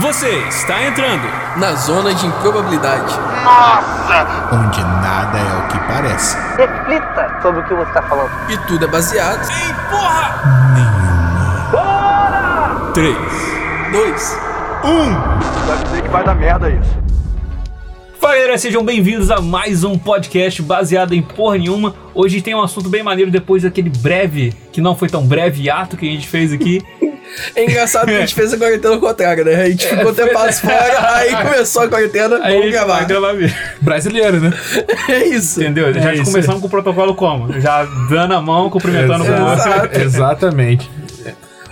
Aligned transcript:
Você 0.00 0.38
está 0.48 0.86
entrando 0.86 1.28
na 1.58 1.74
zona 1.74 2.14
de 2.14 2.26
improbabilidade. 2.26 3.14
Nossa! 3.44 4.26
Onde 4.50 4.80
nada 4.80 5.38
é 5.38 5.58
o 5.58 5.68
que 5.68 5.78
parece. 5.80 6.34
Reflita 6.56 7.38
sobre 7.42 7.60
o 7.60 7.64
que 7.64 7.74
você 7.74 7.88
está 7.88 8.02
falando. 8.02 8.30
E 8.48 8.56
tudo 8.66 8.86
é 8.86 8.88
baseado 8.88 9.42
em 9.50 9.74
porra 9.90 10.72
nenhuma. 10.74 11.70
Bora! 11.70 12.92
3, 12.94 13.16
2, 13.92 14.38
1. 14.82 15.66
Vai 15.66 15.84
dizer 15.84 16.02
que 16.02 16.08
vai 16.08 16.24
dar 16.24 16.34
merda 16.36 16.70
isso. 16.70 17.02
Fala 18.18 18.34
galera, 18.34 18.56
sejam 18.56 18.82
bem-vindos 18.82 19.30
a 19.30 19.42
mais 19.42 19.84
um 19.84 19.98
podcast 19.98 20.62
baseado 20.62 21.12
em 21.12 21.20
porra 21.20 21.58
nenhuma. 21.58 21.94
Hoje 22.14 22.40
tem 22.40 22.54
um 22.54 22.62
assunto 22.62 22.88
bem 22.88 23.02
maneiro 23.02 23.30
depois 23.30 23.62
daquele 23.62 23.90
breve, 23.90 24.54
que 24.72 24.80
não 24.80 24.96
foi 24.96 25.08
tão 25.08 25.26
breve 25.26 25.68
ato 25.68 25.98
que 25.98 26.08
a 26.08 26.12
gente 26.12 26.26
fez 26.26 26.50
aqui. 26.50 26.82
É 27.54 27.64
engraçado 27.64 28.06
que 28.06 28.12
a 28.14 28.20
gente 28.20 28.34
fez 28.34 28.52
a 28.52 28.56
quarentena 28.58 28.94
ao 28.94 29.00
contrário, 29.00 29.44
né? 29.44 29.54
A 29.62 29.68
gente 29.70 29.86
ficou 29.86 30.10
até 30.10 30.26
passo 30.26 30.62
fora, 30.62 31.14
aí 31.16 31.34
começou 31.36 31.82
a 31.82 31.88
quarentena, 31.88 32.38
Aí 32.42 32.56
vamos 32.56 32.70
gravar. 32.72 32.96
vai 32.98 33.04
gravar 33.06 33.32
mesmo. 33.34 33.56
Brasileiro, 33.80 34.40
né? 34.40 34.52
É 35.08 35.24
isso. 35.26 35.60
Entendeu? 35.60 35.88
É 35.88 35.92
Já 35.94 36.14
isso. 36.14 36.24
começamos 36.24 36.60
com 36.60 36.66
o 36.66 36.70
protocolo 36.70 37.14
como? 37.14 37.58
Já 37.60 37.84
dando 38.08 38.34
a 38.34 38.40
mão, 38.42 38.68
cumprimentando 38.70 39.24
com 39.24 39.30
o 39.32 39.50
outro. 39.50 40.00
Exatamente. 40.00 40.90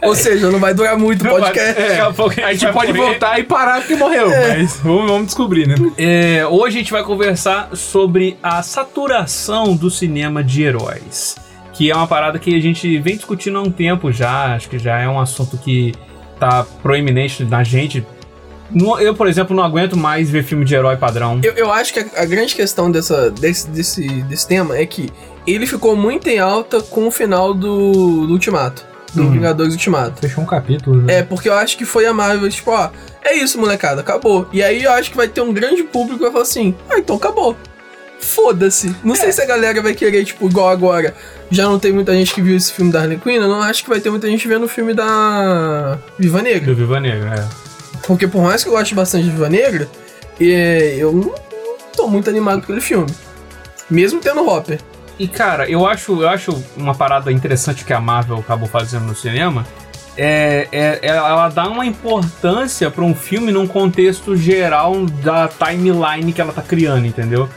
Ou 0.03 0.15
seja, 0.15 0.51
não 0.51 0.59
vai 0.59 0.73
durar 0.73 0.97
muito 0.99 1.27
o 1.27 1.29
podcast. 1.29 1.75
Daqui 1.79 2.01
a 2.01 2.11
pouco 2.11 2.35
A 2.43 2.53
gente 2.53 2.65
vai 2.65 2.73
pode 2.73 2.93
morrer. 2.95 3.09
voltar 3.11 3.39
e 3.39 3.43
parar 3.43 3.81
porque 3.81 3.97
morreu, 3.97 4.31
mas 4.31 4.77
vamos, 4.83 5.11
vamos 5.11 5.27
descobrir, 5.27 5.69
né? 5.69 5.75
É, 5.99 6.47
hoje 6.47 6.77
a 6.77 6.81
gente 6.81 6.91
vai 6.93 7.03
conversar 7.03 7.69
sobre 7.75 8.39
a 8.43 8.63
saturação 8.63 9.77
do 9.77 9.91
cinema 9.91 10.43
de 10.43 10.63
heróis. 10.63 11.37
Que 11.73 11.91
é 11.91 11.95
uma 11.95 12.07
parada 12.07 12.39
que 12.39 12.55
a 12.55 12.61
gente 12.61 12.99
vem 12.99 13.17
discutindo 13.17 13.59
há 13.59 13.63
um 13.63 13.71
tempo 13.71 14.11
já. 14.13 14.55
Acho 14.55 14.69
que 14.69 14.79
já 14.79 14.99
é 14.99 15.09
um 15.09 15.19
assunto 15.21 15.57
que 15.57 15.95
tá 16.39 16.67
proeminente 16.83 17.45
na 17.45 17.63
gente. 17.63 18.05
Eu, 19.01 19.15
por 19.15 19.27
exemplo, 19.27 19.55
não 19.55 19.65
aguento 19.65 19.97
mais 19.97 20.31
ver 20.31 20.45
filme 20.45 20.65
de 20.65 20.75
herói 20.75 20.97
padrão. 20.97 21.41
Eu, 21.43 21.53
eu 21.55 21.73
acho 21.73 21.93
que 21.93 22.01
a, 22.01 22.23
a 22.23 22.25
grande 22.25 22.55
questão 22.55 22.91
dessa, 22.91 23.31
desse, 23.31 23.69
desse, 23.69 24.07
desse 24.23 24.47
tema 24.47 24.77
é 24.77 24.87
que 24.87 25.11
ele 25.47 25.67
ficou 25.67 25.97
muito 25.97 26.29
em 26.29 26.39
alta 26.39 26.81
com 26.81 27.09
o 27.09 27.11
final 27.11 27.53
do, 27.53 28.27
do 28.27 28.33
Ultimato. 28.33 28.89
Do 29.13 29.23
Uhum. 29.23 29.33
Vingadores 29.33 29.73
Ultimato. 29.73 30.21
Fechou 30.21 30.45
um 30.45 30.47
capítulo, 30.47 31.03
né? 31.03 31.17
É, 31.17 31.23
porque 31.25 31.49
eu 31.49 31.55
acho 31.55 31.77
que 31.77 31.85
foi 31.85 32.07
a 32.07 32.15
Marvel, 32.15 32.49
tipo, 32.49 32.71
ó, 32.71 32.91
é 33.25 33.35
isso, 33.35 33.59
molecada, 33.59 34.03
acabou. 34.03 34.47
E 34.53 34.63
aí 34.63 34.85
eu 34.85 34.93
acho 34.93 35.11
que 35.11 35.17
vai 35.17 35.27
ter 35.27 35.41
um 35.41 35.53
grande 35.53 35.83
público 35.83 36.19
que 36.19 36.23
vai 36.23 36.31
falar 36.31 36.43
assim, 36.45 36.77
ah, 36.89 36.97
então 36.97 37.17
acabou. 37.17 37.57
Foda-se. 38.21 38.95
Não 39.03 39.15
sei 39.15 39.33
se 39.33 39.41
a 39.43 39.47
galera 39.47 39.81
vai 39.83 39.95
querer, 39.95 40.25
tipo, 40.25 40.47
igual 40.47 40.69
agora. 40.69 41.15
Já 41.51 41.65
não 41.65 41.79
tem 41.79 41.93
muita 41.93 42.13
gente 42.15 42.35
que 42.35 42.41
viu 42.43 42.57
esse 42.57 42.73
filme 42.73 42.93
da 42.93 43.01
Harley 43.01 43.19
Quinn, 43.19 43.37
eu 43.37 43.49
não 43.49 43.61
acho 43.63 43.83
que 43.83 43.91
vai 43.91 44.01
ter 44.01 44.11
muita 44.11 44.29
gente 44.29 44.47
vendo 44.47 44.65
o 44.65 44.69
filme 44.69 44.95
da 44.95 45.99
Viva 46.19 46.41
Negra. 46.43 46.67
Do 46.67 46.77
Viva 46.77 47.01
Negra, 47.01 47.35
é. 47.35 47.49
Porque 48.07 48.29
por 48.29 48.43
mais 48.43 48.63
que 48.63 48.69
eu 48.69 48.73
goste 48.75 48.95
bastante 48.95 49.25
de 49.25 49.31
Viva 49.31 49.49
Negra, 49.49 49.89
é, 50.41 50.95
eu 50.97 51.13
não, 51.13 51.35
tô 51.97 52.07
muito 52.07 52.31
animado 52.31 52.59
com 52.59 52.65
aquele 52.65 52.81
filme. 52.81 53.11
Mesmo 53.91 54.21
tendo 54.21 54.47
Hopper. 54.49 54.79
E 55.19 55.27
cara, 55.29 55.69
eu 55.69 55.87
acho, 55.87 56.23
eu 56.23 56.29
acho 56.29 56.65
uma 56.77 56.95
parada 56.95 57.31
interessante 57.33 57.85
que 57.85 57.93
a 57.93 58.01
Marvel 58.01 58.39
acabou 58.39 58.69
fazendo 58.69 59.05
no 59.05 59.15
cinema. 59.15 59.67
É, 60.17 60.69
é- 60.73 60.99
é- 61.03 61.09
ela 61.09 61.49
dá 61.49 61.69
uma 61.69 61.85
importância 61.85 62.91
pra 62.91 63.05
um 63.05 63.15
filme 63.15 63.53
num 63.53 63.67
contexto 63.67 64.37
geral 64.37 65.05
da 65.23 65.49
timeline 65.49 66.33
que 66.33 66.41
ela 66.41 66.53
tá 66.53 66.63
criando, 66.63 67.07
entendeu? 67.07 67.49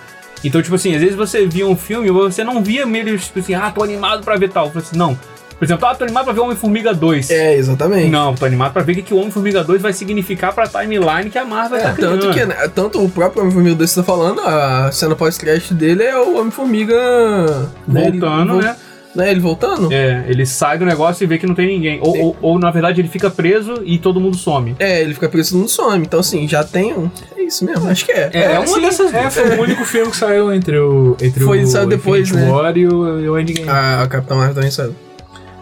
Então, 0.44 0.62
tipo 0.62 0.76
assim, 0.76 0.94
às 0.96 1.02
vezes 1.02 1.16
você 1.16 1.46
via 1.46 1.66
um 1.66 1.76
filme 1.76 2.08
e 2.08 2.12
você 2.12 2.44
não 2.44 2.64
via 2.64 2.86
meio 2.86 3.18
tipo 3.18 3.40
assim, 3.40 3.54
ah, 3.54 3.72
tô 3.72 3.84
animado 3.84 4.24
pra 4.24 4.36
ver 4.36 4.50
tal. 4.50 4.72
Eu 4.74 4.80
assim, 4.80 4.98
não. 4.98 5.18
Por 5.58 5.66
exemplo, 5.66 5.88
ah, 5.88 5.96
tô 5.96 6.04
animado 6.04 6.26
pra 6.26 6.34
ver 6.34 6.42
Homem-Formiga 6.42 6.94
2. 6.94 7.30
É, 7.30 7.56
exatamente. 7.56 8.10
Não, 8.10 8.36
tô 8.36 8.46
animado 8.46 8.74
pra 8.74 8.82
ver 8.82 8.92
o 8.92 8.96
que, 8.96 9.02
que 9.02 9.14
o 9.14 9.18
Homem-Formiga 9.18 9.64
2 9.64 9.82
vai 9.82 9.94
significar 9.94 10.54
pra 10.54 10.68
timeline 10.68 11.30
que 11.32 11.38
a 11.38 11.46
Marvel 11.46 11.80
tá 11.80 11.94
criando. 11.94 12.20
Tanto 12.20 12.34
que, 12.34 12.46
né, 12.46 12.56
tanto 12.76 13.02
o 13.02 13.10
próprio 13.10 13.44
Homem-Formiga 13.44 13.76
2 13.76 13.90
que 13.90 13.94
você 13.94 14.02
tá 14.02 14.06
falando, 14.06 14.42
a 14.42 14.92
cena 14.92 15.16
pós-crédito 15.16 15.74
dele 15.74 16.04
é 16.04 16.18
o 16.18 16.38
Homem-Formiga. 16.40 17.70
né, 17.88 18.08
ele 18.08 18.20
Voltando, 18.20 18.56
né? 18.62 18.76
Né, 19.16 19.30
ele 19.30 19.40
voltando? 19.40 19.94
É, 19.94 20.26
ele 20.28 20.44
sai 20.46 20.78
do 20.80 20.86
negócio 20.86 21.24
e 21.24 21.28
vê 21.28 21.38
que 21.38 21.46
não 21.46 21.54
tem 21.54 21.68
ninguém. 21.68 22.00
Ou, 22.02 22.18
ou, 22.18 22.38
ou, 22.42 22.60
na 22.60 22.72
verdade, 22.72 23.00
ele 23.00 23.08
fica 23.08 23.30
preso 23.30 23.84
e 23.86 24.00
todo 24.00 24.20
mundo 24.20 24.36
some. 24.36 24.76
É, 24.80 25.02
ele 25.02 25.14
fica 25.14 25.30
preso 25.30 25.58
no 25.58 25.70
some. 25.70 26.04
Então, 26.04 26.20
assim, 26.20 26.48
já 26.48 26.64
tem 26.64 26.94
um. 26.94 27.12
É 27.44 27.48
isso 27.48 27.66
mesmo, 27.66 27.90
acho 27.90 28.06
que 28.06 28.12
é. 28.12 28.30
É, 28.34 28.44
é 28.54 28.60
uma 28.60 28.68
sim, 28.68 28.82
dessas 28.82 29.14
É, 29.14 29.22
duas. 29.22 29.34
foi 29.34 29.58
o 29.58 29.62
único 29.62 29.86
filme 29.86 30.10
que 30.12 30.18
saiu 30.18 30.54
entre 30.54 30.78
o. 30.80 31.16
Entre 31.22 31.44
Foi, 31.44 31.64
o 31.64 31.68
saiu 31.68 31.88
depois, 31.88 32.30
Infinity 32.30 32.48
né? 32.48 32.52
War 32.52 32.78
e 32.78 32.88
o, 32.88 33.20
e 33.20 33.30
o 33.30 33.40
Endgame. 33.40 33.70
A, 33.70 34.04
a 34.04 34.08
Capitã 34.08 34.36
Marvel 34.36 34.56
também 34.56 34.72
saiu. 34.72 34.96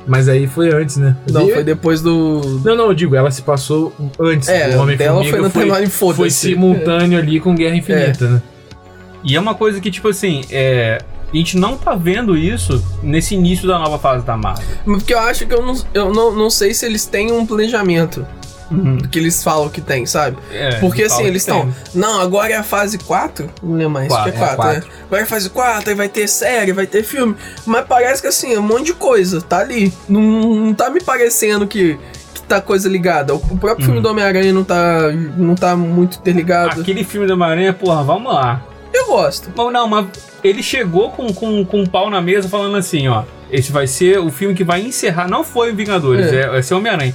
Mas 0.08 0.28
aí 0.28 0.47
foi 0.47 0.74
antes, 0.74 0.97
né? 0.97 1.16
Não, 1.31 1.47
E- 1.47 1.53
foi 1.53 1.64
depois 1.64 2.02
do. 2.02 2.41
Não, 2.66 2.75
não, 2.75 2.86
eu 2.88 2.94
digo, 2.94 3.16
ela 3.16 3.30
se 3.31 3.41
passou 3.41 3.94
antes. 4.20 4.50
É, 4.50 4.75
o 4.75 4.81
Homem 4.81 4.97
dela 4.97 5.24
foi 5.24 5.41
na 5.41 5.50
timeline 5.50 5.88
foda-se. 5.88 6.18
Foi 6.18 6.30
simultâneo 6.30 7.18
ali 7.20 7.40
com 7.40 7.53
Guerra 7.56 7.75
Infinita, 7.75 8.28
né? 8.28 8.41
E 9.24 9.36
é 9.36 9.40
uma 9.40 9.53
coisa 9.53 9.80
que, 9.80 9.91
tipo 9.91 10.08
assim, 10.08 10.41
é, 10.50 11.00
a 11.31 11.38
gente 11.38 11.56
não 11.56 11.78
tá 11.78 11.94
vendo 11.96 12.36
isso 12.36 12.84
nesse 13.03 13.36
início 13.36 13.68
da 13.68 13.78
nova 13.78 14.00
fase 14.00 14.25
da 14.25 14.36
Marvel. 14.36 14.66
Porque 14.84 15.14
eu 15.14 15.20
acho 15.20 15.46
que 15.46 15.53
eu 15.53 15.62
não, 15.64 15.75
eu 15.94 16.12
não, 16.12 16.34
não 16.36 16.50
sei 16.50 16.74
se 16.74 16.86
eles 16.86 17.06
têm 17.06 17.31
um 17.31 17.46
planejamento 17.46 18.25
do 18.72 19.08
que 19.09 19.20
eles 19.20 19.44
falam 19.44 19.70
que 19.70 19.82
tem, 19.82 20.06
sabe? 20.06 20.38
É, 20.52 20.80
Porque 20.80 21.04
assim, 21.04 21.24
eles 21.24 21.42
estão. 21.42 21.74
Não, 21.94 22.22
agora 22.22 22.54
é 22.54 22.56
a 22.56 22.64
fase 22.64 22.98
4. 22.98 23.50
Não 23.62 23.74
lembro 23.76 23.92
mais. 23.92 24.08
Quatro, 24.08 24.30
Acho 24.30 24.38
que 24.38 24.44
é 24.44 24.46
é 24.46 24.56
4, 24.56 24.66
né? 24.66 24.74
quatro. 24.82 24.90
Agora 25.06 25.22
é 25.22 25.24
a 25.24 25.28
fase 25.28 25.50
4, 25.50 25.90
aí 25.90 25.96
vai 25.96 26.09
ter 26.09 26.28
série, 26.28 26.72
vai 26.72 26.88
ter 26.88 27.04
filme. 27.04 27.36
Mas 27.66 27.86
parece 27.88 28.22
que 28.22 28.28
assim, 28.28 28.54
é 28.54 28.59
um 28.59 28.64
monte 28.64 28.86
de 28.88 28.94
coisa. 28.94 29.42
Tá 29.42 29.59
ali. 29.59 29.94
Não, 30.08 30.22
não 30.22 30.74
tá 30.74 30.90
me 30.90 31.02
parecendo 31.02 31.68
que, 31.68 32.00
tá 32.48 32.59
coisa 32.59 32.90
ligada. 32.90 33.34
O 33.34 33.58
próprio 33.58 33.86
filme 33.86 34.02
do 34.02 34.09
Homem-Aranha 34.09 34.52
não 34.52 34.64
tá, 34.64 35.09
não 35.38 35.56
tá 35.56 35.76
muito 35.76 36.18
interligado. 36.18 36.82
Aquele 36.82 37.03
filme 37.03 37.26
da 37.26 37.36
Maranha, 37.36 37.72
porra, 37.74 38.03
vamos 38.03 38.34
lá. 38.34 38.62
Eu 38.94 39.08
gosto. 39.08 39.50
Mas 39.56 39.72
não, 39.72 39.88
mas 39.88 40.08
ele 40.44 40.62
chegou 40.62 41.12
com, 41.12 41.32
com, 41.34 41.64
com 41.66 41.82
um 41.82 41.86
pau 41.86 42.09
na 42.09 42.22
mesa 42.22 42.50
falando 42.50 42.76
assim, 42.76 43.08
ó. 43.08 43.24
Esse 43.50 43.72
vai 43.72 43.88
ser 43.88 44.20
o 44.20 44.30
filme 44.30 44.53
que 44.56 44.64
vai 44.64 44.82
encerrar. 44.82 45.28
Não 45.30 45.44
foi 45.44 45.72
o 45.72 45.76
Vingadores, 45.76 46.32
É. 46.32 46.58
é, 46.58 46.62
ser 46.62 46.74
Homem-Aranha. 46.74 47.14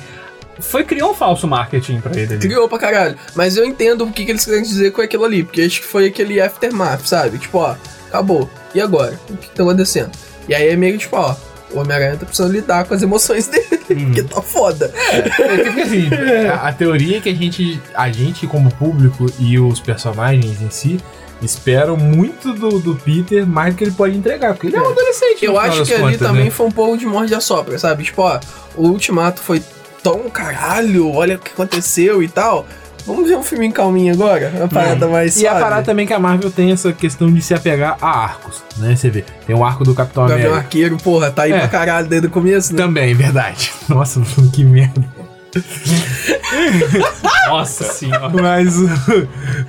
Foi 0.60 0.84
criar 0.84 1.06
um 1.06 1.14
falso 1.14 1.46
marketing 1.46 2.00
pra 2.00 2.12
ele 2.12 2.34
ali. 2.34 2.38
Criou 2.38 2.68
pra 2.68 2.78
caralho. 2.78 3.16
Mas 3.34 3.56
eu 3.56 3.64
entendo 3.64 4.04
o 4.04 4.12
que, 4.12 4.24
que 4.24 4.32
eles 4.32 4.44
querem 4.44 4.62
dizer 4.62 4.92
com 4.92 5.02
aquilo 5.02 5.24
ali. 5.24 5.42
Porque 5.42 5.60
acho 5.62 5.80
que 5.80 5.86
foi 5.86 6.06
aquele 6.06 6.40
aftermath, 6.40 7.06
sabe? 7.06 7.38
Tipo, 7.38 7.58
ó, 7.58 7.76
acabou. 8.08 8.48
E 8.74 8.80
agora? 8.80 9.18
O 9.28 9.36
que 9.36 9.50
tá 9.50 9.62
acontecendo? 9.62 10.10
E 10.48 10.54
aí 10.54 10.68
é 10.68 10.76
meio 10.76 10.94
que 10.94 11.00
tipo, 11.00 11.16
ó, 11.16 11.34
o 11.72 11.80
Homem-Aranha 11.80 12.16
tá 12.16 12.26
precisando 12.26 12.52
lidar 12.52 12.84
com 12.84 12.94
as 12.94 13.02
emoções 13.02 13.48
dele. 13.48 13.66
Porque 13.86 14.22
tá 14.22 14.40
foda. 14.40 14.92
É 15.10 15.22
porque 15.22 15.80
assim, 15.80 16.08
a, 16.50 16.68
a 16.68 16.72
teoria 16.72 17.18
é 17.18 17.20
que 17.20 17.28
a 17.28 17.34
gente, 17.34 17.80
a 17.94 18.10
gente 18.10 18.46
como 18.46 18.72
público 18.74 19.26
e 19.38 19.58
os 19.58 19.80
personagens 19.80 20.62
em 20.62 20.70
si 20.70 21.00
esperam 21.42 21.96
muito 21.96 22.52
do, 22.54 22.78
do 22.78 22.94
Peter 22.96 23.46
mais 23.46 23.74
do 23.74 23.78
que 23.78 23.84
ele 23.84 23.90
pode 23.90 24.16
entregar, 24.16 24.54
porque 24.54 24.68
ele 24.68 24.76
é, 24.76 24.80
um 24.80 24.90
adolescente. 24.90 25.44
Eu 25.44 25.58
acho 25.58 25.84
que 25.84 25.92
ali 25.92 26.02
contas, 26.02 26.18
também 26.18 26.44
né? 26.44 26.50
foi 26.50 26.66
um 26.66 26.70
pouco 26.70 26.96
de 26.96 27.06
morde 27.06 27.34
a 27.34 27.40
sopra, 27.40 27.78
sabe? 27.78 28.04
Tipo, 28.04 28.22
ó, 28.22 28.40
o 28.74 28.88
Ultimato 28.88 29.42
foi 29.42 29.62
tão 30.12 30.30
caralho, 30.30 31.12
olha 31.12 31.34
o 31.36 31.38
que 31.38 31.50
aconteceu 31.52 32.22
e 32.22 32.28
tal. 32.28 32.64
Vamos 33.06 33.28
ver 33.28 33.36
um 33.36 33.42
filme 33.42 33.70
calminho 33.72 34.12
agora? 34.14 34.52
Uma 34.54 34.66
parada 34.68 35.06
mais 35.06 35.36
E 35.40 35.46
a 35.46 35.54
parada 35.54 35.82
também 35.84 36.06
que 36.06 36.12
a 36.12 36.18
Marvel 36.18 36.50
tem 36.50 36.72
essa 36.72 36.92
questão 36.92 37.32
de 37.32 37.40
se 37.40 37.54
apegar 37.54 37.96
a 38.00 38.08
arcos, 38.08 38.62
né? 38.78 38.96
Você 38.96 39.08
vê, 39.10 39.24
tem 39.46 39.54
o 39.54 39.64
arco 39.64 39.84
do 39.84 39.94
Capitão 39.94 40.24
Gavião 40.26 40.48
América. 40.48 40.58
Arqueiro, 40.66 40.96
porra, 40.96 41.30
tá 41.30 41.42
aí 41.42 41.52
É. 41.52 41.58
pra 41.60 41.68
caralho 41.68 42.08
desde 42.08 42.26
o 42.26 42.30
começo, 42.30 42.72
né? 42.72 42.82
Também, 42.82 43.14
verdade. 43.14 43.72
Nossa, 43.88 44.20
que 44.52 44.64
merda. 44.64 45.04
Nossa 47.48 47.84
senhora. 47.84 48.28
Mas 48.30 48.76
o, 48.76 48.88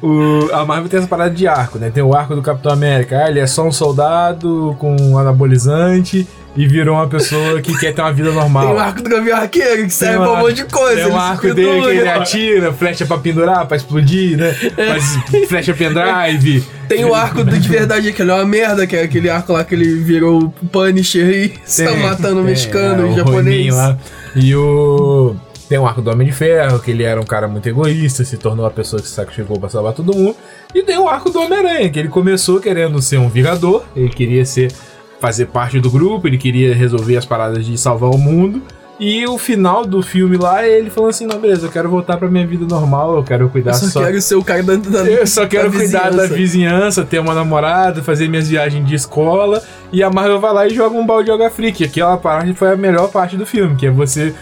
o- 0.06 0.50
a 0.54 0.66
Marvel 0.66 0.90
tem 0.90 1.00
essa 1.00 1.08
parada 1.08 1.30
de 1.34 1.48
arco, 1.48 1.78
né? 1.78 1.90
Tem 1.90 2.04
o 2.04 2.16
arco 2.16 2.36
do 2.36 2.42
Capitão 2.42 2.72
América. 2.72 3.24
Ah, 3.24 3.30
ele 3.30 3.40
é 3.40 3.48
só 3.48 3.64
um 3.66 3.72
soldado 3.72 4.75
com 4.80 4.96
um 5.00 5.18
anabolizante 5.18 6.28
e 6.57 6.68
virou 6.68 6.95
uma 6.95 7.07
pessoa 7.07 7.62
que 7.62 7.78
quer 7.78 7.94
ter 7.94 8.01
uma 8.01 8.12
vida 8.12 8.31
normal. 8.31 8.66
Tem 8.66 8.75
o 8.75 8.79
arco 8.79 9.03
do 9.03 9.09
Gavião 9.09 9.38
Arqueiro 9.38 9.83
que 9.83 9.94
serve 9.94 10.18
pra 10.18 10.31
um 10.33 10.38
monte 10.38 10.56
de 10.56 10.65
coisa. 10.65 10.95
Tem 10.95 11.06
um 11.06 11.09
ele 11.09 11.15
arco 11.15 11.54
dele 11.54 11.81
que 11.81 11.88
ele 11.88 12.09
atira, 12.09 12.74
flecha 12.74 13.06
pra 13.06 13.18
pendurar, 13.19 13.68
pra 13.68 13.77
explodir, 13.77 14.36
né? 14.36 14.51
Faz 14.54 15.48
flecha 15.48 15.74
pendrive. 15.75 16.65
Tem 16.89 17.06
o 17.06 17.13
arco 17.13 17.44
do 17.44 17.57
de 17.57 17.69
verdade, 17.69 18.12
que 18.12 18.21
ele 18.21 18.31
é 18.31 18.33
uma 18.33 18.45
merda, 18.45 18.88
que 18.88 18.95
é 18.95 19.04
aquele 19.04 19.30
arco 19.30 19.54
lá 19.54 19.63
que 19.63 19.75
ele 19.75 20.00
virou 20.00 20.45
o 20.45 20.50
Punisher 20.68 21.30
e 21.30 21.54
está 21.63 21.95
matando 21.95 22.42
o 22.42 22.44
mexicano, 22.44 23.04
é, 23.04 23.06
o 23.06 23.12
o 23.12 23.15
japonês. 23.15 23.75
Lá. 23.75 23.98
E 24.36 24.56
o. 24.56 25.36
Tem 25.69 25.77
o 25.77 25.86
arco 25.86 26.01
do 26.01 26.09
Homem 26.09 26.27
de 26.27 26.33
Ferro, 26.33 26.80
que 26.80 26.92
ele 26.92 27.04
era 27.04 27.19
um 27.19 27.25
cara 27.25 27.45
muito 27.45 27.68
egoísta, 27.68 28.24
se 28.24 28.38
tornou 28.38 28.65
a 28.65 28.71
pessoa 28.71 29.01
que 29.01 29.07
se 29.07 29.13
sacrificou 29.13 29.59
pra 29.59 29.68
salvar 29.68 29.92
todo 29.92 30.15
mundo. 30.15 30.36
E 30.74 30.81
tem 30.81 30.98
o 30.98 31.09
arco 31.09 31.30
do 31.30 31.42
Homem-Aranha, 31.42 31.89
que 31.89 32.00
ele 32.00 32.07
começou 32.07 32.62
querendo 32.62 33.01
ser 33.01 33.18
um 33.18 33.27
vingador, 33.27 33.83
ele 33.94 34.07
queria 34.07 34.45
ser 34.45 34.71
fazer 35.19 35.48
parte 35.48 35.80
do 35.80 35.90
grupo, 35.90 36.28
ele 36.28 36.38
queria 36.38 36.74
resolver 36.75 37.18
as 37.18 37.25
paradas 37.25 37.66
de 37.66 37.78
salvar 37.78 38.10
o 38.10 38.18
mundo. 38.18 38.62
E 39.00 39.28
o 39.28 39.38
final 39.38 39.86
do 39.86 40.02
filme 40.02 40.38
lá 40.38 40.64
é 40.66 40.80
ele 40.80 40.90
falando 40.90 41.12
assim: 41.12 41.28
não, 41.28 41.40
beleza, 41.40 41.68
eu 41.68 41.72
quero 41.72 41.88
voltar 41.88 42.18
pra 42.18 42.28
minha 42.28 42.48
vida 42.48 42.66
normal, 42.66 43.16
eu 43.18 43.24
quero 43.24 43.48
cuidar 43.48 43.72
Eu 43.72 43.75
só, 43.75 43.86
só. 43.88 44.04
quero 44.04 44.19
ser 44.19 44.34
o 44.36 44.44
cara 44.44 44.64
da, 44.64 44.75
da 44.75 45.00
Eu 45.06 45.28
só 45.28 45.46
quero 45.46 45.69
da 45.69 45.78
cuidar 45.78 46.10
da 46.12 46.25
vizinhança. 46.25 47.04
ter 47.06 47.19
uma 47.19 47.36
namorada, 47.36 48.02
fazer 48.02 48.28
minhas 48.28 48.48
viagens 48.50 48.84
de 48.88 48.96
escola. 48.96 49.62
E 49.94 50.02
a 50.02 50.10
Marvel 50.10 50.40
vai 50.40 50.52
lá 50.52 50.66
e 50.68 50.74
joga 50.74 50.98
um 50.98 51.06
balde 51.06 51.25
de 51.25 51.31
água 51.31 51.48
fria. 51.52 51.72
Que 51.72 51.84
aquela 51.84 52.18
parte 52.18 52.54
foi 52.56 52.72
a 52.72 52.75
melhor 52.75 53.10
parte 53.12 53.38
do 53.38 53.46
filme, 53.46 53.75
que 53.75 53.86
é 53.86 53.92
você 53.92 54.34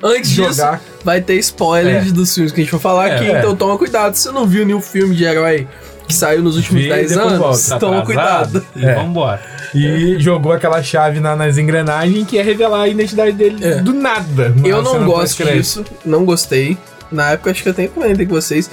Antes 0.00 0.30
disso, 0.30 0.52
jogar. 0.54 0.80
vai 1.04 1.20
ter 1.20 1.34
spoilers 1.38 2.06
É. 2.08 2.12
dos 2.12 2.32
filmes 2.32 2.52
que 2.52 2.60
a 2.60 2.64
gente 2.64 2.70
for 2.70 2.80
falar 2.80 3.08
É, 3.08 3.14
aqui, 3.16 3.30
é. 3.32 3.38
então 3.40 3.56
toma 3.56 3.76
cuidado. 3.76 4.14
Se 4.14 4.22
você 4.24 4.30
não 4.32 4.46
viu 4.46 4.64
nenhum 4.64 4.80
filme 4.80 5.12
de 5.16 5.24
herói 5.24 5.66
que 6.06 6.14
saiu 6.14 6.40
nos 6.42 6.54
últimos 6.56 6.82
Vê 6.82 6.88
e 6.88 6.92
10 6.94 7.08
depois 7.10 7.26
anos, 7.32 7.38
volta. 7.68 7.80
toma 7.80 7.98
Atrasado, 8.00 8.60
cuidado. 8.60 8.66
E 8.76 8.84
É. 8.84 8.94
vambora. 8.94 9.40
E 9.74 10.16
jogou 10.22 10.52
aquela 10.52 10.82
chave 10.82 11.20
na- 11.20 11.34
nas 11.36 11.58
engrenagens 11.58 12.26
que 12.26 12.38
é 12.38 12.42
revelar 12.42 12.82
a 12.82 12.88
identidade 12.88 13.32
dele 13.32 13.64
É. 13.64 13.74
do 13.76 13.92
nada. 13.92 14.54
Eu 14.64 14.82
não 14.82 15.04
gosto 15.04 15.44
disso, 15.44 15.84
não 16.04 16.24
gostei. 16.24 16.76
Na 17.10 17.32
época, 17.32 17.50
acho 17.50 17.62
que 17.62 17.68
eu 17.68 17.72
até 17.72 17.86
comentei 17.88 18.24
com 18.26 18.34
vocês. 18.34 18.68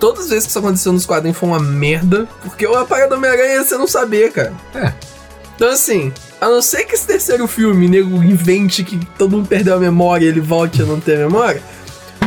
Todas 0.00 0.24
as 0.24 0.30
vezes 0.30 0.44
que 0.46 0.50
isso 0.50 0.58
aconteceu 0.58 0.92
nos 0.92 1.06
quadrinhos 1.06 1.38
foi 1.38 1.48
uma 1.48 1.60
merda, 1.60 2.26
porque 2.42 2.66
a 2.66 2.84
parada 2.84 3.10
do 3.10 3.14
Homem-Aranha 3.16 3.62
você 3.64 3.76
não 3.78 3.86
saber, 3.86 4.32
cara. 4.32 4.52
É. 4.74 4.92
Então, 5.54 5.68
assim, 5.70 6.12
a 6.40 6.48
não 6.48 6.60
ser 6.60 6.84
que 6.84 6.94
esse 6.94 7.06
terceiro 7.06 7.46
filme, 7.46 7.86
nego, 7.88 8.16
invente 8.22 8.82
que 8.82 8.98
todo 9.16 9.36
mundo 9.36 9.46
perdeu 9.48 9.74
a 9.76 9.78
memória 9.78 10.24
e 10.24 10.28
ele 10.28 10.40
volte 10.40 10.82
a 10.82 10.84
não 10.84 10.98
ter 10.98 11.18
memória, 11.18 11.62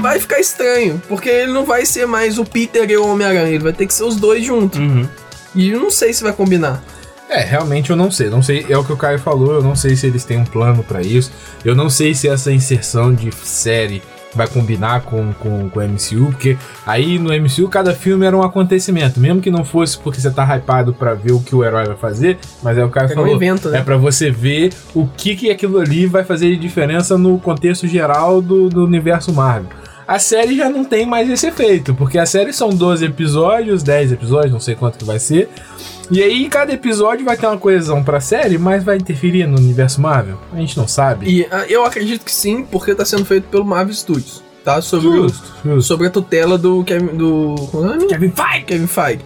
vai 0.02 0.19
ficar 0.19 0.40
estranho, 0.40 1.02
porque 1.10 1.28
ele 1.28 1.52
não 1.52 1.66
vai 1.66 1.86
ser 1.86 2.06
mais 2.07 2.38
o 2.40 2.46
Peter 2.46 2.90
e 2.90 2.96
o 2.96 3.06
Homem-Aranha, 3.07 3.50
ele 3.50 3.63
vai 3.63 3.74
ter 3.74 3.86
que 3.88 3.94
ser 3.94 4.04
os 4.04 4.16
dois 4.16 4.46
juntos. 4.46 4.80
Uhum. 4.80 5.06
E 5.54 5.69
eu 5.72 5.80
não 5.81 5.92
sei 5.92 6.13
se 6.13 6.24
vai 6.24 6.31
combinar. 6.31 6.81
É, 7.30 7.39
realmente 7.42 7.89
eu 7.89 7.95
não 7.95 8.12
sei. 8.12 8.30
Não 8.30 8.42
sei, 8.42 8.66
é 8.69 8.77
o 8.77 8.83
que 8.83 8.94
o 8.94 8.98
Caio 8.98 9.19
falou, 9.19 9.54
eu 9.54 9.63
não 9.63 9.75
sei 9.75 9.95
se 9.95 10.06
eles 10.07 10.24
têm 10.24 10.38
um 10.38 10.45
plano 10.45 10.83
pra 10.83 11.01
isso. 11.01 11.31
Eu 11.63 11.75
não 11.75 11.89
sei 11.89 12.13
se 12.13 12.27
essa 12.27 12.51
inserção 12.51 13.13
de 13.13 13.33
série 13.33 14.01
vai 14.33 14.48
combinar 14.48 15.01
com, 15.04 15.31
com, 15.33 15.69
com 15.69 15.80
o 15.80 15.83
MCU, 15.83 16.25
porque 16.31 16.57
aí 16.86 17.18
no 17.18 17.30
MCU 17.33 17.69
cada 17.69 17.94
filme 17.94 18.25
era 18.25 18.36
um 18.36 18.44
acontecimento, 18.44 19.18
mesmo 19.18 19.39
que 19.39 19.50
não 19.50 19.63
fosse 19.63 19.98
porque 19.98 20.19
você 20.19 20.30
tá 20.30 20.44
hypado 20.57 20.94
pra 20.94 21.13
ver 21.13 21.31
o 21.31 21.39
que 21.39 21.56
o 21.56 21.63
herói 21.63 21.86
vai 21.86 21.95
fazer, 21.95 22.38
mas 22.62 22.77
é 22.77 22.83
o 22.83 22.89
Caio 22.89 23.07
É 23.07 23.12
um 23.13 23.16
falou. 23.16 23.33
evento, 23.33 23.69
né? 23.69 23.80
É 23.80 23.81
pra 23.81 23.95
você 23.95 24.30
ver 24.30 24.74
o 24.94 25.07
que 25.07 25.38
que 25.38 25.50
aquilo 25.50 25.80
ali 25.80 26.06
vai 26.06 26.25
fazer 26.25 26.50
de 26.50 26.57
diferença 26.57 27.18
no 27.18 27.39
contexto 27.39 27.88
geral 27.88 28.42
do, 28.42 28.68
do 28.68 28.83
universo 28.83 29.31
Marvel. 29.33 29.69
A 30.06 30.19
série 30.19 30.57
já 30.57 30.69
não 30.69 30.83
tem 30.83 31.06
mais 31.06 31.30
esse 31.30 31.48
efeito, 31.48 31.95
porque 31.95 32.18
a 32.19 32.25
série 32.25 32.51
são 32.51 32.69
12 32.69 33.06
episódios, 33.06 33.81
10 33.81 34.12
episódios, 34.12 34.51
não 34.51 34.60
sei 34.60 34.75
quanto 34.75 34.98
que 35.00 35.06
vai 35.06 35.18
ser. 35.18 35.50
E 36.12 36.22
aí 36.22 36.48
cada 36.50 36.72
episódio 36.74 37.25
vai 37.25 37.36
ter 37.36 37.48
uma 37.48 37.57
coesão 37.57 38.04
pra 38.04 38.19
série, 38.19 38.57
mas 38.57 38.84
vai 38.84 38.98
interferir 38.98 39.48
no 39.48 39.57
universo 39.57 40.00
Marvel? 40.02 40.38
A 40.54 40.57
gente 40.57 40.78
não 40.78 40.88
sabe. 40.88 41.28
E 41.30 41.48
ah, 41.52 41.66
eu 41.68 41.84
acredito 41.86 42.24
que 42.24 42.31
sim, 42.31 42.63
porque 42.63 42.94
tá 42.94 43.04
sendo 43.06 43.25
feito 43.25 43.48
pelo 43.50 43.66
Marvel 43.66 43.94
Studios, 43.94 44.44
tá? 44.63 44.81
Sobre, 44.81 45.07
o- 45.07 45.24
Justo, 45.30 45.44
justo. 45.63 45.81
sobre 45.88 46.07
a 46.07 46.10
tutela 46.10 46.57
do 46.57 46.84
Kevin. 46.84 47.18
do. 47.18 47.56
Como 47.72 47.92
é? 47.92 48.06
Kevin 48.07 48.31
Feige! 48.31 48.66
Kevin 48.66 48.88
Feige. 48.88 49.22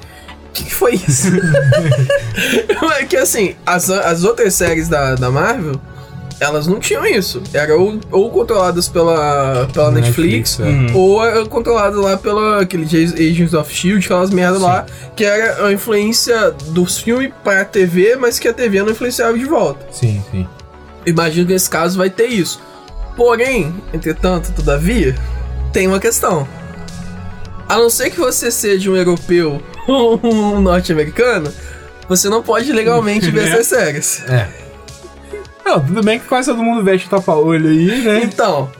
O 0.49 0.51
que, 0.53 0.63
que 0.63 0.73
foi 0.73 0.95
isso? 0.95 1.27
é 2.99 3.05
que 3.05 3.17
assim, 3.17 3.55
as, 3.65 3.89
as 3.89 4.23
outras 4.23 4.53
séries 4.53 4.87
da, 4.87 5.15
da 5.15 5.29
Marvel, 5.29 5.79
elas 6.39 6.67
não 6.67 6.79
tinham 6.79 7.05
isso. 7.05 7.41
Eram 7.53 7.81
ou, 7.81 7.99
ou 8.11 8.31
controladas 8.31 8.87
pela, 8.87 9.67
pela 9.73 9.91
Netflix, 9.91 10.59
é. 10.59 10.63
Uhum. 10.63 10.95
ou 10.95 11.25
era 11.25 11.45
controlada 11.45 11.99
lá 11.99 12.17
pela 12.17 12.61
aquele 12.61 12.85
Agents 12.85 13.53
of 13.53 13.73
Shield, 13.73 14.05
aquelas 14.05 14.29
merda 14.29 14.57
lá, 14.57 14.85
que 15.15 15.25
era 15.25 15.65
a 15.65 15.73
influência 15.73 16.51
dos 16.67 16.97
filmes 16.97 17.31
pra 17.43 17.65
TV, 17.65 18.15
mas 18.15 18.39
que 18.39 18.47
a 18.47 18.53
TV 18.53 18.81
não 18.81 18.91
influenciava 18.91 19.37
de 19.37 19.45
volta. 19.45 19.85
Sim, 19.91 20.23
sim. 20.31 20.47
Imagino 21.05 21.47
que 21.47 21.53
nesse 21.53 21.69
caso 21.69 21.97
vai 21.97 22.09
ter 22.09 22.27
isso. 22.27 22.61
Porém, 23.15 23.73
entretanto, 23.93 24.53
todavia, 24.53 25.15
tem 25.73 25.87
uma 25.87 25.99
questão. 25.99 26.47
A 27.67 27.77
não 27.77 27.89
ser 27.89 28.09
que 28.09 28.19
você 28.19 28.49
seja 28.49 28.89
um 28.89 28.95
europeu 28.95 29.61
ou 29.87 30.19
um 30.23 30.61
norte-americano, 30.61 31.51
você 32.07 32.29
não 32.29 32.41
pode 32.41 32.71
legalmente 32.71 33.29
ver 33.31 33.49
essas 33.49 33.67
séries. 33.67 34.23
É. 34.27 34.68
Não, 35.69 35.79
tudo 35.79 36.01
bem 36.01 36.17
que 36.17 36.25
quase 36.25 36.49
todo 36.49 36.63
mundo 36.63 36.83
veste 36.83 37.07
tapa-olho 37.07 37.69
aí, 37.69 38.01
né? 38.01 38.21
Então, 38.23 38.71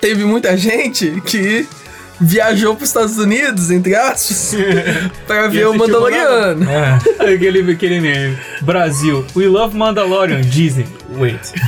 teve 0.00 0.24
muita 0.24 0.56
gente 0.56 1.20
que 1.22 1.66
viajou 2.20 2.74
para 2.74 2.84
os 2.84 2.90
Estados 2.90 3.18
Unidos, 3.18 3.70
entre 3.70 3.94
aspas, 3.94 4.54
para 5.26 5.48
ver 5.48 5.66
o 5.66 5.70
assistiu 5.70 5.86
Mandaloriano. 5.86 6.70
É. 6.70 6.98
aquele, 7.34 7.72
aquele 7.72 8.00
meme. 8.00 8.38
Brasil, 8.62 9.24
we 9.36 9.46
love 9.46 9.76
Mandalorian. 9.76 10.40
Disney, 10.40 10.86
wait. 11.16 11.40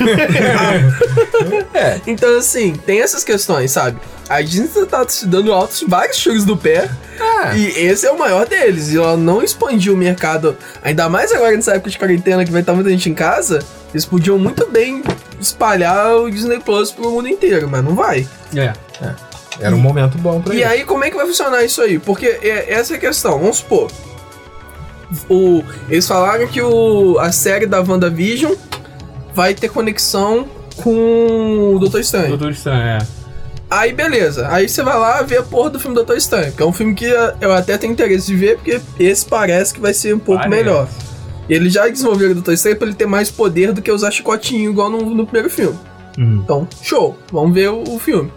Então, 2.06 2.36
assim, 2.36 2.74
tem 2.74 3.00
essas 3.00 3.24
questões, 3.24 3.70
sabe? 3.70 3.98
A 4.28 4.42
Disney 4.42 4.86
tá 4.86 5.04
se 5.08 5.26
dando 5.26 5.52
altos 5.52 5.84
vários 5.88 6.18
tiros 6.18 6.44
do 6.44 6.56
pé. 6.56 6.90
É. 7.18 7.56
E 7.56 7.66
esse 7.86 8.06
é 8.06 8.10
o 8.12 8.18
maior 8.18 8.46
deles. 8.46 8.92
E 8.92 8.96
ela 8.96 9.16
não 9.16 9.42
expandiu 9.42 9.94
o 9.94 9.96
mercado, 9.96 10.56
ainda 10.82 11.08
mais 11.08 11.32
agora 11.32 11.56
nessa 11.56 11.72
época 11.72 11.90
de 11.90 11.98
quarentena 11.98 12.44
que 12.44 12.52
vai 12.52 12.60
estar 12.60 12.74
muita 12.74 12.90
gente 12.90 13.08
em 13.08 13.14
casa. 13.14 13.60
Eles 13.92 14.04
podiam 14.04 14.38
muito 14.38 14.70
bem 14.70 15.02
espalhar 15.40 16.14
o 16.16 16.30
Disney 16.30 16.60
Plus 16.60 16.92
pro 16.92 17.10
mundo 17.10 17.28
inteiro, 17.28 17.68
mas 17.68 17.82
não 17.82 17.94
vai. 17.94 18.26
É. 18.54 18.72
Era 19.60 19.74
um 19.74 19.78
momento 19.80 20.16
bom 20.18 20.40
pra 20.40 20.54
E 20.54 20.58
isso. 20.60 20.68
aí, 20.68 20.84
como 20.84 21.04
é 21.04 21.10
que 21.10 21.16
vai 21.16 21.26
funcionar 21.26 21.62
isso 21.64 21.80
aí? 21.82 21.98
Porque 21.98 22.26
é- 22.26 22.72
essa 22.72 22.94
é 22.94 22.96
a 22.96 23.00
questão. 23.00 23.38
Vamos 23.38 23.58
supor. 23.58 23.90
O, 25.28 25.62
eles 25.88 26.06
falaram 26.06 26.46
que 26.46 26.62
o, 26.62 27.18
a 27.18 27.32
série 27.32 27.66
da 27.66 27.80
WandaVision 27.80 28.54
vai 29.34 29.54
ter 29.54 29.68
conexão 29.68 30.46
com 30.76 31.74
o 31.74 31.78
Doutor 31.78 32.00
Estranho. 32.00 32.28
Doutor 32.28 32.52
Estranho, 32.52 32.80
é. 32.82 32.98
Aí 33.68 33.92
beleza, 33.92 34.48
aí 34.50 34.68
você 34.68 34.82
vai 34.82 34.98
lá 34.98 35.22
ver 35.22 35.38
a 35.38 35.42
porra 35.44 35.70
do 35.70 35.78
filme 35.78 35.94
Doutor 35.94 36.16
Estranho, 36.16 36.50
que 36.52 36.60
é 36.62 36.66
um 36.66 36.72
filme 36.72 36.92
que 36.94 37.04
eu 37.40 37.52
até 37.52 37.78
tenho 37.78 37.92
interesse 37.92 38.26
de 38.26 38.34
ver, 38.36 38.56
porque 38.56 38.80
esse 38.98 39.24
parece 39.24 39.72
que 39.74 39.80
vai 39.80 39.94
ser 39.94 40.12
um 40.14 40.18
pouco 40.18 40.42
Parece. 40.42 40.56
melhor. 40.64 40.88
Eles 41.48 41.72
já 41.72 41.86
desenvolveram 41.88 42.32
o 42.32 42.34
Doutor 42.34 42.54
Estranho 42.54 42.76
pra 42.76 42.86
ele 42.88 42.96
ter 42.96 43.06
mais 43.06 43.30
poder 43.30 43.72
do 43.72 43.80
que 43.82 43.90
usar 43.90 44.10
chicotinho 44.10 44.70
igual 44.70 44.90
no, 44.90 44.98
no 45.14 45.24
primeiro 45.24 45.48
filme. 45.50 45.78
Hum. 46.18 46.40
Então, 46.42 46.66
show, 46.82 47.16
vamos 47.32 47.54
ver 47.54 47.70
o, 47.70 47.82
o 47.82 47.98
filme. 47.98 48.32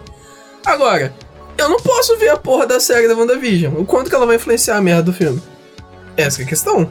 Agora, 0.64 1.12
eu 1.58 1.68
não 1.68 1.78
posso 1.78 2.16
ver 2.18 2.28
a 2.30 2.36
porra 2.36 2.66
da 2.66 2.80
série 2.80 3.06
da 3.08 3.14
WandaVision. 3.14 3.74
O 3.76 3.84
quanto 3.84 4.08
que 4.08 4.14
ela 4.16 4.26
vai 4.26 4.36
influenciar 4.36 4.76
a 4.76 4.80
merda 4.80 5.02
do 5.04 5.12
filme? 5.12 5.40
Essa 6.16 6.36
que 6.38 6.42
é 6.42 6.46
a 6.46 6.48
questão. 6.48 6.88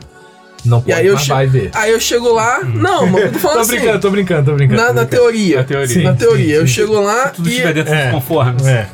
Não 0.65 0.77
E 0.79 0.81
pode, 0.81 0.93
aí 0.93 1.07
eu, 1.07 1.17
vai 1.17 1.45
ver. 1.45 1.71
aí 1.73 1.91
eu 1.91 1.99
chego 1.99 2.29
lá. 2.31 2.61
Não, 2.63 3.05
mas 3.07 3.23
eu 3.25 3.31
tô 3.33 3.39
falando 3.39 3.55
Tô 3.57 3.61
assim. 3.63 3.71
brincando, 3.75 3.99
tô 3.99 4.09
brincando, 4.11 4.51
tô 4.51 4.55
brincando. 4.55 4.81
Na, 4.81 4.87
tô 4.87 4.93
na 4.93 5.01
brincando. 5.01 5.21
teoria. 5.23 5.57
Na 5.57 5.63
teoria. 5.65 6.03
Na 6.03 6.11
Sim, 6.11 6.17
teoria. 6.17 6.45
sim, 6.45 6.51
eu 6.61 6.67
sim. 6.67 6.73
chego 6.73 6.99
lá 7.01 7.29
Tudo 7.29 7.49
e. 7.49 7.51
estiver 7.51 7.73
dentro 7.73 7.93
É. 7.93 8.03
dos 8.03 8.11
conformes. 8.13 8.65
É. 8.65 8.87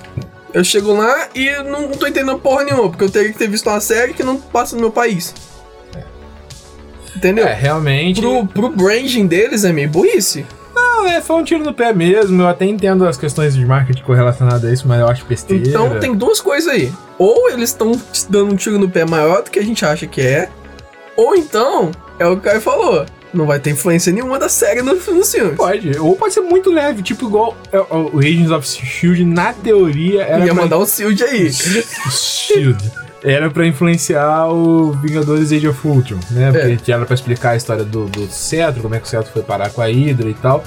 Eu 0.51 0.63
chego 0.63 0.93
lá 0.93 1.27
e 1.35 1.51
não 1.63 1.89
tô 1.89 2.07
entendendo 2.07 2.39
porra 2.39 2.63
nenhuma, 2.63 2.89
porque 2.89 3.03
eu 3.03 3.09
teria 3.09 3.31
que 3.31 3.37
ter 3.37 3.47
visto 3.47 3.69
uma 3.69 3.79
série 3.79 4.13
que 4.13 4.23
não 4.23 4.37
passa 4.37 4.75
no 4.75 4.81
meu 4.81 4.89
país. 4.91 5.33
Entendeu? 7.15 7.45
É, 7.47 7.53
realmente. 7.53 8.19
Pro, 8.21 8.47
pro 8.47 8.69
branding 8.69 9.27
deles 9.27 9.63
é 9.63 9.71
meio 9.71 9.89
burrice. 9.89 10.45
Não, 10.99 11.07
é, 11.07 11.21
foi 11.21 11.35
um 11.37 11.43
tiro 11.43 11.63
no 11.63 11.73
pé 11.73 11.93
mesmo. 11.93 12.41
Eu 12.41 12.47
até 12.47 12.65
entendo 12.65 13.07
as 13.07 13.17
questões 13.17 13.55
de 13.55 13.65
marketing 13.65 14.03
correlacionadas 14.03 14.65
a 14.65 14.73
isso, 14.73 14.87
mas 14.87 14.99
eu 14.99 15.07
acho 15.07 15.25
besteira. 15.25 15.67
Então 15.67 15.99
tem 15.99 16.13
duas 16.13 16.41
coisas 16.41 16.67
aí. 16.71 16.91
Ou 17.17 17.49
eles 17.49 17.69
estão 17.69 17.91
dando 18.29 18.51
um 18.53 18.55
tiro 18.55 18.77
no 18.77 18.89
pé 18.89 19.05
maior 19.05 19.43
do 19.43 19.49
que 19.49 19.59
a 19.59 19.63
gente 19.63 19.85
acha 19.85 20.05
que 20.05 20.21
é, 20.21 20.49
ou 21.15 21.35
então, 21.35 21.91
é 22.17 22.25
o 22.27 22.31
que 22.31 22.39
o 22.39 22.41
Caio 22.41 22.61
falou, 22.61 23.05
não 23.33 23.45
vai 23.45 23.59
ter 23.59 23.69
influência 23.71 24.11
nenhuma 24.11 24.37
da 24.39 24.49
série 24.49 24.81
no, 24.81 24.93
no 24.95 25.25
filme. 25.25 25.55
Pode, 25.55 25.97
ou 25.99 26.15
pode 26.15 26.33
ser 26.33 26.41
muito 26.41 26.71
leve, 26.71 27.01
tipo 27.01 27.27
igual 27.27 27.55
é, 27.71 27.79
o 27.79 28.11
o 28.13 28.19
Agents 28.19 28.51
of 28.51 28.67
Shield, 28.67 29.23
na 29.25 29.53
teoria, 29.53 30.23
era 30.23 30.45
Ia 30.45 30.53
pra... 30.53 30.63
mandar 30.63 30.77
um 30.79 30.85
shield 30.85 31.23
aí. 31.23 31.51
Shield. 31.51 32.91
Era 33.21 33.49
pra 33.49 33.67
influenciar 33.67 34.47
o 34.47 34.93
Vingadores 34.93 35.51
Age 35.51 35.67
of 35.67 35.85
Ultron, 35.87 36.19
né? 36.31 36.51
Porque 36.53 36.89
É. 36.89 36.95
era 36.95 37.05
pra 37.05 37.13
explicar 37.13 37.49
a 37.51 37.55
história 37.57 37.83
do, 37.83 38.05
do 38.05 38.27
cetro, 38.27 38.81
como 38.81 38.95
é 38.95 38.99
que 38.99 39.05
o 39.05 39.09
cetro 39.09 39.29
foi 39.31 39.41
parar 39.43 39.69
com 39.71 39.81
a 39.81 39.87
Hydra 39.87 40.29
e 40.29 40.33
tal. 40.33 40.63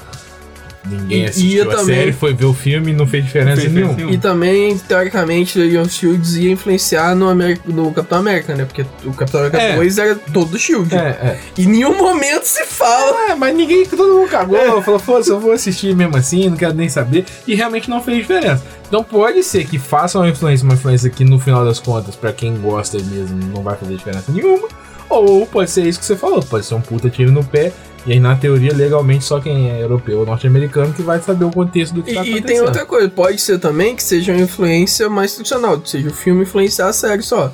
Ninguém 0.85 1.21
E- 1.23 1.25
assistiu 1.27 1.63
a 1.71 1.75
também- 1.77 1.95
série, 1.95 2.11
foi 2.11 2.33
ver 2.33 2.45
o 2.45 2.53
filme 2.53 2.91
e 2.91 2.93
não 2.93 3.07
fez 3.07 3.23
diferença 3.23 3.61
fez 3.61 3.71
nenhuma. 3.73 4.11
E 4.11 4.17
também, 4.17 4.77
teoricamente, 4.77 5.57
o 5.57 5.63
Young 5.63 5.87
Shields 5.89 6.35
ia 6.35 6.51
influenciar 6.51 7.15
no, 7.15 7.29
Ameri- 7.29 7.61
no 7.65 7.91
Capitão 7.93 8.19
América, 8.19 8.53
né? 8.55 8.65
Porque 8.65 8.85
o 9.05 9.13
Capitão 9.13 9.39
América 9.39 9.61
É. 9.61 9.75
2 9.77 9.97
era 9.97 10.15
todo 10.15 10.51
do 10.51 10.59
Shield. 10.59 10.93
É, 10.93 10.97
é. 10.99 11.39
E 11.57 11.63
em 11.63 11.67
nenhum 11.67 11.97
momento 11.97 12.43
se 12.43 12.65
fala. 12.65 13.31
Ah, 13.31 13.35
mas 13.35 13.55
ninguém, 13.55 13.85
todo 13.85 14.13
mundo 14.13 14.27
cagou, 14.29 14.81
falou, 14.81 14.99
foda-se, 14.99 15.29
eu 15.29 15.39
vou 15.39 15.53
assistir 15.53 15.95
mesmo 15.95 16.17
assim, 16.17 16.49
não 16.49 16.57
quero 16.57 16.73
nem 16.73 16.89
saber, 16.89 17.23
e 17.47 17.55
realmente 17.55 17.89
não 17.89 18.03
fez 18.03 18.17
diferença. 18.17 18.63
Então 18.87 19.03
pode 19.03 19.41
ser 19.43 19.65
que 19.65 19.79
faça 19.79 20.19
uma 20.19 20.27
influência, 20.27 20.65
uma 20.65 20.73
influência 20.73 21.09
que 21.09 21.23
no 21.23 21.39
final 21.39 21.63
das 21.63 21.79
contas, 21.79 22.15
pra 22.15 22.33
quem 22.33 22.55
gosta 22.57 22.97
mesmo, 22.99 23.39
não 23.53 23.63
vai 23.63 23.75
fazer 23.77 23.95
diferença 23.95 24.31
nenhuma, 24.31 24.67
ou 25.09 25.45
pode 25.45 25.71
ser 25.71 25.85
isso 25.85 25.99
que 25.99 26.05
você 26.05 26.15
falou, 26.15 26.41
pode 26.43 26.65
ser 26.65 26.75
um 26.75 26.81
puta 26.81 27.09
tiro 27.09 27.31
no 27.31 27.43
pé, 27.43 27.71
e 28.05 28.13
aí 28.13 28.19
na 28.19 28.35
teoria, 28.35 28.73
legalmente, 28.73 29.23
só 29.23 29.39
quem 29.39 29.69
é 29.69 29.81
europeu 29.81 30.19
ou 30.19 30.25
norte-americano 30.25 30.93
que 30.93 31.01
vai 31.01 31.21
saber 31.21 31.45
o 31.45 31.51
contexto 31.51 31.93
do 31.93 32.03
que 32.03 32.11
E, 32.11 32.13
tá 32.13 32.19
e 32.19 32.29
acontecendo. 32.29 32.45
tem 32.45 32.61
outra 32.61 32.85
coisa, 32.85 33.09
pode 33.09 33.39
ser 33.39 33.59
também 33.59 33.95
que 33.95 34.03
seja 34.03 34.33
uma 34.33 34.41
influência 34.41 35.09
mais 35.09 35.35
que 35.35 35.89
seja 35.89 36.09
o 36.09 36.13
filme 36.13 36.43
influenciar 36.43 36.87
a 36.87 36.93
série 36.93 37.21
só. 37.21 37.51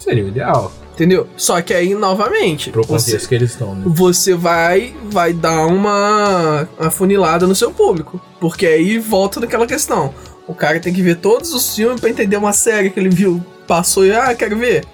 Seria 0.00 0.24
o 0.24 0.28
ideal, 0.28 0.72
Entendeu? 0.94 1.26
Só 1.36 1.60
que 1.62 1.72
aí, 1.72 1.94
novamente, 1.94 2.70
pro 2.70 2.86
contexto 2.86 3.18
você, 3.18 3.26
que 3.26 3.34
eles 3.34 3.52
estão, 3.52 3.74
né? 3.74 3.82
você 3.86 4.34
vai, 4.34 4.94
vai 5.10 5.32
dar 5.32 5.66
uma 5.66 6.68
afunilada 6.78 7.46
no 7.46 7.54
seu 7.54 7.70
público. 7.70 8.20
Porque 8.38 8.66
aí 8.66 8.98
volta 8.98 9.40
naquela 9.40 9.66
questão. 9.66 10.12
O 10.46 10.54
cara 10.54 10.78
tem 10.80 10.92
que 10.92 11.00
ver 11.00 11.16
todos 11.16 11.54
os 11.54 11.74
filmes 11.74 11.98
pra 11.98 12.10
entender 12.10 12.36
uma 12.36 12.52
série 12.52 12.90
que 12.90 13.00
ele 13.00 13.08
viu, 13.08 13.42
passou 13.66 14.04
e, 14.04 14.12
ah, 14.12 14.34
quero 14.34 14.56
ver. 14.58 14.84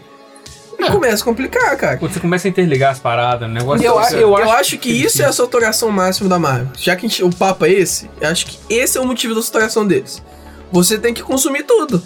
E 0.78 0.90
começa 0.90 1.22
a 1.22 1.24
complicar, 1.24 1.76
cara. 1.76 1.96
Quando 1.96 2.12
você 2.12 2.20
começa 2.20 2.46
a 2.46 2.50
interligar 2.50 2.92
as 2.92 2.98
paradas, 3.00 3.48
o 3.48 3.52
negócio. 3.52 3.84
Eu, 3.84 4.00
fica- 4.04 4.16
eu, 4.20 4.36
acho, 4.52 4.78
que 4.78 4.88
isso 4.90 5.20
é 5.20 5.24
a 5.24 5.32
saturação 5.32 5.90
máxima 5.90 6.28
da 6.28 6.38
Marvel. 6.38 6.68
Já 6.78 6.94
que 6.94 7.04
a 7.06 7.08
gente- 7.08 7.24
o 7.24 7.30
papo 7.30 7.64
é 7.66 7.70
esse, 7.72 8.08
eu 8.20 8.28
acho 8.28 8.46
que 8.46 8.58
esse 8.70 8.96
é 8.96 9.00
o 9.00 9.04
motivo 9.06 9.34
da 9.34 9.42
saturação 9.42 9.86
deles. 9.86 10.22
Você 10.70 10.96
tem 10.98 11.12
que 11.12 11.22
consumir 11.22 11.64
tudo. 11.64 12.00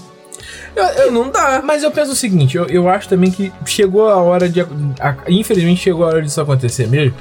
E 0.75 1.11
não 1.11 1.29
dá. 1.31 1.61
Mas 1.63 1.83
eu 1.83 1.91
penso 1.91 2.13
o 2.13 2.17
seguinte, 2.17 2.57
eu, 2.57 2.65
eu 2.67 2.89
acho 2.89 3.09
também 3.09 3.31
que 3.31 3.53
chegou 3.67 4.09
a 4.09 4.17
hora 4.17 4.49
de. 4.49 4.63
a- 4.63 5.17
infelizmente 5.29 5.81
chegou 5.83 6.05
a 6.05 6.09
hora 6.09 6.23
disso 6.23 6.41
acontecer 6.41 6.87
mesmo, 6.89 7.15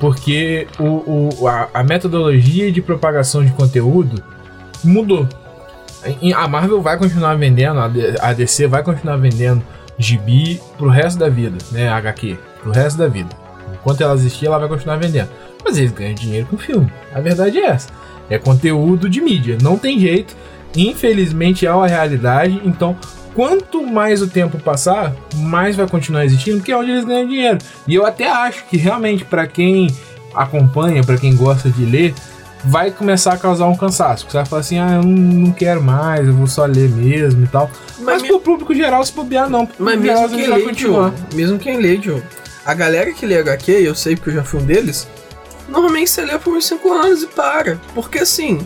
porque 0.00 0.66
o, 0.78 1.30
o- 1.40 1.46
a, 1.48 1.68
a 1.72 1.84
metodologia 1.84 2.72
de 2.72 2.82
propagação 2.82 3.44
de 3.44 3.52
conteúdo 3.52 4.22
mudou. 4.82 5.28
A 6.36 6.48
Marvel 6.48 6.80
vai 6.82 6.96
continuar 6.98 7.34
vendendo, 7.36 7.78
a 8.20 8.32
DC 8.32 8.66
vai 8.66 8.82
continuar 8.82 9.16
vendendo 9.16 9.62
gibi 9.98 10.60
pro 10.76 10.88
resto 10.88 11.18
da 11.18 11.28
vida, 11.28 11.58
né? 11.72 11.88
HQ, 11.88 12.36
pro 12.62 12.72
resto 12.72 12.98
da 12.98 13.08
vida. 13.08 13.30
Enquanto 13.74 14.00
ela 14.00 14.14
existir, 14.14 14.46
ela 14.46 14.58
vai 14.58 14.68
continuar 14.68 14.96
vendendo. 14.96 15.28
Mas 15.64 15.78
eles 15.78 15.92
ganham 15.92 16.14
dinheiro 16.14 16.46
com 16.46 16.56
filme. 16.56 16.92
A 17.14 17.20
verdade 17.20 17.58
é 17.58 17.66
essa. 17.66 17.88
É 18.28 18.38
conteúdo 18.38 19.08
de 19.08 19.20
mídia. 19.20 19.58
Não 19.62 19.78
tem 19.78 19.98
jeito. 19.98 20.36
Infelizmente 20.76 21.66
é 21.66 21.72
uma 21.72 21.86
realidade. 21.86 22.60
Então, 22.64 22.96
quanto 23.34 23.84
mais 23.84 24.22
o 24.22 24.28
tempo 24.28 24.58
passar, 24.58 25.14
mais 25.34 25.76
vai 25.76 25.88
continuar 25.88 26.24
existindo, 26.24 26.58
porque 26.58 26.72
é 26.72 26.76
onde 26.76 26.90
eles 26.90 27.04
ganham 27.04 27.26
dinheiro. 27.28 27.58
E 27.86 27.94
eu 27.94 28.04
até 28.04 28.30
acho 28.30 28.64
que 28.66 28.76
realmente, 28.76 29.24
para 29.24 29.46
quem 29.46 29.88
acompanha, 30.34 31.02
para 31.02 31.16
quem 31.16 31.34
gosta 31.34 31.70
de 31.70 31.84
ler, 31.84 32.14
vai 32.64 32.90
começar 32.90 33.34
a 33.34 33.36
causar 33.38 33.66
um 33.66 33.76
cansaço. 33.76 34.26
Você 34.28 34.36
vai 34.36 34.46
falar 34.46 34.60
assim: 34.60 34.78
ah, 34.78 34.92
eu 34.96 35.02
não, 35.02 35.10
não 35.46 35.52
quero 35.52 35.82
mais, 35.82 36.26
eu 36.26 36.34
vou 36.34 36.46
só 36.46 36.64
ler 36.64 36.88
mesmo 36.88 37.44
e 37.44 37.48
tal. 37.48 37.70
Mas, 38.00 38.22
me- 38.22 38.28
pro 38.28 38.40
público 38.40 38.74
geral, 38.74 39.04
se 39.04 39.12
bobear, 39.12 39.48
não. 39.48 39.68
Mas 39.78 39.98
mesmo 40.00 40.28
quem 40.28 40.46
lê, 40.46 40.60
continuar. 40.62 41.12
mesmo 41.34 41.58
quem 41.58 41.78
lê, 41.80 41.96
Diogo, 41.96 42.22
a 42.64 42.74
galera 42.74 43.12
que 43.12 43.24
lê 43.26 43.38
HQ, 43.38 43.70
eu 43.72 43.94
sei 43.94 44.16
porque 44.16 44.30
eu 44.30 44.34
já 44.34 44.44
fui 44.44 44.60
um 44.60 44.64
deles, 44.64 45.06
normalmente 45.68 46.10
você 46.10 46.24
lê 46.24 46.38
por 46.38 46.54
uns 46.56 46.66
5 46.66 46.92
anos 46.92 47.22
e 47.22 47.26
para. 47.28 47.78
Porque 47.94 48.18
assim, 48.20 48.64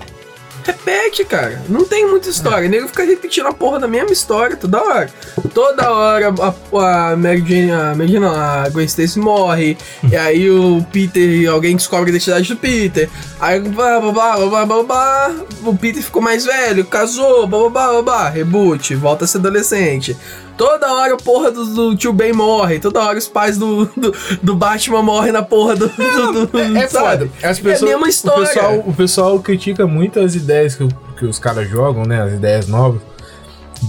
repete, 0.71 1.25
cara. 1.25 1.63
Não 1.69 1.85
tem 1.85 2.07
muita 2.07 2.29
história. 2.29 2.69
O 2.69 2.71
nego 2.71 2.89
fica 2.89 3.05
repetindo 3.05 3.47
a 3.47 3.53
porra 3.53 3.79
da 3.79 3.89
mesma 3.89 4.13
história 4.13 4.57
toda 4.57 4.83
hora. 4.83 5.11
Toda 5.53 5.91
hora 5.91 6.29
a, 6.29 7.11
a 7.13 7.17
Mary 7.17 7.45
Jane, 7.47 7.73
a 7.73 7.95
Mary 7.95 8.13
Jane 8.13 8.27
a 8.27 8.69
Gwen 8.71 8.87
Stacy 8.87 9.19
morre, 9.19 9.77
e 10.11 10.17
aí 10.17 10.51
o 10.51 10.85
Peter, 10.93 11.49
alguém 11.49 11.77
descobre 11.77 12.11
a 12.11 12.11
identidade 12.11 12.49
do 12.49 12.57
Peter. 12.57 13.09
Aí 13.41 13.61
blá 13.61 14.01
blá 14.01 14.13
blá 14.13 14.47
blá 14.47 14.67
blá 14.67 14.83
blá, 14.83 15.35
o 15.65 15.77
Peter 15.77 16.03
ficou 16.03 16.23
mais 16.23 16.45
velho, 16.45 16.85
casou, 16.85 17.47
blá 17.47 17.69
blá 17.69 17.71
blá, 17.71 18.03
blá 18.03 18.29
reboot, 18.29 18.95
volta 18.95 19.25
a 19.25 19.29
ser 19.29 19.39
adolescente. 19.39 20.17
Toda 20.61 20.93
hora 20.93 21.15
a 21.15 21.17
porra 21.17 21.51
do, 21.51 21.65
do 21.65 21.97
tio 21.97 22.13
Ben 22.13 22.35
morre, 22.35 22.79
toda 22.79 23.01
hora 23.01 23.17
os 23.17 23.27
pais 23.27 23.57
do, 23.57 23.87
do, 23.97 24.15
do 24.43 24.55
Batman 24.55 25.03
morrem 25.03 25.33
na 25.33 25.41
porra 25.43 25.75
do. 25.75 25.89
do, 25.89 26.47
do 26.47 26.59
É 26.77 26.87
sabe? 26.87 27.29
foda. 27.29 27.31
As 27.43 27.59
pessoas, 27.59 27.91
é 27.91 27.95
a 27.95 27.97
mesma 27.97 28.09
história. 28.11 28.43
O 28.43 28.47
pessoal, 28.47 28.79
o 28.89 28.93
pessoal 28.93 29.41
critica 29.41 29.87
muito 29.87 30.21
as 30.21 30.35
ideias 30.35 30.75
que, 30.75 30.85
o- 30.85 30.89
que 31.19 31.25
os 31.25 31.39
caras 31.39 31.67
jogam, 31.67 32.05
né? 32.05 32.21
As 32.23 32.35
ideias 32.35 32.67
novas. 32.69 33.01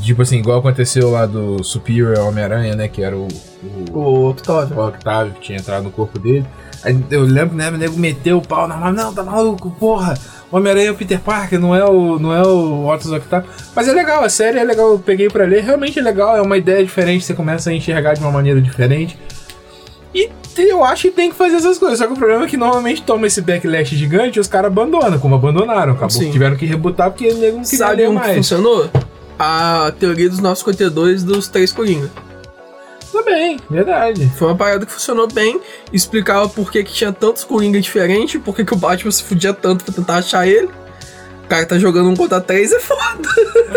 Tipo 0.02 0.22
assim, 0.22 0.38
igual 0.38 0.60
aconteceu 0.60 1.12
lá 1.12 1.26
do 1.26 1.62
Superior 1.62 2.18
Homem-Aranha, 2.20 2.74
né? 2.74 2.88
Que 2.88 3.04
era 3.04 3.18
o, 3.18 3.28
o, 3.94 3.98
O 4.00 4.30
Octavio. 4.30 4.78
o 4.80 4.88
Octavio 4.88 5.34
que 5.34 5.42
tinha 5.42 5.58
entrado 5.60 5.84
no 5.84 5.92
corpo 5.92 6.18
dele. 6.18 6.46
Aí 6.86 6.98
eu 7.12 7.24
lembro, 7.24 7.54
né? 7.58 7.70
O 7.70 7.78
nego 7.78 8.00
meteu 8.00 8.38
o 8.38 8.42
pau 8.42 8.66
na 8.66 8.78
mão. 8.78 8.94
Não, 8.94 9.14
tá 9.14 9.22
maluco, 9.24 9.70
porra. 9.72 10.18
O 10.52 10.58
Homem-Aranha 10.58 10.90
é 10.90 10.92
o 10.92 10.96
Peter 10.96 11.20
Parker, 11.20 11.60
não 11.60 11.74
é 11.74 11.86
o, 11.86 12.20
não 12.20 12.34
é 12.34 12.42
o 12.46 12.86
Otto 12.88 13.16
Octavio. 13.16 13.50
Mas 13.74 13.88
é 13.88 13.94
legal, 13.94 14.24
a 14.24 14.30
série 14.30 14.60
é 14.60 14.64
legal. 14.64 14.92
Eu 14.92 15.00
peguei 15.00 15.30
pra 15.30 15.46
ler. 15.46 15.64
Realmente 15.64 15.98
é 15.98 16.02
legal, 16.02 16.36
é 16.36 16.42
uma 16.42 16.58
ideia 16.58 16.84
diferente. 16.84 17.24
Você 17.24 17.34
começa 17.34 17.70
a 17.70 17.74
enxergar 17.74 18.14
de 18.16 18.20
uma 18.20 18.32
maneira 18.32 18.60
diferente. 18.62 19.18
E 20.14 20.30
eu 20.58 20.84
acho 20.84 21.04
que 21.04 21.12
tem 21.12 21.30
que 21.30 21.36
fazer 21.38 21.56
essas 21.56 21.78
coisas. 21.78 21.98
Só 22.00 22.06
que 22.08 22.12
o 22.14 22.18
problema 22.18 22.44
é 22.44 22.48
que 22.48 22.58
normalmente 22.58 23.02
toma 23.02 23.28
esse 23.28 23.40
backlash 23.42 23.96
gigante 23.96 24.38
e 24.38 24.42
os 24.42 24.48
caras 24.48 24.68
abandonam, 24.70 25.18
como 25.20 25.36
abandonaram. 25.36 25.94
Acabou 25.94 26.10
Sim. 26.10 26.30
tiveram 26.32 26.58
que 26.58 26.66
rebutar 26.66 27.10
porque 27.12 27.30
o 27.30 27.38
nego 27.38 27.58
não 27.58 27.64
queria 27.64 27.78
Sabe 27.78 27.96
ler 28.02 28.08
que 28.10 28.14
mais. 28.14 28.36
funcionou? 28.36 28.90
A 29.40 29.94
teoria 29.98 30.30
dos 30.30 30.40
952 30.40 31.24
dos 31.24 31.48
três 31.48 31.72
Coringa. 31.72 32.10
Também, 33.12 33.60
verdade. 33.70 34.30
Foi 34.38 34.48
uma 34.48 34.56
parada 34.56 34.86
que 34.86 34.92
funcionou 34.92 35.28
bem, 35.28 35.60
explicava 35.92 36.48
por 36.48 36.72
que, 36.72 36.84
que 36.84 36.94
tinha 36.94 37.12
tantos 37.12 37.44
Coringa 37.44 37.80
diferentes, 37.80 38.42
por 38.42 38.56
que, 38.56 38.64
que 38.64 38.74
o 38.74 38.78
Batman 38.78 39.12
se 39.12 39.24
fudia 39.24 39.54
tanto 39.54 39.84
pra 39.84 39.94
tentar 39.94 40.16
achar 40.16 40.48
ele. 40.48 40.70
O 41.52 41.54
cara 41.54 41.66
tá 41.66 41.78
jogando 41.78 42.10
um 42.10 42.16
contra 42.16 42.40
três, 42.40 42.72
é 42.72 42.80
foda. 42.80 43.28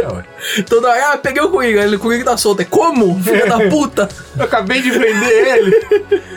É, 0.00 0.07
ué. 0.07 0.25
Toda 0.62 0.90
hora, 0.90 1.12
ah, 1.12 1.19
peguei 1.19 1.43
o 1.43 1.50
Coringa, 1.50 1.83
ele, 1.83 1.97
o 1.97 1.99
Coringa 1.99 2.25
tá 2.25 2.37
solto. 2.37 2.62
É 2.62 2.64
como? 2.64 3.21
Filha 3.21 3.47
da 3.47 3.59
puta. 3.69 4.09
Eu 4.38 4.45
acabei 4.45 4.81
de 4.81 4.93
prender 4.93 5.57
ele. 5.59 5.83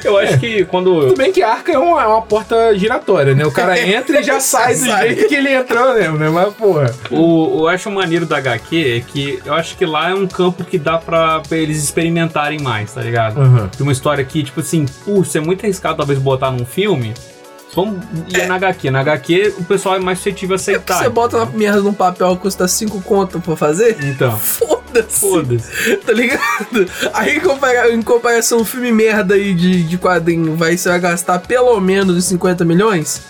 Eu 0.04 0.18
acho 0.18 0.40
que 0.40 0.66
quando. 0.66 1.10
Tudo 1.10 1.16
bem 1.16 1.32
que 1.32 1.44
arca 1.44 1.74
é 1.74 1.78
uma, 1.78 2.02
é 2.02 2.08
uma 2.08 2.24
porta 2.24 2.76
giratória, 2.76 3.36
né? 3.36 3.46
O 3.46 3.52
cara 3.52 3.78
entra 3.88 4.20
e 4.20 4.24
já 4.24 4.40
sai 4.40 4.74
do 4.74 4.88
Sai. 4.88 5.10
jeito 5.10 5.28
que 5.28 5.36
ele 5.36 5.54
entrou 5.54 5.94
mesmo, 5.94 6.18
né? 6.18 6.28
Mas, 6.28 6.52
porra. 6.56 6.92
O, 7.12 7.60
eu 7.60 7.68
acho 7.68 7.92
maneiro 7.92 8.26
da 8.26 8.38
HQ 8.38 8.98
é 8.98 9.00
que 9.12 9.40
eu 9.46 9.54
acho 9.54 9.78
que 9.78 9.86
lá 9.86 10.10
é 10.10 10.16
um 10.16 10.26
campo 10.26 10.64
que 10.64 10.80
dá 10.80 10.98
pra, 10.98 11.42
pra 11.42 11.56
eles 11.56 11.84
experimentarem 11.84 12.60
mais, 12.62 12.94
tá 12.94 13.02
ligado? 13.02 13.40
Uhum. 13.40 13.70
De 13.78 13.84
uma 13.84 13.92
história 13.92 14.26
que, 14.26 14.42
tipo 14.42 14.62
assim, 14.62 14.88
putz, 15.06 15.36
é 15.36 15.40
muito 15.40 15.64
arriscado 15.64 15.98
talvez 15.98 16.18
botar 16.18 16.50
num 16.50 16.66
filme. 16.66 17.14
Vamos 17.76 18.04
ir 18.30 18.48
na 18.48 18.56
HQ. 18.56 18.90
Na 18.92 19.02
HQ 19.02 19.56
o 19.60 19.64
pessoal 19.64 19.96
é 19.96 20.00
mais 20.00 20.18
suscetível 20.20 20.56
a 20.56 20.58
aceitar. 20.58 20.98
Você 21.04 21.10
bota 21.10 21.38
uma 21.38 21.46
merda 21.46 21.82
num 21.82 21.94
papel 21.94 22.36
que 22.36 22.42
custa 22.44 22.68
5 22.68 23.02
conto 23.02 23.40
pra 23.40 23.56
fazer? 23.56 23.98
Então, 24.04 24.38
Foda-se. 24.40 25.20
foda-se. 25.20 25.98
Tá 25.98 26.14
ligado? 26.14 26.88
Aí, 27.14 27.38
em, 27.38 27.40
compara- 27.40 27.92
em 27.92 28.02
comparação, 28.02 28.60
um 28.60 28.66
filme 28.66 28.92
merda 28.92 29.36
aí 29.36 29.54
de, 29.54 29.84
de 29.84 29.98
quadrinho, 29.98 30.56
vai, 30.56 30.76
você 30.78 30.90
vai 30.90 31.00
gastar 31.00 31.40
pelo 31.40 31.80
menos 31.80 32.16
uns 32.18 32.26
50 32.26 32.66
milhões? 32.66 33.22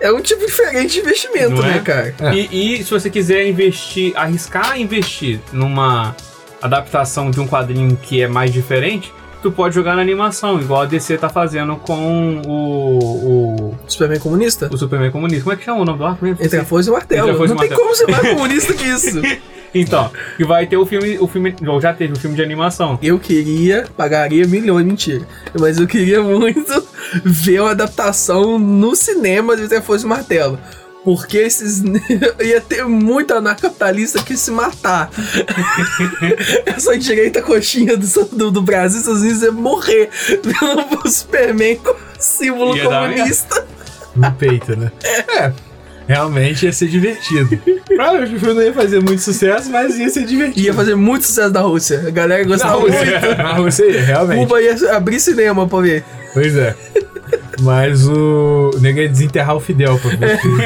É 0.00 0.10
um 0.12 0.20
tipo 0.20 0.44
diferente 0.44 0.94
de 0.94 1.00
investimento, 1.00 1.50
Não 1.50 1.62
né, 1.62 1.76
é? 1.76 1.80
cara? 1.80 2.14
É. 2.20 2.34
E, 2.34 2.78
e 2.80 2.84
se 2.84 2.90
você 2.90 3.08
quiser 3.08 3.46
investir, 3.46 4.12
arriscar 4.16 4.78
investir 4.78 5.40
numa 5.52 6.16
adaptação 6.60 7.30
de 7.30 7.38
um 7.40 7.46
quadrinho 7.46 7.96
que 8.02 8.20
é 8.22 8.26
mais 8.26 8.52
diferente, 8.52 9.12
tu 9.44 9.52
pode 9.52 9.74
jogar 9.74 9.94
na 9.94 10.00
animação, 10.00 10.58
igual 10.58 10.80
a 10.82 10.86
DC 10.86 11.18
tá 11.18 11.28
fazendo 11.28 11.76
com 11.76 12.40
o, 12.46 13.68
o, 13.68 13.74
Superman 13.86 14.18
comunista? 14.18 14.70
o 14.72 14.78
Superman 14.78 15.10
comunista. 15.10 15.44
Como 15.44 15.52
é 15.52 15.56
que 15.58 15.64
chama 15.64 15.82
o 15.82 15.84
nome 15.84 15.98
do 15.98 16.06
arco 16.06 16.24
mesmo? 16.24 16.42
Entre 16.42 16.58
a 16.58 16.64
foice 16.64 16.88
e 16.88 16.90
o 16.90 16.94
martelo. 16.94 17.26
Não 17.30 17.38
tem 17.38 17.54
martelo. 17.54 17.80
como 17.82 17.94
ser 17.94 18.10
mais 18.10 18.28
comunista 18.34 18.72
que 18.72 18.84
isso. 18.84 19.20
Então, 19.76 20.08
e 20.38 20.44
vai 20.44 20.68
ter 20.68 20.76
o 20.76 20.86
filme, 20.86 21.18
o 21.18 21.26
filme, 21.26 21.52
ou 21.66 21.80
já 21.80 21.92
teve 21.92 22.12
o 22.12 22.16
filme 22.16 22.36
de 22.36 22.42
animação. 22.44 22.96
Eu 23.02 23.18
queria, 23.18 23.84
pagaria 23.96 24.46
milhões, 24.46 24.86
mentira. 24.86 25.26
Mas 25.58 25.80
eu 25.80 25.86
queria 25.88 26.22
muito 26.22 26.86
ver 27.24 27.60
uma 27.60 27.72
adaptação 27.72 28.56
no 28.56 28.94
cinema 28.94 29.56
de 29.56 29.64
Entre 29.64 29.78
a 29.78 29.82
Foice 29.82 30.04
e 30.04 30.06
o 30.06 30.10
Martelo. 30.10 30.60
Porque 31.04 31.36
esses. 31.38 31.82
ia 32.42 32.60
ter 32.60 32.84
muito 32.86 33.34
anarcapitalista 33.34 34.22
que 34.22 34.36
se 34.36 34.50
matar. 34.50 35.10
Essa 36.64 36.96
direita 36.96 37.42
coxinha 37.42 37.96
do, 37.96 38.06
do, 38.32 38.50
do 38.50 38.62
Brasil, 38.62 39.00
Estados 39.00 39.20
Unidos, 39.20 39.42
ia 39.42 39.52
morrer 39.52 40.08
vendo 40.42 41.00
o 41.04 41.08
Superman 41.08 41.76
como 41.76 41.98
símbolo 42.18 42.76
Ia 42.76 42.84
comunista. 42.84 43.66
No 44.16 44.32
peito, 44.32 44.76
né? 44.76 44.90
É. 45.36 45.52
Realmente 46.06 46.66
ia 46.66 46.72
ser 46.72 46.88
divertido. 46.88 47.58
Provavelmente 47.86 48.36
o 48.36 48.40
filme 48.40 48.54
não 48.54 48.62
ia 48.62 48.74
fazer 48.74 49.00
muito 49.00 49.22
sucesso, 49.22 49.70
mas 49.70 49.98
ia 49.98 50.08
ser 50.10 50.24
divertido. 50.24 50.66
Ia 50.66 50.74
fazer 50.74 50.94
muito 50.94 51.24
sucesso 51.24 51.50
da 51.50 51.60
Rússia. 51.60 52.04
A 52.06 52.10
galera 52.10 52.42
Na 52.42 52.48
gostava 52.48 52.78
muito. 52.78 52.94
Rússia. 52.94 53.34
Na 53.36 53.52
Rússia 53.54 53.84
ia, 53.84 54.04
realmente. 54.04 54.38
Cuba 54.38 54.60
ia 54.60 54.96
abrir 54.96 55.18
cinema 55.18 55.66
pra 55.66 55.80
ver. 55.80 56.04
Pois 56.34 56.54
é. 56.56 56.76
Mas 57.64 58.06
o. 58.06 58.70
O 58.74 58.86
ia 58.86 59.08
desenterrar 59.08 59.56
o 59.56 59.60
Fidel 59.60 59.98
pra 59.98 60.38
filme. 60.38 60.62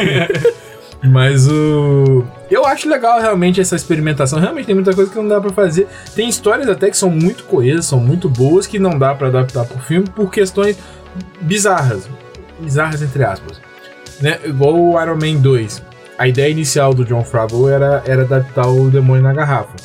Mas 1.04 1.46
o. 1.46 2.24
Eu 2.50 2.66
acho 2.66 2.88
legal 2.88 3.20
realmente 3.20 3.60
essa 3.60 3.76
experimentação. 3.76 4.40
Realmente 4.40 4.66
tem 4.66 4.74
muita 4.74 4.92
coisa 4.92 5.10
que 5.10 5.16
não 5.16 5.28
dá 5.28 5.40
pra 5.40 5.50
fazer. 5.50 5.86
Tem 6.14 6.28
histórias 6.28 6.68
até 6.68 6.90
que 6.90 6.96
são 6.96 7.08
muito 7.08 7.44
coesas, 7.44 7.86
são 7.86 8.00
muito 8.00 8.28
boas, 8.28 8.66
que 8.66 8.80
não 8.80 8.98
dá 8.98 9.14
pra 9.14 9.28
adaptar 9.28 9.64
pro 9.64 9.78
filme 9.78 10.08
por 10.10 10.30
questões 10.30 10.76
bizarras. 11.40 12.08
Bizarras 12.58 13.00
entre 13.00 13.22
aspas. 13.22 13.60
Né? 14.20 14.40
Igual 14.44 14.74
o 14.74 15.00
Iron 15.00 15.16
Man 15.16 15.40
2. 15.40 15.82
A 16.18 16.26
ideia 16.26 16.50
inicial 16.50 16.92
do 16.92 17.04
John 17.04 17.24
Favreau 17.24 17.68
era, 17.68 18.02
era 18.04 18.22
adaptar 18.22 18.66
o 18.66 18.90
Demônio 18.90 19.22
na 19.22 19.32
Garrafa. 19.32 19.76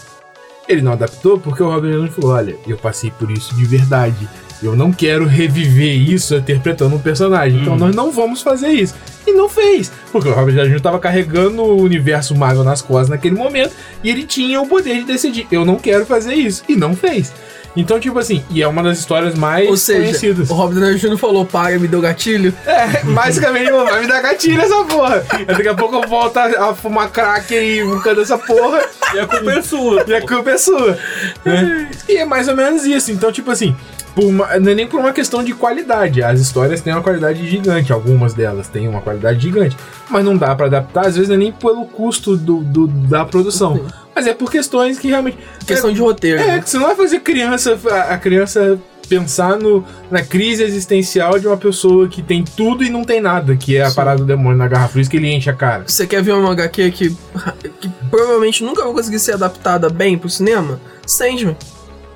Ele 0.67 0.82
não 0.82 0.93
adaptou 0.93 1.39
porque 1.39 1.62
o 1.62 1.70
Robert 1.70 1.91
Downey 1.91 2.10
falou: 2.10 2.32
olha, 2.32 2.55
eu 2.65 2.77
passei 2.77 3.12
por 3.12 3.29
isso 3.29 3.53
de 3.55 3.65
verdade. 3.65 4.27
Eu 4.63 4.75
não 4.75 4.91
quero 4.91 5.25
reviver 5.25 5.93
isso 5.93 6.36
interpretando 6.36 6.96
um 6.96 7.00
personagem. 7.00 7.62
Então 7.62 7.75
nós 7.75 7.96
não 7.96 8.12
vamos 8.12 8.41
fazer 8.41 8.70
isso. 8.70 8.96
E 9.27 9.32
não 9.34 9.48
fez. 9.50 9.91
Porque 10.12 10.27
o 10.29 10.34
Robert 10.34 10.55
Downey 10.55 10.75
estava 10.75 11.00
carregando 11.00 11.62
o 11.62 11.82
universo 11.82 12.36
Marvel 12.36 12.63
nas 12.63 12.82
costas 12.82 13.10
naquele 13.10 13.36
momento. 13.36 13.72
E 14.03 14.10
ele 14.10 14.24
tinha 14.24 14.62
o 14.62 14.67
poder 14.67 14.96
de 15.00 15.03
decidir: 15.05 15.48
eu 15.51 15.63
não 15.65 15.75
quero 15.77 16.05
fazer 16.05 16.34
isso. 16.34 16.63
E 16.67 16.75
não 16.75 16.96
fez. 16.96 17.32
Então, 17.75 18.00
tipo 18.00 18.20
assim, 18.20 18.43
e 18.51 18.62
é 18.62 18.67
uma 18.67 18.84
das 18.84 19.00
histórias 19.00 19.34
mais 19.34 19.67
Ou 19.67 19.75
seja, 19.75 20.01
conhecidas. 20.03 20.50
o 20.50 20.53
Robert 20.53 20.79
Downey 20.79 21.00
Jr. 21.00 21.17
falou, 21.17 21.43
para, 21.43 21.79
me 21.79 21.88
deu 21.88 22.00
gatilho. 22.01 22.53
É, 22.67 23.03
basicamente, 23.03 23.72
vai 23.72 24.01
me 24.01 24.08
dar 24.08 24.22
gatilho 24.22 24.62
essa 24.62 24.84
porra. 24.84 25.25
Daqui 25.48 25.67
a 25.67 25.74
pouco 25.74 25.96
eu 25.96 26.08
volto 26.08 26.38
a, 26.38 26.70
a 26.70 26.75
fumar 26.75 27.10
crack 27.10 27.51
e 27.51 27.84
buscando 27.84 28.22
essa 28.22 28.38
porra. 28.38 28.84
E 29.15 29.20
a 29.20 29.25
culpa 29.25 29.51
é 29.53 29.62
sua. 29.63 30.03
E 30.08 30.13
a 30.13 30.22
culpa 30.22 30.51
é 30.51 30.58
sua. 30.60 30.98
né? 31.43 31.89
E 32.08 32.17
é 32.17 32.25
mais 32.25 32.48
ou 32.48 32.55
menos 32.55 32.86
isso. 32.86 33.12
Então, 33.12 33.32
tipo 33.32 33.50
assim, 33.50 33.75
uma- 34.15 34.60
não 34.60 34.72
é 34.72 34.75
nem 34.75 34.88
por 34.88 35.00
uma 35.00 35.12
questão 35.13 35.43
de 35.43 35.53
qualidade. 35.53 36.22
As 36.22 36.39
histórias 36.39 36.82
têm 36.82 36.93
uma 36.93 37.01
qualidade 37.01 37.48
gigante, 37.50 37.91
algumas 37.91 38.34
delas 38.34 38.67
têm 38.67 38.88
uma 38.88 39.01
qualidade 39.01 39.39
gigante. 39.39 39.75
Mas 40.10 40.24
não 40.24 40.38
dá 40.38 40.55
pra 40.55 40.67
adaptar, 40.67 41.08
às 41.08 41.15
vezes 41.15 41.29
não 41.29 41.36
é 41.36 41.39
nem 41.39 41.51
pelo 41.51 41.86
custo 41.86 42.36
do, 42.38 42.58
do- 42.58 42.88
da 42.88 43.25
produção. 43.25 43.86
Mas 44.15 44.27
é 44.27 44.34
por 44.34 44.51
questões 44.51 45.00
que 45.00 45.08
realmente. 45.08 45.38
Questão 45.65 45.91
de 45.91 46.00
roteiro. 46.00 46.39
É, 46.41 46.48
né? 46.48 46.60
que 46.62 46.70
você 46.70 46.77
não 46.77 46.86
vai 46.88 46.96
fazer 46.96 47.20
criança, 47.22 47.79
a 47.89 48.13
a 48.13 48.17
criança 48.17 48.79
pensar 49.10 49.58
no, 49.58 49.84
na 50.10 50.22
crise 50.24 50.63
existencial 50.63 51.38
de 51.38 51.46
uma 51.46 51.58
pessoa 51.58 52.08
que 52.08 52.22
tem 52.22 52.41
tudo 52.43 52.84
e 52.86 52.89
não 52.89 53.03
tem 53.03 53.20
nada, 53.20 53.55
que 53.55 53.75
é 53.75 53.84
a 53.86 53.91
parada 53.91 54.20
do 54.20 54.25
demônio 54.25 54.58
na 54.58 54.67
garrafa. 54.67 54.93
Por 54.93 55.01
isso 55.01 55.10
que 55.10 55.17
ele 55.17 55.29
enche 55.34 55.50
a 55.50 55.53
cara. 55.53 55.84
Você 55.86 56.08
quer 56.08 56.22
ver 56.24 56.32
uma 56.34 56.51
HQ 56.53 56.91
que, 56.91 57.10
que 57.82 57.89
provavelmente 58.10 58.63
nunca 58.63 58.84
vai 58.84 58.93
conseguir 58.93 59.20
ser 59.20 59.34
adaptada 59.34 59.89
bem 59.89 60.17
pro 60.17 60.29
cinema? 60.29 60.79
Sandman. 61.05 61.58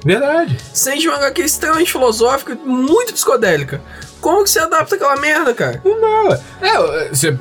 Verdade. 0.07 0.57
É 0.87 1.09
uma 1.09 1.17
HQ 1.17 1.41
extremamente 1.41 1.91
filosófica, 1.91 2.57
muito 2.63 3.11
psicodélica. 3.13 3.81
Como 4.21 4.43
que 4.43 4.49
você 4.49 4.59
adapta 4.59 4.95
aquela 4.95 5.17
merda, 5.17 5.53
cara? 5.53 5.81
Não 5.83 5.99
dá. 5.99 6.39
É, 6.61 7.09
você, 7.09 7.37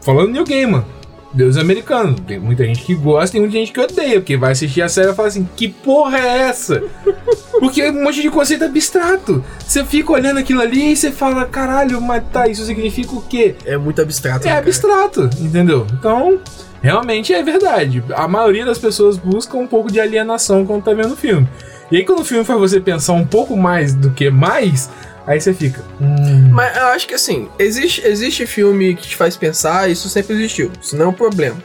falando 0.00 0.32
New 0.32 0.44
Gaiman, 0.44 0.84
Deus 1.32 1.56
americano. 1.56 2.14
Tem 2.14 2.38
muita 2.38 2.64
gente 2.64 2.82
que 2.82 2.94
gosta 2.94 3.36
e 3.36 3.40
muita 3.40 3.56
gente 3.56 3.72
que 3.72 3.80
odeia, 3.80 4.20
porque 4.20 4.36
vai 4.36 4.52
assistir 4.52 4.82
a 4.82 4.88
série 4.88 5.10
e 5.10 5.14
fala 5.14 5.28
assim: 5.28 5.48
que 5.56 5.68
porra 5.68 6.18
é 6.18 6.38
essa? 6.48 6.82
Porque 7.58 7.80
é 7.80 7.90
um 7.90 8.02
monte 8.02 8.20
de 8.20 8.30
conceito 8.30 8.64
abstrato. 8.64 9.42
Você 9.64 9.84
fica 9.84 10.12
olhando 10.12 10.38
aquilo 10.38 10.60
ali 10.60 10.92
e 10.92 10.96
você 10.96 11.12
fala: 11.12 11.44
caralho, 11.46 12.00
mas 12.00 12.22
tá, 12.32 12.48
isso 12.48 12.64
significa 12.64 13.14
o 13.14 13.22
quê? 13.22 13.54
É 13.64 13.76
muito 13.76 14.02
abstrato. 14.02 14.46
É 14.46 14.50
né, 14.50 14.58
abstrato, 14.58 15.30
entendeu? 15.38 15.86
Então, 15.92 16.40
realmente 16.82 17.32
é 17.32 17.42
verdade. 17.42 18.02
A 18.14 18.26
maioria 18.26 18.64
das 18.64 18.78
pessoas 18.78 19.16
busca 19.16 19.56
um 19.56 19.66
pouco 19.66 19.90
de 19.90 20.00
alienação 20.00 20.66
quando 20.66 20.82
tá 20.82 20.92
vendo 20.92 21.12
o 21.12 21.16
filme. 21.16 21.48
E 21.90 21.96
aí, 21.96 22.04
quando 22.04 22.20
o 22.20 22.24
filme 22.24 22.44
faz 22.44 22.58
você 22.58 22.80
pensar 22.80 23.12
um 23.12 23.26
pouco 23.26 23.56
mais 23.56 23.94
do 23.94 24.10
que 24.10 24.30
mais, 24.30 24.88
aí 25.26 25.40
você 25.40 25.52
fica. 25.54 25.82
Hum, 26.00 26.48
Mas 26.52 26.76
eu 26.76 26.86
acho 26.86 27.06
que 27.06 27.14
assim, 27.14 27.48
existe, 27.58 28.06
existe 28.06 28.46
filme 28.46 28.94
que 28.96 29.08
te 29.08 29.16
faz 29.16 29.36
pensar, 29.36 29.90
isso 29.90 30.08
sempre 30.08 30.34
existiu. 30.34 30.70
Isso 30.80 30.96
não 30.96 31.06
é 31.06 31.08
um 31.08 31.12
problema. 31.12 31.56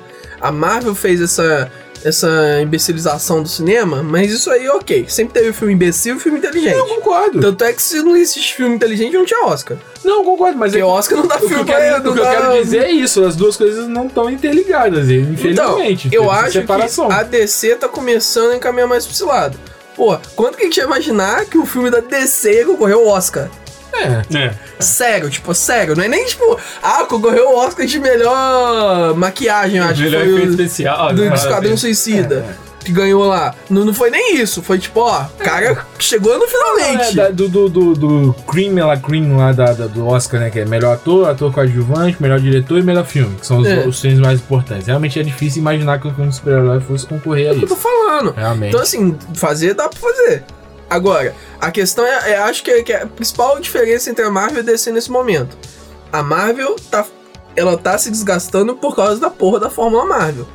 A 0.41 0.51
Marvel 0.51 0.93
fez 0.95 1.19
essa, 1.21 1.69
essa 2.03 2.61
imbecilização 2.61 3.41
do 3.43 3.49
cinema, 3.49 4.01
mas 4.03 4.31
isso 4.31 4.49
aí, 4.51 4.69
ok. 4.69 5.05
Sempre 5.09 5.33
teve 5.41 5.51
filme 5.51 5.73
imbecil 5.73 6.15
e 6.15 6.19
filme 6.19 6.37
inteligente. 6.39 6.75
eu 6.75 6.85
concordo. 6.85 7.39
Tanto 7.41 7.63
é 7.63 7.73
que 7.73 7.81
se 7.81 8.01
não 8.01 8.15
existe 8.15 8.53
filme 8.55 8.75
inteligente, 8.75 9.13
não 9.13 9.25
tinha 9.25 9.45
Oscar. 9.45 9.77
Não, 10.03 10.19
eu 10.19 10.23
concordo, 10.23 10.57
mas 10.57 10.71
Porque 10.71 10.81
é 10.81 10.85
Oscar 10.85 11.17
não 11.17 11.27
dá 11.27 11.35
o 11.35 11.39
que, 11.39 11.47
filme 11.47 11.61
eu 11.61 11.65
quero, 11.65 11.97
o 12.09 12.13
que 12.13 12.19
eu 12.19 12.25
quero 12.25 12.63
dizer 12.63 12.83
é 12.83 12.91
isso, 12.91 13.23
as 13.25 13.35
duas 13.35 13.57
coisas 13.57 13.87
não 13.87 14.07
estão 14.07 14.29
interligadas, 14.29 15.09
infelizmente. 15.09 16.07
Então, 16.07 16.23
eu 16.23 16.31
acho 16.31 16.53
separação. 16.53 17.07
que 17.07 17.13
a 17.13 17.23
DC 17.23 17.75
tá 17.75 17.89
começando 17.89 18.51
a 18.51 18.55
encaminhar 18.55 18.87
mais 18.87 19.05
pra 19.05 19.13
esse 19.13 19.23
lado. 19.23 19.57
Pô, 19.99 20.17
quando 20.33 20.55
que 20.55 20.61
a 20.61 20.65
gente 20.65 20.77
ia 20.77 20.85
imaginar 20.85 21.43
que 21.43 21.57
o 21.57 21.65
filme 21.65 21.91
da 21.91 21.99
DC 21.99 22.49
ia 22.53 22.65
concorrer 22.65 22.95
ao 22.95 23.05
Oscar? 23.05 23.49
É. 23.91 24.37
É. 24.37 24.53
Sério, 24.79 25.29
tipo, 25.29 25.53
sério. 25.53 25.93
Não 25.93 26.01
é 26.01 26.07
nem 26.07 26.25
tipo, 26.25 26.57
ah, 26.81 27.03
concorreu 27.03 27.49
o 27.49 27.57
Oscar 27.57 27.85
de 27.85 27.99
melhor 27.99 29.13
maquiagem, 29.15 29.75
eu 29.79 29.83
acho. 29.83 29.95
que 29.95 30.03
Melhor 30.03 30.23
foi 30.23 30.31
efeito 30.35 30.47
o, 30.47 30.51
especial. 30.51 31.13
do 31.13 31.25
né? 31.25 31.35
Esquadrão 31.35 31.75
Suicida. 31.75 32.45
Que 32.83 32.91
ganhou 32.93 33.25
lá. 33.25 33.53
Não, 33.69 33.83
não 33.83 33.93
foi 33.93 34.09
nem 34.09 34.35
isso. 34.37 34.61
Foi 34.63 34.79
tipo, 34.79 35.01
ó, 35.01 35.23
o 35.23 35.43
cara 35.43 35.85
chegou 35.99 36.37
no 36.37 36.45
É, 36.45 36.47
finalmente. 36.47 37.15
da- 37.15 37.29
do, 37.29 37.49
do, 37.49 37.69
do, 37.69 37.93
do 37.93 38.35
Cream, 38.47 38.77
ela 38.79 38.95
Cream 38.97 39.35
lá 39.37 39.51
da, 39.51 39.73
da- 39.73 39.87
do 39.87 40.07
Oscar, 40.07 40.39
né? 40.39 40.49
Que 40.49 40.59
é 40.59 40.65
melhor 40.65 40.93
ator, 40.95 41.29
ator 41.29 41.53
coadjuvante, 41.53 42.21
melhor 42.21 42.39
diretor 42.39 42.79
e 42.79 42.81
melhor 42.81 43.05
filme, 43.05 43.35
que 43.35 43.45
são 43.45 43.59
os, 43.59 43.67
É. 43.67 43.85
os 43.85 43.99
filmes 43.99 44.19
mais 44.19 44.39
importantes. 44.39 44.87
Realmente 44.87 45.19
é 45.19 45.23
difícil 45.23 45.61
imaginar 45.61 45.99
que 45.99 46.07
um 46.07 46.13
filme 46.13 46.29
de 46.29 46.35
super-herói 46.37 46.79
fosse 46.79 47.05
concorrer 47.05 47.49
a 47.51 47.53
eu 47.53 47.59
tô 47.59 47.65
isso. 47.65 47.75
falando. 47.75 48.31
Realmente. 48.31 48.69
Então, 48.69 48.81
assim, 48.81 49.17
fazer 49.35 49.73
dá 49.73 49.89
pra 49.89 49.99
fazer. 49.99 50.43
Agora, 50.89 51.35
a 51.61 51.69
questão 51.71 52.05
é, 52.05 52.31
é 52.31 52.37
acho 52.37 52.63
que, 52.63 52.71
é- 52.71 52.81
que 52.81 52.93
a 52.93 53.05
principal 53.05 53.59
diferença 53.59 54.09
entre 54.09 54.23
a 54.23 54.31
Marvel 54.31 54.57
e 54.57 54.59
a 54.61 54.63
DC 54.63 54.91
nesse 54.91 55.11
momento. 55.11 55.55
A 56.11 56.23
Marvel 56.23 56.75
tá, 56.89 57.05
ela 57.55 57.77
tá 57.77 57.97
se 57.97 58.09
desgastando 58.09 58.73
por 58.75 58.95
causa 58.95 59.19
da 59.19 59.29
porra 59.29 59.59
da 59.59 59.69
Fórmula 59.69 60.05
Marvel. 60.05 60.47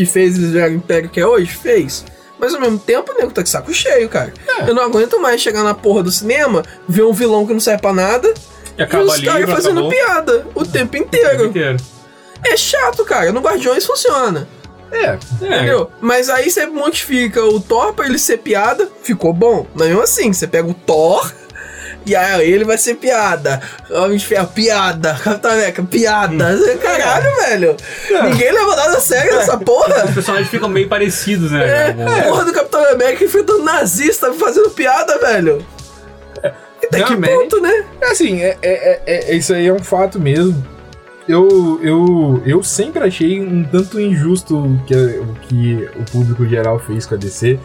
Que 0.00 0.06
fez 0.06 0.38
eles 0.38 0.52
virarem 0.52 0.76
o 0.76 0.78
império 0.78 1.10
que 1.10 1.20
é 1.20 1.26
hoje? 1.26 1.50
Fez. 1.52 2.06
Mas 2.38 2.54
ao 2.54 2.60
mesmo 2.62 2.78
tempo, 2.78 3.12
o 3.12 3.18
nego 3.18 3.30
tá 3.32 3.42
de 3.42 3.50
saco 3.50 3.70
cheio, 3.74 4.08
cara. 4.08 4.32
É. 4.48 4.70
Eu 4.70 4.74
não 4.74 4.82
aguento 4.82 5.20
mais 5.20 5.42
chegar 5.42 5.62
na 5.62 5.74
porra 5.74 6.02
do 6.02 6.10
cinema, 6.10 6.62
ver 6.88 7.02
um 7.02 7.12
vilão 7.12 7.46
que 7.46 7.52
não 7.52 7.60
serve 7.60 7.82
pra 7.82 7.92
nada 7.92 8.32
E 8.78 8.82
e 8.82 8.84
os 8.96 9.20
caras 9.20 9.50
fazendo 9.50 9.80
acabou. 9.80 9.90
piada 9.90 10.46
o 10.54 10.64
tempo 10.64 10.64
O 10.64 10.66
tempo 10.66 10.96
inteiro. 10.96 11.44
inteiro. 11.48 11.76
É 12.42 12.56
chato, 12.56 13.04
cara. 13.04 13.30
No 13.30 13.40
Guardiões 13.42 13.84
funciona. 13.84 14.48
É. 14.90 15.04
É. 15.04 15.18
Entendeu? 15.42 15.90
Mas 16.00 16.30
aí 16.30 16.50
você 16.50 16.64
modifica 16.64 17.44
o 17.44 17.60
Thor 17.60 17.92
pra 17.92 18.06
ele 18.06 18.18
ser 18.18 18.38
piada, 18.38 18.88
ficou 19.02 19.34
bom. 19.34 19.66
Mas 19.74 19.88
mesmo 19.88 20.00
assim, 20.02 20.32
você 20.32 20.46
pega 20.46 20.66
o 20.66 20.72
Thor 20.72 21.30
e 22.06 22.16
aí 22.16 22.50
ele 22.50 22.64
vai 22.64 22.78
ser 22.78 22.94
piada. 22.94 23.60
Homem 23.90 24.16
de 24.16 24.26
Ferro, 24.26 24.48
piada. 24.48 25.14
Capitão 25.22 25.50
América, 25.52 25.82
piada. 25.82 26.58
Caralho, 26.82 27.36
velho. 27.36 27.76
Ninguém 28.24 28.52
leva 28.52 28.76
nada 28.76 28.96
a 28.96 29.00
sério 29.00 29.36
nessa 29.36 29.56
porra. 29.58 30.04
Os 30.06 30.14
personagens 30.14 30.48
ficam 30.48 30.68
meio 30.68 30.88
parecidos, 30.88 31.50
né? 31.50 31.90
É, 31.90 31.92
cara? 31.92 32.22
porra 32.24 32.44
do 32.44 32.52
Capitão 32.52 32.84
América 32.90 33.24
enfrentando 33.24 33.62
nazista 33.62 34.32
fazendo 34.32 34.70
piada, 34.70 35.18
velho. 35.18 35.64
Até 36.82 37.02
que 37.02 37.16
ponto, 37.16 37.60
né? 37.60 37.84
É 38.00 38.06
assim, 38.10 38.40
é, 38.40 38.56
é, 38.62 39.02
é- 39.06 39.32
é- 39.32 39.34
isso 39.36 39.52
aí 39.52 39.66
é 39.66 39.72
um 39.72 39.82
fato 39.82 40.18
mesmo. 40.18 40.66
Eu, 41.28 41.78
eu, 41.82 42.42
eu 42.44 42.62
sempre 42.64 43.04
achei 43.04 43.40
um 43.40 43.62
tanto 43.62 44.00
injusto 44.00 44.56
o 44.58 44.82
que, 44.84 44.94
o 44.94 45.34
que 45.42 45.88
o 45.96 46.10
público 46.10 46.48
geral 46.48 46.78
fez 46.80 47.06
com 47.06 47.14
a 47.14 47.18
DC. 47.18 47.58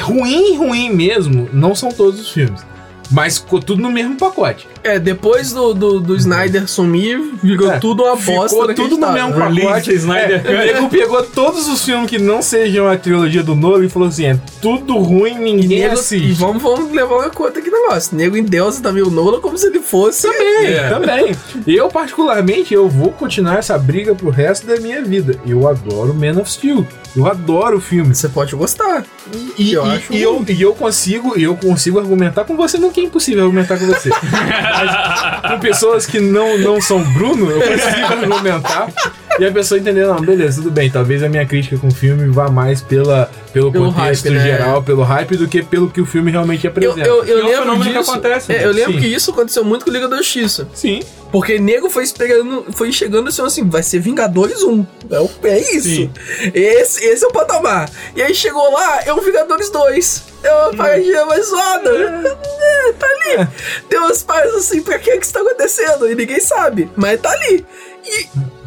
Ruim, 0.00 0.56
ruim 0.56 0.90
mesmo, 0.94 1.48
não 1.52 1.74
são 1.74 1.90
todos 1.90 2.20
os 2.20 2.30
filmes. 2.30 2.64
Mas 3.10 3.38
ficou 3.38 3.60
tudo 3.60 3.82
no 3.82 3.90
mesmo 3.90 4.16
pacote. 4.16 4.68
É, 4.86 4.98
depois 4.98 5.52
do, 5.52 5.74
do, 5.74 6.00
do 6.00 6.14
Snyder 6.16 6.68
sumir, 6.68 7.18
virou 7.42 7.70
É, 7.72 7.78
tudo 7.78 8.04
uma 8.04 8.14
bosta. 8.16 8.56
ficou 8.56 8.74
tudo 8.74 8.96
no 8.98 9.12
mesmo 9.12 9.32
pacote. 9.34 9.92
Snyder 9.94 10.42
É, 10.46 10.50
o 10.54 10.74
nego 10.74 10.88
pegou 10.88 11.22
todos 11.22 11.68
os 11.68 11.84
filmes 11.84 12.08
que 12.08 12.18
não 12.18 12.40
sejam 12.40 12.88
a 12.88 12.96
trilogia 12.96 13.42
do 13.42 13.54
Nolan 13.54 13.84
e 13.84 13.88
falou 13.88 14.08
assim: 14.08 14.26
é 14.26 14.38
tudo 14.62 14.96
ruim, 14.98 15.34
ninguém 15.38 15.80
Nego- 15.80 15.94
assiste. 15.94 16.28
E 16.28 16.32
vamos, 16.32 16.62
vamos 16.62 16.92
levar 16.92 17.16
uma 17.16 17.30
conta 17.30 17.58
aqui 17.58 17.70
negócio. 17.70 18.16
Nego 18.16 18.36
em 18.36 18.42
Deus 18.44 18.78
também 18.80 19.02
o 19.02 19.10
Nolan 19.10 19.40
como 19.40 19.58
se 19.58 19.66
ele 19.66 19.80
fosse. 19.80 20.22
Também, 20.22 20.66
É. 20.72 20.88
também. 20.88 21.36
Eu, 21.66 21.88
particularmente, 21.88 22.72
eu 22.72 22.88
vou 22.88 23.10
continuar 23.12 23.58
essa 23.58 23.76
briga 23.78 24.14
pro 24.14 24.30
resto 24.30 24.66
da 24.66 24.76
minha 24.76 25.02
vida. 25.02 25.36
Eu 25.46 25.66
adoro 25.68 26.14
Man 26.14 26.40
of 26.40 26.50
Steel. 26.50 26.86
Eu 27.16 27.26
adoro 27.26 27.78
o 27.78 27.80
filme. 27.80 28.14
Você 28.14 28.28
pode 28.28 28.54
gostar. 28.54 29.04
E, 29.58 29.72
Eu 29.72 29.86
e- 29.86 29.90
acho 29.96 30.12
e 30.12 30.22
eu, 30.22 30.44
e 30.48 30.62
eu 30.62 30.74
consigo, 30.74 31.32
e 31.36 31.42
eu 31.42 31.56
consigo 31.56 31.98
argumentar 31.98 32.44
com 32.44 32.54
você, 32.56 32.78
não 32.78 32.90
que 32.90 33.00
é 33.00 33.04
impossível 33.04 33.42
argumentar 33.44 33.78
com 33.78 33.86
você. 33.86 34.10
Mas 34.84 35.52
com 35.52 35.60
pessoas 35.60 36.06
que 36.06 36.20
não, 36.20 36.58
não 36.58 36.80
são 36.80 37.02
Bruno, 37.12 37.50
eu 37.50 37.60
consigo 37.60 38.06
argumentar. 38.06 38.88
E 39.38 39.44
a 39.44 39.52
pessoa 39.52 39.78
entender, 39.78 40.06
não, 40.06 40.16
beleza, 40.20 40.62
tudo 40.62 40.70
bem. 40.70 40.90
Talvez 40.90 41.22
a 41.22 41.28
minha 41.28 41.44
crítica 41.44 41.76
com 41.76 41.88
o 41.88 41.94
filme 41.94 42.26
vá 42.30 42.48
mais 42.48 42.80
pela, 42.80 43.30
pelo, 43.52 43.70
Pelo 43.70 43.92
contexto 43.92 44.24
hype, 44.24 44.34
né? 44.34 44.42
geral, 44.42 44.82
pelo 44.82 45.02
hype, 45.02 45.36
do 45.36 45.46
que 45.46 45.62
pelo 45.62 45.90
que 45.90 46.00
o 46.00 46.06
filme 46.06 46.30
realmente 46.30 46.64
Eu, 46.64 46.70
apresenta. 46.70 47.06
eu, 47.06 47.24
eu 47.24 47.38
É 47.38 47.42
um 47.42 47.46
lembro 47.46 47.62
fenômeno 47.62 47.84
que 47.92 47.98
disso. 47.98 48.10
acontece, 48.12 48.52
é, 48.54 48.64
eu 48.64 48.72
lembro 48.72 48.92
Sim. 48.94 48.98
que 49.00 49.06
isso 49.06 49.30
aconteceu 49.30 49.62
muito 49.62 49.84
com 49.84 49.90
Liga 49.90 50.08
da 50.08 50.16
Justiça. 50.16 50.66
Sim. 50.72 51.00
Porque 51.36 51.58
nego 51.58 51.90
foi 51.90 52.02
esperando, 52.02 52.64
foi 52.72 52.90
chegando 52.90 53.28
assim, 53.28 53.42
assim, 53.42 53.68
vai 53.68 53.82
ser 53.82 53.98
Vingadores 53.98 54.62
1. 54.62 54.86
É, 55.10 55.20
o- 55.20 55.30
é 55.44 55.58
isso. 55.58 55.82
Sim. 55.88 56.10
Esse, 56.54 57.04
esse 57.04 57.24
é 57.26 57.28
o 57.28 57.30
patamar. 57.30 57.90
E 58.14 58.22
aí 58.22 58.34
chegou 58.34 58.72
lá, 58.72 59.02
é 59.04 59.12
um 59.12 59.20
Vingadores 59.20 59.68
2. 59.68 60.22
É 60.42 60.50
uma 60.54 60.74
paradinha 60.74 61.26
mais 61.26 61.46
zoada. 61.46 61.90
É, 61.90 62.92
tá 62.98 63.06
ali. 63.06 63.48
Tem 63.86 63.98
umas 63.98 64.22
partes 64.22 64.54
assim, 64.54 64.80
pra 64.80 64.98
que 64.98 65.14
que 65.18 65.24
isso 65.26 65.34
tá 65.34 65.40
acontecendo? 65.42 66.10
E 66.10 66.14
ninguém 66.14 66.40
sabe. 66.40 66.90
Mas 66.96 67.20
tá 67.20 67.30
ali. 67.30 67.66
E 68.02 68.24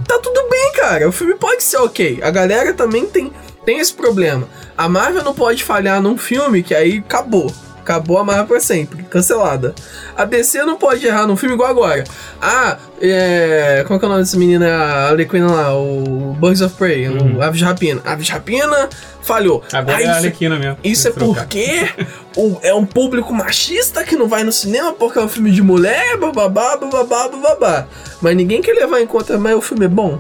tá 0.07 0.19
tudo 0.19 0.47
bem, 0.47 0.71
cara. 0.73 1.09
O 1.09 1.11
filme 1.11 1.33
pode 1.33 1.63
ser 1.63 1.77
ok. 1.77 2.19
A 2.21 2.29
galera 2.29 2.71
também 2.75 3.07
tem, 3.07 3.33
tem 3.65 3.79
esse 3.79 3.93
problema. 3.95 4.47
A 4.77 4.87
Marvel 4.87 5.23
não 5.23 5.33
pode 5.33 5.63
falhar 5.63 5.99
num 6.03 6.19
filme 6.19 6.61
que 6.61 6.75
aí 6.75 6.99
acabou. 6.99 7.51
Acabou 7.89 8.19
a 8.19 8.23
Marvel 8.23 8.45
pra 8.45 8.59
sempre, 8.59 9.01
cancelada. 9.01 9.73
A 10.15 10.23
DC 10.23 10.61
não 10.63 10.77
pode 10.77 11.03
errar 11.07 11.25
num 11.25 11.35
filme 11.35 11.55
igual 11.55 11.71
agora. 11.71 12.03
Ah, 12.39 12.77
é. 13.01 13.83
Como 13.87 13.95
é 13.97 13.99
que 13.99 14.05
é 14.05 14.07
o 14.07 14.11
nome 14.11 14.21
dessa 14.21 14.37
menina? 14.37 14.67
A 14.67 15.07
Harley 15.09 15.25
Quinn 15.27 15.47
lá, 15.47 15.73
o 15.75 16.37
Birds 16.39 16.61
of 16.61 16.75
Prey, 16.75 17.09
o 17.09 17.41
Aves 17.41 17.57
de 17.57 17.65
Rapina. 17.65 17.99
Aves 18.05 18.27
de 18.27 18.31
Rapina 18.31 18.89
falhou. 19.23 19.63
Agora 19.73 19.97
Ah, 19.97 20.01
é 20.03 20.05
a 20.05 20.15
Arlequina 20.17 20.59
mesmo. 20.59 20.77
isso 20.83 21.07
é 21.07 21.11
porque 21.11 21.89
o- 22.37 22.57
é 22.61 22.75
um 22.75 22.85
público 22.85 23.33
machista 23.33 24.03
que 24.03 24.15
não 24.15 24.27
vai 24.27 24.43
no 24.43 24.51
cinema 24.51 24.93
porque 24.93 25.17
é 25.17 25.23
um 25.23 25.27
filme 25.27 25.49
de 25.49 25.63
mulher, 25.63 26.15
bababá, 26.17 26.77
bababá, 26.77 27.27
bababá. 27.27 27.87
Mas 28.21 28.35
ninguém 28.35 28.61
quer 28.61 28.73
levar 28.73 29.01
em 29.01 29.07
conta, 29.07 29.35
mas 29.39 29.55
o 29.55 29.61
filme 29.61 29.85
é 29.85 29.89
bom. 29.89 30.19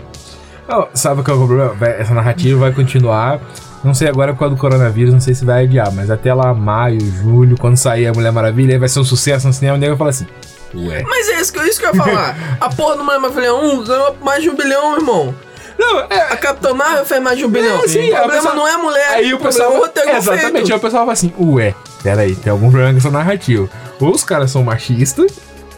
Ó, 0.67 0.87
sabe 0.95 1.21
qual 1.21 1.39
é 1.39 1.43
o 1.43 1.45
problema? 1.47 1.87
Essa 1.87 2.15
narrativa 2.15 2.59
vai 2.59 2.71
continuar. 2.71 3.39
Não 3.83 3.93
sei 3.93 4.07
agora 4.09 4.33
por 4.33 4.39
causa 4.39 4.55
do 4.55 4.59
coronavírus, 4.59 5.13
não 5.13 5.21
sei 5.21 5.33
se 5.33 5.45
vai 5.45 5.63
adiar, 5.63 5.91
mas 5.93 6.11
até 6.11 6.33
lá 6.33 6.53
maio, 6.53 6.99
julho, 6.99 7.55
quando 7.57 7.77
sair 7.77 8.07
a 8.07 8.13
Mulher 8.13 8.31
Maravilha, 8.31 8.73
aí 8.73 8.77
vai 8.79 8.89
ser 8.89 8.99
um 8.99 9.03
sucesso 9.05 9.47
no 9.47 9.53
cinema, 9.53 9.77
o 9.77 9.79
nego 9.79 9.91
vai 9.95 9.97
falar 9.97 10.09
assim: 10.09 10.27
Ué. 10.75 11.01
Mas 11.03 11.29
é 11.29 11.39
isso 11.41 11.53
que, 11.53 11.59
é 11.59 11.67
isso 11.69 11.79
que 11.79 11.85
eu 11.85 11.95
ia 11.95 12.03
falar. 12.03 12.57
a 12.59 12.69
porra 12.69 12.97
do 12.97 13.03
Mulher 13.03 13.19
Maravilha 13.19 13.53
1 13.55 13.83
ganhou 13.85 14.17
mais 14.21 14.43
de 14.43 14.49
um 14.49 14.55
bilhão, 14.55 14.95
irmão. 14.97 15.33
Não, 15.77 15.99
é, 16.09 16.21
A 16.33 16.35
Capitã 16.35 16.73
Marvel 16.73 17.05
fez 17.05 17.21
mais 17.23 17.37
de 17.37 17.45
um 17.45 17.49
bilhão. 17.49 17.81
É, 17.83 17.87
sim, 17.87 18.09
o 18.09 18.15
problema 18.15 18.33
pessoa- 18.33 18.53
não 18.53 18.67
é 18.67 18.73
a 18.73 18.77
mulher, 18.79 19.09
Aí 19.13 19.33
o 19.33 19.39
pessoal. 19.39 19.71
é 19.71 19.77
o 19.77 19.79
roteiro 19.79 20.09
exatamente, 20.11 20.45
aí 20.45 20.51
feito. 20.51 20.75
o 20.75 20.79
pessoal 20.81 21.03
fala 21.03 21.13
assim: 21.13 21.33
Ué, 21.39 21.73
peraí, 22.03 22.35
tem 22.35 22.51
algum 22.51 22.69
problema 22.69 22.91
com 22.91 22.97
essa 22.97 23.09
narrativa. 23.09 23.69
Ou 24.01 24.11
os 24.11 24.23
caras 24.25 24.51
são 24.51 24.61
machistas, 24.61 25.31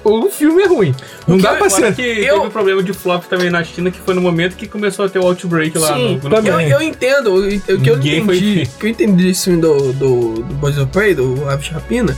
o 0.03 0.29
filme 0.29 0.63
é 0.63 0.67
ruim. 0.67 0.95
Não 1.27 1.37
dá 1.37 1.55
pra 1.55 1.69
ser. 1.69 1.93
que 1.95 2.01
Eu- 2.01 2.35
teve 2.35 2.47
um 2.47 2.49
problema 2.49 2.81
de 2.83 2.93
flop 2.93 3.25
também 3.25 3.49
na 3.49 3.63
China, 3.63 3.91
que 3.91 3.99
foi 3.99 4.13
no 4.13 4.21
momento 4.21 4.55
que 4.55 4.67
começou 4.67 5.05
a 5.05 5.09
ter 5.09 5.19
o 5.19 5.23
Outbreak 5.23 5.77
lá 5.77 5.93
Sim, 5.95 6.19
no, 6.23 6.29
no 6.29 6.35
também. 6.35 6.69
eu, 6.69 6.79
eu 6.79 6.81
entendo, 6.81 7.35
o 7.35 7.47
que 7.59 7.71
eu 7.89 7.97
Ninguém 7.97 8.25
foi 8.25 8.37
entendi, 8.37 8.63
o 8.63 8.79
que 8.79 8.85
eu 8.85 8.89
entendi 8.89 9.23
desse 9.25 9.43
filme 9.45 9.61
do, 9.61 9.93
do, 9.93 10.33
do 10.43 10.53
Boys 10.55 10.77
of 10.77 10.91
Prey, 10.91 11.13
do 11.13 11.47
Aves 11.49 11.65
de 11.65 11.71
Rapina, 11.71 12.17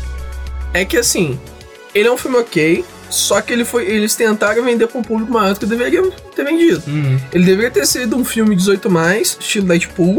é 0.73 0.85
que 0.85 0.97
assim, 0.97 1.39
ele 1.93 2.07
é 2.07 2.11
um 2.11 2.17
filme 2.17 2.37
ok, 2.37 2.83
só 3.09 3.41
que 3.41 3.53
ele 3.53 3.63
foi, 3.65 3.85
eles 3.85 4.15
tentaram 4.15 4.63
vender 4.63 4.87
pra 4.87 4.99
um 4.99 5.03
público 5.03 5.31
maior 5.31 5.53
do 5.53 5.59
que 5.59 5.65
deveriam 5.65 6.09
ter 6.35 6.43
vendido. 6.43 6.81
Uhum. 6.87 7.19
Ele 7.31 7.45
deveria 7.45 7.69
ter 7.69 7.85
sido 7.85 8.15
um 8.17 8.25
filme 8.25 8.55
18 8.55 8.89
mais, 8.89 9.37
estilo 9.39 9.67
Deadpool, 9.67 10.17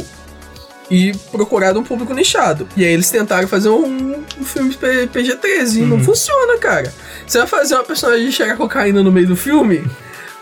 e 0.90 1.12
procurado 1.33 1.79
um 1.79 1.83
público 1.83 2.12
nichado. 2.12 2.68
E 2.77 2.85
aí 2.85 2.92
eles 2.92 3.11
tentaram 3.11 3.49
fazer 3.49 3.68
um, 3.70 4.23
um 4.40 4.44
filme 4.44 4.75
P- 4.75 5.07
PG-13 5.12 5.77
e 5.79 5.81
não 5.81 5.99
funciona, 6.03 6.59
cara. 6.59 6.92
Você 7.27 7.38
vai 7.38 7.47
fazer 7.47 7.75
uma 7.75 7.85
personagem 7.85 8.31
cheirar 8.31 8.57
cocaína 8.57 9.03
no 9.03 9.11
meio 9.11 9.27
do 9.27 9.37
filme? 9.37 9.85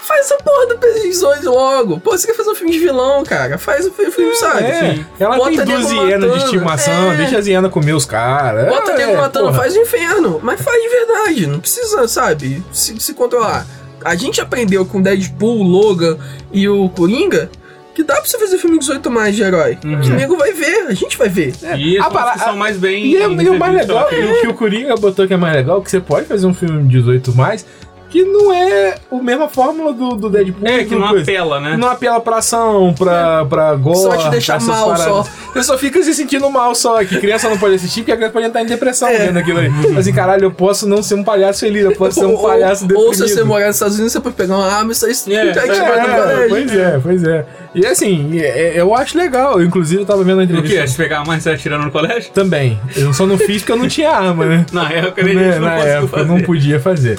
Faz 0.00 0.26
essa 0.26 0.36
porra 0.38 0.66
do 0.66 0.78
PG-18 0.78 1.44
logo. 1.44 2.00
Pô, 2.00 2.10
você 2.10 2.26
quer 2.26 2.34
fazer 2.34 2.50
um 2.50 2.54
filme 2.56 2.72
de 2.72 2.80
vilão, 2.80 3.22
cara? 3.22 3.56
Faz 3.56 3.86
um 3.86 3.92
filme, 3.92 4.34
sabe? 4.34 4.64
É, 4.64 5.04
ela 5.20 5.36
Bota 5.36 5.64
tem 5.64 5.64
duas 5.64 5.90
hienas 5.92 6.32
de 6.32 6.38
estimação, 6.44 7.12
É. 7.12 7.16
deixa 7.18 7.38
as 7.38 7.46
hienas 7.46 7.70
comer 7.70 7.92
os 7.92 8.04
caras. 8.04 8.66
Bota 8.68 8.90
é, 8.92 8.96
nego 8.98 9.16
matando, 9.16 9.46
porra. 9.46 9.58
faz 9.60 9.76
o 9.76 9.78
inferno. 9.78 10.40
Mas 10.42 10.60
faz 10.60 10.82
de 10.82 10.88
verdade. 10.88 11.46
Não 11.46 11.60
precisa, 11.60 12.08
sabe, 12.08 12.64
se, 12.72 12.98
se 13.00 13.14
controlar. 13.14 13.64
A 14.04 14.16
gente 14.16 14.40
aprendeu 14.40 14.84
com 14.84 15.00
Deadpool, 15.00 15.62
Logan 15.62 16.18
e 16.52 16.68
o 16.68 16.88
Coringa 16.88 17.48
que 17.94 18.02
dá 18.02 18.14
pra 18.14 18.24
você 18.24 18.38
fazer 18.38 18.58
filme 18.58 18.78
18 18.78 19.10
mais 19.10 19.34
de 19.36 19.42
herói. 19.42 19.76
Que 19.76 20.10
o 20.10 20.14
nego 20.14 20.36
vai 20.36 20.52
ver, 20.52 20.86
a 20.88 20.94
gente 20.94 21.16
vai 21.16 21.28
ver. 21.28 21.54
E 21.76 21.98
A 21.98 22.32
que 22.32 22.38
são 22.40 22.56
mais 22.56 22.76
bem. 22.76 23.06
E, 23.06 23.16
é, 23.16 23.28
e 23.28 23.48
o 23.48 23.58
mais 23.58 23.74
legal, 23.74 24.12
e 24.12 24.24
o 24.24 24.40
que 24.40 24.48
o 24.48 24.54
Coringa 24.54 24.94
botou 24.96 25.26
que 25.26 25.34
é 25.34 25.36
mais 25.36 25.54
legal, 25.54 25.82
que 25.82 25.90
você 25.90 26.00
pode 26.00 26.26
fazer 26.26 26.46
um 26.46 26.54
filme 26.54 26.82
18 26.88 27.34
mais, 27.34 27.66
que 28.12 28.22
não 28.24 28.52
é 28.52 28.96
a 29.10 29.16
mesma 29.16 29.48
fórmula 29.48 29.90
do, 29.92 30.10
do 30.10 30.28
Deadpool. 30.28 30.68
É, 30.68 30.84
que 30.84 30.94
não 30.94 31.08
coisa. 31.08 31.22
apela, 31.22 31.58
né? 31.58 31.76
Não 31.78 31.88
apela 31.88 32.20
pra 32.20 32.36
ação, 32.36 32.94
pra, 32.96 33.44
pra 33.46 33.74
gore. 33.74 33.96
Só 33.96 34.16
te 34.18 34.28
deixar 34.28 34.60
mal, 34.60 34.94
só. 34.96 35.24
Você 35.54 35.62
só 35.62 35.78
fica 35.78 36.02
se 36.02 36.12
sentindo 36.14 36.48
mal 36.50 36.74
só. 36.74 37.02
Que 37.02 37.18
criança 37.18 37.48
não 37.48 37.56
pode 37.56 37.76
assistir, 37.76 38.00
porque 38.02 38.12
a 38.12 38.16
criança 38.16 38.32
pode 38.34 38.46
entrar 38.46 38.62
em 38.62 38.66
depressão 38.66 39.08
É. 39.08 39.16
vendo 39.26 39.38
aquilo 39.38 39.58
aí. 39.60 39.70
Assim, 39.98 40.12
caralho, 40.12 40.44
eu 40.44 40.50
posso 40.50 40.86
não 40.86 41.02
ser 41.02 41.14
um 41.14 41.24
palhaço 41.24 41.60
feliz, 41.60 41.84
eu 41.84 41.92
posso 41.96 42.20
ser 42.20 42.26
um 42.26 42.36
palhaço 42.36 42.82
deprimido. 42.86 43.06
ou 43.08 43.14
se 43.14 43.22
você 43.22 43.42
morar 43.44 43.66
nos 43.68 43.76
Estados 43.76 43.94
Unidos, 43.94 44.12
você 44.12 44.20
pode 44.20 44.34
pegar 44.36 44.56
uma 44.56 44.66
arma 44.70 44.92
e 44.92 44.94
sair 44.94 45.12
É, 45.28 45.34
é, 45.34 45.48
É, 45.48 46.48
pois 46.48 46.74
é, 46.76 47.00
pois 47.02 47.24
é. 47.24 47.46
E 47.74 47.86
assim, 47.86 48.38
é- 48.38 48.76
é- 48.76 48.80
eu 48.80 48.94
acho 48.94 49.16
legal. 49.16 49.62
Inclusive, 49.62 50.02
eu 50.02 50.06
tava 50.06 50.22
vendo 50.22 50.38
a 50.38 50.40
O 50.40 50.44
entrevista. 50.44 50.80
quê? 50.82 50.86
Se 50.86 50.96
pegar 50.96 51.24
mais 51.26 51.42
você 51.42 51.50
atirando 51.50 51.84
no 51.84 51.90
colégio? 51.90 52.30
Também. 52.32 52.78
Eu 52.94 53.14
só 53.14 53.24
não 53.26 53.38
fiz 53.38 53.62
porque 53.62 53.72
eu 53.72 53.76
não 53.76 53.88
tinha 53.88 54.10
arma, 54.10 54.44
né? 54.44 54.66
Na 54.72 54.90
época 54.90 55.22
a 55.22 55.24
gente 55.24 55.36
Né, 55.36 55.54
não 55.58 55.60
Na 55.66 55.74
época 55.76 56.00
eu 56.02 56.08
fazer. 56.08 56.24
não 56.28 56.40
podia 56.42 56.78
fazer. 56.80 57.18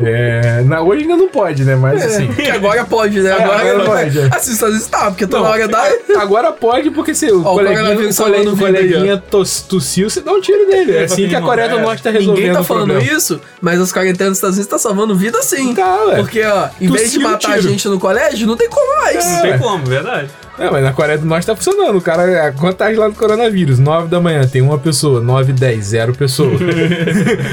É, 0.00 0.62
na, 0.62 0.82
hoje 0.82 1.02
ainda 1.02 1.16
não 1.16 1.28
pode, 1.28 1.64
né? 1.64 1.76
Mas 1.76 2.04
assim. 2.04 2.26
Que 2.32 2.50
agora 2.50 2.84
pode, 2.84 3.20
né? 3.20 3.30
Agora, 3.32 3.60
agora 3.60 3.84
pode, 3.84 4.18
é. 4.18 4.24
Assim, 4.32 4.52
Estados 4.52 4.74
Unidos 4.74 4.86
tá, 4.88 5.10
porque 5.10 5.26
toda 5.26 5.44
Não, 5.44 5.50
hora 5.50 5.68
dá. 5.68 5.84
Agora 6.18 6.50
pode, 6.50 6.90
porque 6.90 7.14
se 7.14 7.30
o 7.30 7.40
Ó, 7.44 7.54
coleguinha, 7.54 8.08
o 8.08 8.12
salvando 8.12 8.54
o 8.54 8.56
coleguinha 8.56 9.16
tos- 9.30 9.60
tossiu, 9.62 10.10
você 10.10 10.20
dá 10.20 10.32
um 10.32 10.40
tiro 10.40 10.68
nele. 10.68 10.96
É 10.96 11.04
assim 11.04 11.28
que 11.28 11.36
a 11.36 11.40
Coreia 11.40 11.68
do 11.68 11.78
É, 11.78 11.82
Norte 11.82 12.02
tá 12.02 12.10
resolvendo 12.10 12.36
Ninguém 12.36 12.52
tá 12.52 12.64
falando 12.64 12.98
isso, 13.00 13.40
mas 13.60 13.80
as 13.80 13.92
quarentenas 13.92 14.30
dos 14.32 14.38
Estados 14.38 14.56
Unidos 14.56 14.70
tá 14.70 14.78
salvando 14.78 15.14
vida 15.14 15.40
sim. 15.42 15.74
Tá, 15.74 16.04
ué. 16.06 16.16
Porque, 16.16 16.42
ó, 16.42 16.68
em 16.80 16.90
vez 16.90 17.12
de 17.12 17.18
matar 17.20 17.52
a 17.52 17.60
gente 17.60 17.86
no 17.88 17.98
colégio, 18.00 18.46
não 18.48 18.56
tem 18.56 18.68
como 18.68 19.00
mais. 19.02 19.24
Não 19.24 19.42
tem 19.42 19.58
como, 19.58 19.84
verdade. 19.86 20.28
É, 20.56 20.70
mas 20.70 20.84
na 20.84 20.92
Coreia 20.92 21.18
do 21.18 21.26
Norte 21.26 21.46
tá 21.46 21.56
funcionando. 21.56 21.96
O 21.98 22.00
cara, 22.00 22.46
a 22.48 22.52
contagem 22.52 22.96
lá 22.96 23.08
do 23.08 23.14
coronavírus: 23.14 23.78
9 23.80 24.06
da 24.08 24.20
manhã 24.20 24.46
tem 24.46 24.62
uma 24.62 24.78
pessoa, 24.78 25.20
9 25.20 25.52
10, 25.52 25.84
zero 25.84 26.14
pessoa. 26.14 26.52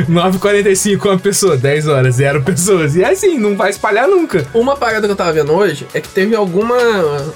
9 0.07 0.39
45 0.39 1.07
uma 1.09 1.17
pessoa, 1.19 1.57
10 1.57 1.87
horas, 1.87 2.15
zero 2.15 2.41
pessoas. 2.43 2.95
E 2.95 3.03
é 3.03 3.09
assim, 3.09 3.37
não 3.39 3.55
vai 3.57 3.69
espalhar 3.71 4.07
nunca. 4.07 4.45
Uma 4.53 4.75
parada 4.75 5.07
que 5.07 5.11
eu 5.11 5.15
tava 5.15 5.33
vendo 5.33 5.51
hoje 5.51 5.87
é 5.93 5.99
que 6.01 6.09
teve 6.09 6.35
alguma, 6.35 6.77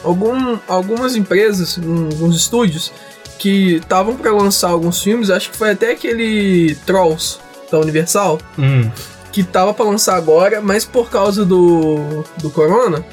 algum, 0.04 0.58
algumas 0.67 1.15
empresas, 1.15 1.80
alguns 1.80 2.36
estúdios, 2.36 2.91
que 3.39 3.75
estavam 3.78 4.15
pra 4.15 4.32
lançar 4.32 4.69
alguns 4.69 5.01
filmes, 5.01 5.30
acho 5.30 5.49
que 5.51 5.58
foi 5.58 5.71
até 5.71 5.91
aquele 5.91 6.75
Trolls 6.86 7.38
da 7.71 7.80
Universal, 7.80 8.39
Hum. 8.58 8.89
que 9.32 9.43
tava 9.43 9.73
pra 9.73 9.86
lançar 9.86 10.15
agora, 10.15 10.62
mas 10.62 10.86
por 10.86 11.10
causa 11.10 11.43
do, 11.43 12.23
do 12.38 12.49
Corona, 12.49 13.04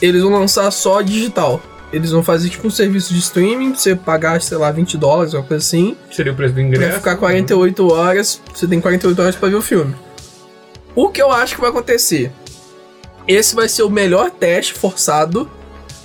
eles 0.00 0.22
vão 0.22 0.32
lançar 0.32 0.70
só 0.70 1.00
digital. 1.00 1.60
Eles 1.94 2.10
vão 2.10 2.22
fazer 2.22 2.48
tipo 2.48 2.66
um 2.66 2.70
serviço 2.70 3.12
de 3.14 3.20
streaming, 3.20 3.70
pra 3.70 3.78
você 3.78 3.94
pagar, 3.94 4.40
sei 4.42 4.58
lá, 4.58 4.70
20 4.72 4.96
dólares, 4.98 5.32
uma 5.32 5.42
coisa 5.44 5.62
assim, 5.64 5.96
Seria 6.10 6.32
o 6.32 6.34
preço 6.34 6.52
do 6.52 6.56
Pra 6.56 6.64
ingresso. 6.64 6.96
ficar 6.98 7.16
48 7.16 7.92
horas, 7.92 8.40
você 8.52 8.66
tem 8.66 8.80
48 8.80 9.22
horas 9.22 9.36
pra 9.36 9.48
ver 9.48 9.54
o 9.54 9.62
filme. 9.62 9.94
O 10.94 11.08
que 11.08 11.22
eu 11.22 11.30
acho 11.30 11.54
que 11.54 11.60
vai 11.60 11.70
acontecer? 11.70 12.32
Esse 13.28 13.54
vai 13.54 13.68
ser 13.68 13.82
o 13.84 13.90
melhor 13.90 14.30
teste 14.30 14.74
forçado 14.74 15.48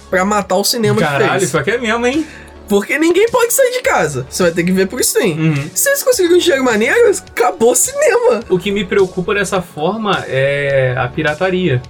pra 0.09 0.23
matar 0.23 0.57
o 0.57 0.63
cinema 0.63 1.01
de 1.01 1.07
Caralho, 1.07 1.43
isso 1.43 1.57
aqui 1.57 1.71
é 1.71 1.77
mesmo, 1.77 2.05
hein? 2.05 2.25
Porque 2.67 2.99
ninguém 2.99 3.27
pode 3.29 3.51
sair 3.51 3.71
de 3.71 3.81
casa. 3.81 4.27
Você 4.29 4.43
vai 4.43 4.51
ter 4.51 4.63
que 4.63 4.71
ver 4.71 4.87
por 4.87 4.99
stream. 5.01 5.37
Uhum. 5.39 5.69
Se 5.73 5.89
eles 5.89 6.03
conseguirem 6.03 6.37
um 6.37 6.39
dinheiro 6.39 6.63
maneiro, 6.63 7.11
acabou 7.31 7.71
o 7.71 7.75
cinema. 7.75 8.41
O 8.47 8.59
que 8.59 8.71
me 8.71 8.85
preocupa 8.85 9.33
dessa 9.33 9.59
forma 9.59 10.23
é 10.27 10.93
a 10.95 11.07
pirataria. 11.07 11.81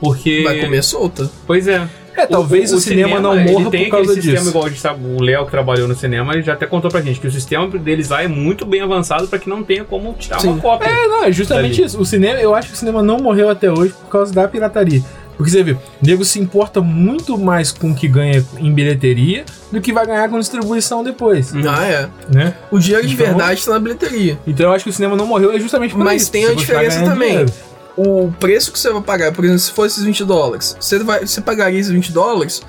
Porque. 0.00 0.42
Vai 0.42 0.58
comer 0.58 0.82
solta. 0.82 1.30
Pois 1.46 1.68
é. 1.68 1.86
É, 2.16 2.26
talvez 2.26 2.72
o, 2.72 2.80
cinema, 2.80 3.18
não 3.20 3.34
ele 3.38 3.50
morra 3.52 3.70
tem 3.70 3.84
por 3.84 3.90
causa 3.92 4.10
aquele 4.12 4.22
sistema 4.22 4.38
disso. 4.38 4.50
igual 4.50 4.68
gente 4.68 5.16
o 5.18 5.22
Léo 5.22 5.44
que 5.46 5.50
trabalhou 5.50 5.88
no 5.88 5.94
cinema, 5.94 6.32
ele 6.34 6.42
já 6.42 6.52
até 6.52 6.66
contou 6.66 6.90
pra 6.90 7.00
gente 7.00 7.18
que 7.20 7.26
o 7.26 7.30
sistema 7.32 7.66
deles 7.78 8.08
lá 8.10 8.22
é 8.22 8.28
muito 8.28 8.66
bem 8.66 8.80
avançado 8.82 9.26
pra 9.28 9.38
que 9.38 9.48
não 9.48 9.62
tenha 9.62 9.84
como 9.84 10.12
tirar 10.14 10.40
Sim. 10.40 10.48
uma 10.48 10.58
cópia. 10.60 10.88
É, 10.88 11.06
não, 11.08 11.24
é 11.24 11.32
justamente 11.32 11.76
Dali. 11.76 11.86
isso. 11.86 12.00
O 12.00 12.04
cinema, 12.04 12.38
eu 12.40 12.54
acho 12.54 12.68
que 12.68 12.74
o 12.74 12.76
cinema 12.76 13.02
não 13.02 13.18
morreu 13.18 13.48
até 13.48 13.70
hoje 13.70 13.92
por 13.92 14.08
causa 14.10 14.32
da 14.32 14.46
pirataria. 14.46 15.02
Porque 15.36 15.50
você 15.50 15.62
vê, 15.62 15.72
o 15.72 15.78
nego 16.02 16.24
se 16.24 16.38
importa 16.38 16.80
muito 16.82 17.38
mais 17.38 17.72
com 17.72 17.90
o 17.90 17.94
que 17.94 18.06
ganha 18.06 18.44
em 18.58 18.72
bilheteria 18.72 19.44
do 19.72 19.80
que 19.80 19.90
vai 19.92 20.06
ganhar 20.06 20.28
com 20.28 20.38
distribuição 20.38 21.02
depois, 21.02 21.52
Ah, 21.66 21.84
é. 21.84 22.08
né? 22.32 22.54
O 22.70 22.78
dinheiro 22.78 23.06
de 23.06 23.14
Então- 23.14 23.26
verdade 23.26 23.64
tá 23.64 23.72
na 23.72 23.78
bilheteria. 23.80 24.38
Então 24.46 24.66
eu 24.66 24.72
acho 24.72 24.84
que 24.84 24.90
o 24.90 24.92
cinema 24.92 25.16
não 25.16 25.26
morreu 25.26 25.50
é 25.50 25.58
justamente 25.58 25.94
por 25.94 26.04
Mas 26.04 26.22
isso. 26.22 26.32
tem 26.32 26.44
você 26.44 26.52
a 26.52 26.54
diferença 26.54 27.02
também. 27.02 27.30
dinheiro. 27.30 27.52
O 27.96 28.32
preço 28.40 28.72
que 28.72 28.78
você 28.78 28.90
vai 28.90 29.02
pagar, 29.02 29.32
por 29.32 29.44
exemplo, 29.44 29.60
se 29.60 29.72
fosse 29.72 29.94
esses 29.94 30.04
20 30.04 30.24
dólares, 30.24 30.76
você, 30.80 30.98
vai, 31.00 31.26
você 31.26 31.40
pagaria 31.40 31.78
esses 31.78 31.92
20 31.92 32.12
dólares 32.12 32.62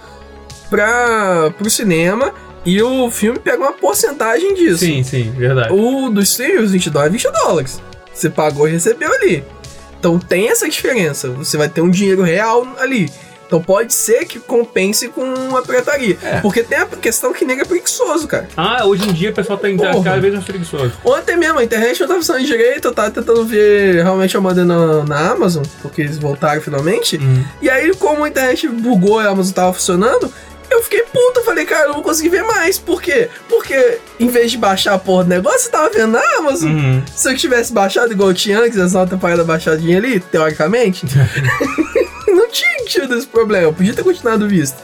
pra, 0.69 1.51
pro 1.57 1.69
cinema 1.69 2.33
e 2.65 2.81
o 2.81 3.09
filme 3.09 3.39
pega 3.39 3.57
uma 3.57 3.73
porcentagem 3.73 4.53
disso. 4.53 4.79
Sim, 4.79 5.03
sim, 5.03 5.31
verdade. 5.31 5.73
O 5.73 6.09
do 6.09 6.21
stream, 6.21 6.63
os 6.63 6.71
20 6.71 6.89
dólares, 6.89 7.13
20 7.13 7.31
dólares. 7.31 7.81
Você 8.13 8.29
pagou 8.29 8.67
e 8.67 8.71
recebeu 8.71 9.11
ali. 9.13 9.43
Então 9.99 10.19
tem 10.19 10.49
essa 10.49 10.67
diferença. 10.67 11.29
Você 11.29 11.57
vai 11.57 11.69
ter 11.69 11.81
um 11.81 11.89
dinheiro 11.89 12.21
real 12.21 12.67
ali. 12.77 13.09
Então 13.53 13.61
pode 13.61 13.93
ser 13.93 14.25
que 14.25 14.39
compense 14.39 15.09
com 15.09 15.55
a 15.55 15.61
pirataria. 15.61 16.17
É. 16.23 16.41
Porque 16.41 16.63
tem 16.63 16.79
a 16.79 16.87
questão 16.87 17.31
que 17.31 17.45
nega 17.45 17.61
é 17.61 17.65
preguiçoso, 17.65 18.27
cara. 18.27 18.47
Ah, 18.57 18.83
hoje 18.83 19.07
em 19.07 19.13
dia 19.13 19.29
o 19.29 19.33
pessoal 19.33 19.59
tá 19.59 19.69
indo 19.69 19.83
Porra. 19.83 20.03
cada 20.03 20.19
vez 20.19 20.33
mais 20.33 20.43
preguiçoso. 20.43 20.93
Ontem 21.05 21.37
mesmo, 21.37 21.59
a 21.59 21.63
internet 21.63 22.01
não 22.01 22.07
tá 22.07 22.15
funcionando 22.15 22.45
direito, 22.45 22.87
eu 22.87 22.91
tava 22.91 23.11
tentando 23.11 23.45
ver 23.45 24.01
realmente 24.01 24.35
a 24.35 24.41
moda 24.41 24.65
na, 24.65 25.03
na 25.03 25.29
Amazon, 25.29 25.61
porque 25.83 26.01
eles 26.01 26.17
voltaram 26.17 26.59
finalmente. 26.63 27.17
Hum. 27.17 27.43
E 27.61 27.69
aí, 27.69 27.93
como 27.95 28.23
a 28.23 28.29
internet 28.29 28.67
bugou 28.67 29.21
e 29.21 29.27
a 29.27 29.29
Amazon 29.29 29.53
tava 29.53 29.73
funcionando, 29.73 30.33
eu 30.71 30.81
fiquei 30.81 31.03
puta, 31.03 31.43
falei, 31.43 31.63
cara, 31.65 31.83
eu 31.83 31.87
não 31.89 31.95
vou 31.95 32.03
conseguir 32.03 32.29
ver 32.29 32.43
mais. 32.43 32.79
Por 32.79 33.03
quê? 33.03 33.29
Porque 33.47 33.99
em 34.19 34.29
vez 34.29 34.49
de 34.49 34.57
baixar 34.57 34.95
a 34.95 34.97
porra 34.97 35.25
do 35.25 35.29
negócio, 35.29 35.67
eu 35.67 35.71
tava 35.71 35.89
vendo 35.91 36.13
na 36.13 36.37
Amazon. 36.39 36.71
Uhum. 36.71 37.03
Se 37.05 37.29
eu 37.29 37.37
tivesse 37.37 37.71
baixado 37.71 38.11
igual 38.11 38.29
eu 38.29 38.33
tinha 38.33 38.59
antes, 38.59 38.79
essa 38.79 38.97
nota 38.97 39.11
temporada 39.11 39.43
baixadinha 39.43 39.99
ali, 39.99 40.19
teoricamente, 40.19 41.05
tinha 42.53 42.85
tido 42.85 43.15
esse 43.15 43.27
problema, 43.27 43.63
eu 43.65 43.73
podia 43.73 43.93
ter 43.93 44.03
continuado 44.03 44.47
visto. 44.47 44.77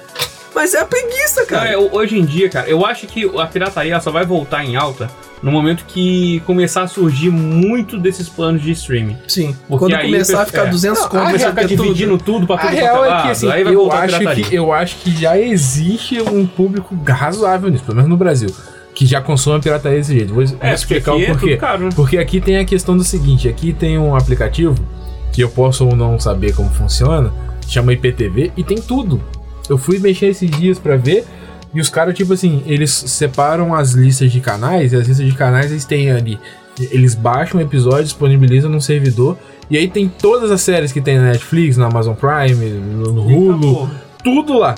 Mas 0.53 0.73
é 0.73 0.79
a 0.81 0.85
preguiça, 0.85 1.45
cara. 1.45 1.69
é, 1.71 1.77
hoje 1.77 2.17
em 2.17 2.25
dia, 2.25 2.49
cara, 2.49 2.67
eu 2.67 2.85
acho 2.85 3.05
que 3.07 3.23
a 3.39 3.45
pirataria 3.45 3.99
só 4.01 4.11
vai 4.11 4.25
voltar 4.25 4.65
em 4.65 4.75
alta 4.75 5.09
no 5.43 5.51
momento 5.51 5.85
que 5.87 6.41
começar 6.45 6.81
a 6.81 6.87
surgir 6.87 7.29
muito 7.29 7.97
desses 7.97 8.27
planos 8.27 8.61
de 8.61 8.71
streaming. 8.71 9.15
Sim, 9.27 9.55
Porque 9.67 9.85
quando 9.85 9.93
aí 9.95 10.07
começar 10.07 10.39
a 10.39 10.41
é, 10.41 10.45
ficar 10.45 10.65
é. 10.65 10.69
200 10.69 10.99
Não, 11.01 11.07
conto, 11.07 11.21
a 11.21 11.25
Começar 11.27 11.35
a 11.35 11.51
real 11.51 11.51
ficar 11.51 11.61
é 11.61 11.77
dividindo 11.77 12.17
tudo 12.17 12.45
pra 12.47 12.55
A 12.55 12.59
tudo 12.59 12.71
real 12.71 12.97
quanto 12.97 13.13
é 13.13 13.21
que 13.21 13.27
assim, 13.29 13.51
aí 13.51 13.63
vai 13.63 13.73
eu 13.73 13.77
voltar 13.79 13.95
a 13.99 14.03
acho 14.03 14.17
pirataria. 14.17 14.43
que, 14.45 14.55
eu 14.55 14.73
acho 14.73 14.95
que 14.97 15.11
já 15.11 15.37
existe 15.39 16.19
um 16.21 16.45
público 16.45 16.93
razoável 17.07 17.69
nisso, 17.69 17.83
pelo 17.85 17.95
menos 17.97 18.09
no 18.09 18.17
Brasil, 18.17 18.49
que 18.93 19.05
já 19.05 19.21
consome 19.21 19.61
pirataria 19.61 19.99
desse 19.99 20.13
jeito. 20.13 20.33
Vou, 20.33 20.43
É, 20.59 20.73
explicar 20.73 21.13
o 21.15 21.21
é 21.21 21.27
porquê. 21.27 21.49
tudo 21.51 21.57
caro, 21.59 21.83
né? 21.85 21.89
Porque 21.95 22.17
aqui 22.17 22.41
tem 22.41 22.57
a 22.57 22.65
questão 22.65 22.97
do 22.97 23.03
seguinte: 23.03 23.47
aqui 23.47 23.71
tem 23.71 23.97
um 23.99 24.13
aplicativo 24.15 24.75
que 25.31 25.41
eu 25.41 25.49
posso 25.49 25.85
ou 25.87 25.95
não 25.95 26.19
saber 26.19 26.53
como 26.53 26.69
funciona, 26.71 27.31
chama 27.71 27.93
IPTV, 27.93 28.51
e 28.57 28.63
tem 28.63 28.77
tudo. 28.79 29.21
Eu 29.69 29.77
fui 29.77 29.99
mexer 29.99 30.27
esses 30.27 30.49
dias 30.49 30.79
pra 30.79 30.95
ver. 30.95 31.25
E 31.73 31.79
os 31.79 31.89
caras, 31.89 32.15
tipo 32.15 32.33
assim, 32.33 32.63
eles 32.65 32.89
separam 32.91 33.75
as 33.75 33.91
listas 33.91 34.31
de 34.31 34.39
canais, 34.39 34.91
e 34.91 34.95
as 34.95 35.07
listas 35.07 35.25
de 35.25 35.33
canais 35.33 35.71
eles 35.71 35.85
têm 35.85 36.09
ali. 36.11 36.39
Eles 36.79 37.13
baixam 37.13 37.59
o 37.59 37.63
episódio, 37.63 38.05
disponibilizam 38.05 38.71
num 38.71 38.79
servidor, 38.81 39.37
e 39.69 39.77
aí 39.77 39.87
tem 39.87 40.07
todas 40.09 40.49
as 40.49 40.61
séries 40.61 40.91
que 40.91 40.99
tem 41.01 41.17
na 41.17 41.25
Netflix, 41.25 41.77
na 41.77 41.85
Amazon 41.85 42.15
Prime, 42.15 42.65
no 42.65 43.21
Hulu, 43.21 43.89
tudo 44.23 44.57
lá. 44.57 44.73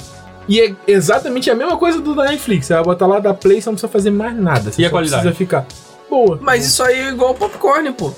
E 0.49 0.59
é 0.59 0.73
exatamente 0.87 1.49
a 1.49 1.55
mesma 1.55 1.77
coisa 1.77 2.01
do 2.01 2.13
da 2.13 2.25
Netflix. 2.25 2.65
Você 2.65 2.73
vai 2.73 2.83
botar 2.83 3.07
lá 3.07 3.19
da 3.19 3.33
Play, 3.33 3.61
você 3.61 3.69
não 3.69 3.75
precisa 3.75 3.91
fazer 3.91 4.09
mais 4.11 4.35
nada. 4.35 4.71
Você 4.71 4.81
E 4.81 4.85
a 4.85 4.89
qualidade? 4.89 5.21
precisa 5.21 5.37
ficar 5.37 5.65
boa. 6.09 6.37
Mas 6.41 6.65
isso 6.65 6.83
aí 6.83 6.99
é 6.99 7.09
igual 7.09 7.33
popcorn, 7.35 7.93
pô. 7.93 8.11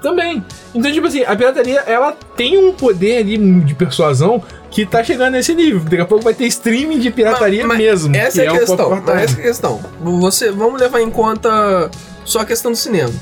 Também. 0.00 0.44
Então, 0.74 0.92
tipo 0.92 1.06
assim, 1.06 1.24
a 1.24 1.34
pirataria, 1.34 1.80
ela 1.80 2.12
tem 2.36 2.56
um 2.56 2.72
poder 2.72 3.18
ali 3.18 3.36
de 3.62 3.74
persuasão 3.74 4.42
que 4.70 4.86
tá 4.86 5.02
chegando 5.02 5.32
nesse 5.32 5.54
nível. 5.54 5.80
Daqui 5.80 6.00
a 6.00 6.04
pouco 6.04 6.22
vai 6.22 6.34
ter 6.34 6.46
streaming 6.46 6.98
de 7.00 7.10
pirataria 7.10 7.66
Mas- 7.66 7.78
mas 7.78 7.86
mesmo. 7.86 8.16
Essa 8.16 8.40
que 8.42 8.46
é 8.46 8.50
a 8.50 8.52
o 8.52 8.58
questão. 8.58 8.94
Essa 9.16 9.36
é 9.36 9.40
a 9.40 9.42
questão. 9.42 9.80
Você, 10.00 10.50
vamos 10.52 10.80
levar 10.80 11.00
em 11.00 11.10
conta 11.10 11.90
só 12.24 12.40
a 12.40 12.44
questão 12.44 12.70
do 12.70 12.76
cinema. 12.76 13.12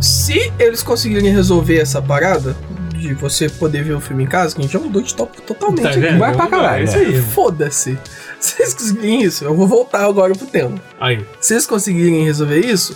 Se 0.00 0.52
eles 0.58 0.82
conseguirem 0.82 1.32
resolver 1.32 1.78
essa 1.78 2.00
parada 2.02 2.56
de 2.94 3.14
você 3.14 3.48
poder 3.48 3.82
ver 3.82 3.94
o 3.94 4.00
filme 4.00 4.22
em 4.24 4.26
casa, 4.26 4.54
que 4.54 4.60
a 4.60 4.62
gente 4.62 4.72
já 4.72 4.78
mudou 4.78 5.02
de 5.02 5.14
tópico 5.14 5.42
totalmente 5.42 5.82
Tá 5.82 5.90
aqui. 5.90 6.16
Vai 6.18 6.34
pra 6.36 6.46
caralho. 6.46 6.82
É 6.82 6.84
isso 6.84 6.96
aí. 6.96 7.20
Foda-se. 7.20 7.98
Se 8.38 8.60
eles 8.62 8.74
conseguirem 8.74 9.22
isso, 9.22 9.44
eu 9.44 9.54
vou 9.54 9.66
voltar 9.66 10.04
agora 10.04 10.32
pro 10.34 10.46
tema. 10.46 10.74
Aí. 11.00 11.24
Se 11.40 11.54
eles 11.54 11.66
conseguirem 11.66 12.24
resolver 12.24 12.60
isso, 12.60 12.94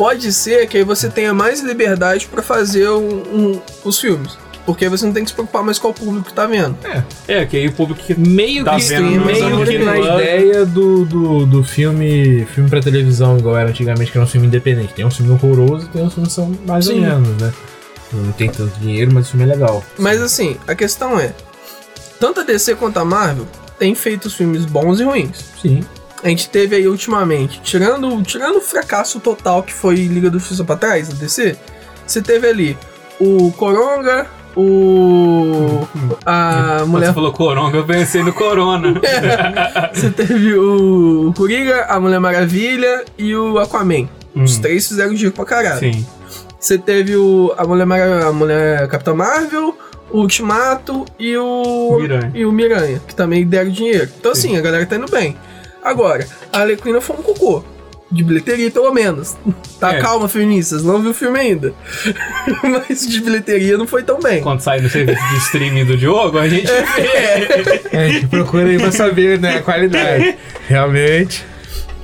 pode 0.00 0.32
ser 0.32 0.66
que 0.66 0.78
aí 0.78 0.82
você 0.82 1.10
tenha 1.10 1.34
mais 1.34 1.60
liberdade 1.60 2.26
pra 2.26 2.42
fazer 2.42 2.88
um- 2.88 3.20
um- 3.34 3.60
os 3.84 3.98
filmes. 4.00 4.38
Porque 4.64 4.84
aí 4.86 4.90
você 4.90 5.04
não 5.04 5.12
tem 5.12 5.22
que 5.24 5.28
se 5.28 5.34
preocupar 5.34 5.62
mais 5.62 5.78
com 5.78 5.88
o 5.88 5.92
público 5.92 6.28
que 6.28 6.32
tá 6.32 6.46
vendo. 6.46 6.74
É, 7.28 7.44
que 7.44 7.58
aí 7.58 7.66
o 7.68 7.72
público 7.72 8.00
que 8.02 8.18
Meio 8.18 8.64
Tá 8.64 8.76
que, 8.76 8.82
vendo 8.84 9.26
meio 9.26 9.62
que 9.66 9.78
na 9.78 9.98
ideia 9.98 10.64
do, 10.64 11.04
do, 11.04 11.44
do 11.44 11.62
filme 11.62 12.46
filme 12.54 12.70
pra 12.70 12.80
televisão, 12.80 13.36
igual 13.36 13.58
era 13.58 13.68
antigamente, 13.68 14.10
que 14.10 14.16
era 14.16 14.24
um 14.24 14.28
filme 14.28 14.46
independente. 14.46 14.94
Tem 14.94 15.04
um 15.04 15.10
filme 15.10 15.32
horroroso 15.32 15.86
tem 15.88 16.02
uns 16.02 16.14
filmes 16.14 16.30
que 16.30 16.34
são 16.34 16.50
mais 16.66 16.86
Sim. 16.86 16.94
ou 16.94 17.00
menos, 17.00 17.28
né? 17.42 17.52
Não 18.10 18.32
tem 18.32 18.48
tanto 18.48 18.72
dinheiro, 18.80 19.10
mas 19.12 19.26
o 19.26 19.30
filme 19.32 19.44
é 19.44 19.48
legal. 19.48 19.84
Mas 19.98 20.22
assim, 20.22 20.56
a 20.66 20.74
questão 20.74 21.20
é: 21.20 21.34
tanto 22.18 22.40
a 22.40 22.42
DC 22.42 22.74
quanto 22.74 22.96
a 22.98 23.04
Marvel 23.04 23.46
têm 23.78 23.94
feito 23.94 24.26
os 24.28 24.34
filmes 24.34 24.64
bons 24.64 24.98
e 24.98 25.04
ruins. 25.04 25.44
Sim. 25.60 25.84
A 26.22 26.28
gente 26.28 26.48
teve 26.50 26.76
aí 26.76 26.86
ultimamente, 26.86 27.60
tirando, 27.62 28.22
tirando 28.22 28.56
o 28.56 28.60
fracasso 28.60 29.20
total 29.20 29.62
que 29.62 29.72
foi 29.72 29.94
Liga 29.94 30.28
da 30.30 30.38
Justiça 30.38 30.64
pra 30.64 30.76
trás, 30.76 31.08
da 31.08 31.14
DC, 31.14 31.56
você 32.06 32.20
teve 32.20 32.46
ali 32.46 32.78
o 33.18 33.50
Coronga, 33.52 34.26
o. 34.56 35.86
A 36.26 36.76
Quando 36.80 36.88
mulher. 36.88 37.06
você 37.06 37.12
falou 37.14 37.32
coronga, 37.32 37.76
eu 37.78 37.84
pensei 37.86 38.22
no 38.22 38.32
corona. 38.32 38.94
Você 39.94 40.10
teve 40.10 40.54
o 40.54 41.32
Coringa, 41.36 41.84
a 41.88 41.98
Mulher 42.00 42.18
Maravilha 42.20 43.04
e 43.16 43.34
o 43.34 43.58
Aquaman. 43.58 44.08
Os 44.34 44.56
Hum. 44.58 44.60
três 44.62 44.86
fizeram 44.88 45.14
giro 45.16 45.32
pra 45.32 45.44
caralho. 45.44 45.78
Sim. 45.78 46.06
Você 46.58 46.76
teve 46.78 47.16
o, 47.16 47.54
a, 47.56 47.64
Mulher 47.66 47.86
Mara- 47.86 48.26
a 48.26 48.32
Mulher 48.32 48.88
Capitã 48.88 49.14
Marvel, 49.14 49.76
o 50.10 50.18
Ultimato 50.20 51.04
e 51.18 51.36
o. 51.36 51.96
Miranha. 52.00 52.30
E 52.34 52.44
o 52.44 52.52
Miranha, 52.52 53.00
que 53.06 53.14
também 53.14 53.46
deram 53.46 53.70
dinheiro. 53.70 54.08
Então, 54.18 54.34
Sim. 54.34 54.48
assim, 54.50 54.58
a 54.58 54.60
galera 54.60 54.84
tá 54.86 54.96
indo 54.96 55.10
bem. 55.10 55.36
Agora, 55.82 56.26
a 56.52 56.60
Arlequina 56.60 57.00
foi 57.00 57.16
um 57.16 57.22
cocô. 57.22 57.64
De 58.12 58.24
bilheteria, 58.24 58.68
pelo 58.72 58.92
menos. 58.92 59.36
Tá, 59.78 59.94
É. 59.94 60.00
calma, 60.00 60.28
feministas, 60.28 60.82
não 60.82 61.00
viu 61.00 61.12
o 61.12 61.14
filme 61.14 61.38
ainda. 61.38 61.72
Mas 62.64 63.06
de 63.06 63.20
bilheteria 63.20 63.78
não 63.78 63.86
foi 63.86 64.02
tão 64.02 64.18
bem. 64.18 64.42
Quando 64.42 64.60
sair 64.60 64.82
no 64.82 64.90
serviço 64.90 65.22
de 65.28 65.36
streaming 65.38 65.84
do 65.84 65.96
Diogo, 65.96 66.36
a 66.36 66.48
gente 66.48 66.68
É. 66.68 66.82
vê. 66.82 67.80
É, 67.96 68.06
a 68.06 68.08
gente 68.08 68.26
procura 68.26 68.66
aí 68.68 68.78
pra 68.78 68.90
saber, 68.90 69.38
né, 69.38 69.58
a 69.58 69.62
qualidade. 69.62 70.36
Realmente. 70.68 71.44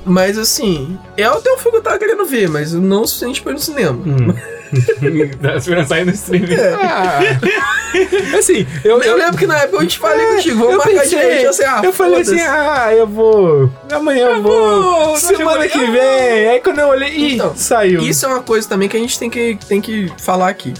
Mas 0.05 0.37
assim, 0.37 0.97
é 1.17 1.29
o 1.29 1.41
teu 1.41 1.57
filme 1.57 1.71
que 1.71 1.77
eu 1.79 1.83
tava 1.83 1.99
querendo 1.99 2.25
ver, 2.25 2.47
mas 2.47 2.71
não 2.71 3.01
o 3.01 3.07
suficiente 3.07 3.41
pra 3.41 3.51
ir 3.51 3.55
no 3.55 3.59
cinema. 3.59 3.99
Hum. 4.05 4.33
Tá 5.41 5.55
esperando 5.55 5.87
sair 5.87 6.05
no 6.05 6.11
streaming. 6.11 6.55
Ah, 6.81 7.19
assim, 8.37 8.65
eu, 8.83 9.01
Eu 9.01 9.17
lembro 9.17 9.37
que 9.37 9.47
na 9.47 9.57
época 9.59 9.83
eu 9.83 9.87
te 9.87 9.97
falei 9.99 10.25
É, 10.25 10.35
contigo, 10.35 10.57
vamos 10.59 10.71
eu 10.73 10.77
marcar 10.79 11.01
pensei, 11.01 11.19
de 11.19 11.35
gente, 11.35 11.45
assim, 11.47 11.63
ah, 11.63 11.81
eu 11.83 11.93
falei 11.93 12.21
assim, 12.21 12.39
ah, 12.41 12.93
eu 12.93 13.07
vou. 13.07 13.71
Amanhã 13.91 14.27
eu 14.31 14.41
vou. 14.41 14.81
vou, 14.83 15.17
semana 15.17 15.65
eu 15.65 15.69
que 15.69 15.77
vou. 15.77 15.91
vem. 15.91 16.47
Aí 16.49 16.59
quando 16.61 16.79
eu 16.79 16.87
olhei, 16.87 17.09
ih, 17.09 17.35
Então, 17.35 17.55
saiu. 17.55 18.01
Isso 18.01 18.25
é 18.25 18.29
uma 18.29 18.41
coisa 18.41 18.67
também 18.67 18.89
que 18.89 18.97
a 18.97 18.99
gente 18.99 19.17
tem 19.17 19.29
que, 19.29 19.57
tem 19.67 19.79
que 19.81 20.11
falar 20.19 20.49
aqui. 20.49 20.73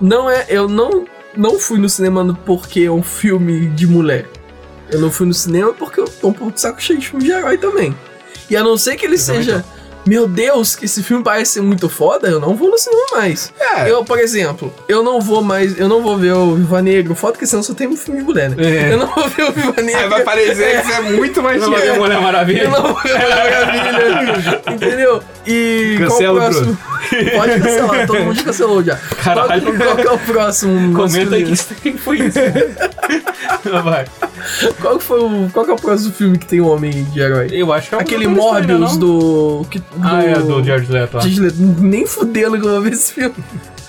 Não 0.00 0.28
é. 0.28 0.46
Eu 0.48 0.68
não, 0.68 1.04
não 1.36 1.58
fui 1.58 1.78
no 1.78 1.88
cinema 1.88 2.24
no- 2.24 2.34
porque 2.34 2.80
é 2.80 2.90
um 2.90 3.02
filme 3.02 3.66
de 3.68 3.86
mulher. 3.86 4.26
Eu 4.90 5.00
não 5.00 5.10
fui 5.10 5.26
no 5.26 5.34
cinema 5.34 5.72
porque 5.72 6.00
eu 6.00 6.04
tô 6.06 6.28
um 6.28 6.32
pouco 6.32 6.52
de 6.52 6.60
saco 6.60 6.82
cheio 6.82 6.98
de 6.98 7.08
filme 7.08 7.24
de 7.24 7.30
herói 7.32 7.56
também. 7.56 7.94
E 8.50 8.56
a 8.56 8.62
não 8.62 8.76
ser 8.76 8.96
que 8.96 9.06
ele 9.06 9.16
também 9.18 9.42
seja. 9.42 9.64
Meu 10.04 10.26
Deus, 10.26 10.74
que 10.74 10.84
esse 10.84 11.02
filme 11.02 11.22
parece 11.22 11.52
ser 11.52 11.60
muito 11.60 11.88
foda, 11.88 12.28
eu 12.28 12.40
não 12.40 12.54
vou 12.54 12.70
no 12.70 12.78
cinema 12.78 13.02
mais. 13.12 13.52
É. 13.58 13.90
Eu, 13.90 14.04
por 14.04 14.18
exemplo, 14.18 14.72
eu 14.88 15.02
não 15.02 15.20
vou 15.20 15.42
mais. 15.42 15.78
Eu 15.78 15.88
não 15.88 16.02
vou 16.02 16.16
ver 16.16 16.32
o 16.32 16.56
Viva 16.56 16.82
Negro, 16.82 17.14
foda 17.14 17.38
que 17.38 17.46
senão 17.46 17.62
só 17.62 17.72
tem 17.72 17.86
um 17.86 17.96
filme 17.96 18.20
de 18.20 18.26
mulher, 18.26 18.50
né? 18.50 18.56
É. 18.58 18.92
Eu 18.92 18.98
não 18.98 19.06
vou 19.06 19.28
ver 19.28 19.44
o 19.44 19.52
Viva 19.52 19.80
Negro. 19.80 20.00
Aí 20.00 20.08
vai 20.08 20.22
parecer 20.22 20.80
que 20.80 20.86
você 20.86 20.92
é 20.92 21.00
muito 21.00 21.42
mais 21.42 21.60
Não 21.60 21.70
vai 21.70 21.82
ver 21.82 21.98
Mulher 21.98 22.20
Maravilha? 22.20 22.62
Eu 22.64 22.70
não 22.70 22.82
vou 22.82 23.02
ver 23.02 23.16
a 23.16 23.28
Maravilha. 23.28 24.62
Entendeu? 24.72 25.22
E 25.46 25.96
Cancela, 25.98 26.40
qual 26.40 26.50
o 26.50 26.52
próximo? 26.52 26.78
Pode 27.36 27.60
cancelar, 27.60 28.06
todo 28.06 28.20
mundo 28.20 28.44
cancelou 28.44 28.82
já. 28.82 28.96
Caralho. 28.96 29.72
Que 29.96 30.06
é 30.06 30.10
o 30.12 30.18
próximo? 30.18 30.94
Comenta 30.94 31.34
aí 31.34 31.44
quem 31.82 31.96
foi 31.96 32.18
isso. 32.20 32.38
vai. 33.84 34.04
Qual, 34.80 34.98
foi 35.00 35.20
o, 35.20 35.50
qual 35.52 35.64
que 35.64 35.70
é 35.70 35.74
o 35.74 35.78
próximo 35.78 36.12
filme 36.12 36.38
que 36.38 36.46
tem 36.46 36.60
um 36.60 36.68
homem 36.70 37.04
de 37.04 37.20
herói? 37.20 37.48
Eu 37.50 37.72
acho 37.72 37.88
que 37.88 37.94
é 37.94 37.98
o 37.98 38.00
Aquele 38.00 38.26
Morbius 38.26 38.96
do, 38.96 39.66
que, 39.70 39.78
do. 39.78 39.84
Ah, 40.02 40.22
é, 40.24 40.34
do 40.34 40.62
Jared 40.64 40.90
Leto. 40.90 41.20
Jared 41.20 41.40
Leto. 41.40 41.56
Nem 41.80 42.06
fudendo 42.06 42.58
que 42.60 42.66
eu 42.66 42.70
vou 42.70 42.80
ver 42.82 42.92
esse 42.92 43.12
filme. 43.14 43.34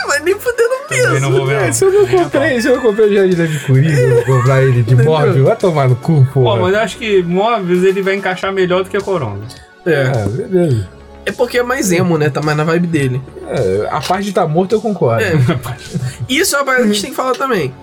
Mas 0.08 0.23
nem 0.23 0.36
fudendo 0.38 0.73
mesmo. 0.89 1.19
não 1.19 1.32
vou 1.32 1.45
ver, 1.45 1.56
É, 1.56 1.65
não. 1.67 1.73
se 1.73 1.86
eu 1.86 1.91
não 1.93 2.06
comprei, 2.06 2.62
se 2.62 2.67
eu 2.67 2.82
comprei 2.82 3.08
o 3.08 3.13
Jardim 3.32 3.54
de 3.54 3.60
Coringa, 3.60 3.99
eu 4.02 4.15
vou 4.26 4.38
comprar 4.38 4.62
ele 4.63 4.84
de 4.84 4.95
móvel, 5.02 5.45
vai 5.45 5.56
tomar 5.56 5.88
no 5.88 5.95
cu, 5.95 6.28
Pô, 6.34 6.43
porra. 6.43 6.62
mas 6.62 6.73
eu 6.73 6.80
acho 6.82 6.97
que 6.97 7.23
Morbius 7.23 7.84
ele 7.84 8.02
vai 8.02 8.15
encaixar 8.15 8.52
melhor 8.52 8.84
do 8.84 8.89
que 8.89 8.97
a 8.97 9.02
Coronga. 9.02 9.45
É. 9.86 10.12
É, 10.13 10.28
beleza. 10.28 10.88
É 11.26 11.32
porque 11.32 11.58
é 11.58 11.64
mais 11.64 11.92
emo, 11.92 12.18
né? 12.18 12.30
Tá 12.30 12.42
mais 12.42 12.58
na 12.58 12.64
vibe 12.64 12.88
dele. 12.88 13.22
É, 13.48 13.88
a 13.90 14.02
parte 14.02 14.24
de 14.24 14.30
estar 14.30 14.48
morto 14.48 14.74
eu 14.74 14.82
concordo. 14.82 15.24
É. 15.24 15.34
Isso 16.28 16.56
é 16.56 16.60
uma 16.60 16.66
parada 16.66 16.84
que 16.84 16.90
a 16.90 16.94
gente 16.94 17.02
tem 17.02 17.12
que 17.12 17.16
falar 17.16 17.34
também. 17.34 17.74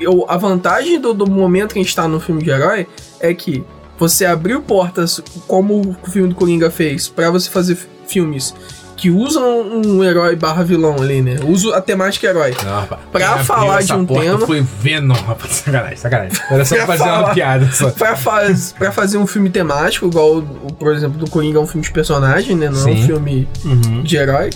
Eu, 0.00 0.24
a 0.28 0.36
vantagem 0.36 1.00
do, 1.00 1.14
do 1.14 1.30
momento 1.30 1.72
que 1.72 1.78
a 1.78 1.82
gente 1.82 1.94
tá 1.94 2.08
no 2.08 2.18
filme 2.18 2.42
de 2.42 2.50
herói 2.50 2.86
é 3.20 3.32
que 3.32 3.64
você 3.98 4.24
abriu 4.24 4.60
portas, 4.60 5.20
como 5.46 5.96
o 6.02 6.10
filme 6.10 6.28
do 6.28 6.34
Coringa 6.34 6.70
fez, 6.70 7.08
pra 7.08 7.30
você 7.30 7.48
fazer 7.48 7.78
filmes 8.06 8.54
que 8.96 9.10
usam 9.10 9.44
um 9.84 10.02
herói 10.04 10.36
barra 10.36 10.62
vilão 10.62 10.96
ali, 11.00 11.20
né? 11.20 11.36
Uso 11.46 11.72
a 11.74 11.80
temática 11.80 12.26
herói. 12.26 12.54
Não, 12.64 12.80
rapaz. 12.80 13.00
Pra 13.10 13.28
abriu 13.30 13.44
falar 13.44 13.82
de 13.82 13.92
um 13.92 14.06
tema- 14.06 14.46
Foi 14.46 14.60
Venom, 14.80 15.14
rapaz. 15.14 15.52
Sacanagem, 15.52 15.96
sacanagem. 15.96 16.38
Era 16.50 16.64
só 16.64 16.74
Pra 16.76 16.86
fazer 16.86 17.02
uma 17.02 17.12
falar- 17.20 17.34
piada 17.34 17.70
só. 17.72 17.90
Pra, 17.90 18.16
faz, 18.16 18.72
pra 18.78 18.92
fazer 18.92 19.18
um 19.18 19.26
filme 19.26 19.50
temático, 19.50 20.06
igual, 20.06 20.38
o, 20.38 20.72
por 20.72 20.94
exemplo, 20.94 21.18
do 21.18 21.28
Coringa 21.28 21.58
é 21.58 21.60
um 21.60 21.66
filme 21.66 21.84
de 21.84 21.92
personagem, 21.92 22.56
né? 22.56 22.70
Não 22.70 22.80
é 22.80 22.92
um 22.92 22.96
Sim. 22.96 23.06
filme 23.06 23.48
Uhum. 23.64 24.02
de 24.02 24.16
herói. 24.16 24.50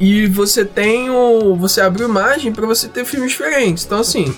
E 0.00 0.26
você 0.26 0.64
tem 0.64 1.08
o. 1.10 1.54
Você 1.56 1.80
abre 1.80 2.02
imagem 2.02 2.52
pra 2.52 2.66
você 2.66 2.88
ter 2.88 3.04
filmes 3.04 3.30
diferentes. 3.30 3.84
Então, 3.84 4.00
assim, 4.00 4.34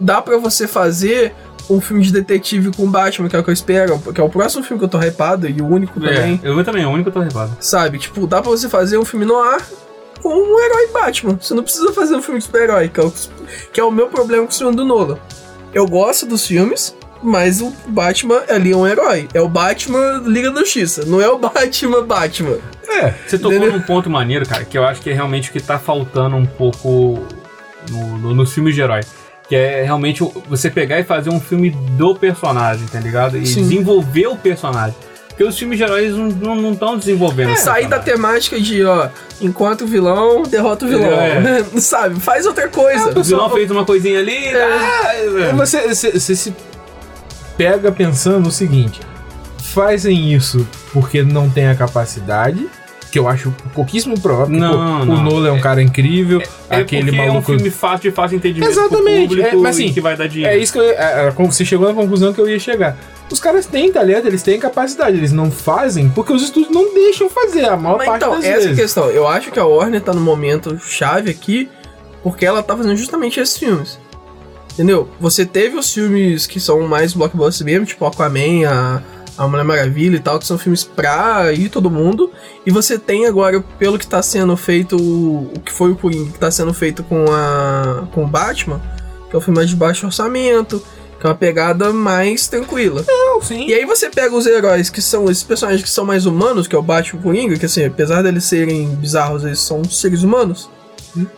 dá 0.00 0.20
pra 0.20 0.36
você 0.38 0.66
fazer 0.66 1.32
um 1.70 1.80
filme 1.80 2.02
de 2.02 2.12
detetive 2.12 2.70
com 2.74 2.90
Batman, 2.90 3.28
que 3.28 3.36
é 3.36 3.38
o 3.38 3.44
que 3.44 3.50
eu 3.50 3.54
espero, 3.54 3.98
que 3.98 4.20
é 4.20 4.24
o 4.24 4.28
próximo 4.28 4.62
filme 4.64 4.78
que 4.78 4.84
eu 4.84 4.88
tô 4.88 4.98
hypado 4.98 5.48
e 5.48 5.60
o 5.60 5.66
único 5.66 6.00
também. 6.00 6.40
É, 6.42 6.48
eu 6.48 6.64
também, 6.64 6.82
é 6.82 6.86
o 6.86 6.90
único 6.90 7.10
que 7.10 7.16
eu 7.18 7.22
tô 7.22 7.28
repado. 7.28 7.56
Sabe? 7.60 7.98
Tipo, 7.98 8.26
dá 8.26 8.40
pra 8.40 8.50
você 8.50 8.68
fazer 8.68 8.96
um 8.98 9.04
filme 9.04 9.26
no 9.26 9.36
ar 9.36 9.60
com 10.22 10.28
um 10.30 10.58
herói 10.60 10.88
Batman. 10.92 11.38
Você 11.40 11.54
não 11.54 11.62
precisa 11.62 11.92
fazer 11.92 12.16
um 12.16 12.22
filme 12.22 12.38
de 12.40 12.46
super-herói, 12.46 12.88
que, 12.88 12.98
é 13.00 13.04
o- 13.04 13.12
que 13.72 13.80
é 13.80 13.84
o 13.84 13.90
meu 13.90 14.08
problema 14.08 14.44
com 14.46 14.50
o 14.52 14.54
filme 14.54 14.74
do 14.74 14.84
Nolan. 14.84 15.18
Eu 15.74 15.86
gosto 15.86 16.24
dos 16.26 16.46
filmes, 16.46 16.96
mas 17.22 17.60
o 17.60 17.70
Batman 17.88 18.42
ali 18.48 18.72
é 18.72 18.76
um 18.76 18.86
herói. 18.86 19.28
É 19.34 19.40
o 19.40 19.48
Batman 19.48 20.22
Liga 20.24 20.50
da 20.50 20.60
Justiça, 20.60 21.04
não 21.06 21.20
é 21.20 21.28
o 21.28 21.38
Batman 21.38 22.02
Batman. 22.02 22.56
É, 22.88 23.12
Você 23.26 23.38
tocou 23.38 23.52
Entendeu? 23.58 23.74
num 23.74 23.82
ponto 23.82 24.08
maneiro, 24.08 24.48
cara, 24.48 24.64
que 24.64 24.76
eu 24.78 24.82
acho 24.84 25.02
que 25.02 25.10
é 25.10 25.12
realmente 25.12 25.50
o 25.50 25.52
que 25.52 25.60
tá 25.60 25.78
faltando 25.78 26.34
um 26.36 26.46
pouco 26.46 27.22
no, 27.90 28.18
no, 28.18 28.34
nos 28.34 28.52
filmes 28.54 28.74
de 28.74 28.80
herói. 28.80 29.00
Que 29.48 29.56
é 29.56 29.82
realmente 29.82 30.22
você 30.48 30.70
pegar 30.70 31.00
e 31.00 31.04
fazer 31.04 31.30
um 31.30 31.40
filme 31.40 31.70
do 31.70 32.14
personagem, 32.14 32.86
tá 32.86 33.00
ligado? 33.00 33.36
E 33.38 33.46
Sim. 33.46 33.62
desenvolver 33.62 34.26
o 34.26 34.36
personagem. 34.36 34.94
Porque 35.38 35.44
os 35.44 35.56
filmes 35.56 35.78
de 35.78 35.84
heróis 35.84 36.14
não 36.16 36.72
estão 36.72 36.98
desenvolvendo. 36.98 37.52
o 37.52 37.56
Sair 37.56 37.86
da 37.86 38.00
temática 38.00 38.60
de, 38.60 38.84
ó, 38.84 39.08
enquanto 39.40 39.82
o 39.82 39.86
vilão, 39.86 40.42
derrota 40.42 40.84
o 40.84 40.88
vilão. 40.88 41.12
É. 41.12 41.62
Sabe? 41.80 42.18
Faz 42.18 42.44
outra 42.44 42.68
coisa. 42.68 43.16
O 43.16 43.22
vilão 43.22 43.48
fez 43.50 43.70
uma 43.70 43.84
coisinha 43.84 44.18
ali. 44.18 44.36
É. 44.36 45.48
é. 45.48 45.52
Você, 45.54 45.94
você, 45.94 46.10
você 46.10 46.34
se 46.34 46.52
pega 47.56 47.92
pensando 47.92 48.48
o 48.48 48.52
seguinte: 48.52 49.00
fazem 49.62 50.32
isso 50.32 50.66
porque 50.92 51.22
não 51.22 51.48
tem 51.48 51.68
a 51.68 51.74
capacidade, 51.76 52.68
que 53.18 53.20
eu 53.20 53.28
acho 53.28 53.54
pouquíssimo 53.74 54.18
provável. 54.20 54.46
porque, 54.46 54.60
Não, 54.60 54.98
pô, 55.00 55.04
não. 55.04 55.14
O 55.14 55.22
Nolan 55.22 55.48
é 55.48 55.52
um 55.52 55.60
cara 55.60 55.82
incrível, 55.82 56.40
É 56.70 56.76
aquele 56.76 57.10
porque 57.10 57.16
maluco. 57.16 57.36
é 57.36 57.38
um 57.40 57.42
filme 57.42 57.70
fácil 57.70 58.10
de 58.10 58.14
fácil 58.14 58.36
entendimento 58.36 58.70
Exatamente, 58.70 59.28
pro 59.28 59.36
público 59.36 59.48
é, 59.48 59.56
mas 59.56 59.76
assim, 59.76 59.92
que 59.92 60.00
vai 60.00 60.16
dar 60.16 60.28
dinheiro. 60.28 60.54
É 60.54 60.58
isso 60.58 60.72
que 60.72 60.78
eu, 60.78 60.82
é, 60.84 61.28
é, 61.28 61.30
você 61.30 61.64
chegou 61.64 61.88
na 61.88 61.94
conclusão 61.94 62.32
que 62.32 62.40
eu 62.40 62.48
ia 62.48 62.58
chegar. 62.58 62.96
Os 63.30 63.40
caras 63.40 63.66
têm 63.66 63.92
talento, 63.92 64.26
eles 64.26 64.42
têm 64.42 64.58
capacidade, 64.58 65.16
eles 65.16 65.32
não 65.32 65.50
fazem 65.50 66.08
porque 66.10 66.32
os 66.32 66.42
estúdios 66.42 66.72
não 66.74 66.94
deixam 66.94 67.28
fazer 67.28 67.66
a 67.66 67.76
maior 67.76 67.98
Mas 67.98 68.06
parte 68.06 68.22
então, 68.24 68.34
das 68.36 68.44
essa 68.44 68.52
é 68.52 68.56
a 68.56 68.60
vezes. 68.68 68.76
questão. 68.80 69.10
Eu 69.10 69.26
acho 69.28 69.50
que 69.50 69.58
a 69.58 69.64
Warner 69.66 70.00
tá 70.00 70.14
no 70.14 70.20
momento 70.20 70.78
chave 70.78 71.30
aqui, 71.30 71.68
porque 72.22 72.46
ela 72.46 72.62
tá 72.62 72.76
fazendo 72.76 72.96
justamente 72.96 73.38
esses 73.40 73.56
filmes. 73.58 73.98
Entendeu? 74.72 75.08
Você 75.20 75.44
teve 75.44 75.76
os 75.76 75.92
filmes 75.92 76.46
que 76.46 76.60
são 76.60 76.86
mais 76.86 77.12
blockbuster 77.12 77.66
mesmo, 77.66 77.84
tipo 77.84 78.06
Aquaman, 78.06 78.64
a, 78.68 79.02
a 79.38 79.46
Mulher 79.46 79.64
Maravilha 79.64 80.16
e 80.16 80.20
tal, 80.20 80.38
que 80.38 80.46
são 80.46 80.58
filmes 80.58 80.82
pra 80.82 81.52
ir 81.52 81.68
todo 81.68 81.88
mundo. 81.88 82.30
E 82.66 82.70
você 82.70 82.98
tem 82.98 83.26
agora, 83.26 83.60
pelo 83.78 83.98
que 83.98 84.06
tá 84.06 84.20
sendo 84.20 84.56
feito, 84.56 84.96
o 84.96 85.60
que 85.60 85.72
foi 85.72 85.92
o 85.92 85.96
Coringa, 85.96 86.32
que 86.32 86.38
tá 86.38 86.50
sendo 86.50 86.74
feito 86.74 87.04
com 87.04 87.24
a 87.30 88.08
com 88.12 88.24
o 88.24 88.26
Batman, 88.26 88.80
que 89.30 89.36
é 89.36 89.38
um 89.38 89.40
filme 89.40 89.58
mais 89.58 89.70
de 89.70 89.76
baixo 89.76 90.06
orçamento, 90.06 90.82
que 91.20 91.26
é 91.26 91.30
uma 91.30 91.36
pegada 91.36 91.92
mais 91.92 92.48
tranquila. 92.48 93.04
Não, 93.06 93.40
sim. 93.40 93.68
E 93.68 93.74
aí 93.74 93.84
você 93.84 94.10
pega 94.10 94.34
os 94.34 94.46
heróis 94.46 94.90
que 94.90 95.00
são 95.00 95.30
esses 95.30 95.44
personagens 95.44 95.82
que 95.82 95.90
são 95.90 96.04
mais 96.04 96.26
humanos, 96.26 96.66
que 96.66 96.74
é 96.74 96.78
o 96.78 96.82
Batman 96.82 97.18
e 97.18 97.20
o 97.20 97.22
Coringa, 97.22 97.58
que 97.58 97.66
assim, 97.66 97.84
apesar 97.84 98.22
deles 98.22 98.44
serem 98.44 98.88
bizarros, 98.96 99.44
eles 99.44 99.60
são 99.60 99.84
seres 99.84 100.22
humanos. 100.22 100.68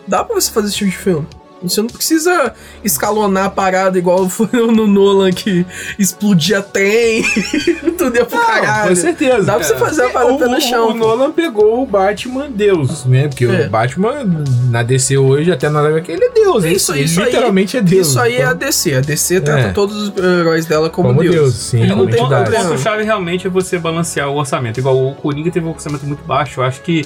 Dá 0.07 0.25
pra 0.25 0.35
você 0.35 0.51
fazer 0.51 0.69
esse 0.69 0.77
tipo 0.77 0.91
de 0.91 0.97
filme. 0.97 1.27
Você 1.63 1.81
não 1.83 1.89
precisa 1.89 2.55
escalonar 2.83 3.45
a 3.47 3.51
parada 3.51 3.99
igual 3.99 4.29
foi 4.29 4.49
no 4.53 4.87
Nolan 4.87 5.31
que 5.31 5.67
explodia 5.99 6.63
trem, 6.63 7.23
tudo 7.99 8.17
ia 8.17 8.25
pro 8.25 8.39
Não, 8.39 8.47
caralho. 8.47 8.89
com 8.89 8.97
certeza. 8.97 9.43
Dá 9.45 9.55
pra 9.57 9.65
você 9.65 9.77
fazer 9.77 10.05
a 10.07 10.11
parada 10.11 10.33
o, 10.33 10.39
pelo 10.39 10.61
chão. 10.61 10.89
O 10.91 10.95
Nolan 10.95 11.31
pegou 11.33 11.83
o 11.83 11.87
Batman 11.87 12.49
Deus, 12.51 13.05
né? 13.05 13.29
Porque 13.29 13.45
É. 13.45 13.67
o 13.67 13.71
Batman 13.71 14.25
na 14.71 14.83
DC 14.83 15.19
hoje, 15.19 15.53
até 15.53 15.69
na 15.69 15.81
live, 15.83 16.03
ele 16.11 16.25
é 16.25 16.31
Deus. 16.31 16.65
Isso, 16.65 16.93
ele 16.95 17.05
isso 17.05 17.21
aí- 17.21 17.27
literalmente 17.27 17.77
é 17.77 17.83
Deus. 17.83 18.09
Isso 18.09 18.21
aí 18.21 18.37
é 18.37 18.45
a 18.45 18.53
Então, 18.53 18.59
DC. 18.69 18.95
A 18.95 19.01
DC 19.01 19.41
trata 19.41 19.61
É. 19.69 19.73
todos 19.73 20.09
os 20.09 20.17
heróis 20.17 20.65
dela 20.67 20.89
como, 20.89 21.09
como 21.09 21.21
Deus. 21.23 21.35
Deus. 21.35 21.55
sim, 21.55 21.83
É, 21.83 21.89
como 21.89 22.05
o 22.05 22.09
ponto- 22.09 22.19
entidade. 22.35 22.51
o 22.57 22.69
ponto-chave 22.69 23.03
realmente 23.05 23.47
é 23.47 23.51
você 23.51 23.79
balancear 23.79 24.29
o 24.31 24.37
orçamento. 24.37 24.81
Igual 24.81 24.97
o 24.97 25.15
Coringa 25.15 25.51
teve 25.51 25.67
um 25.67 25.71
orçamento 25.71 26.07
muito 26.07 26.25
baixo. 26.25 26.61
Eu 26.61 26.65
acho 26.65 26.81
que 26.81 27.05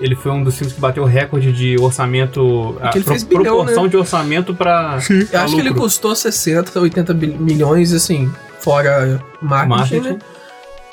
ele 0.00 0.14
foi 0.14 0.30
um 0.32 0.42
dos 0.44 0.56
filmes 0.56 0.72
que 0.74 0.80
bateu 0.80 1.02
o 1.02 1.06
recorde 1.06 1.52
de 1.52 1.76
orçamento. 1.80 2.76
É 2.80 2.88
que 2.88 2.98
a 2.98 3.00
ele 3.00 3.04
fez 3.04 3.24
pro- 3.24 3.38
bilhão, 3.38 3.56
proporção 3.56 3.84
né? 3.84 3.88
de 3.88 3.96
orçamento 3.96 4.54
pra. 4.54 4.98
Eu 5.10 5.26
pra 5.26 5.42
acho 5.44 5.54
que 5.54 5.60
ele 5.60 5.68
lucro. 5.70 5.84
custou 5.84 6.14
60, 6.14 6.78
80 6.80 7.14
bil- 7.14 7.36
milhões, 7.38 7.92
assim, 7.92 8.30
fora 8.60 9.22
marketing, 9.40 9.68
Marketing. 10.00 10.08
né? 10.14 10.18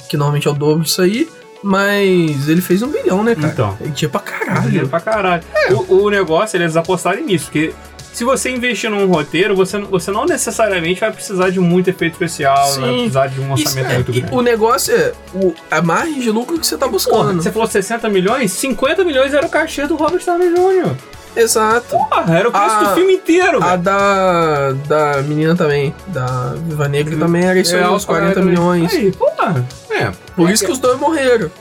Que 0.09 0.17
normalmente 0.17 0.47
é 0.47 0.51
o 0.51 0.53
dobro 0.53 0.83
disso 0.83 1.01
aí. 1.01 1.27
Mas 1.65 2.49
ele 2.49 2.59
fez 2.59 2.81
um 2.81 2.89
bilhão, 2.89 3.23
né, 3.23 3.35
cara? 3.35 3.47
Então. 3.47 3.77
Ele 3.79 3.91
tinha 3.91 4.09
pra 4.09 4.19
Dinheiro 4.21 4.89
caralho. 4.89 4.89
pra 4.89 4.99
caralho. 4.99 5.43
O, 5.87 6.03
o 6.03 6.09
negócio 6.09 6.57
é 6.57 6.61
eles 6.61 6.75
apostarem 6.75 7.25
nisso, 7.25 7.45
porque 7.45 7.73
se 8.13 8.23
você 8.23 8.49
investir 8.51 8.89
num 8.89 9.05
roteiro, 9.07 9.55
você, 9.55 9.77
não- 9.77 9.87
você 9.87 10.11
não 10.11 10.25
necessariamente 10.25 10.99
vai 11.01 11.11
precisar 11.11 11.49
de 11.49 11.59
muito 11.59 11.89
efeito 11.89 12.13
especial, 12.13 12.55
não 12.75 12.81
vai 12.81 12.89
Sim. 12.89 12.95
precisar 12.97 13.27
de 13.27 13.41
um 13.41 13.51
orçamento 13.51 13.89
é, 13.91 13.93
muito 13.95 14.11
grande. 14.13 14.27
o 14.35 14.41
negócio 14.41 14.95
é 14.95 15.11
o, 15.33 15.53
a 15.71 15.81
margem 15.81 16.19
de 16.21 16.29
lucro 16.31 16.57
que 16.59 16.65
você 16.65 16.75
tá 16.77 16.85
Porra, 16.85 16.91
buscando. 16.91 17.41
você 17.41 17.51
falou 17.51 17.67
60 17.67 18.07
milhões? 18.09 18.51
50 18.51 19.03
milhões 19.03 19.33
era 19.33 19.45
o 19.45 19.49
cachê 19.49 19.85
do 19.87 19.95
Robert 19.95 20.23
Downey 20.25 20.49
Jr. 20.53 20.95
Exato. 21.35 21.87
Porra, 21.89 22.37
era 22.37 22.47
o 22.47 22.51
preço 22.51 22.75
Ah, 22.75 22.83
do 22.83 22.93
filme 22.93 23.13
inteiro, 23.13 23.57
A 23.63 23.69
velho. 23.71 23.81
da, 23.81 24.71
da 24.87 25.21
menina 25.23 25.55
também, 25.55 25.93
da 26.07 26.53
Viva 26.67 26.87
Negra 26.87 27.17
também 27.17 27.43
era 27.43 27.59
isso 27.59 27.75
aí, 27.75 27.81
É, 27.81 27.89
uns 27.89 28.05
40 28.05 28.35
também. 28.35 28.49
milhões. 28.51 28.93
Aí, 28.93 29.11
porra. 29.11 29.65
É, 30.09 30.13
Por 30.35 30.49
isso 30.49 30.65
que 30.65 30.71
os 30.71 30.79
dois 30.79 30.99
morreram. 30.99 31.51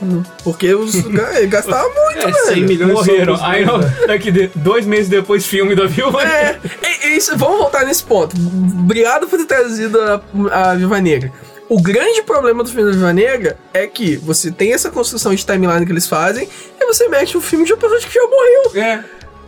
Porque 0.43 0.73
os 0.73 0.95
ga- 1.09 1.41
gastavam 1.47 1.91
muito, 1.93 2.27
é 2.27 2.33
100 2.33 2.53
velho. 2.55 2.67
milhões 2.67 2.93
Morreram. 2.93 3.37
Aí, 3.43 3.65
não, 3.65 3.79
daqui 4.07 4.31
de, 4.31 4.47
dois 4.55 4.85
meses 4.85 5.09
depois, 5.09 5.45
filme 5.45 5.75
da 5.75 5.85
Viúva 5.85 6.21
É, 6.23 6.59
é, 6.81 7.07
é 7.07 7.17
isso, 7.17 7.37
vamos 7.37 7.57
voltar 7.59 7.85
nesse 7.85 8.03
ponto. 8.03 8.35
Obrigado 8.79 9.27
por 9.27 9.37
ter 9.39 9.45
trazido 9.45 9.99
a, 10.01 10.21
a 10.71 10.75
Viva 10.75 10.99
Negra. 11.01 11.31
O 11.69 11.81
grande 11.81 12.21
problema 12.21 12.63
do 12.63 12.69
filme 12.69 12.85
da 12.91 12.95
Viva 12.95 13.13
Negra 13.13 13.57
é 13.73 13.87
que 13.87 14.17
você 14.17 14.51
tem 14.51 14.73
essa 14.73 14.91
construção 14.91 15.33
de 15.33 15.45
timeline 15.45 15.85
que 15.85 15.91
eles 15.91 16.05
fazem 16.07 16.47
e 16.79 16.85
você 16.85 17.07
mete 17.07 17.37
um 17.37 17.41
filme 17.41 17.65
de 17.65 17.73
uma 17.73 17.79
pessoa 17.79 17.99
que 17.99 18.13
já 18.13 18.21
morreu. 18.21 18.83
É. 18.83 19.03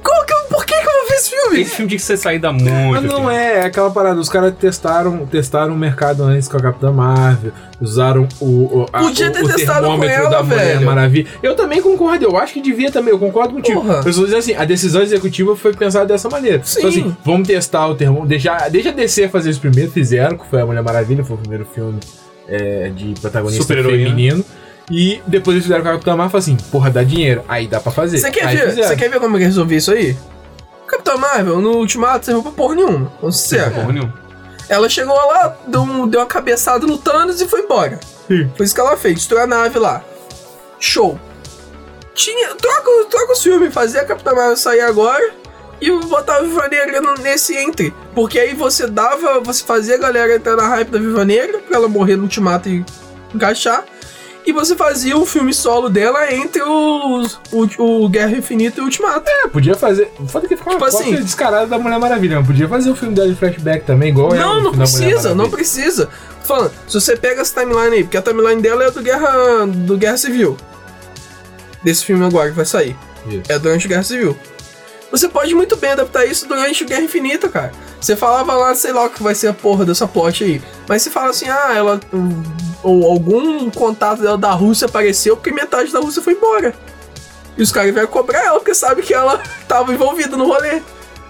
Qual 0.05 0.23
que, 0.25 0.33
eu- 0.33 0.45
por 0.49 0.65
que, 0.65 0.73
que 0.75 0.87
eu 0.87 0.93
vou 0.93 1.07
ver 1.09 1.15
esse 1.15 1.29
filme? 1.31 1.61
Esse 1.61 1.71
filme 1.75 1.89
tinha 1.89 1.97
que 1.97 2.05
ser 2.05 2.17
saída 2.17 2.51
muito. 2.53 3.01
Não 3.01 3.15
filho. 3.17 3.29
é, 3.31 3.53
é 3.57 3.65
aquela 3.65 3.89
parada. 3.89 4.19
Os 4.19 4.29
caras 4.29 4.53
testaram, 4.55 5.25
testaram 5.25 5.73
o 5.73 5.77
mercado 5.77 6.23
antes 6.23 6.47
com 6.47 6.57
a 6.57 6.59
Capitã 6.61 6.91
Marvel, 6.91 7.51
usaram 7.81 8.27
o, 8.39 8.45
o, 8.45 8.85
a- 8.93 8.99
Podia 8.99 9.29
o, 9.29 9.31
ter 9.31 9.43
o 9.43 9.47
testado 9.47 9.87
com 9.87 9.99
termômetro 9.99 10.15
ela, 10.15 10.29
da 10.29 10.43
Mulher 10.43 10.65
velho. 10.75 10.85
Maravilha. 10.85 11.27
Eu 11.41 11.55
também 11.55 11.81
concordo, 11.81 12.23
eu 12.25 12.37
acho 12.37 12.53
que 12.53 12.61
devia 12.61 12.91
também, 12.91 13.11
eu 13.11 13.19
concordo 13.19 13.53
contigo. 13.53 13.81
Porra. 13.81 14.01
Eu 14.05 14.13
só 14.13 14.23
dizer 14.23 14.37
assim, 14.37 14.53
a 14.53 14.63
decisão 14.65 15.01
executiva 15.01 15.55
foi 15.55 15.73
pensada 15.73 16.05
dessa 16.05 16.29
maneira. 16.29 16.61
Sim. 16.63 16.79
Então, 16.79 16.89
assim, 16.89 17.17
vamos 17.25 17.47
testar 17.47 17.87
o 17.87 17.95
termômetro, 17.95 18.29
deixar, 18.29 18.69
deixa 18.69 18.89
a 18.89 18.93
DC 18.93 19.27
fazer 19.29 19.49
isso 19.49 19.59
primeiro, 19.59 19.89
fizeram, 19.91 20.37
que 20.37 20.45
foi 20.47 20.61
a 20.61 20.65
Mulher 20.65 20.83
Maravilha, 20.83 21.23
foi 21.23 21.35
o 21.35 21.39
primeiro 21.39 21.65
filme 21.65 21.99
é, 22.47 22.89
de 22.95 23.13
protagonista 23.19 23.65
feminino. 23.73 24.45
E 24.91 25.21
depois 25.25 25.55
eles 25.55 25.63
fizeram 25.65 25.81
com 25.83 25.89
a 25.89 25.93
Capitã 25.93 26.15
Marvel 26.15 26.27
e 26.39 26.43
falaram 26.43 26.57
assim, 26.57 26.69
porra, 26.71 26.89
dá 26.91 27.03
dinheiro. 27.03 27.43
Aí 27.47 27.67
dá 27.67 27.79
pra 27.79 27.91
fazer. 27.91 28.19
Você 28.19 28.29
quer, 28.31 28.45
Aí 28.45 28.55
ver, 28.55 28.71
você 28.75 28.95
quer 28.95 29.09
ver 29.09 29.19
como 29.19 29.35
é 29.35 29.39
que 29.39 29.45
resolvi 29.45 29.77
isso 29.77 29.91
aí? 29.91 30.15
Capitão 30.87 31.17
Marvel, 31.17 31.59
no 31.59 31.77
Ultimato, 31.77 32.25
serviu 32.25 32.43
pra 32.43 32.51
porra 32.51 32.75
nenhuma. 32.75 33.11
Vamos 33.19 33.37
ser 33.37 33.47
sincero. 33.57 33.75
Porra 33.75 33.93
nenhuma. 33.93 34.13
Ela 34.69 34.87
chegou 34.89 35.15
lá, 35.15 35.55
deu, 35.67 35.81
um- 35.81 36.07
deu 36.07 36.19
uma 36.21 36.25
cabeçada 36.27 36.85
no 36.85 36.97
Thanos 36.97 37.41
e 37.41 37.47
foi 37.47 37.61
embora. 37.61 37.99
Sim. 38.27 38.49
Foi 38.55 38.65
isso 38.65 38.73
que 38.75 38.81
ela 38.81 38.95
fez, 38.97 39.15
destruiu 39.15 39.43
a 39.43 39.47
nave 39.47 39.77
lá. 39.79 40.03
Show. 40.79 41.19
Tinha, 42.13 42.55
troca, 42.55 42.89
troca 43.09 43.33
o 43.33 43.35
filme, 43.35 43.69
fazia 43.71 44.01
a 44.01 44.05
Capitã 44.05 44.33
Marvel 44.33 44.55
sair 44.57 44.81
agora 44.81 45.31
e 45.81 45.91
botar 45.91 46.37
a 46.37 46.41
Viva 46.41 46.67
Negra 46.67 47.01
no- 47.01 47.15
nesse 47.15 47.55
entre. 47.55 47.93
Porque 48.13 48.39
aí 48.39 48.53
você 48.53 48.87
dava, 48.87 49.39
você 49.41 49.63
fazia 49.63 49.95
a 49.95 49.97
galera 49.99 50.35
entrar 50.35 50.55
na 50.55 50.67
hype 50.67 50.89
da 50.89 50.99
Viva 50.99 51.25
Negra 51.25 51.59
pra 51.59 51.77
ela 51.77 51.87
morrer 51.87 52.15
no 52.15 52.23
Ultimato 52.23 52.69
e 52.69 52.85
encaixar. 53.33 53.83
E 54.45 54.51
você 54.53 54.75
fazia 54.75 55.17
um 55.17 55.25
filme 55.25 55.53
solo 55.53 55.89
dela 55.89 56.31
entre 56.31 56.61
os, 56.61 57.39
o, 57.51 57.67
o 58.03 58.09
Guerra 58.09 58.37
Infinita 58.37 58.79
e 58.79 58.81
o 58.81 58.85
Ultimato. 58.85 59.27
É, 59.27 59.47
podia 59.47 59.73
fazer. 59.75 60.11
Foda 60.27 60.47
que 60.47 60.55
ficar 60.55 60.71
uma 60.71 60.79
Tipo 60.79 60.91
cópia 60.91 61.13
assim- 61.15 61.23
descarada 61.23 61.65
da 61.65 61.79
Mulher 61.79 61.97
Maravilha, 61.99 62.37
mas 62.37 62.45
podia 62.47 62.67
fazer 62.69 62.91
o 62.91 62.95
filme 62.95 63.15
dela 63.15 63.27
de 63.27 63.35
flashback 63.35 63.85
também, 63.85 64.09
igual 64.09 64.35
é 64.35 64.37
o 64.37 64.39
Não, 64.39 64.61
não 64.63 64.71
precisa, 64.73 65.33
não 65.33 65.49
precisa. 65.49 66.05
Tô 66.41 66.45
falando, 66.47 66.71
se 66.87 66.93
você 66.93 67.17
pega 67.17 67.41
essa 67.41 67.59
timeline 67.59 67.95
aí, 67.95 68.03
porque 68.03 68.17
a 68.17 68.21
timeline 68.21 68.61
dela 68.61 68.83
é 68.83 68.91
do 68.91 69.01
Guerra, 69.01 69.65
do 69.65 69.97
Guerra 69.97 70.17
Civil. 70.17 70.55
Desse 71.83 72.05
filme 72.05 72.23
agora 72.25 72.49
que 72.49 72.55
vai 72.55 72.65
sair. 72.65 72.95
Isso. 73.27 73.41
É 73.49 73.57
durante 73.57 73.85
a 73.87 73.89
Guerra 73.89 74.03
Civil. 74.03 74.37
Você 75.11 75.27
pode 75.27 75.53
muito 75.55 75.75
bem 75.77 75.91
adaptar 75.91 76.25
isso 76.25 76.47
durante 76.47 76.83
o 76.83 76.87
Guerra 76.87 77.01
Infinita, 77.01 77.47
cara. 77.49 77.71
Você 78.01 78.15
falava 78.15 78.53
lá, 78.53 78.75
sei 78.75 78.91
lá 78.91 79.05
o 79.05 79.09
que 79.09 79.23
vai 79.23 79.33
ser 79.33 79.47
a 79.47 79.53
porra 79.53 79.85
dessa 79.85 80.07
plot 80.07 80.43
aí. 80.43 80.61
Mas 80.87 81.01
você 81.01 81.09
fala 81.09 81.29
assim, 81.29 81.47
ah, 81.47 81.73
ela. 81.75 81.99
Ou 82.85 83.03
algum 83.11 83.69
contato 83.71 84.21
dela 84.21 84.37
da 84.37 84.51
Rússia 84.51 84.85
apareceu 84.85 85.35
porque 85.35 85.51
metade 85.51 85.91
da 85.91 85.99
Rússia 85.99 86.21
foi 86.21 86.33
embora. 86.33 86.73
E 87.57 87.63
os 87.63 87.71
caras 87.71 87.91
vieram 87.93 88.07
cobrar 88.09 88.43
ela 88.45 88.59
porque 88.59 88.75
sabe 88.75 89.01
que 89.01 89.13
ela 89.13 89.41
tava 89.67 89.91
envolvida 89.93 90.37
no 90.37 90.45
rolê. 90.45 90.81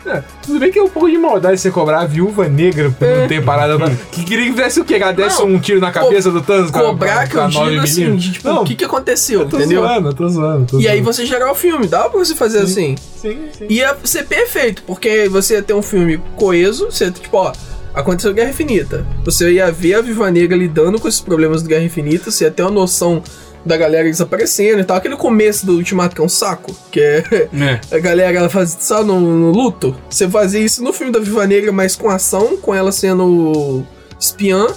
É, 0.05 0.21
tudo 0.45 0.59
bem 0.59 0.71
que 0.71 0.77
é 0.77 0.83
um 0.83 0.89
pouco 0.89 1.09
de 1.09 1.17
maldade 1.17 1.59
você 1.59 1.71
cobrar 1.71 2.01
a 2.01 2.05
viúva 2.05 2.47
negra 2.47 2.91
por 2.91 3.07
não 3.07 3.27
ter 3.27 3.43
parada. 3.43 3.75
na- 3.77 3.89
Que 4.11 4.23
queria 4.23 4.45
que 4.45 4.51
fizesse 4.51 4.79
o 4.79 4.85
quê? 4.85 4.97
Que 4.97 5.03
ela 5.03 5.13
desse 5.13 5.39
Não, 5.39 5.47
um 5.47 5.59
tiro 5.59 5.79
na 5.79 5.91
cabeça 5.91 6.29
do 6.29 6.41
Thanos 6.43 6.69
Cobrar 6.69 7.23
com 7.25 7.31
que 7.31 7.37
eu 7.37 7.49
9 7.49 7.69
digo 7.71 7.83
assim, 7.83 8.15
de, 8.15 8.31
tipo, 8.33 8.47
Não, 8.47 8.61
o 8.61 8.65
que 8.65 8.75
que 8.75 8.85
aconteceu, 8.85 9.39
eu 9.41 9.49
tô 9.49 9.57
entendeu? 9.57 9.81
zoando, 9.81 10.09
eu 10.09 10.13
tô 10.13 10.29
zoando. 10.29 10.65
tô 10.67 10.79
E 10.79 10.87
aí 10.87 11.01
você 11.01 11.25
gerar 11.25 11.51
o 11.51 11.55
filme, 11.55 11.87
dá 11.87 12.07
pra 12.07 12.19
você 12.19 12.35
fazer 12.35 12.59
assim. 12.59 12.95
Sim, 13.19 13.47
sim. 13.57 13.65
Ia 13.67 13.97
ser 14.03 14.25
perfeito, 14.27 14.83
porque 14.83 15.27
você 15.27 15.55
ia 15.55 15.63
ter 15.63 15.73
um 15.73 15.81
filme 15.81 16.21
coeso, 16.35 16.85
você, 16.91 17.09
tipo, 17.09 17.37
ó, 17.37 17.51
aconteceu 17.95 18.34
Guerra 18.34 18.49
Infinita. 18.49 19.05
Você 19.23 19.53
ia 19.53 19.71
ver 19.71 19.95
a 19.95 20.01
Viva 20.01 20.29
Negra 20.29 20.55
lidando 20.55 20.99
com 20.99 21.08
esses 21.08 21.21
problemas 21.21 21.63
do 21.63 21.69
Guerra 21.69 21.84
Infinita, 21.84 22.29
você 22.29 22.43
ia 22.43 22.51
ter 22.51 22.62
uma 22.62 22.71
noção 22.71 23.23
da 23.65 23.75
galera 23.75 24.03
desaparecendo 24.03 24.81
e 24.81 24.84
tal. 24.84 24.97
Aquele 24.97 25.15
começo 25.15 25.65
do 25.65 25.73
Ultimato 25.73 26.13
que 26.13 26.21
é 26.21 26.23
um 26.23 26.29
saco, 26.29 26.75
que 26.91 26.99
é 26.99 27.23
É. 27.53 27.81
a 27.95 27.99
galera 27.99 28.38
ela 28.38 28.49
faz 28.49 28.77
só 28.79 29.03
no, 29.03 29.19
no 29.19 29.51
luto. 29.51 29.95
Você 30.10 30.29
fazia 30.29 30.60
isso 30.60 30.84
no 30.84 30.93
filme 30.93 31.12
da 31.12 31.19
Viva 31.19 31.47
Negra, 31.47 31.71
mas 31.71 31.95
com 31.95 32.10
ação, 32.10 32.58
com 32.58 32.75
ela 32.75 32.91
sendo 32.91 33.84
espiã. 34.19 34.67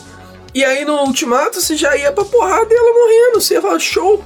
E 0.54 0.64
aí 0.64 0.85
no 0.85 0.94
Ultimato 1.02 1.61
você 1.61 1.76
já 1.76 1.94
ia 1.96 2.11
pra 2.11 2.24
porrada 2.24 2.68
e 2.70 2.76
ela 2.76 2.94
morrendo. 2.94 3.40
Você 3.40 3.54
ia 3.54 3.61
falar, 3.62 3.78
show. 3.78 4.24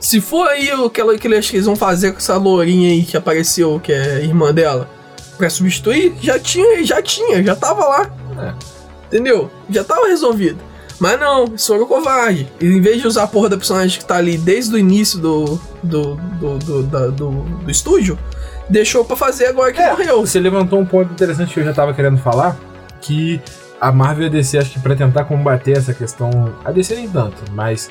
Se 0.00 0.20
for 0.20 0.46
aí 0.48 0.72
o 0.72 0.90
que, 0.90 1.00
eles 1.00 1.64
vão 1.64 1.76
fazer 1.76 2.12
com 2.12 2.18
essa 2.18 2.36
lourinha 2.36 2.90
aí 2.90 3.02
que 3.02 3.16
apareceu, 3.16 3.80
que 3.82 3.92
é 3.92 4.22
irmã 4.22 4.52
dela, 4.52 4.88
pra 5.36 5.48
substituir, 5.50 6.14
já 6.20 6.38
tinha, 6.38 6.82
já 6.84 7.00
tinha, 7.02 7.42
já 7.42 7.54
tava 7.56 7.84
lá. 7.86 8.10
É. 8.38 8.54
Entendeu? 9.06 9.50
Já 9.70 9.84
tava 9.84 10.08
resolvido. 10.08 10.58
Mas 10.98 11.20
não, 11.20 11.44
eles 11.44 11.66
foram 11.66 11.86
covarde. 11.86 12.50
E 12.60 12.64
em 12.66 12.80
vez 12.80 13.00
de 13.02 13.06
usar 13.06 13.24
a 13.24 13.26
porra 13.26 13.50
da 13.50 13.56
personagem 13.56 13.98
que 13.98 14.04
tá 14.04 14.16
ali 14.16 14.38
desde 14.38 14.74
o 14.74 14.78
início 14.78 15.18
do, 15.18 15.60
do, 15.82 16.14
do, 16.14 16.58
do, 16.58 16.82
da- 16.84 17.06
do, 17.08 17.30
do 17.30 17.70
estúdio, 17.70 18.18
deixou 18.68 19.04
pra 19.04 19.14
fazer 19.14 19.46
agora 19.46 19.72
que 19.72 19.80
É, 19.80 19.90
morreu. 19.90 20.20
Você 20.26 20.40
levantou 20.40 20.80
um 20.80 20.86
ponto 20.86 21.12
interessante 21.12 21.52
que 21.52 21.60
eu 21.60 21.64
já 21.64 21.72
tava 21.74 21.92
querendo 21.92 22.16
falar, 22.18 22.56
que 23.02 23.40
a 23.78 23.92
Marvel 23.92 24.24
e 24.24 24.26
a 24.28 24.30
DC, 24.30 24.56
acho 24.56 24.70
que 24.72 24.80
pra 24.80 24.96
tentar 24.96 25.24
combater 25.24 25.76
essa 25.76 25.92
questão, 25.92 26.30
a 26.64 26.72
DC 26.72 26.94
nem 26.94 27.08
tanto, 27.08 27.36
mas 27.52 27.90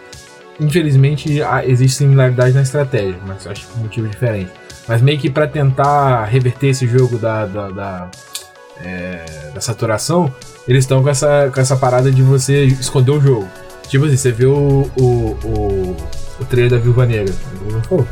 infelizmente 0.59 1.39
existe 1.65 1.97
similaridade 1.97 2.53
na 2.55 2.61
estratégia, 2.63 3.17
mas 3.27 3.45
acho 3.45 3.61
que 3.67 3.73
por 3.73 3.81
motivo 3.83 4.07
diferente. 4.07 4.51
Mas 4.87 5.01
meio 5.01 5.17
que 5.19 5.29
pra 5.29 5.47
tentar 5.47 6.25
reverter 6.25 6.67
esse 6.67 6.87
jogo 6.87 7.17
da, 7.17 7.45
da, 7.45 7.69
da, 7.69 8.11
é, 8.83 9.25
da 9.53 9.61
saturação, 9.61 10.33
eles 10.67 10.83
estão 10.83 11.01
com 11.01 11.09
essa, 11.09 11.49
com 11.53 11.59
essa 11.59 11.75
parada 11.75 12.11
de 12.11 12.21
você 12.21 12.65
esconder 12.65 13.11
o 13.11 13.21
jogo. 13.21 13.47
Tipo 13.87 14.05
assim, 14.05 14.17
você 14.17 14.31
vê 14.31 14.45
o, 14.45 14.89
o, 14.97 15.03
o, 15.43 15.97
o 16.39 16.45
trailer 16.45 16.71
da 16.71 16.77
Viúva 16.77 17.05
Negra. 17.05 17.33
Pô, 17.87 18.03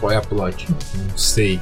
qual 0.00 0.12
é 0.12 0.16
a 0.16 0.20
plot? 0.20 0.68
Não 1.08 1.16
sei. 1.16 1.60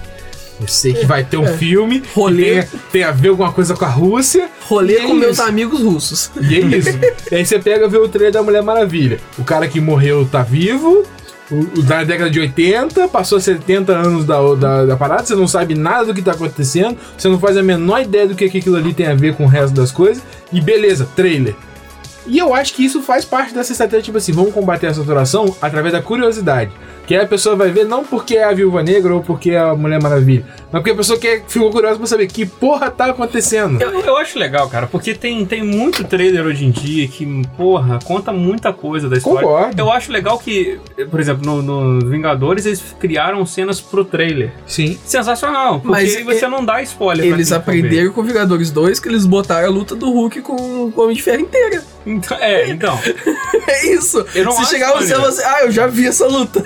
Eu 0.61 0.67
sei 0.67 0.93
que 0.93 1.07
vai 1.07 1.23
ter 1.23 1.37
um 1.37 1.47
filme 1.47 2.01
que 2.01 2.09
Rolê. 2.15 2.63
tem, 2.63 2.81
tem 2.93 3.03
a 3.05 3.13
ver 3.13 3.29
alguma 3.29 3.53
coisa 3.53 3.77
com 3.77 3.85
a 3.85 3.89
Rússia. 3.89 4.51
Rolê 4.63 4.97
é 4.97 5.07
com 5.07 5.15
meus 5.15 5.39
isso. 5.39 5.43
amigos 5.43 5.81
russos. 5.83 6.31
E 6.41 6.57
é 6.57 6.59
isso. 6.59 6.99
e 7.31 7.35
aí 7.35 7.47
você 7.47 7.61
pega 7.61 7.87
e 7.87 7.89
vê 7.89 7.97
o 7.97 8.09
trailer 8.09 8.33
da 8.33 8.43
Mulher 8.43 8.63
Maravilha. 8.63 9.21
O 9.39 9.45
cara 9.45 9.69
que 9.69 9.81
morreu 9.81 10.27
tá 10.27 10.43
vivo. 10.43 11.05
Da 11.87 12.05
década 12.05 12.31
de 12.31 12.39
80, 12.41 13.09
passou 13.09 13.41
70 13.41 13.93
anos 13.93 14.25
da, 14.27 14.39
da, 14.55 14.85
da 14.85 14.97
parada, 14.97 15.25
você 15.25 15.35
não 15.35 15.49
sabe 15.49 15.75
nada 15.75 16.07
do 16.07 16.15
que 16.15 16.21
tá 16.21 16.33
acontecendo, 16.33 16.99
você 17.17 17.27
não 17.27 17.39
faz 17.39 17.57
a 17.57 17.63
menor 17.63 18.03
ideia 18.03 18.27
do 18.27 18.35
que, 18.35 18.49
que 18.51 18.59
aquilo 18.59 18.77
ali 18.77 18.93
tem 18.93 19.07
a 19.07 19.15
ver 19.15 19.35
com 19.35 19.45
o 19.45 19.49
resto 19.49 19.75
das 19.75 19.91
coisas, 19.91 20.23
e 20.53 20.61
beleza, 20.61 21.09
trailer. 21.17 21.55
E 22.27 22.37
eu 22.37 22.55
acho 22.55 22.75
que 22.75 22.85
isso 22.85 23.01
faz 23.01 23.25
parte 23.25 23.55
dessa 23.55 23.73
estratégia, 23.73 24.03
tipo 24.03 24.19
assim, 24.19 24.33
vamos 24.33 24.53
combater 24.53 24.89
a 24.89 24.95
saturação 24.95 25.57
através 25.63 25.95
da 25.95 26.03
curiosidade. 26.03 26.71
Que 27.09 27.15
aí 27.17 27.23
a 27.23 27.27
pessoa 27.27 27.57
vai 27.57 27.71
ver 27.71 27.87
não 27.87 28.05
porque 28.05 28.37
é 28.37 28.45
a 28.45 28.53
Viúva 28.53 28.83
Negra 28.83 29.15
ou 29.15 29.23
porque 29.23 29.53
é 29.53 29.59
a 29.59 29.75
Mulher 29.75 29.99
Maravilha, 30.03 30.45
mas 30.71 30.83
porque 30.83 30.91
a 30.91 30.95
pessoa 30.95 31.19
quer, 31.19 31.43
ficou 31.49 31.71
curiosa 31.71 31.97
pra 31.97 32.07
saber 32.07 32.27
que 32.27 32.45
porra 32.45 32.91
tá 32.91 33.07
acontecendo. 33.07 33.81
Eu, 33.81 33.99
eu 34.01 34.17
acho 34.19 34.39
legal, 34.39 34.69
cara, 34.69 34.87
porque 34.87 35.15
tem, 35.15 35.47
tem 35.47 35.63
muito 35.63 36.05
trailer 36.05 36.45
hoje 36.45 36.67
em 36.67 36.71
dia 36.71 37.09
que, 37.09 37.25
porra, 37.57 37.99
conta 38.05 38.31
muita 38.31 38.75
coisa 38.75 39.09
da 39.09 39.17
história. 39.17 39.41
Concordo. 39.41 39.81
Eu 39.81 39.91
acho 39.91 40.13
legal 40.13 40.39
que, 40.39 40.79
por 41.11 41.19
exemplo, 41.19 41.47
no, 41.47 41.63
no 41.63 42.11
Vingadores 42.11 42.67
eles 42.67 42.95
criaram 43.01 43.47
cenas 43.47 43.81
pro 43.81 44.05
trailer. 44.05 44.53
Sim. 44.67 44.99
Sensacional, 45.03 45.81
porque 45.81 45.89
Mas 45.89 46.15
aí 46.15 46.23
você 46.23 46.45
e- 46.45 46.49
não 46.49 46.63
dá 46.63 46.83
spoiler. 46.83 47.25
Eles 47.25 47.53
aprenderam 47.53 48.13
com 48.13 48.23
Vingadores 48.23 48.71
2 48.71 49.01
que 49.01 49.09
eles 49.09 49.25
botaram 49.25 49.67
a 49.67 49.71
luta 49.71 49.97
do 49.97 50.11
Hulk 50.11 50.43
com, 50.43 50.93
com 50.93 51.01
o 51.01 51.05
Homem 51.05 51.17
de 51.17 51.23
Ferro 51.23 51.41
inteira. 51.41 51.83
Então, 52.05 52.37
é, 52.39 52.69
então, 52.69 52.99
É 53.67 53.87
isso. 53.87 54.25
Eu 54.35 54.45
não 54.45 54.53
Se 54.53 54.67
chegar 54.67 54.93
você 54.93 55.13
e 55.13 55.17
assim, 55.17 55.43
ah, 55.45 55.63
eu 55.63 55.71
já 55.71 55.87
vi 55.87 56.07
essa 56.07 56.27
luta. 56.27 56.63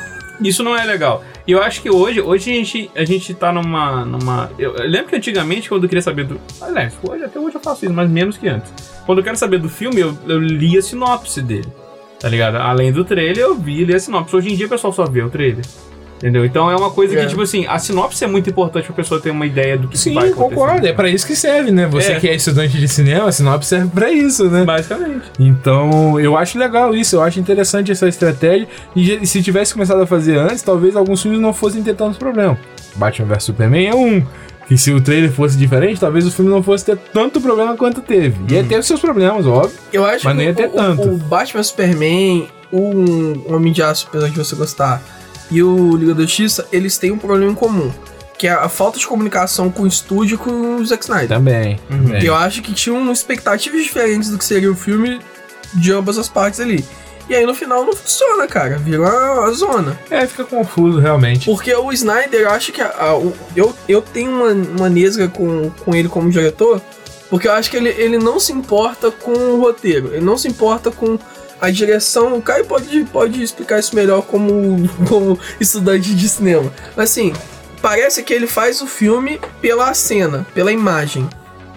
Isso 0.49 0.63
não 0.63 0.77
é 0.77 0.85
legal. 0.85 1.25
E 1.47 1.53
eu 1.53 1.63
acho 1.63 1.83
que 1.83 1.91
hoje, 1.91 2.21
hoje 2.21 2.51
a 2.51 2.55
gente, 2.55 2.91
a 2.95 3.05
gente 3.05 3.35
tá 3.35 3.53
numa. 3.53 4.05
numa 4.05 4.51
eu, 4.59 4.75
eu 4.77 4.89
lembro 4.89 5.09
que 5.09 5.17
antigamente, 5.17 5.69
quando 5.69 5.85
eu 5.85 5.89
queria 5.89 6.03
saber 6.03 6.25
do. 6.25 6.41
Aliás, 6.61 6.95
hoje, 7.03 7.25
até 7.25 7.39
hoje 7.39 7.57
eu 7.57 7.61
faço 7.61 7.85
isso, 7.85 7.95
mas 7.95 8.09
menos 8.11 8.37
que 8.37 8.49
antes. 8.49 8.73
Quando 9.07 9.19
eu 9.19 9.25
quero 9.25 9.37
saber 9.37 9.59
do 9.59 9.69
filme, 9.69 10.01
eu, 10.01 10.17
eu 10.27 10.39
li 10.39 10.79
a 10.79 10.83
sinopse 10.83 11.43
dele. 11.43 11.69
Tá 12.19 12.29
ligado? 12.29 12.57
Além 12.57 12.93
do 12.93 13.05
trailer, 13.05 13.39
eu 13.39 13.57
vi 13.57 13.81
e 13.81 13.85
li 13.85 13.95
a 13.95 13.99
sinopse. 13.99 14.35
Hoje 14.35 14.53
em 14.53 14.57
dia 14.57 14.67
o 14.67 14.69
pessoal 14.69 14.93
só 14.93 15.05
vê 15.05 15.23
o 15.23 15.31
trailer. 15.31 15.65
Entendeu? 16.23 16.45
Então 16.45 16.71
é 16.71 16.77
uma 16.77 16.89
coisa 16.91 17.19
É. 17.19 17.23
que, 17.23 17.27
tipo 17.31 17.43
assim, 17.43 17.67
a 17.67 17.81
sinopse 17.81 18.23
é 18.23 18.29
muito 18.29 18.49
importante 18.49 18.87
pra 18.87 18.95
pessoa 18.95 19.21
ter 19.21 19.31
uma 19.31 19.45
ideia 19.45 19.77
do 19.77 19.89
que 19.89 19.99
Sim, 19.99 20.15
vai 20.15 20.29
acontecer. 20.29 20.55
concordo. 20.55 20.87
É 20.87 20.93
pra 20.93 21.09
isso 21.11 21.27
que 21.27 21.35
serve, 21.35 21.73
né? 21.73 21.89
Você 21.89 22.13
É. 22.13 22.21
que 22.21 22.29
é 22.29 22.35
estudante 22.37 22.79
de 22.79 22.87
cinema, 22.87 23.27
a 23.29 23.33
sinopse 23.33 23.69
serve 23.69 23.89
pra 23.93 24.09
isso, 24.13 24.49
né? 24.49 24.65
Basicamente. 24.65 25.23
Então, 25.41 26.21
eu 26.21 26.37
acho 26.37 26.57
legal 26.61 26.95
isso, 26.95 27.17
eu 27.17 27.23
acho 27.23 27.41
interessante 27.41 27.91
essa 27.91 28.07
estratégia. 28.09 28.69
E 28.95 29.27
se 29.27 29.43
tivesse 29.43 29.73
começado 29.73 30.01
a 30.01 30.07
fazer 30.07 30.37
antes, 30.39 30.63
talvez 30.63 30.95
alguns 30.95 31.21
filmes 31.21 31.41
não 31.41 31.53
fossem 31.53 31.83
ter 31.83 31.95
tantos 31.97 32.19
problemas. 32.19 32.57
Batman 32.95 33.27
vs 33.27 33.43
Superman 33.43 33.87
é 33.89 33.95
um. 33.95 34.23
Que 34.69 34.79
se 34.79 34.93
o 34.93 35.01
trailer 35.01 35.33
fosse 35.33 35.57
diferente, 35.59 35.99
talvez 35.99 36.25
o 36.25 36.31
filme 36.31 36.49
não 36.51 36.63
fosse 36.63 36.85
ter 36.85 36.97
tanto 37.13 37.41
problema 37.41 37.77
quanto 37.77 38.01
teve. 38.01 38.37
Ia 38.55 38.63
ter 38.63 38.79
os 38.79 38.87
seus 38.87 39.01
problemas, 39.01 39.45
óbvio. 39.45 39.77
Eu 39.93 40.05
acho 40.07 40.25
Mas 40.25 40.35
não 40.37 40.43
que 40.43 40.49
ia 40.49 40.55
ter 40.55 40.67
o, 40.69 40.71
tanto. 40.71 41.03
o 41.03 41.17
Batman 41.19 41.63
Superman, 41.65 42.49
o 42.71 43.53
Homem 43.55 43.73
de 43.73 43.83
Aço, 43.83 44.07
apesar 44.09 44.29
de 44.31 44.37
você 44.39 44.55
gostar, 44.55 45.03
e 45.53 45.63
o 45.63 45.97
Liga 45.97 46.15
da 46.15 46.23
Justiça, 46.23 46.67
eles 46.73 46.97
têm 46.99 47.11
um 47.13 47.19
problema 47.19 47.51
em 47.53 47.55
comum. 47.55 47.91
Que 48.39 48.49
é 48.49 48.53
a 48.53 48.69
falta 48.69 48.99
de 48.99 49.07
comunicação 49.07 49.71
com 49.71 49.83
o 49.85 49.87
estúdio 49.87 50.35
e 50.35 50.39
com 50.39 50.77
o 50.77 50.85
Zack 50.87 51.05
Snyder. 51.05 51.29
Também. 51.29 51.79
E 52.21 52.27
eu 52.27 52.35
acho 52.35 52.61
que 52.63 52.73
tinham 52.73 53.11
expectativas 53.13 53.83
diferentes 53.85 54.31
do 54.31 54.39
que 54.39 54.45
seria 54.45 54.71
o 54.71 54.75
filme 54.75 55.21
de 55.75 55.93
ambas 55.93 56.19
as 56.19 56.29
partes 56.29 56.59
ali. 56.59 56.85
E 57.29 57.37
aí 57.37 57.47
no 57.47 57.55
final 57.55 57.85
não 57.85 57.95
funciona, 57.95 58.49
cara. 58.49 58.79
Virou 58.79 59.07
a, 59.07 59.45
a 59.47 59.51
zona. 59.53 59.97
É, 60.11 60.27
fica 60.27 60.45
confuso, 60.45 60.99
realmente. 60.99 61.47
Porque 61.47 61.73
o 61.73 61.93
Snyder, 61.93 62.41
eu 62.41 62.51
acho 62.51 62.73
que. 62.73 62.81
a- 62.83 62.93
a- 62.99 63.17
o- 63.17 63.33
eu, 63.55 63.73
eu 63.89 64.03
tenho 64.03 64.31
uma, 64.33 64.51
uma 64.51 64.89
nesga 64.89 65.29
com, 65.29 65.71
com 65.85 65.95
ele 65.95 66.09
como 66.09 66.29
diretor. 66.29 66.83
Porque 67.31 67.47
eu 67.47 67.53
acho 67.53 67.71
que 67.71 67.77
ele, 67.77 67.91
ele 67.91 68.19
não 68.19 68.41
se 68.41 68.53
importa 68.53 69.11
com 69.13 69.31
o 69.33 69.61
roteiro. 69.61 70.09
Ele 70.13 70.25
não 70.25 70.37
se 70.37 70.49
importa 70.49 70.91
com 70.91 71.17
a 71.63 71.71
direção. 71.71 72.37
O 72.37 72.43
Caio 72.43 72.67
pode, 72.67 73.05
pode 73.05 73.43
explicar 73.43 73.79
isso 73.79 73.95
melhor 73.95 74.23
como, 74.23 74.89
como 75.09 75.39
estudante 75.61 76.15
de 76.15 76.29
cinema. 76.29 76.71
Mas 76.97 77.11
assim, 77.11 77.33
parece 77.81 78.23
que 78.23 78.35
ele 78.35 78.47
faz 78.47 78.83
o 78.83 78.87
filme 78.87 79.41
pela 79.61 79.95
cena, 79.95 80.45
pela 80.53 80.73
imagem. 80.73 81.27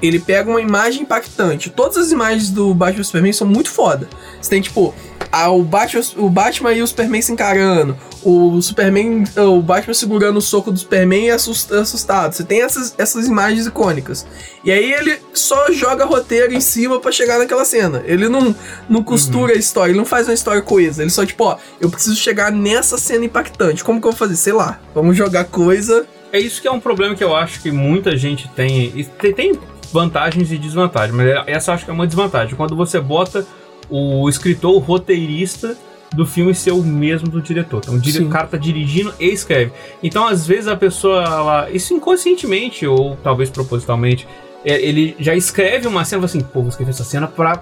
Ele 0.02 0.20
pega 0.20 0.50
uma 0.50 0.60
imagem 0.62 1.04
impactante. 1.04 1.70
Todas 1.70 1.98
as 1.98 2.12
imagens 2.12 2.50
do 2.50 2.74
Batman 2.74 3.02
e 3.02 3.06
Superman 3.06 3.34
são 3.34 3.48
muito 3.48 3.70
foda. 3.72 4.10
Você 4.42 4.50
tem, 4.50 4.62
tipo, 4.62 4.94
a- 5.32 5.50
o, 5.50 5.64
Batman, 5.64 6.04
o 6.18 6.30
Batman 6.30 6.74
e 6.74 6.82
o 6.82 6.88
Superman 6.88 7.22
se 7.22 7.32
encarando. 7.32 7.96
O 8.26 8.60
Superman, 8.60 9.24
o 9.38 9.62
Batman 9.62 9.94
segurando 9.94 10.38
o 10.38 10.42
soco 10.42 10.72
do 10.72 10.80
Superman 10.80 11.26
e 11.28 11.30
assus- 11.30 11.72
assustado. 11.72 12.34
Você 12.34 12.44
tem 12.44 12.64
essas, 12.64 12.96
essas 12.98 13.28
imagens 13.28 13.68
icônicas. 13.68 14.26
E 14.64 14.72
aí 14.72 14.92
ele 14.94 15.20
só 15.32 15.72
joga 15.72 16.06
roteiro 16.06 16.52
em 16.52 16.60
cima 16.60 17.00
pra 17.00 17.12
chegar 17.12 17.38
naquela 17.38 17.64
cena. 17.64 18.02
Ele 18.04 18.28
não, 18.28 18.56
não 18.90 19.04
costura 19.04 19.54
a 19.54 19.56
história, 19.56 19.92
ele 19.92 19.98
não 20.00 20.06
faz 20.06 20.28
uma 20.28 20.34
história 20.34 20.62
coesa. 20.64 21.04
Ele 21.04 21.12
só, 21.12 21.24
tipo, 21.24 21.44
ó, 21.44 21.58
eu 21.80 21.88
preciso 21.88 22.16
chegar 22.16 22.52
nessa 22.52 22.98
cena 22.98 23.26
impactante. 23.26 23.84
Como 23.84 24.02
que 24.02 24.08
eu 24.08 24.12
vou 24.12 24.18
fazer? 24.18 24.36
Sei 24.38 24.54
lá. 24.54 24.80
Vamos 24.96 25.16
jogar 25.16 25.44
coisa. 25.46 26.08
É 26.34 26.40
isso 26.40 26.60
que 26.60 26.68
é 26.68 26.72
um 26.72 26.80
problema 26.80 27.14
que 27.14 27.24
eu 27.24 27.36
acho 27.36 27.62
que 27.62 27.70
muita 27.70 28.18
gente 28.18 28.48
tem. 28.56 28.92
E 28.96 29.04
te- 29.04 29.34
tem 29.34 29.54
vantagens 29.94 30.52
e 30.52 30.58
desvantagens, 30.58 31.16
mas 31.16 31.28
essa 31.48 31.70
eu 31.70 31.76
acho 31.76 31.86
que 31.86 31.92
é 31.92 31.94
uma 31.94 32.08
desvantagem. 32.08 32.56
Quando 32.56 32.76
você 32.76 33.00
bota 33.00 33.46
o 33.88 34.28
escritor, 34.28 34.74
o 34.74 34.80
roteirista 34.80 35.78
do 36.16 36.26
filme 36.26 36.56
ser 36.56 36.72
o 36.72 36.82
mesmo 36.84 37.28
do 37.28 37.42
diretor. 37.42 37.82
Então 37.84 37.96
o, 37.96 38.00
dire- 38.00 38.24
o 38.24 38.30
cara 38.30 38.48
tá 38.48 38.58
dirigindo 38.58 39.14
e 39.20 39.26
escreve. 39.26 39.72
Então, 40.02 40.28
às 40.28 40.48
vezes, 40.48 40.68
a 40.68 40.76
pessoa, 40.76 41.24
ela, 41.24 41.70
isso 41.72 41.94
inconscientemente, 41.94 42.88
ou 42.88 43.16
talvez 43.24 43.50
propositalmente, 43.50 44.28
é, 44.64 44.82
ele 44.82 45.16
já 45.20 45.36
escreve 45.36 45.88
uma 45.88 46.04
cena 46.06 46.24
e 46.26 46.28
fala 46.28 46.40
assim, 46.40 46.42
pô, 46.52 46.62
vou 46.62 46.70
escrever 46.70 46.92
essa 46.92 47.04
cena 47.04 47.28
pra, 47.28 47.58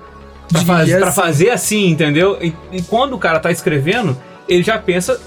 pra, 0.49 0.61
faz- 0.61 0.89
pra 0.89 1.07
assim. 1.07 1.21
fazer 1.21 1.49
assim, 1.49 1.87
entendeu? 1.89 2.37
E, 2.41 2.53
e 2.71 2.81
quando 2.83 3.13
o 3.13 3.19
cara 3.19 3.39
tá 3.39 3.51
escrevendo, 3.51 4.15
ele 4.47 4.63
já 4.63 4.77
pensa 4.77 5.19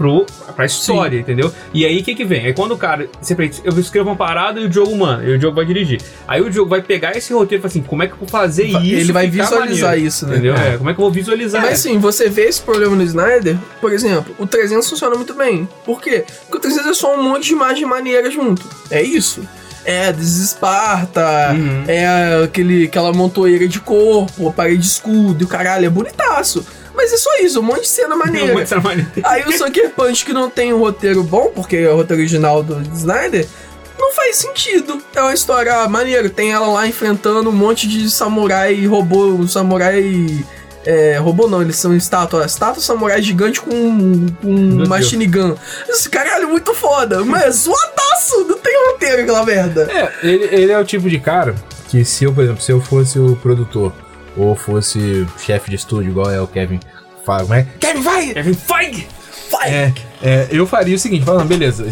pro, 0.00 0.24
pra 0.56 0.64
história, 0.64 1.18
entendeu? 1.18 1.52
E 1.74 1.84
aí 1.84 1.98
o 2.00 2.02
que 2.02 2.14
que 2.14 2.24
vem? 2.24 2.46
Aí 2.46 2.54
quando 2.54 2.72
o 2.72 2.78
cara, 2.78 3.06
sempre 3.20 3.50
eu 3.62 3.78
escrevo 3.78 4.08
uma 4.08 4.16
parada 4.16 4.58
e 4.58 4.64
o 4.64 4.68
Diogo 4.70 4.96
manda, 4.96 5.22
e 5.24 5.34
o 5.34 5.38
Diogo 5.38 5.54
vai 5.56 5.66
dirigir. 5.66 6.00
Aí 6.26 6.40
o 6.40 6.48
Diogo 6.48 6.70
vai 6.70 6.80
pegar 6.80 7.14
esse 7.14 7.34
roteiro 7.34 7.60
e 7.60 7.62
falar 7.62 7.68
assim, 7.70 7.82
como 7.82 8.02
é 8.02 8.06
que 8.06 8.14
eu 8.14 8.18
vou 8.18 8.26
fazer 8.28 8.64
isso? 8.64 8.78
Ele 8.78 9.12
vai 9.12 9.28
visualizar 9.28 9.90
maneiro? 9.90 10.06
isso, 10.08 10.26
né? 10.26 10.32
Entendeu? 10.32 10.54
É. 10.54 10.68
É, 10.74 10.78
como 10.78 10.88
é 10.88 10.94
que 10.94 10.98
eu 11.00 11.04
vou 11.04 11.10
visualizar? 11.12 11.60
Mas 11.60 11.72
assim, 11.80 11.98
você 11.98 12.30
vê 12.30 12.46
esse 12.46 12.62
problema 12.62 12.96
no 12.96 13.02
Snyder, 13.02 13.58
por 13.78 13.92
exemplo, 13.92 14.34
o 14.38 14.46
300 14.46 14.88
funciona 14.88 15.14
muito 15.16 15.34
bem. 15.34 15.68
Por 15.84 16.00
quê? 16.00 16.24
Porque 16.48 16.56
o 16.56 16.60
300 16.60 16.86
é 16.90 16.94
só 16.94 17.14
um 17.14 17.22
monte 17.22 17.48
de 17.48 17.52
imagem 17.52 17.84
maneira 17.84 18.30
junto. 18.30 18.62
É 18.90 19.02
isso. 19.02 19.42
É 19.84 20.12
desesparta, 20.12 21.52
Uhum. 21.54 21.84
é 21.88 22.42
aquele, 22.44 22.84
aquela 22.84 23.12
montoeira 23.12 23.66
de 23.68 23.80
corpo, 23.80 24.48
a 24.48 24.52
parede 24.52 24.78
de 24.78 24.86
escudo 24.86 25.42
e 25.42 25.44
o 25.44 25.48
caralho, 25.48 25.86
é 25.86 25.90
bonitaço. 25.90 26.64
Mas 27.00 27.14
é 27.14 27.16
só 27.16 27.30
isso, 27.38 27.60
um 27.60 27.62
monte 27.62 27.82
de 27.82 27.88
cena 27.88 28.14
maneira. 28.14 28.52
Maneiro. 28.82 29.10
Aí 29.24 29.42
o 29.44 29.52
Sucker 29.52 29.90
Punch, 29.90 30.22
que 30.22 30.34
não 30.34 30.50
tem 30.50 30.70
um 30.74 30.78
roteiro 30.78 31.22
bom, 31.22 31.50
porque 31.54 31.76
é 31.76 31.90
o 31.90 31.96
roteiro 31.96 32.20
original 32.20 32.62
do 32.62 32.78
Snyder, 32.94 33.46
não 33.98 34.12
faz 34.12 34.36
sentido. 34.36 35.00
É 35.14 35.20
uma 35.22 35.32
história 35.32 35.88
maneira. 35.88 36.28
Tem 36.28 36.52
ela 36.52 36.66
lá 36.66 36.86
enfrentando 36.86 37.48
um 37.48 37.54
monte 37.54 37.88
de 37.88 38.10
samurai 38.10 38.84
robô, 38.84 39.28
um 39.28 39.48
samurai. 39.48 40.44
É, 40.84 41.16
robô 41.18 41.46
não, 41.48 41.62
eles 41.62 41.76
são 41.76 41.96
estátua. 41.96 42.44
Estátua 42.44 42.82
samurai 42.82 43.22
gigante 43.22 43.62
com, 43.62 44.26
com 44.42 44.52
Meu 44.52 44.86
machine 44.86 45.26
gun. 45.26 45.54
Esse 45.88 46.10
caralho 46.10 46.44
é 46.44 46.46
muito 46.46 46.74
foda, 46.74 47.24
mas 47.24 47.44
é 47.44 47.50
zoadaço! 47.50 48.46
Não 48.46 48.58
tem 48.58 48.92
roteiro 48.92 49.22
aquela 49.22 49.44
merda. 49.44 49.88
É, 49.90 50.12
ele, 50.22 50.44
ele 50.52 50.72
é 50.72 50.78
o 50.78 50.84
tipo 50.84 51.08
de 51.08 51.18
cara 51.18 51.54
que 51.88 52.04
se 52.04 52.24
eu, 52.24 52.32
por 52.32 52.44
exemplo, 52.44 52.62
se 52.62 52.72
eu 52.72 52.80
fosse 52.80 53.18
o 53.18 53.36
produtor 53.36 53.92
ou 54.36 54.54
fosse 54.54 55.26
chefe 55.38 55.70
de 55.70 55.76
estúdio, 55.76 56.10
igual 56.10 56.30
é 56.30 56.40
o 56.40 56.46
Kevin 56.46 56.80
como 57.38 57.54
é? 57.54 57.66
Kevin, 57.78 58.02
vai! 58.02 58.34
Kevin 58.34 58.54
Feige! 58.54 59.06
Vai! 59.50 59.68
É, 59.68 59.92
é, 60.22 60.48
eu 60.50 60.66
faria 60.66 60.94
o 60.94 60.98
seguinte, 60.98 61.24
falando, 61.24 61.48
beleza, 61.48 61.84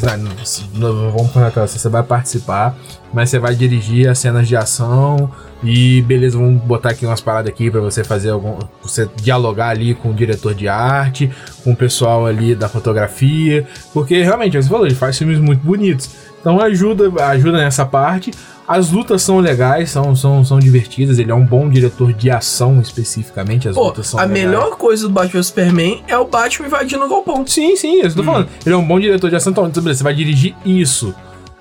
vamos 0.72 1.36
aquela, 1.36 1.66
você 1.66 1.88
vai 1.88 2.02
participar, 2.02 2.76
mas 3.12 3.30
você 3.30 3.38
vai 3.38 3.54
dirigir 3.54 4.08
as 4.08 4.18
cenas 4.18 4.46
de 4.46 4.56
ação 4.56 5.30
e 5.62 6.02
beleza, 6.02 6.38
vamos 6.38 6.62
botar 6.62 6.90
aqui 6.90 7.04
umas 7.04 7.20
paradas 7.20 7.50
aqui 7.50 7.68
pra 7.68 7.80
você 7.80 8.04
fazer 8.04 8.30
algum, 8.30 8.58
você 8.80 9.08
dialogar 9.16 9.70
ali 9.70 9.94
com 9.94 10.10
o 10.10 10.14
diretor 10.14 10.54
de 10.54 10.68
arte, 10.68 11.30
com 11.64 11.72
o 11.72 11.76
pessoal 11.76 12.26
ali 12.26 12.54
da 12.54 12.68
fotografia, 12.68 13.66
porque 13.92 14.22
realmente, 14.22 14.56
você 14.56 14.68
falou, 14.68 14.86
ele 14.86 14.94
faz 14.94 15.18
filmes 15.18 15.38
muito 15.38 15.64
bonitos. 15.64 16.10
Então 16.40 16.60
ajuda, 16.60 17.10
ajuda 17.24 17.58
nessa 17.58 17.84
parte. 17.84 18.30
As 18.66 18.90
lutas 18.90 19.22
são 19.22 19.38
legais, 19.38 19.90
são, 19.90 20.14
são, 20.14 20.44
são 20.44 20.58
divertidas. 20.58 21.18
Ele 21.18 21.30
é 21.30 21.34
um 21.34 21.44
bom 21.44 21.68
diretor 21.70 22.12
de 22.12 22.30
ação, 22.30 22.80
especificamente. 22.80 23.66
As 23.66 23.74
Pô, 23.74 23.84
lutas 23.84 24.08
são 24.08 24.20
a 24.20 24.24
legais. 24.24 24.44
melhor 24.44 24.76
coisa 24.76 25.08
do 25.08 25.14
Batman 25.14 25.42
Superman 25.42 26.02
é 26.06 26.18
o 26.18 26.26
Batman 26.26 26.66
invadindo 26.66 27.04
o 27.04 27.08
galpão. 27.08 27.46
Sim, 27.46 27.74
sim, 27.76 28.02
eu 28.02 28.14
tô 28.14 28.22
falando. 28.22 28.48
Ele 28.64 28.74
é 28.74 28.78
um 28.78 28.86
bom 28.86 29.00
diretor 29.00 29.30
de 29.30 29.36
ação, 29.36 29.52
então 29.52 29.70
beleza, 29.70 29.98
você 29.98 30.04
vai 30.04 30.14
dirigir 30.14 30.54
isso. 30.66 31.14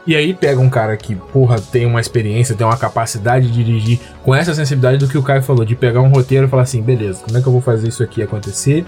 E 0.05 0.15
aí 0.15 0.34
pega 0.34 0.59
um 0.59 0.69
cara 0.69 0.95
que, 0.95 1.15
porra, 1.15 1.59
tem 1.59 1.86
uma 1.86 1.99
experiência, 1.99 2.55
tem 2.55 2.65
uma 2.65 2.78
capacidade 2.78 3.51
de 3.51 3.63
dirigir 3.63 3.99
com 4.23 4.34
essa 4.34 4.53
sensibilidade 4.53 4.97
do 4.97 5.07
que 5.07 5.17
o 5.17 5.23
Caio 5.23 5.43
falou, 5.43 5.65
de 5.65 5.75
pegar 5.75 6.01
um 6.01 6.09
roteiro 6.09 6.47
e 6.47 6.49
falar 6.49 6.63
assim, 6.63 6.82
beleza, 6.82 7.23
como 7.25 7.38
é 7.38 7.41
que 7.41 7.47
eu 7.47 7.51
vou 7.51 7.61
fazer 7.61 7.89
isso 7.89 8.01
aqui 8.01 8.21
acontecer? 8.21 8.86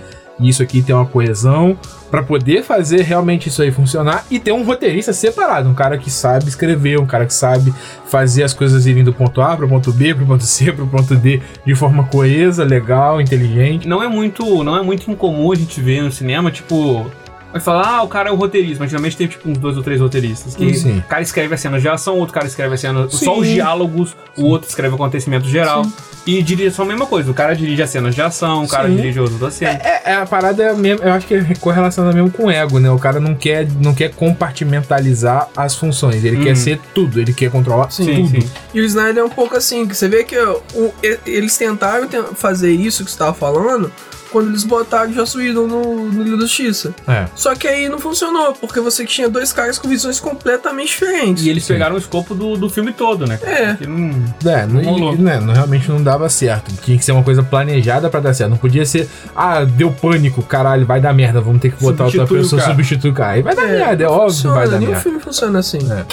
Isso 0.48 0.64
aqui 0.64 0.82
tem 0.82 0.96
uma 0.96 1.06
coesão 1.06 1.78
pra 2.10 2.24
poder 2.24 2.64
fazer 2.64 3.02
realmente 3.02 3.50
isso 3.50 3.62
aí 3.62 3.72
funcionar 3.72 4.26
e 4.32 4.40
ter 4.40 4.52
um 4.52 4.64
roteirista 4.64 5.14
separado, 5.14 5.70
um 5.70 5.74
cara 5.74 5.98
que 5.98 6.10
sabe 6.10 6.48
escrever, 6.48 7.00
um 7.00 7.06
cara 7.06 7.26
que 7.26 7.34
sabe 7.34 7.74
fazer 8.08 8.44
as 8.44 8.54
coisas 8.54 8.86
irem 8.86 9.04
do 9.04 9.14
ponto 9.14 9.42
A 9.42 9.56
pro 9.56 9.68
ponto 9.68 9.92
B, 9.92 10.16
pro 10.16 10.26
ponto 10.26 10.44
C, 10.44 10.72
pro 10.74 10.88
ponto 10.88 11.16
D 11.16 11.42
de 11.66 11.76
forma 11.76 12.04
coesa, 12.06 12.64
legal, 12.64 13.22
inteligente. 13.22 13.88
Não 13.88 14.02
é 14.02 14.08
muito, 14.08 14.64
não 14.64 14.76
é 14.76 14.82
muito 14.82 15.10
incomum 15.12 15.52
a 15.52 15.56
gente 15.56 15.80
ver 15.82 16.02
no 16.02 16.12
cinema, 16.12 16.52
tipo, 16.52 17.10
vai 17.52 17.60
falar, 17.62 17.88
ah, 17.98 18.04
o 18.04 18.08
cara 18.08 18.30
é 18.30 18.32
o 18.32 18.36
roteirista, 18.36 18.78
mas 18.80 18.90
geralmente 18.92 19.18
tem 19.18 19.28
tipo 19.28 19.50
uns 19.50 19.58
dois 19.58 19.76
ou 19.78 19.84
três 19.84 20.00
roteiristas. 20.00 20.56
Que 20.56 20.74
Sim. 20.74 21.00
o 21.00 21.04
cara 21.04 21.22
escreve 21.22 21.54
as 21.54 21.60
cenas 21.62 21.82
de 21.82 21.90
ação, 21.90 22.16
o 22.16 22.20
outro 22.20 22.34
cara 22.34 22.46
escreve 22.48 22.76
as 22.76 22.80
cenas, 22.82 23.12
só 23.14 23.34
Sim. 23.36 23.42
os 23.42 23.48
diálogos, 23.48 24.16
o 24.38 24.46
outro 24.46 24.70
escreve 24.70 24.94
o 24.94 24.96
acontecimento 24.96 25.48
geral. 25.48 25.84
E 26.28 26.44
direção 26.44 26.86
a 26.86 26.88
mesma 26.88 27.08
coisa, 27.08 27.32
o 27.32 27.34
cara 27.34 27.56
dirige 27.56 27.82
as 27.82 27.90
cenas 27.90 28.14
de 28.14 28.22
ação, 28.22 28.64
o 28.64 28.68
cara 28.68 28.88
Sim. 28.88 28.96
dirige 28.98 29.20
outras 29.20 29.54
cenas. 29.56 29.82
É, 29.84 30.02
é, 30.12 30.14
a 30.16 30.26
parada 30.28 30.62
é 30.62 30.74
mesmo, 30.74 31.04
eu 31.04 31.12
acho 31.14 31.26
que 31.26 31.34
é 31.34 31.56
correlacionada 31.60 32.14
mesmo 32.14 32.30
com 32.30 32.46
o 32.46 32.52
ego, 32.52 32.78
né? 32.80 32.92
O 32.92 33.00
cara 33.00 33.20
não 33.20 33.34
quer, 33.34 33.68
não 33.82 33.96
quer 33.96 34.14
compartimentalizar 34.14 35.48
as 35.56 35.76
funções, 35.76 36.24
ele 36.24 36.38
quer 36.44 36.50
Uhum. 36.50 36.56
ser 36.56 36.80
tudo, 36.94 37.20
ele 37.20 37.34
quer 37.34 37.50
controlar 37.50 37.90
Sim, 37.90 38.06
tudo. 38.28 38.42
sim. 38.42 38.50
E 38.74 38.82
o 38.82 38.86
Snyder 38.86 39.20
é 39.20 39.24
um 39.24 39.30
pouco 39.30 39.56
assim, 39.58 39.88
que 39.88 39.96
você 39.96 40.08
vê 40.08 40.24
que 40.24 40.38
o- 40.38 40.62
eles 41.26 41.58
tentaram 41.58 42.08
te- 42.08 42.22
fazer 42.36 42.72
isso 42.72 43.04
que 43.04 43.10
você 43.12 43.18
tava 43.18 43.34
falando 43.34 43.92
quando 44.32 44.50
eles 44.50 44.64
botaram 44.64 45.10
o 45.10 45.14
Joss 45.14 45.38
Whedon 45.38 45.68
no, 45.68 46.06
no 46.12 46.24
Liga 46.24 46.36
da 46.38 46.42
Justiça. 46.44 46.94
É. 47.08 47.26
Só 47.36 47.56
que 47.56 47.68
aí 47.68 47.90
não 47.90 48.00
funcionou, 48.00 48.54
porque 48.54 48.80
você 48.80 49.06
tinha 49.06 49.28
dois 49.30 49.52
caras 49.52 49.78
com 49.78 49.88
visões 49.88 50.20
completamente 50.20 50.90
diferentes. 50.90 51.44
E 51.44 51.50
eles 51.50 51.66
pegaram 51.66 51.96
o 51.96 51.98
escopo 51.98 52.34
do, 52.36 52.56
do 52.58 52.70
filme 52.70 52.92
todo, 52.94 53.26
né? 53.26 53.40
É. 53.44 53.74
Que 53.76 53.88
não... 53.88 54.10
É, 54.46 54.66
não, 54.66 54.82
Rolou. 54.84 55.14
e- 55.16 55.18
né, 55.22 55.40
não- 55.40 55.54
realmente 55.54 55.90
não 55.90 56.02
dava 56.02 56.30
certo. 56.30 56.72
Tinha 56.84 56.98
que 56.98 57.04
ser 57.06 57.12
uma 57.12 57.24
coisa 57.24 57.42
planejada 57.44 58.10
pra 58.10 58.20
dar 58.20 58.34
certo. 58.34 58.52
Não 58.52 58.58
podia 58.58 58.86
ser, 58.86 59.10
ah, 59.36 59.64
deu 59.66 59.92
pânico, 59.92 60.42
caralho, 60.44 60.86
vai 60.86 61.02
dar 61.02 61.14
merda, 61.14 61.42
vamos 61.42 61.62
ter 61.62 61.72
que 61.72 61.82
botar 61.82 62.06
outra 62.06 62.20
Substitui 62.28 62.40
o 62.40 62.42
pessoa 62.44 62.62
substituir 62.62 63.12
o 63.12 63.14
cara. 63.14 63.32
Aí 63.32 63.42
vai 63.42 63.56
dar 63.56 63.66
merda, 63.68 64.04
é 64.04 64.08
não 64.08 64.14
óbvio 64.14 64.28
que 64.28 64.34
funciona, 64.36 64.56
vai 64.56 64.68
dar 64.70 64.78
nenhum 64.80 64.92
merda. 64.92 65.04
filme 65.04 65.20
funciona 65.20 65.60
assim. 65.60 65.80
É. 65.92 66.06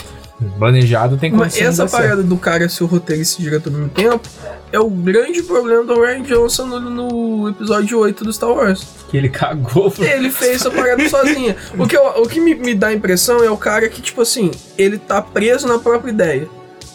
Planejado 0.58 1.16
tem 1.16 1.30
Mas 1.30 1.40
condição 1.40 1.62
de 1.62 1.68
essa 1.68 1.82
dar 1.84 1.88
certo. 1.88 2.02
parada 2.02 2.22
do 2.22 2.36
cara 2.36 2.68
ser 2.68 2.84
o 2.84 2.86
roteirista 2.86 3.40
e 3.40 3.44
diretor 3.44 3.70
ao 3.72 3.78
mesmo 3.78 3.88
tempo 3.90 4.28
é 4.76 4.80
o 4.80 4.88
grande 4.90 5.42
problema 5.42 5.82
do 5.84 6.00
Ryan 6.00 6.22
Johnson 6.22 6.66
no, 6.66 6.80
no 6.80 7.48
episódio 7.48 7.98
8 7.98 8.24
do 8.24 8.32
Star 8.32 8.50
Wars. 8.50 8.86
Que 9.08 9.16
ele 9.16 9.28
cagou. 9.28 9.92
Ele 9.98 10.30
fez 10.30 10.56
essa 10.56 10.70
parada 10.70 11.02
sozinha. 11.08 11.56
O 11.78 11.86
que, 11.86 11.96
eu- 11.96 12.22
o 12.22 12.28
que 12.28 12.40
me, 12.40 12.54
me 12.54 12.74
dá 12.74 12.88
a 12.88 12.92
impressão 12.92 13.42
é 13.42 13.50
o 13.50 13.56
cara 13.56 13.88
que, 13.88 14.00
tipo 14.02 14.20
assim, 14.22 14.50
ele 14.76 14.98
tá 14.98 15.22
preso 15.22 15.66
na 15.66 15.78
própria 15.78 16.10
ideia. 16.10 16.48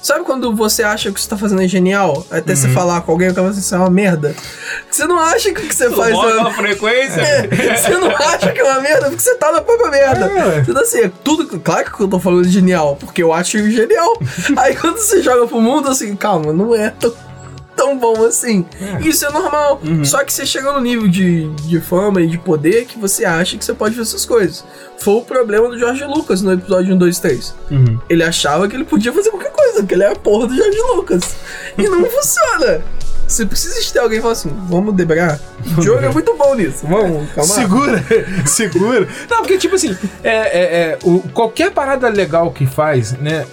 Sabe 0.03 0.25
quando 0.25 0.55
você 0.55 0.81
acha 0.81 1.03
que 1.03 1.09
o 1.11 1.13
que 1.13 1.21
você 1.21 1.29
tá 1.29 1.37
fazendo 1.37 1.61
é 1.61 1.67
genial? 1.67 2.25
Até 2.31 2.53
Uhum. 2.53 2.55
você 2.57 2.67
falar 2.69 3.01
com 3.01 3.11
alguém, 3.11 3.29
o 3.29 3.35
cara 3.35 3.43
vai 3.43 3.51
assim, 3.51 3.59
isso 3.59 3.75
é 3.75 3.77
uma 3.77 3.89
merda. 3.89 4.35
Você 4.89 5.05
não 5.05 5.19
acha 5.19 5.53
que 5.53 5.61
o 5.63 5.67
que 5.67 5.75
você 5.75 5.91
faz 5.91 6.09
é 6.09 6.15
uma 6.17 6.39
uma... 6.39 6.51
frequência. 6.53 7.21
É, 7.21 7.75
você 7.77 7.91
não 7.97 8.09
acha 8.09 8.51
que 8.51 8.59
é 8.59 8.63
uma 8.63 8.81
merda 8.81 9.05
porque 9.09 9.21
você 9.21 9.35
tá 9.35 9.51
na 9.51 9.61
própria 9.61 9.91
merda. 9.91 10.25
É. 10.25 10.59
Então, 10.67 10.81
assim, 10.81 11.01
é 11.01 11.11
tudo. 11.23 11.59
Claro 11.59 11.91
que 11.95 12.01
eu 12.01 12.07
tô 12.07 12.19
falando 12.19 12.43
de 12.45 12.49
genial, 12.49 12.95
porque 12.99 13.21
eu 13.21 13.31
acho 13.31 13.59
genial. 13.69 14.17
Aí 14.57 14.75
quando 14.75 14.97
você 14.97 15.21
joga 15.21 15.45
pro 15.45 15.61
mundo, 15.61 15.87
assim, 15.89 16.15
calma, 16.15 16.51
não 16.51 16.73
é 16.73 16.89
tão, 16.89 17.13
tão 17.81 17.97
bom 17.97 18.23
assim. 18.23 18.63
Isso 19.03 19.25
é 19.25 19.31
normal. 19.31 19.81
Só 20.03 20.23
que 20.23 20.31
você 20.31 20.45
chega 20.45 20.71
no 20.71 20.79
nível 20.79 21.07
de, 21.07 21.49
de 21.55 21.81
fama 21.81 22.21
e 22.21 22.27
de 22.27 22.37
poder 22.37 22.85
que 22.85 22.99
você 22.99 23.25
acha 23.25 23.57
que 23.57 23.65
você 23.65 23.73
pode 23.73 23.95
fazer 23.95 24.07
essas 24.07 24.23
coisas. 24.23 24.63
Foi 24.99 25.15
o 25.15 25.21
problema 25.21 25.67
do 25.67 25.79
George 25.79 26.03
Lucas 26.05 26.43
no 26.43 26.53
episódio 26.53 26.93
1, 26.93 26.97
2, 26.97 27.19
3. 27.19 27.55
Uhum. 27.71 27.99
Ele 28.07 28.23
achava 28.23 28.67
que 28.67 28.75
ele 28.75 28.83
podia 28.83 29.11
fazer 29.11 29.31
qualquer 29.31 29.51
coisa, 29.51 29.79
porque 29.79 29.95
ele 29.95 30.03
é 30.03 30.11
a 30.11 30.15
porra 30.15 30.47
do 30.47 30.55
George 30.55 30.77
Lucas. 30.95 31.35
E 31.75 31.89
não 31.89 32.05
funciona. 32.05 32.81
Você 33.27 33.45
precisa 33.45 33.81
de 33.81 33.91
ter 33.91 33.99
alguém 33.99 34.17
que 34.17 34.21
fala 34.21 34.33
assim, 34.33 34.51
vamos 34.67 34.93
debrar? 34.93 35.39
O 35.77 35.81
jogo 35.81 36.05
é 36.05 36.09
muito 36.09 36.35
bom 36.35 36.53
nisso, 36.53 36.85
vamos, 36.85 37.31
calma. 37.33 37.53
Segura, 37.53 38.05
segura. 38.45 39.07
Não, 39.29 39.37
porque, 39.37 39.57
tipo 39.57 39.75
assim, 39.75 39.97
é, 40.21 40.29
é, 40.31 40.61
é, 40.63 40.99
o, 41.03 41.19
qualquer 41.33 41.71
parada 41.71 42.09
legal 42.09 42.51
que 42.51 42.67
faz, 42.67 43.13
né? 43.13 43.45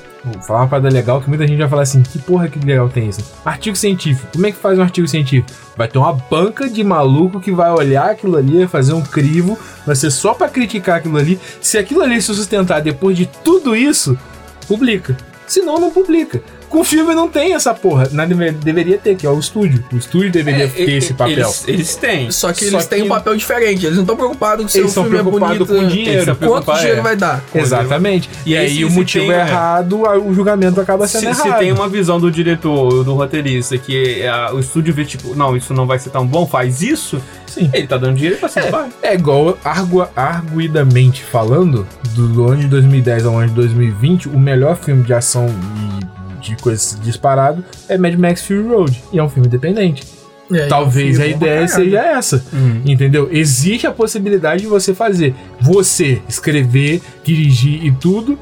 Falar 0.46 0.60
uma 0.60 0.68
parada 0.68 0.88
legal 0.88 1.20
que 1.20 1.28
muita 1.28 1.46
gente 1.46 1.58
vai 1.58 1.68
falar 1.68 1.82
assim: 1.82 2.02
que 2.02 2.18
porra 2.18 2.48
que 2.48 2.58
legal 2.58 2.88
tem 2.88 3.08
isso? 3.08 3.24
Artigo 3.44 3.76
científico. 3.76 4.28
Como 4.32 4.46
é 4.46 4.52
que 4.52 4.58
faz 4.58 4.78
um 4.78 4.82
artigo 4.82 5.06
científico? 5.06 5.50
Vai 5.76 5.88
ter 5.88 5.98
uma 5.98 6.12
banca 6.12 6.68
de 6.68 6.82
maluco 6.82 7.40
que 7.40 7.52
vai 7.52 7.70
olhar 7.70 8.10
aquilo 8.10 8.36
ali, 8.36 8.58
vai 8.58 8.66
fazer 8.66 8.92
um 8.92 9.02
crivo, 9.02 9.58
vai 9.86 9.94
ser 9.94 10.10
só 10.10 10.34
pra 10.34 10.48
criticar 10.48 10.96
aquilo 10.96 11.16
ali. 11.16 11.38
Se 11.60 11.78
aquilo 11.78 12.02
ali 12.02 12.20
se 12.20 12.34
sustentar 12.34 12.80
depois 12.80 13.16
de 13.16 13.26
tudo 13.26 13.76
isso, 13.76 14.18
publica. 14.66 15.16
Senão, 15.46 15.78
não 15.78 15.90
publica. 15.90 16.42
Com 16.68 16.84
filme 16.84 17.14
não 17.14 17.28
tem 17.28 17.54
essa 17.54 17.72
porra. 17.72 18.08
Na, 18.12 18.24
deve- 18.26 18.50
deveria 18.52 18.98
ter, 18.98 19.16
que 19.16 19.26
é 19.26 19.30
o 19.30 19.38
estúdio. 19.38 19.82
O 19.92 19.96
estúdio 19.96 20.30
deveria 20.30 20.68
ter 20.68 20.90
esse 20.90 21.14
papel. 21.14 21.34
Eles, 21.38 21.64
eles 21.68 21.96
têm. 21.96 22.30
Só 22.30 22.52
que 22.52 22.66
Só 22.66 22.76
eles 22.76 22.86
têm 22.86 22.98
que- 23.00 23.06
um 23.06 23.08
papel 23.08 23.36
diferente, 23.36 23.84
eles 23.86 23.96
não 23.96 24.02
estão 24.04 24.16
preocupados 24.16 24.64
com 24.64 24.68
se 24.68 24.78
Eles 24.78 24.88
o 24.88 24.88
estão 24.90 25.04
filme 25.04 25.18
é 25.18 25.22
preocupados 25.22 25.66
bonito. 25.66 25.82
com 25.82 25.88
dinheiro. 25.88 26.36
Quanto 26.36 26.74
dinheiro 26.74 26.98
é. 26.98 27.02
vai 27.02 27.16
dar? 27.16 27.42
Exatamente. 27.54 28.28
E 28.44 28.56
aí 28.56 28.76
se- 28.76 28.84
o 28.84 28.90
se 28.90 28.94
motivo 28.96 29.26
tem, 29.26 29.34
é 29.34 29.38
é. 29.38 29.40
errado, 29.40 30.06
aí 30.08 30.18
o 30.18 30.34
julgamento 30.34 30.80
acaba 30.80 31.06
sendo 31.08 31.32
Se, 31.34 31.40
se 31.42 31.46
errado. 31.48 31.58
tem 31.60 31.72
uma 31.72 31.88
visão 31.88 32.20
do 32.20 32.30
diretor, 32.30 33.02
do 33.04 33.14
roteirista, 33.14 33.78
que 33.78 34.20
é, 34.22 34.52
o 34.52 34.58
estúdio 34.60 34.92
vê, 34.92 35.04
tipo, 35.04 35.34
não, 35.34 35.56
isso 35.56 35.72
não 35.72 35.86
vai 35.86 35.98
ser 35.98 36.10
tão 36.10 36.26
bom, 36.26 36.46
faz 36.46 36.82
isso, 36.82 37.20
Sim. 37.46 37.70
ele 37.72 37.86
tá 37.86 37.96
dando 37.96 38.16
dinheiro 38.16 38.36
pra 38.38 38.48
cima, 38.48 38.66
vai. 38.70 38.88
É 39.02 39.14
igual, 39.14 39.56
argua, 39.64 40.10
arguidamente 40.14 41.22
falando, 41.22 41.86
do, 42.14 42.28
do 42.28 42.46
ano 42.48 42.60
de 42.60 42.68
2010 42.68 43.24
ao 43.26 43.36
ano 43.38 43.48
de 43.48 43.54
2020, 43.54 44.28
o 44.28 44.38
melhor 44.38 44.76
filme 44.76 45.02
de 45.02 45.12
ação 45.14 45.46
e 45.48 46.17
de 46.40 46.56
coisas 46.56 46.98
disparado 47.02 47.64
é 47.88 47.96
Mad 47.98 48.14
Max 48.14 48.42
Fury 48.42 48.68
Road. 48.68 49.04
E 49.12 49.18
é 49.18 49.22
um 49.22 49.28
filme 49.28 49.46
independente. 49.48 50.02
É, 50.50 50.66
Talvez 50.66 51.18
é 51.18 51.22
um 51.22 51.24
a 51.24 51.28
ideia 51.28 51.68
seja 51.68 52.00
essa. 52.00 52.44
Entendeu? 52.84 53.28
Existe 53.30 53.86
a 53.86 53.92
possibilidade 53.92 54.62
de 54.62 54.68
você 54.68 54.94
fazer. 54.94 55.34
Você 55.60 56.22
escrever, 56.28 57.02
dirigir 57.22 57.84
e 57.84 57.92
tudo. 57.92 58.38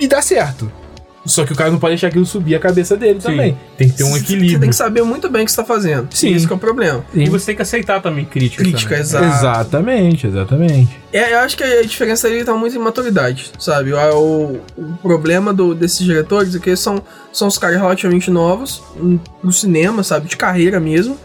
E 0.00 0.06
dar 0.06 0.22
certo. 0.22 0.70
Só 1.26 1.44
que 1.44 1.52
o 1.52 1.56
cara 1.56 1.70
não 1.70 1.78
pode 1.78 1.92
deixar 1.92 2.06
aquilo 2.06 2.24
subir 2.24 2.54
a 2.54 2.58
cabeça 2.58 2.96
dele 2.96 3.20
Sim. 3.20 3.26
também. 3.28 3.58
Tem 3.76 3.88
que 3.88 3.96
ter 3.96 4.04
um 4.04 4.12
Você 4.12 4.20
equilíbrio. 4.20 4.60
tem 4.60 4.70
que 4.70 4.76
saber 4.76 5.02
muito 5.02 5.28
bem 5.28 5.42
o 5.42 5.44
que 5.44 5.50
você 5.50 5.56
tá 5.58 5.64
fazendo. 5.64 6.08
Sim. 6.14 6.30
Isso 6.30 6.46
que 6.46 6.52
é 6.52 6.56
o 6.56 6.58
problema. 6.58 7.04
Sim. 7.12 7.22
E 7.24 7.28
você 7.28 7.46
tem 7.46 7.56
que 7.56 7.62
aceitar 7.62 8.00
também 8.00 8.24
críticas. 8.24 8.64
Crítica, 8.66 8.90
também. 8.90 9.02
exato. 9.02 9.26
Exatamente, 9.38 10.26
exatamente. 10.26 10.98
É, 11.12 11.34
eu 11.34 11.38
acho 11.40 11.56
que 11.56 11.64
a 11.64 11.82
diferença 11.82 12.26
ali 12.28 12.44
tá 12.44 12.54
muito 12.54 12.76
em 12.76 12.78
maturidade, 12.78 13.50
sabe? 13.58 13.92
O, 13.92 13.98
o, 13.98 14.60
o 14.76 14.98
problema 15.02 15.52
do, 15.52 15.74
desses 15.74 15.98
diretores 15.98 16.54
é 16.54 16.58
que 16.58 16.70
eles 16.70 16.80
são, 16.80 17.02
são 17.32 17.48
os 17.48 17.58
caras 17.58 17.76
relativamente 17.78 18.30
novos 18.30 18.82
hum, 18.96 19.18
no 19.42 19.52
cinema, 19.52 20.02
sabe? 20.02 20.28
De 20.28 20.36
carreira 20.36 20.80
mesmo. 20.80 21.18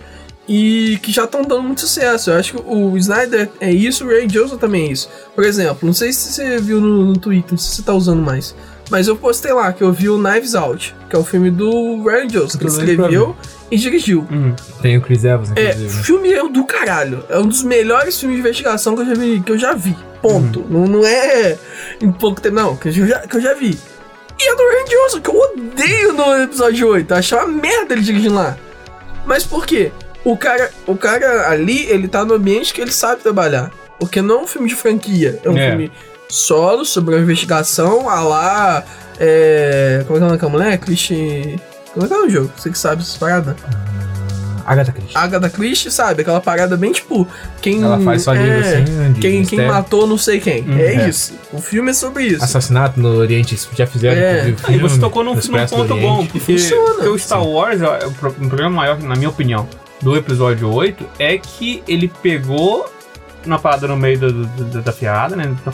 E 0.47 0.99
que 1.01 1.09
já 1.13 1.23
estão 1.23 1.43
dando 1.43 1.63
muito 1.63 1.79
sucesso. 1.79 2.29
Eu 2.31 2.37
acho 2.37 2.53
que 2.55 2.61
o 2.65 2.97
Snyder 2.97 3.49
é 3.61 3.71
isso, 3.71 4.03
o 4.03 4.09
Ray 4.09 4.27
Johnson 4.27 4.57
também 4.57 4.87
é 4.89 4.91
isso. 4.91 5.09
Por 5.33 5.45
exemplo, 5.45 5.79
não 5.83 5.93
sei 5.93 6.11
se 6.11 6.33
você 6.33 6.59
viu 6.59 6.81
no, 6.81 7.05
no 7.05 7.17
Twitter, 7.17 7.51
não 7.51 7.57
sei 7.57 7.69
se 7.69 7.75
você 7.77 7.81
tá 7.83 7.93
usando 7.93 8.21
mais. 8.21 8.53
Mas 8.91 9.07
eu 9.07 9.15
postei 9.15 9.51
lá 9.53 9.71
que 9.73 9.81
eu 9.83 9.91
vi 9.91 10.09
o 10.09 10.17
Knives 10.17 10.53
Out, 10.55 10.93
que 11.09 11.15
é 11.15 11.19
o 11.19 11.23
filme 11.23 11.49
do 11.49 12.03
Ray 12.03 12.27
Johnson, 12.27 12.57
que 12.59 12.67
escreveu 12.67 13.35
e 13.71 13.77
dirigiu. 13.77 14.27
Uhum. 14.29 14.53
Tem 14.81 14.97
o 14.97 15.01
Chris 15.01 15.23
Evans, 15.23 15.51
É, 15.55 15.69
inclusive. 15.71 15.95
né? 15.97 16.03
filme 16.03 16.33
é 16.33 16.47
do 16.49 16.63
caralho. 16.65 17.23
É 17.29 17.39
um 17.39 17.47
dos 17.47 17.63
melhores 17.63 18.19
filmes 18.19 18.35
de 18.37 18.41
investigação 18.41 18.95
que 18.95 19.01
eu 19.01 19.05
já 19.07 19.13
vi. 19.15 19.39
Que 19.41 19.51
eu 19.51 19.57
já 19.57 19.73
vi. 19.73 19.95
Ponto. 20.21 20.65
Não, 20.69 20.85
não 20.85 21.05
é 21.05 21.57
em 22.01 22.11
pouco 22.11 22.39
tempo, 22.41 22.55
não. 22.55 22.75
Que 22.75 22.89
eu 22.89 22.93
já, 23.07 23.19
que 23.21 23.35
eu 23.37 23.41
já 23.41 23.53
vi. 23.53 23.77
E 24.39 24.49
é 24.49 24.55
do 24.55 24.61
Ryan 24.63 24.85
Johnson, 24.85 25.21
que 25.21 25.29
eu 25.29 25.39
odeio 25.39 26.13
no 26.13 26.35
episódio 26.43 26.87
8. 26.89 27.11
Eu 27.11 27.17
achei 27.17 27.37
uma 27.37 27.47
merda 27.47 27.93
ele 27.93 28.01
dirigindo 28.03 28.35
lá. 28.35 28.57
Mas 29.25 29.43
por 29.45 29.65
quê? 29.65 29.91
O 30.25 30.37
cara, 30.37 30.69
o 30.85 30.95
cara 30.95 31.49
ali, 31.49 31.85
ele 31.89 32.07
tá 32.07 32.23
no 32.25 32.33
ambiente 32.33 32.73
que 32.73 32.81
ele 32.81 32.91
sabe 32.91 33.21
trabalhar. 33.21 33.71
Porque 33.99 34.21
não 34.21 34.39
é 34.39 34.43
um 34.43 34.47
filme 34.47 34.67
de 34.67 34.75
franquia. 34.75 35.39
É 35.43 35.49
um 35.49 35.57
É. 35.57 35.69
filme 35.69 35.91
solo, 36.33 36.83
sobre 36.85 37.15
uma 37.15 37.21
investigação, 37.21 38.09
a 38.09 38.19
lá. 38.21 38.83
É, 39.19 40.03
como 40.07 40.17
é 40.17 40.19
que 40.19 40.23
é 40.23 40.25
o 40.25 40.29
nome 40.29 40.31
daquela 40.31 40.51
mulher? 40.51 40.77
Christie. 40.79 41.59
Como 41.93 42.05
é 42.05 42.07
que 42.09 42.13
é 42.13 42.17
o 42.17 42.29
jogo? 42.29 42.51
Você 42.57 42.69
que 42.71 42.77
sabe 42.77 43.01
essas 43.03 43.15
paradas? 43.17 43.55
Agatha 44.65 44.91
Christie. 44.93 45.17
Agatha 45.17 45.49
Christie, 45.49 45.91
sabe? 45.91 46.21
Aquela 46.21 46.39
parada 46.41 46.75
bem 46.77 46.91
tipo. 46.91 47.27
Quem, 47.61 47.83
Ela 47.83 47.99
faz 47.99 48.23
só 48.23 48.33
livro 48.33 48.49
é, 48.49 48.59
assim, 48.59 48.91
né, 48.93 49.09
de 49.13 49.19
Quem, 49.19 49.43
quem 49.45 49.67
matou 49.67 50.07
não 50.07 50.17
sei 50.17 50.39
quem. 50.39 50.63
Hum, 50.63 50.77
é, 50.77 50.95
é. 50.95 51.09
isso. 51.09 51.33
O 51.51 51.59
filme 51.61 51.91
é 51.91 51.93
sobre 51.93 52.23
isso. 52.23 52.43
Assassinato 52.43 52.99
no 52.99 53.17
Oriente, 53.17 53.53
isso 53.53 53.69
já 53.75 53.85
fizeram. 53.85 54.19
É. 54.19 54.49
inclusive, 54.49 54.57
Aí 54.63 54.79
você 54.79 54.87
filme, 54.95 54.99
tocou 55.01 55.23
num, 55.23 55.35
num 55.35 55.39
do 55.39 55.67
ponto 55.69 55.95
bom, 55.97 56.25
porque, 56.25 56.39
Funciona. 56.57 56.93
porque 56.95 57.09
o 57.09 57.19
Star 57.19 57.45
Wars, 57.45 57.81
ó, 57.81 58.07
o 58.07 58.11
pro- 58.13 58.29
o 58.29 58.47
problema 58.47 58.69
maior, 58.69 58.97
na 58.99 59.15
minha 59.15 59.29
opinião, 59.29 59.67
do 60.01 60.15
episódio 60.15 60.73
8 60.73 61.05
é 61.19 61.37
que 61.37 61.83
ele 61.87 62.07
pegou 62.21 62.89
uma 63.45 63.59
parada 63.59 63.85
no 63.87 63.97
meio 63.97 64.17
da, 64.17 64.27
da, 64.29 64.79
da 64.79 64.91
ferrada, 64.93 65.35
né? 65.35 65.43
Então, 65.61 65.73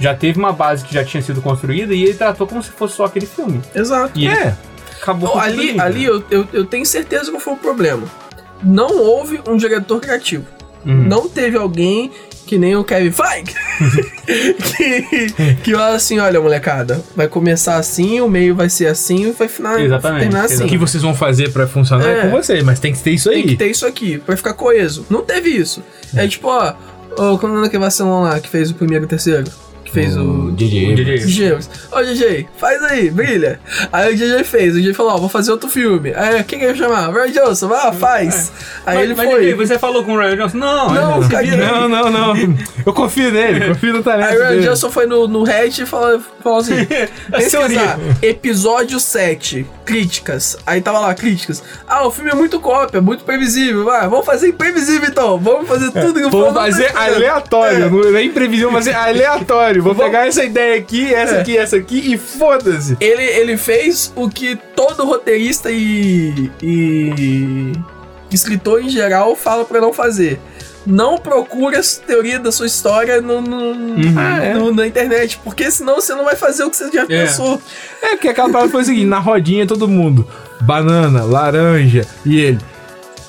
já 0.00 0.14
teve 0.14 0.38
uma 0.38 0.52
base 0.52 0.84
que 0.84 0.92
já 0.94 1.04
tinha 1.04 1.22
sido 1.22 1.40
construída 1.42 1.94
e 1.94 2.02
ele 2.02 2.14
tratou 2.14 2.46
como 2.46 2.62
se 2.62 2.70
fosse 2.70 2.96
só 2.96 3.04
aquele 3.04 3.26
filme. 3.26 3.60
Exato. 3.74 4.18
E 4.18 4.26
É, 4.26 4.56
acabou 5.00 5.30
tudo 5.30 5.40
ali, 5.42 5.70
ali, 5.70 5.80
ali 5.80 6.04
eu, 6.04 6.24
eu, 6.30 6.48
eu 6.52 6.64
tenho 6.64 6.84
certeza 6.86 7.30
qual 7.30 7.40
foi 7.40 7.52
o 7.52 7.56
problema. 7.56 8.02
Não 8.62 8.98
houve 8.98 9.40
um 9.46 9.56
diretor 9.56 10.00
criativo. 10.00 10.46
Uhum. 10.84 11.04
Não 11.04 11.28
teve 11.28 11.56
alguém 11.58 12.10
que 12.46 12.58
nem 12.58 12.74
o 12.74 12.82
Kevin 12.82 13.12
Feige 13.12 13.54
que, 14.76 15.54
que 15.62 15.72
fala 15.72 15.94
assim, 15.94 16.18
olha, 16.18 16.40
molecada, 16.40 17.00
vai 17.14 17.28
começar 17.28 17.76
assim, 17.76 18.20
o 18.20 18.28
meio 18.28 18.54
vai 18.56 18.68
ser 18.68 18.86
assim 18.86 19.28
e 19.28 19.32
vai 19.32 19.46
final, 19.46 19.78
Exatamente, 19.78 20.20
terminar 20.22 20.44
assim. 20.46 20.64
O 20.64 20.68
que 20.68 20.76
vocês 20.76 21.02
vão 21.02 21.14
fazer 21.14 21.52
pra 21.52 21.66
funcionar 21.68 22.08
é, 22.08 22.18
É. 22.18 22.22
com 22.22 22.30
vocês, 22.30 22.62
mas 22.64 22.80
tem 22.80 22.92
que 22.92 22.98
ter 23.00 23.12
isso 23.12 23.30
aí. 23.30 23.36
Tem 23.36 23.46
que 23.46 23.56
ter 23.56 23.70
isso 23.70 23.86
aqui, 23.86 24.18
pra 24.18 24.36
ficar 24.36 24.54
coeso. 24.54 25.06
Não 25.08 25.22
teve 25.22 25.50
isso. 25.50 25.82
É 26.14 26.26
tipo, 26.26 26.48
ó, 26.48 26.74
ó 27.16 27.38
quando 27.38 27.58
é 27.58 27.60
naquele 27.60 27.82
vacilão 27.84 28.22
lá 28.22 28.40
que 28.40 28.48
fez 28.48 28.70
o 28.70 28.74
primeiro 28.74 29.04
e 29.04 29.06
o 29.06 29.08
terceiro? 29.08 29.44
Que 29.90 29.94
fez 29.94 30.16
o. 30.16 30.52
DJ. 30.52 30.94
DJ. 30.94 31.18
DJ. 31.18 31.58
Ô, 31.90 32.00
DJ, 32.02 32.48
faz 32.56 32.80
aí, 32.84 33.10
brilha. 33.10 33.58
Aí 33.92 34.12
o 34.12 34.16
DJ 34.16 34.44
fez, 34.44 34.74
o 34.74 34.78
DJ 34.78 34.94
falou, 34.94 35.14
ó, 35.14 35.16
vou 35.18 35.28
fazer 35.28 35.50
outro 35.50 35.68
filme. 35.68 36.12
Aí, 36.14 36.42
quem 36.44 36.60
que 36.60 36.64
ia 36.64 36.74
chamar? 36.76 37.10
Ryan 37.12 37.32
Johnson, 37.32 37.72
ah, 37.74 37.92
faz. 37.92 38.52
Aí 38.86 38.94
Mas- 38.96 39.04
ele 39.04 39.14
mas, 39.16 39.28
foi. 39.30 39.40
DJ, 39.40 39.54
você 39.54 39.78
falou 39.78 40.04
com 40.04 40.12
o 40.14 40.18
Ryan 40.18 40.36
Johnson? 40.36 40.58
Não, 40.58 40.94
Não. 40.94 41.20
Não, 41.20 41.88
não, 41.88 42.10
não. 42.10 42.34
Eu 42.86 42.92
confio 42.92 43.30
nele, 43.32 43.66
confio 43.74 43.92
no 43.92 44.02
talento 44.02 44.28
Aí 44.28 44.36
o 44.36 44.40
Ryan 44.40 44.50
dele. 44.50 44.66
Johnson 44.68 44.90
foi 44.90 45.06
no, 45.06 45.26
no 45.26 45.42
Reddit 45.42 45.82
e 45.82 45.86
falou, 45.86 46.20
falou 46.42 46.58
assim: 46.58 46.74
pesquisar, 47.30 47.98
episódio 48.22 49.00
7, 49.00 49.66
críticas. 49.84 50.56
Aí 50.66 50.80
tava 50.80 51.00
lá, 51.00 51.14
críticas. 51.14 51.62
Ah, 51.88 52.06
o 52.06 52.10
filme 52.10 52.30
é 52.30 52.34
muito 52.34 52.60
cópia, 52.60 53.00
muito 53.00 53.24
previsível. 53.24 53.90
Ah, 53.90 54.06
vamos 54.08 54.24
fazer 54.26 54.48
imprevisível 54.48 55.08
então. 55.08 55.38
Vamos 55.38 55.68
fazer 55.68 55.90
tudo 55.90 56.14
que 56.20 56.26
o 56.26 56.30
Vou 56.30 56.44
povo 56.44 56.46
não 56.46 56.54
tá 56.54 56.60
fazer 56.62 56.96
aleatório, 56.96 57.84
É. 57.86 57.90
não 57.90 58.16
é 58.16 58.22
imprevisível, 58.24 58.70
mas 58.70 58.86
é 58.86 58.94
aleatório. 58.94 59.79
Vou 59.82 59.94
Vamos- 59.94 60.10
pegar 60.10 60.26
essa 60.26 60.44
ideia 60.44 60.78
aqui, 60.78 61.12
essa 61.14 61.36
É. 61.36 61.40
aqui, 61.40 61.56
essa 61.58 61.76
aqui 61.76 62.12
e 62.14 62.18
foda-se. 62.18 62.96
Ele, 63.00 63.22
ele 63.22 63.56
fez 63.56 64.12
o 64.16 64.28
que 64.28 64.56
todo 64.76 65.04
roteirista 65.04 65.70
e, 65.70 66.50
e 66.62 67.72
escritor 68.30 68.82
em 68.82 68.88
geral 68.88 69.34
fala 69.36 69.64
pra 69.64 69.80
não 69.80 69.92
fazer. 69.92 70.40
Não 70.86 71.18
procure 71.18 71.76
a 71.76 71.82
teoria 72.06 72.38
da 72.38 72.50
sua 72.50 72.66
história 72.66 73.20
no, 73.20 73.40
no- 73.42 73.74
no- 73.74 74.74
na 74.74 74.86
internet, 74.86 75.38
porque 75.44 75.70
senão 75.70 75.96
você 75.96 76.14
não 76.14 76.24
vai 76.24 76.36
fazer 76.36 76.64
o 76.64 76.70
que 76.70 76.76
você 76.76 76.90
já 76.90 77.04
pensou. 77.06 77.60
É, 78.00 78.08
porque 78.10 78.28
aquela 78.28 78.48
parada 78.48 78.70
foi 78.70 78.80
o 78.80 78.84
seguinte: 78.84 79.04
na 79.06 79.18
rodinha 79.18 79.66
todo 79.66 79.86
mundo, 79.86 80.26
banana, 80.62 81.22
laranja 81.22 82.06
e 82.24 82.40
ele. 82.40 82.58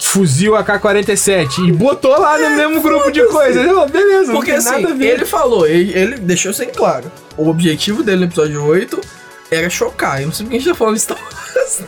Fuzil 0.03 0.55
AK-47 0.55 1.67
e 1.67 1.71
botou 1.71 2.19
lá 2.19 2.37
no 2.37 2.49
mesmo 2.57 2.81
grupo 2.81 3.11
de 3.11 3.23
coisas. 3.27 3.65
Eu, 3.65 3.87
Beleza, 3.87 4.31
Porque 4.33 4.51
não 4.51 4.57
assim, 4.57 4.73
tem 4.73 4.81
nada 4.81 4.93
a 4.93 4.97
ver. 4.97 5.05
ele 5.07 5.25
falou, 5.25 5.67
ele, 5.67 5.93
ele 5.97 6.17
deixou 6.17 6.51
isso 6.51 6.59
bem 6.59 6.73
claro. 6.73 7.11
O 7.37 7.47
objetivo 7.49 8.01
dele 8.03 8.21
no 8.21 8.25
episódio 8.25 8.63
8 8.65 8.99
era 9.51 9.69
chocar. 9.69 10.19
Eu 10.21 10.27
não 10.27 10.33
sei 10.33 10.45
porque 10.45 10.57
a 10.57 10.59
gente 10.59 10.69
tá 10.69 10.75
falando 10.75 10.97
Star 10.99 11.17
Wars. 11.17 11.83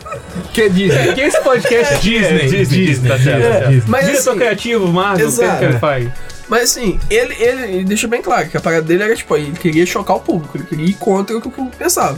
Que 0.52 0.62
é 0.62 0.68
Disney? 0.68 1.12
Que 1.14 1.20
é 1.22 1.26
esse 1.26 1.40
podcast? 1.42 2.00
Disney. 2.00 2.26
É, 2.26 2.46
Disney, 2.46 2.86
Disney, 2.86 3.08
tá 3.08 3.18
certo, 3.18 3.42
tá 3.42 3.48
certo. 3.52 3.68
Disney. 3.70 3.84
Mas 3.90 4.04
Diretor 4.06 4.30
assim, 4.30 4.38
criativo, 4.38 4.88
Marvel, 4.92 5.28
o 5.28 5.32
que 5.32 5.42
Exato. 5.42 5.58
que 5.58 5.64
ele 5.64 5.78
faz? 5.78 6.08
Mas 6.48 6.62
assim, 6.62 7.00
ele, 7.10 7.34
ele, 7.38 7.62
ele 7.62 7.84
deixou 7.84 8.08
bem 8.08 8.22
claro 8.22 8.48
que 8.48 8.56
a 8.56 8.60
parada 8.60 8.82
dele 8.82 9.02
era 9.02 9.16
tipo, 9.16 9.34
ele 9.36 9.52
queria 9.52 9.84
chocar 9.86 10.16
o 10.16 10.20
público, 10.20 10.56
ele 10.56 10.64
queria 10.66 10.86
ir 10.86 10.94
contra 10.94 11.36
o 11.36 11.40
que 11.40 11.48
o 11.48 11.50
público 11.50 11.76
pensava. 11.76 12.16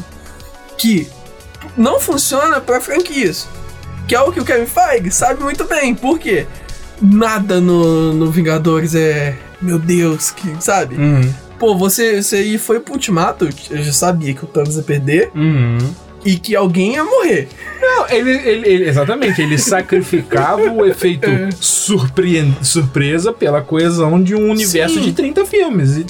Que 0.77 1.09
não 1.77 1.99
funciona 2.01 2.61
pra 2.61 2.81
franquias. 2.81 3.49
Que 4.07 4.15
é 4.15 4.21
o 4.21 4.31
que 4.33 4.41
o 4.41 4.45
Kevin 4.45 4.67
Feige 4.67 5.11
sabe 5.11 5.43
muito 5.43 5.65
bem. 5.65 5.95
Por 5.95 6.19
quê? 6.19 6.47
Nada 7.01 7.61
no, 7.61 8.13
no 8.13 8.31
Vingadores 8.31 8.95
é. 8.95 9.37
Meu 9.61 9.79
Deus, 9.79 10.31
que. 10.31 10.55
Sabe? 10.61 10.95
Uhum. 10.97 11.33
Pô, 11.59 11.77
você, 11.77 12.23
você 12.23 12.37
aí 12.37 12.59
foi 12.59 12.79
pro 12.81 12.93
Ultimato, 12.95 13.49
eu 13.71 13.83
já 13.83 13.93
sabia 13.93 14.35
que 14.35 14.45
o 14.45 14.47
Thanos 14.47 14.77
ia 14.77 14.83
perder 14.83 15.31
Uhum. 15.35 15.79
e 16.23 16.37
que 16.37 16.55
alguém 16.55 16.93
ia 16.95 17.03
morrer. 17.05 17.49
Não, 17.81 18.07
ele, 18.11 18.31
ele- 18.31 18.69
ele- 18.69 18.85
exatamente, 18.89 19.41
ele 19.41 19.57
sacrificava 19.57 20.71
o 20.71 20.85
efeito 20.85 21.27
surpreen- 21.59 22.55
surpresa 22.63 23.33
pela 23.33 23.63
coesão 23.63 24.23
de 24.23 24.35
um 24.35 24.51
universo 24.51 24.97
Sim. 24.97 25.01
de 25.01 25.13
30 25.15 25.47
filmes. 25.47 25.97
E 25.97 26.07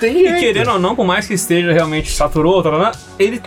tem 0.00 0.26
E 0.26 0.40
querendo 0.40 0.72
ou 0.72 0.78
não, 0.80 0.96
por 0.96 1.06
mais 1.06 1.28
que 1.28 1.34
esteja 1.34 1.72
realmente 1.72 2.10
saturou, 2.12 2.60
tá, 2.60 2.70
tá, 2.70 2.90
tá, 2.90 2.98
ele 3.20 3.40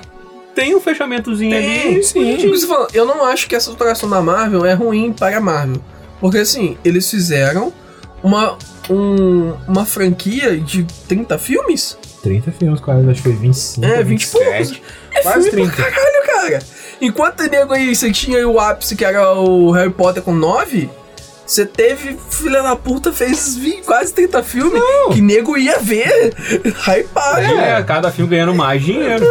tem 0.56 0.76
um 0.76 0.82
fechamentozinho 0.82 1.56
ali. 1.56 2.04
sim. 2.04 2.50
Você 2.50 2.68
fala, 2.68 2.88
eu 2.94 3.06
não 3.06 3.26
acho 3.26 3.48
que 3.48 3.56
essa 3.56 3.72
saturação 3.72 4.10
da 4.10 4.22
Marvel 4.22 4.66
é 4.66 4.74
ruim 4.74 5.12
para 5.14 5.38
a 5.38 5.42
Marvel. 5.42 5.82
Porque 6.20 6.38
assim, 6.40 6.78
eles 6.86 7.10
fizeram 7.10 7.74
uma, 8.22 8.58
um- 8.90 9.54
uma 9.68 9.86
franquia 9.86 10.58
de 10.58 10.84
30 11.08 11.38
filmes? 11.38 11.98
30 12.22 12.52
filmes, 12.52 12.80
quase, 12.80 13.10
acho 13.10 13.24
que 13.24 13.30
foi 13.30 13.38
25. 13.38 13.86
É, 13.88 14.04
20 14.04 14.22
e 14.24 14.28
poucos. 14.28 14.52
27. 14.70 14.84
É 15.14 15.22
Quase 15.22 15.50
filme 15.50 15.68
30. 15.72 15.76
pra 15.82 15.92
caralho, 15.92 16.26
cara. 16.28 16.60
Enquanto 17.02 17.42
nego 17.50 17.74
aí, 17.74 17.96
você 17.96 18.12
tinha 18.12 18.38
aí 18.38 18.46
o 18.46 18.60
ápice 18.60 18.96
que 18.96 19.04
era 19.04 19.34
o 19.34 19.72
Harry 19.72 19.90
Potter 19.90 20.22
com 20.22 20.32
9, 20.36 20.88
você 21.44 21.66
teve, 21.66 22.16
filha 22.30 22.62
da 22.62 22.76
puta, 22.76 23.12
fez 23.12 23.56
20, 23.58 23.82
quase 23.84 24.14
30 24.14 24.44
filmes 24.44 24.82
que 25.12 25.20
nego 25.20 25.58
ia 25.58 25.80
ver. 25.80 26.32
Hypado. 26.88 27.42
É, 27.42 27.82
cada 27.84 28.12
filme 28.12 28.30
ganhando 28.30 28.54
mais 28.54 28.84
dinheiro. 28.84 29.26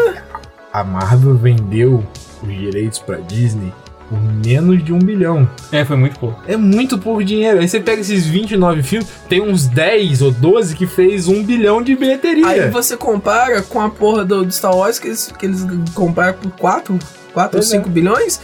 A 0.72 0.84
Marvel 0.84 1.34
vendeu 1.34 2.04
os 2.42 2.48
direitos 2.48 2.98
pra 2.98 3.16
Disney 3.16 3.72
por 4.10 4.20
menos 4.20 4.84
de 4.84 4.92
um 4.92 4.98
bilhão. 4.98 5.48
É, 5.70 5.84
foi 5.84 5.96
muito 5.96 6.18
pouco. 6.18 6.42
É 6.46 6.56
muito 6.56 6.98
pouco 6.98 7.24
dinheiro. 7.24 7.60
Aí 7.60 7.68
você 7.68 7.78
pega 7.78 8.00
esses 8.00 8.26
29 8.26 8.82
filmes, 8.82 9.08
tem 9.28 9.40
uns 9.40 9.68
10 9.68 10.20
ou 10.22 10.32
12 10.32 10.74
que 10.74 10.86
fez 10.86 11.28
um 11.28 11.44
bilhão 11.44 11.80
de 11.80 11.94
bilheteria. 11.94 12.46
Aí 12.46 12.70
você 12.70 12.96
compara 12.96 13.62
com 13.62 13.80
a 13.80 13.88
porra 13.88 14.24
do, 14.24 14.44
do 14.44 14.52
Star 14.52 14.76
Wars 14.76 14.98
que 14.98 15.06
eles, 15.06 15.32
que 15.38 15.46
eles 15.46 15.64
compraram 15.94 16.34
por 16.34 16.50
4, 16.52 16.98
4 17.32 17.56
ou 17.56 17.62
Pois 17.62 17.72
é. 17.72 17.76
5 17.76 17.88
bilhões 17.88 18.40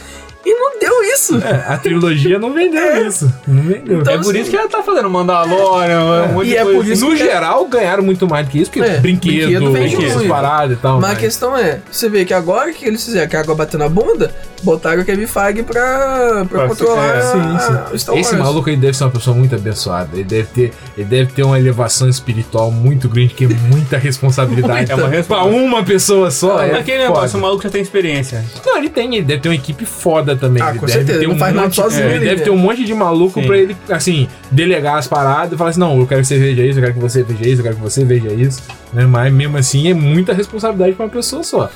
e 0.49 0.53
não 0.55 0.79
deu 0.79 1.03
isso. 1.13 1.37
É, 1.43 1.65
a 1.73 1.77
trilogia 1.77 2.39
não 2.39 2.53
vendeu 2.53 3.05
isso. 3.05 3.31
Não 3.47 3.63
vendeu. 3.63 3.99
Então, 3.99 4.13
é 4.13 4.17
por 4.17 4.29
assim, 4.31 4.39
isso 4.41 4.49
que 4.49 4.55
ela 4.55 4.69
tá 4.69 4.81
fazendo 4.81 5.09
Mandalorian, 5.09 6.27
um 6.29 6.33
monte 6.33 6.47
E 6.47 6.49
de 6.51 6.57
é 6.57 6.63
coisa 6.63 6.77
por 6.79 6.87
isso 6.87 7.05
no 7.05 7.11
que- 7.11 7.17
geral, 7.17 7.65
ganharam 7.67 8.03
muito 8.03 8.27
mais 8.27 8.45
do 8.45 8.51
que 8.51 8.59
isso, 8.59 8.71
porque 8.71 8.87
É, 8.89 8.97
brinquedo, 8.97 9.71
brinquedo 9.71 10.23
e 10.71 10.75
tal. 10.77 10.99
Mas 11.01 11.11
a 11.11 11.15
questão 11.15 11.57
é, 11.57 11.79
você 11.91 12.09
vê 12.09 12.23
que 12.25 12.33
agora 12.33 12.71
que 12.71 12.85
eles 12.85 13.03
fizeram, 13.03 13.27
que 13.27 13.35
a 13.35 13.39
água 13.41 13.55
bateu 13.55 13.77
na 13.79 13.89
bunda, 13.89 14.33
botaram 14.63 15.01
o 15.01 15.05
Kevin 15.05 15.27
Feige 15.27 15.63
pra, 15.63 16.45
pra 16.49 16.59
Pra- 16.59 16.67
controlar 16.67 17.05
é, 17.05 17.17
a- 17.17 17.21
sim, 17.21 17.59
sim. 17.91 17.97
Star 17.97 18.15
Wars. 18.15 18.27
Esse 18.27 18.35
maluco 18.37 18.69
aí 18.69 18.75
deve 18.77 18.95
ser 18.97 19.03
uma 19.03 19.11
pessoa 19.11 19.35
muito 19.35 19.53
abençoada. 19.55 20.09
Ele 20.13 20.23
deve 20.23 20.47
ter, 20.47 20.73
ele 20.97 21.05
deve 21.07 21.31
ter 21.33 21.43
uma 21.43 21.59
elevação 21.59 22.07
espiritual 22.09 22.71
muito 22.71 23.07
grande, 23.09 23.33
que 23.33 23.45
é 23.45 23.47
muita 23.47 23.97
responsabilidade. 23.97 24.91
É 24.91 24.95
uma 24.95 25.07
Pra 25.07 25.17
responsabilidade. 25.17 25.65
uma 25.65 25.83
pessoa 25.83 26.31
só. 26.31 26.61
é 26.63 26.77
Aquele 26.79 27.03
negócio, 27.03 27.37
o 27.37 27.41
maluco 27.41 27.63
já 27.63 27.69
tem 27.69 27.81
experiência. 27.81 28.43
Não, 28.65 28.77
ele 28.77 28.89
tem, 28.89 29.13
ele 29.15 29.25
deve 29.25 29.41
ter 29.41 29.49
uma 29.49 29.55
equipe 29.55 29.85
foda 29.85 30.35
também. 30.37 30.61
Ah, 30.63 30.69
ele 30.69 30.79
com 30.79 30.85
deve 30.85 30.97
certeza, 30.99 31.19
ter 31.19 31.23
ele 31.25 31.27
não 31.27 31.35
um 31.35 31.39
faz 31.39 31.53
nada 31.55 31.67
monte, 31.67 31.75
sozinho 31.75 32.05
é, 32.05 32.15
Ele 32.15 32.19
deve 32.25 32.35
né? 32.37 32.43
ter 32.43 32.49
um 32.49 32.57
monte 32.57 32.83
de 32.85 32.93
maluco 32.93 33.39
Sim. 33.41 33.47
pra 33.47 33.57
ele, 33.57 33.77
assim, 33.89 34.27
delegar 34.51 34.97
as 34.97 35.07
paradas 35.07 35.53
e 35.53 35.57
falar 35.57 35.69
assim: 35.71 35.79
não, 35.79 35.99
eu 35.99 36.07
quero 36.07 36.21
que 36.21 36.27
você 36.27 36.37
veja 36.37 36.63
isso, 36.63 36.79
eu 36.79 36.83
quero 36.83 36.93
que 36.95 36.99
você 36.99 37.23
veja 37.23 37.47
isso, 37.49 37.59
eu 37.59 37.63
quero 37.63 37.75
que 37.75 37.81
você 37.81 38.05
veja 38.05 38.29
isso. 38.33 38.63
Né? 38.93 39.05
Mas 39.05 39.31
mesmo 39.33 39.57
assim, 39.57 39.89
é 39.89 39.93
muita 39.93 40.33
responsabilidade 40.33 40.93
pra 40.93 41.05
uma 41.05 41.11
pessoa 41.11 41.43
só. 41.43 41.69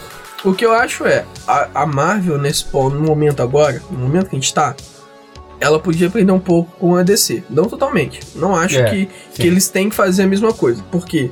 O 0.44 0.54
que 0.54 0.66
eu 0.66 0.72
acho 0.74 1.06
é, 1.06 1.24
a, 1.48 1.68
a 1.84 1.86
Marvel, 1.86 2.38
nesse 2.38 2.66
ponto, 2.66 2.96
no 2.96 3.04
momento 3.06 3.44
agora, 3.44 3.82
no 3.92 4.00
momento 4.00 4.30
que 4.30 4.36
a 4.36 4.40
gente 4.40 4.52
tá, 4.54 4.76
ela 5.60 5.80
podia 5.80 6.08
aprender 6.08 6.32
um 6.32 6.40
pouco 6.40 6.72
com 6.80 6.96
a 6.96 7.04
DC. 7.04 7.44
Não 7.48 7.66
totalmente. 7.66 8.20
Não 8.36 8.56
acho 8.56 8.80
É, 8.80 8.84
que, 8.90 9.10
que 9.36 9.46
eles 9.46 9.70
têm 9.70 9.90
que 9.90 9.96
fazer 9.96 10.24
a 10.24 10.28
mesma 10.28 10.52
coisa. 10.52 10.84
Porque 10.92 11.30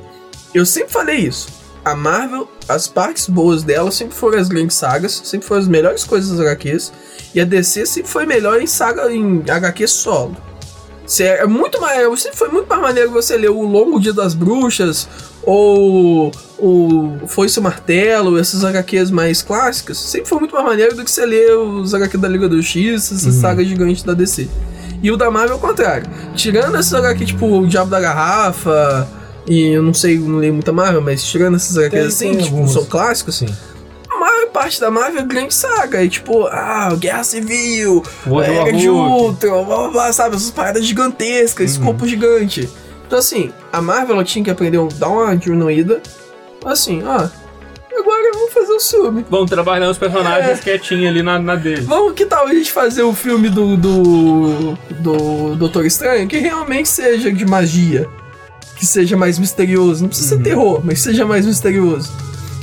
eu 0.54 0.64
sempre 0.64 0.92
falei 0.92 1.16
isso. 1.16 1.48
A 1.84 1.96
Marvel, 1.96 2.48
as 2.68 2.86
partes 2.86 3.26
boas 3.28 3.64
dela 3.64 3.90
sempre 3.90 4.14
foram 4.14 4.38
as 4.38 4.46
grandes 4.46 4.76
sagas, 4.76 5.20
sempre 5.24 5.48
foram 5.48 5.62
as 5.62 5.66
melhores 5.66 6.04
coisas 6.04 6.30
das 6.30 6.46
HQs. 6.46 6.92
E 7.34 7.40
a 7.40 7.44
DC 7.44 7.86
sempre 7.86 8.10
foi 8.10 8.26
melhor 8.26 8.60
em 8.60 8.66
saga 8.66 9.12
em 9.12 9.42
HQ 9.48 9.86
solo. 9.86 10.36
É 11.18 11.44
muito 11.44 11.80
mais, 11.80 12.20
sempre 12.20 12.38
foi 12.38 12.48
muito 12.48 12.68
mais 12.68 12.80
maneiro 12.80 13.10
você 13.10 13.36
ler 13.36 13.50
o 13.50 13.62
Longo 13.62 13.98
Dia 13.98 14.12
das 14.12 14.32
Bruxas 14.32 15.08
ou 15.42 16.30
o 16.58 17.18
Foice 17.26 17.58
e 17.58 17.60
o 17.60 17.62
Martelo, 17.62 18.38
essas 18.38 18.62
HQs 18.64 19.10
mais 19.10 19.42
clássicas, 19.42 19.98
sempre 19.98 20.28
foi 20.28 20.38
muito 20.38 20.54
mais 20.54 20.64
maneiro 20.64 20.94
do 20.94 21.04
que 21.04 21.10
você 21.10 21.26
ler 21.26 21.56
os 21.56 21.94
HQ 21.94 22.16
da 22.18 22.28
Liga 22.28 22.48
do 22.48 22.62
X, 22.62 23.10
essas 23.10 23.34
sagas 23.34 23.66
gigantes 23.66 24.02
da 24.02 24.14
DC. 24.14 24.48
E 25.02 25.10
o 25.10 25.16
da 25.16 25.30
Marvel 25.30 25.54
é 25.54 25.58
o 25.58 25.60
contrário. 25.60 26.06
Tirando 26.36 26.78
esses 26.78 26.92
HQ 26.92 27.24
tipo 27.24 27.46
o 27.46 27.66
Diabo 27.66 27.90
da 27.90 27.98
Garrafa, 27.98 29.08
e 29.46 29.72
eu 29.72 29.82
não 29.82 29.94
sei, 29.94 30.18
não 30.18 30.38
leio 30.38 30.52
muita 30.52 30.72
Marvel, 30.72 31.00
mas 31.00 31.24
tirando 31.24 31.56
esses 31.56 31.76
HQs 31.76 32.06
assim, 32.06 32.32
tipo, 32.36 32.44
algumas. 32.50 32.72
são 32.72 32.84
clássicos, 32.84 33.36
Sim. 33.36 33.48
Parte 34.52 34.80
da 34.80 34.90
Marvel 34.90 35.22
é 35.22 35.24
grande 35.24 35.54
saga. 35.54 36.04
É 36.04 36.08
tipo, 36.08 36.46
ah, 36.46 36.94
Guerra 36.98 37.24
Civil, 37.24 38.02
World 38.26 38.50
Era 38.50 38.62
War 38.64 38.72
de. 38.72 38.88
Ultron, 38.88 39.64
blá, 39.64 39.76
blá, 39.78 39.88
blá, 39.88 40.12
sabe? 40.12 40.36
Essas 40.36 40.50
paradas 40.50 40.84
gigantescas, 40.84 41.70
esse 41.70 41.80
corpo 41.80 42.06
gigante. 42.06 42.68
Então, 43.06 43.18
assim, 43.18 43.52
a 43.72 43.80
Marvel 43.82 44.14
ela 44.16 44.24
tinha 44.24 44.44
que 44.44 44.50
aprender 44.50 44.78
a 44.78 44.86
dar 44.98 45.08
uma 45.08 45.36
diminuída. 45.36 46.00
Assim, 46.64 47.02
ó, 47.04 47.14
agora 47.98 48.30
vamos 48.34 48.52
fazer 48.52 48.72
o 48.72 48.80
filme. 48.80 49.26
Vamos 49.28 49.50
trabalhando 49.50 49.90
os 49.90 49.98
personagens 49.98 50.58
É. 50.58 50.62
quietinhos 50.62 51.08
ali 51.08 51.22
na, 51.22 51.38
na 51.38 51.56
dele. 51.56 51.82
Vamos, 51.82 52.12
que 52.12 52.24
tal 52.26 52.46
a 52.46 52.54
gente 52.54 52.70
fazer 52.70 53.02
o 53.02 53.12
filme 53.14 53.48
do, 53.48 53.76
do, 53.76 54.78
do 54.90 55.56
Doutor 55.56 55.86
Estranho 55.86 56.28
que 56.28 56.38
realmente 56.38 56.88
seja 56.88 57.32
de 57.32 57.44
magia? 57.44 58.08
Que 58.76 58.86
seja 58.86 59.16
mais 59.16 59.38
misterioso. 59.38 60.02
Não 60.02 60.08
precisa 60.08 60.36
ser 60.36 60.42
terror, 60.42 60.80
mas 60.84 61.00
seja 61.00 61.26
mais 61.26 61.44
misterioso. 61.46 62.10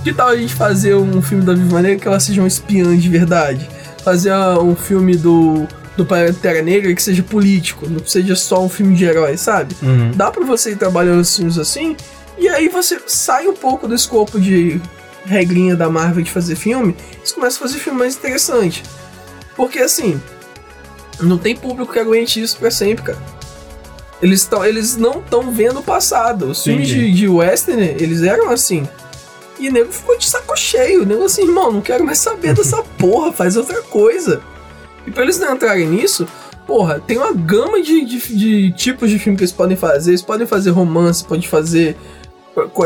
Que 0.08 0.14
tal 0.14 0.30
a 0.30 0.38
gente 0.38 0.56
fazer 0.56 0.96
um 0.96 1.22
filme 1.22 1.44
da 1.44 1.54
Viva 1.54 1.82
Negra 1.82 2.00
que 2.00 2.08
ela 2.08 2.18
seja 2.18 2.40
uma 2.42 2.48
espiã 2.48 2.96
de 2.96 3.10
verdade? 3.10 3.70
Fazer 4.06 4.32
ah, 4.32 4.58
um 4.58 4.74
filme 4.74 5.18
do, 5.18 5.68
do 5.98 6.06
Pantera 6.06 6.62
Negra 6.62 6.96
que 6.96 7.04
seja 7.04 7.22
político, 7.22 7.90
não 7.90 8.00
seja 8.06 8.34
só 8.34 8.64
um 8.64 8.70
filme 8.70 8.96
de 8.96 9.04
herói, 9.04 9.36
sabe? 9.36 9.76
Uhum. 9.84 10.12
Dá 10.16 10.32
pra 10.32 10.46
você 10.46 10.72
ir 10.72 10.78
trabalhando 10.78 11.20
os 11.20 11.36
filmes 11.36 11.58
assim 11.58 11.98
E 12.38 12.48
aí 12.48 12.70
você 12.70 13.02
sai 13.06 13.50
um 13.50 13.54
pouco 13.54 13.86
do 13.86 13.94
escopo 13.94 14.40
de 14.40 14.80
regrinha 15.26 15.76
da 15.76 15.90
Marvel 15.90 16.24
de 16.24 16.32
fazer 16.32 16.56
filme, 16.56 16.96
e 17.22 17.28
você 17.28 17.36
começa 17.36 17.58
a 17.58 17.68
fazer 17.68 17.78
filme 17.78 18.00
mais 18.00 18.16
interessante. 18.16 18.84
Porque 19.58 19.80
assim, 19.80 20.22
não 21.20 21.38
tem 21.38 21.54
público 21.54 21.92
que 21.92 22.00
aguente 22.00 22.42
isso 22.42 22.56
pra 22.56 22.72
sempre, 22.72 23.04
cara. 23.04 23.20
Eles, 24.22 24.46
tão, 24.46 24.64
eles 24.64 24.96
não 24.96 25.20
estão 25.20 25.52
vendo 25.52 25.82
o 25.82 25.84
passado. 25.84 26.46
Os 26.52 26.64
filmes 26.64 26.88
de, 26.88 27.12
de 27.12 27.28
western, 27.28 27.84
eles 28.00 28.24
eram 28.24 28.50
assim. 28.50 28.88
E 29.60 29.70
o 29.70 29.72
nego 29.72 29.92
ficou 29.92 30.18
de 30.18 30.26
saco 30.26 30.56
cheio. 30.56 31.04
O 31.04 31.06
nego 31.06 31.24
assim, 31.26 31.44
irmão, 31.44 31.72
não 31.72 31.82
quero 31.82 32.06
mais 32.06 32.20
saber 32.20 32.54
dessa 32.54 32.82
porra, 32.98 33.32
faz 33.32 33.56
outra 33.58 33.82
coisa. 33.84 34.42
E 35.06 35.12
pra 35.12 35.24
eles 35.24 35.40
não 35.40 35.54
entrarem 35.56 35.88
nisso, 35.88 36.28
porra, 36.66 37.00
tem 37.00 37.18
uma 37.18 37.34
gama 37.34 37.82
de, 37.82 38.04
de, 38.06 38.20
de 38.36 38.72
tipos 38.74 39.10
de 39.10 39.18
filme 39.18 39.38
que 39.38 39.44
eles 39.44 39.52
podem 39.54 39.78
fazer. 39.78 40.12
Eles 40.12 40.22
podem 40.22 40.46
fazer 40.46 40.70
romance, 40.72 41.24
podem 41.24 41.48
fazer 41.48 41.96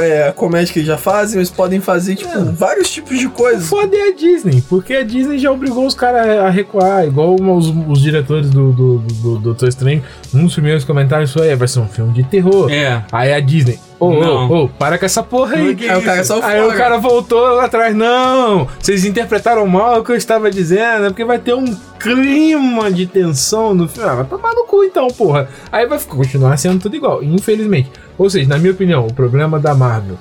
é, 0.01 0.27
a 0.27 0.33
comédia 0.33 0.71
que 0.73 0.79
eles 0.79 0.87
já 0.87 0.97
fazem, 0.97 1.37
eles 1.39 1.49
podem 1.49 1.79
fazer, 1.79 2.15
tipo, 2.15 2.29
É. 2.29 2.43
vários 2.51 2.89
tipos 2.91 3.17
de 3.17 3.27
O 3.27 3.31
coisas. 3.31 3.67
foda 3.69 3.95
é 3.95 4.09
a 4.09 4.13
Disney, 4.13 4.61
porque 4.69 4.93
a 4.93 5.03
Disney 5.03 5.39
já 5.39 5.49
obrigou 5.51 5.85
os 5.87 5.95
caras 5.95 6.27
a 6.27 6.49
recuar, 6.49 7.05
igual 7.07 7.35
os, 7.35 7.67
os 7.87 8.01
diretores 8.01 8.49
do, 8.49 8.73
do, 8.73 8.97
do, 8.97 9.13
do 9.13 9.37
Doutor 9.39 9.69
Estranho. 9.69 10.03
Um 10.33 10.43
dos 10.43 10.53
primeiros 10.53 10.83
comentários 10.83 11.31
foi: 11.31 11.47
"É, 11.47 11.55
vai 11.55 11.67
ser 11.69 11.79
um 11.79 11.87
filme 11.87 12.11
de 12.13 12.23
terror. 12.23 12.69
É. 12.69 13.03
Aí 13.13 13.31
a 13.33 13.39
Disney, 13.39 13.79
ô, 14.07 14.13
Não. 14.19 14.49
ô, 14.49 14.63
ô, 14.65 14.67
para 14.69 14.97
com 14.97 15.05
essa 15.05 15.21
porra 15.23 15.55
aí. 15.55 15.75
Que 15.75 15.87
Aí 15.89 15.97
o 15.97 16.01
cara 16.03 16.23
só 16.23 16.41
Aí 16.43 16.61
o 16.61 16.73
cara 16.73 16.97
voltou 16.97 17.39
lá 17.55 17.65
atrás, 17.65 17.95
não, 17.95 18.67
vocês 18.79 19.05
interpretaram 19.05 19.65
mal 19.67 19.99
o 19.99 20.03
que 20.03 20.11
eu 20.11 20.15
estava 20.15 20.49
dizendo, 20.51 21.05
é 21.05 21.09
porque 21.09 21.23
vai 21.25 21.39
ter 21.39 21.53
um 21.53 21.65
clima 21.99 22.91
de 22.91 23.05
tensão 23.05 23.73
no 23.73 23.87
filme. 23.87 24.09
Ah, 24.09 24.15
vai 24.15 24.25
tomar 24.25 24.53
no 24.53 24.65
cu 24.65 24.83
então, 24.83 25.07
porra. 25.07 25.47
Aí 25.71 25.85
vai 25.87 25.99
ficar- 25.99 26.15
continuar 26.15 26.57
sendo 26.57 26.79
tudo 26.81 26.95
igual, 26.95 27.23
infelizmente. 27.23 27.91
Ou 28.17 28.29
seja, 28.29 28.47
na 28.49 28.57
minha 28.57 28.71
opinião, 28.73 29.05
o 29.05 29.13
problema 29.13 29.59
da 29.59 29.73
Marvel, 29.75 30.17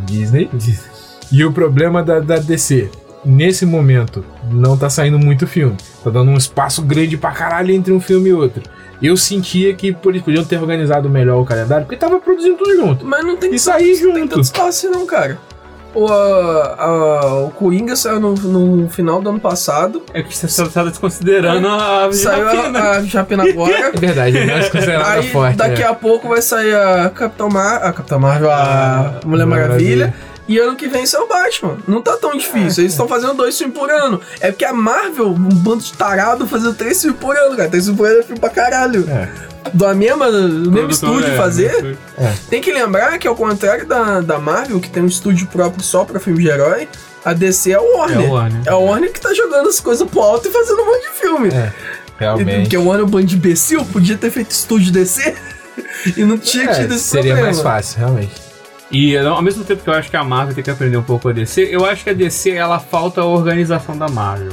Disney, 0.00 0.48
e 1.30 1.44
o 1.44 1.52
problema 1.52 2.02
da, 2.02 2.20
da 2.20 2.36
DC, 2.36 2.90
nesse 3.24 3.66
momento, 3.66 4.24
não 4.50 4.76
tá 4.76 4.88
saindo 4.88 5.18
muito 5.18 5.46
filme. 5.46 5.76
Tá 6.02 6.10
dando 6.10 6.30
um 6.30 6.36
espaço 6.36 6.80
grande 6.82 7.16
pra 7.18 7.30
caralho 7.32 7.72
entre 7.74 7.92
um 7.92 8.00
filme 8.00 8.30
e 8.30 8.32
outro. 8.32 8.62
Eu 9.00 9.16
sentia 9.16 9.72
que 9.74 9.92
pô, 9.92 10.10
eles 10.10 10.22
podiam 10.22 10.44
ter 10.44 10.58
organizado 10.58 11.08
melhor 11.08 11.40
o 11.40 11.44
calendário, 11.44 11.84
porque 11.86 11.96
tava 11.96 12.18
produzindo 12.18 12.56
tudo 12.56 12.74
junto. 12.76 13.06
Mas 13.06 13.24
não 13.24 13.36
tem 13.36 13.54
E 13.54 13.58
sair 13.58 14.00
não 14.02 14.12
tem 14.12 14.22
junto. 14.22 14.28
tanto 14.30 14.40
espaço 14.42 14.90
não, 14.90 15.06
cara. 15.06 15.38
O, 15.94 16.06
a- 16.06 16.74
a- 16.78 17.34
o 17.44 17.50
Coringa 17.50 17.96
saiu 17.96 18.20
no, 18.20 18.34
no 18.34 18.88
final 18.90 19.22
do 19.22 19.30
ano 19.30 19.40
passado. 19.40 20.02
É 20.12 20.22
que 20.22 20.36
você 20.36 20.68
tá 20.68 20.84
desconsiderando 20.84 21.66
a 21.66 22.04
ave 22.04 22.10
de 22.14 22.18
Saiu 22.22 22.44
rapina. 22.44 22.78
a, 22.78 22.90
a 22.98 23.02
Japina 23.02 23.42
agora. 23.48 23.72
É 23.94 23.98
verdade, 23.98 24.44
não 24.44 24.54
é 24.54 24.68
considerada 24.68 25.10
Aí 25.10 25.28
forte. 25.30 25.56
daqui 25.56 25.82
é. 25.82 25.86
a 25.86 25.94
pouco 25.94 26.28
vai 26.28 26.42
sair 26.42 26.74
a 26.74 27.08
Capitão 27.08 27.48
Mar 27.48 27.76
a 27.82 27.92
Capitão 27.92 28.18
Marvel, 28.20 28.50
a 28.50 29.20
Mulher 29.24 29.46
Maravilha. 29.46 30.14
E 30.48 30.58
ano 30.58 30.74
que 30.74 30.88
vem 30.88 31.04
sai 31.04 31.20
o 31.20 31.26
Batman. 31.28 31.76
Não 31.86 32.00
tá 32.00 32.16
tão 32.16 32.34
difícil. 32.36 32.82
Eles 32.82 32.92
estão 32.92 33.06
fazendo 33.06 33.34
dois 33.34 33.56
filmes 33.58 33.76
por 33.76 33.90
ano. 33.90 34.18
É 34.40 34.50
porque 34.50 34.64
a 34.64 34.72
Marvel, 34.72 35.28
um 35.28 35.34
bando 35.34 35.82
de 35.84 35.92
tarado, 35.92 36.48
fazendo 36.48 36.74
três 36.74 37.00
filmes 37.02 37.20
por 37.20 37.36
ano, 37.36 37.54
cara. 37.56 37.68
Três 37.68 37.84
filmes 37.84 37.98
por 38.00 38.08
ano 38.08 38.20
é 38.20 38.22
filme 38.22 38.40
pra 38.40 38.48
caralho. 38.48 39.06
É. 39.10 39.28
Do 39.74 39.94
mesma, 39.94 40.30
do 40.30 40.72
mesmo 40.72 40.90
estúdio 40.90 41.28
é, 41.28 41.36
fazer. 41.36 41.98
É. 42.16 42.32
Tem 42.48 42.62
que 42.62 42.72
lembrar 42.72 43.18
que, 43.18 43.28
ao 43.28 43.36
contrário 43.36 43.86
da, 43.86 44.20
da 44.22 44.38
Marvel, 44.38 44.80
que 44.80 44.88
tem 44.88 45.02
um 45.02 45.06
estúdio 45.06 45.46
próprio 45.48 45.82
só 45.82 46.04
pra 46.06 46.18
filme 46.18 46.42
de 46.42 46.48
herói, 46.48 46.88
a 47.22 47.34
DC 47.34 47.72
é 47.72 47.78
o 47.78 47.98
Warner. 47.98 48.20
É 48.20 48.28
o 48.28 48.30
Warner. 48.32 48.62
É 48.64 48.74
o 48.74 48.80
Warner 48.84 49.12
que 49.12 49.20
tá 49.20 49.34
jogando 49.34 49.68
as 49.68 49.80
coisas 49.80 50.08
pro 50.08 50.20
alto 50.20 50.48
e 50.48 50.50
fazendo 50.50 50.80
um 50.80 50.86
monte 50.86 51.02
de 51.02 51.10
filme. 51.20 51.48
É, 51.50 51.72
realmente. 52.18 52.60
Porque 52.62 52.78
o 52.78 52.86
Warner 52.86 53.04
é 53.04 53.06
um 53.06 53.10
bando 53.10 53.26
de 53.26 53.36
imbecil, 53.36 53.84
podia 53.84 54.16
ter 54.16 54.30
feito 54.30 54.50
estúdio 54.52 54.90
DC 54.90 55.34
e 56.16 56.24
não 56.24 56.38
tinha 56.38 56.70
É, 56.70 56.74
tido 56.74 56.94
esse 56.94 57.04
seria 57.04 57.34
problema. 57.34 57.46
mais 57.48 57.60
fácil, 57.60 57.98
realmente. 57.98 58.47
E 58.90 59.16
ao 59.16 59.42
mesmo 59.42 59.64
tempo 59.64 59.82
que 59.82 59.90
eu 59.90 59.94
acho 59.94 60.10
que 60.10 60.16
a 60.16 60.24
Marvel 60.24 60.54
tem 60.54 60.64
que 60.64 60.70
aprender 60.70 60.96
um 60.96 61.02
pouco 61.02 61.28
a 61.28 61.32
DC, 61.32 61.68
eu 61.70 61.84
acho 61.84 62.04
que 62.04 62.10
a 62.10 62.14
DC 62.14 62.50
ela 62.50 62.78
falta 62.78 63.20
a 63.20 63.24
organização 63.26 63.96
da 63.96 64.08
Marvel. 64.08 64.52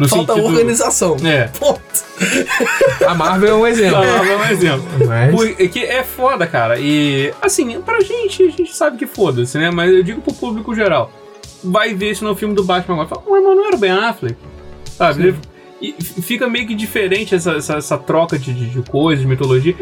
No 0.00 0.08
Falta 0.08 0.32
sentido... 0.32 0.48
organização. 0.48 1.16
É. 1.22 1.48
Ponto. 1.48 1.80
A 3.06 3.14
Marvel 3.14 3.50
é 3.50 3.54
um 3.54 3.66
exemplo. 3.66 3.98
A 4.00 4.06
Marvel 4.06 4.32
é 4.32 4.36
um 4.36 4.50
exemplo. 4.50 4.86
Mas, 5.06 5.54
Porque 5.56 5.80
é 5.80 6.02
foda, 6.02 6.46
cara. 6.46 6.78
E, 6.80 7.34
assim, 7.42 7.78
pra 7.82 8.00
gente, 8.00 8.44
a 8.44 8.50
gente 8.50 8.74
sabe 8.74 8.96
que 8.96 9.06
foda-se, 9.06 9.58
né? 9.58 9.70
Mas 9.70 9.92
eu 9.92 10.02
digo 10.02 10.22
pro 10.22 10.32
público 10.32 10.74
geral. 10.74 11.12
Vai 11.62 11.92
ver 11.92 12.12
isso 12.12 12.24
no 12.24 12.34
filme 12.34 12.54
do 12.54 12.64
Batman 12.64 12.94
agora. 12.94 13.08
Fala, 13.08 13.22
mas 13.28 13.42
não 13.42 13.66
era 13.66 13.76
o 13.76 13.78
Ben 13.78 13.90
Affleck? 13.90 14.36
Sabe? 14.96 15.34
E 15.82 15.94
fica 16.02 16.48
meio 16.48 16.66
que 16.66 16.74
diferente 16.74 17.34
essa, 17.34 17.52
essa, 17.52 17.74
essa 17.74 17.98
troca 17.98 18.38
de, 18.38 18.54
de, 18.54 18.70
de 18.70 18.82
coisas, 18.90 19.20
de 19.20 19.28
mitologia. 19.28 19.76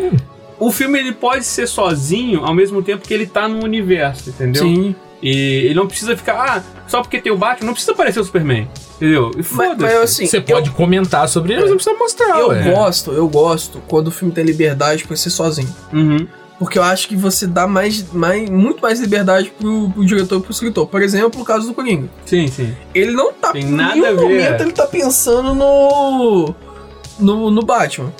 O 0.59 0.71
filme 0.73 0.99
ele 0.99 1.13
pode 1.13 1.45
ser 1.45 1.67
sozinho 1.69 2.45
ao 2.45 2.55
mesmo 2.55 2.83
tempo 2.83 3.07
que 3.07 3.15
ele 3.15 3.27
tá 3.27 3.49
no 3.49 3.63
universo, 3.65 4.31
entendeu? 4.31 4.63
Sim. 4.63 4.95
E 5.23 5.31
ele 5.67 5.75
não 5.75 5.87
precisa 5.87 6.17
ficar, 6.17 6.35
ah, 6.59 6.63
só 6.87 7.01
porque 7.03 7.21
tem 7.21 7.33
o 7.33 7.37
Batman, 7.37 7.67
não 7.67 7.73
precisa 7.73 7.93
aparecer 7.93 8.21
o 8.21 8.25
Superman. 8.25 8.69
Entendeu? 8.97 9.31
E 9.37 9.43
foda-se. 9.43 9.95
assim, 9.97 10.27
você 10.27 10.39
eu- 10.39 10.43
pode 10.43 10.71
comentar 10.71 11.29
sobre 11.29 11.53
ele, 11.53 11.63
mas 11.63 11.71
não 11.71 11.77
precisa 11.77 11.97
mostrar. 11.97 12.39
eu, 12.39 12.49
ué. 12.49 12.63
gosto, 12.73 13.13
eu 13.13 13.29
gosto 13.29 13.81
quando 13.89 14.09
o 14.09 14.11
filme 14.11 14.33
tem 14.33 14.45
liberdade 14.45 15.05
pra 15.05 15.17
ser 15.17 15.31
sozinho. 15.31 15.73
Uhum. 15.93 16.27
Porque 16.59 16.77
eu 16.77 16.83
acho 16.83 17.07
que 17.07 17.15
você 17.15 17.47
dá 17.47 17.69
mais, 17.69 18.13
mais, 18.13 18.51
muito 18.51 18.81
mais 18.81 18.99
liberdade 19.01 19.53
pro, 19.57 19.91
pro 19.91 20.05
diretor 20.05 20.39
e 20.39 20.43
pro 20.43 20.51
escritor. 20.51 20.89
Por 20.89 21.01
exemplo, 21.03 21.41
o 21.41 21.45
caso 21.45 21.69
do 21.69 21.75
Coringa. 21.75 22.09
Sim, 22.27 22.49
sim. 22.49 22.75
Ele 22.93 23.13
não 23.13 23.33
tá. 23.33 23.53
Tem 23.53 23.63
em 23.63 23.71
nada 23.71 23.95
nenhum 23.95 24.07
a 24.07 24.11
ver, 24.11 24.21
momento 24.23 24.61
ele 24.63 24.73
tá 24.73 24.87
pensando 24.87 25.55
no. 25.55 26.53
no, 27.21 27.51
no 27.51 27.63
Batman. 27.63 28.13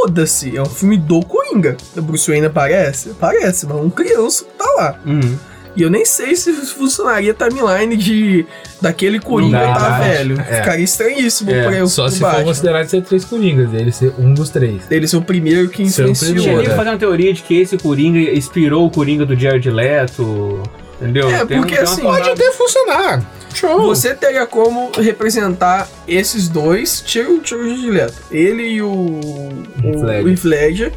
Foda-se, 0.00 0.56
é 0.56 0.62
um 0.62 0.66
filme 0.66 0.96
do 0.96 1.20
Coringa. 1.20 1.76
O 1.94 2.00
Bruce 2.00 2.30
Wayne 2.30 2.46
aparece? 2.46 3.10
Aparece, 3.10 3.66
mas 3.66 3.76
um 3.76 3.90
criança 3.90 4.44
que 4.44 4.50
tá 4.52 4.64
lá. 4.76 4.98
Uhum. 5.04 5.36
E 5.76 5.82
eu 5.82 5.90
nem 5.90 6.04
sei 6.04 6.34
se 6.34 6.52
funcionaria 6.52 7.32
a 7.32 7.34
timeline 7.34 7.96
de 7.96 8.46
daquele 8.80 9.20
Coringa 9.20 9.60
tá 9.60 10.00
velho. 10.00 10.40
É. 10.40 10.56
Ficaria 10.56 10.84
estranhíssimo 10.84 11.50
É, 11.50 11.62
pra 11.62 11.76
eu 11.76 11.86
Só 11.86 12.08
se 12.08 12.18
for 12.18 12.42
considerado 12.42 12.88
ser 12.88 13.02
três 13.02 13.24
coringas, 13.24 13.72
ele 13.74 13.92
ser 13.92 14.12
um 14.18 14.34
dos 14.34 14.50
três. 14.50 14.82
Ele 14.90 15.06
ser 15.06 15.18
o 15.18 15.22
primeiro 15.22 15.68
que 15.68 15.82
influenciou. 15.82 16.34
Nem 16.34 16.56
né? 16.56 16.62
que 16.64 16.70
fazer 16.70 16.90
uma 16.90 16.98
teoria 16.98 17.32
de 17.32 17.42
que 17.42 17.60
esse 17.60 17.76
Coringa 17.76 18.18
inspirou 18.18 18.86
o 18.86 18.90
Coringa 18.90 19.24
do 19.24 19.38
Jared 19.38 19.70
Leto. 19.70 20.62
Entendeu? 21.00 21.30
É, 21.30 21.44
porque 21.44 21.74
uma 21.74 21.82
assim, 21.82 22.02
Pode 22.02 22.30
até 22.30 22.50
funcionar. 22.52 23.24
Show. 23.54 23.82
Você 23.82 24.14
teria 24.14 24.46
como 24.46 24.90
representar 24.96 25.88
esses 26.06 26.48
dois, 26.48 27.00
tira 27.00 27.30
o 27.30 27.40
tira 27.40 27.60
o 27.60 27.74
direto. 27.74 28.14
Ele 28.30 28.62
e 28.62 28.82
o, 28.82 28.88
o, 28.90 30.28
Heath 30.28 30.44
Ledger. 30.44 30.92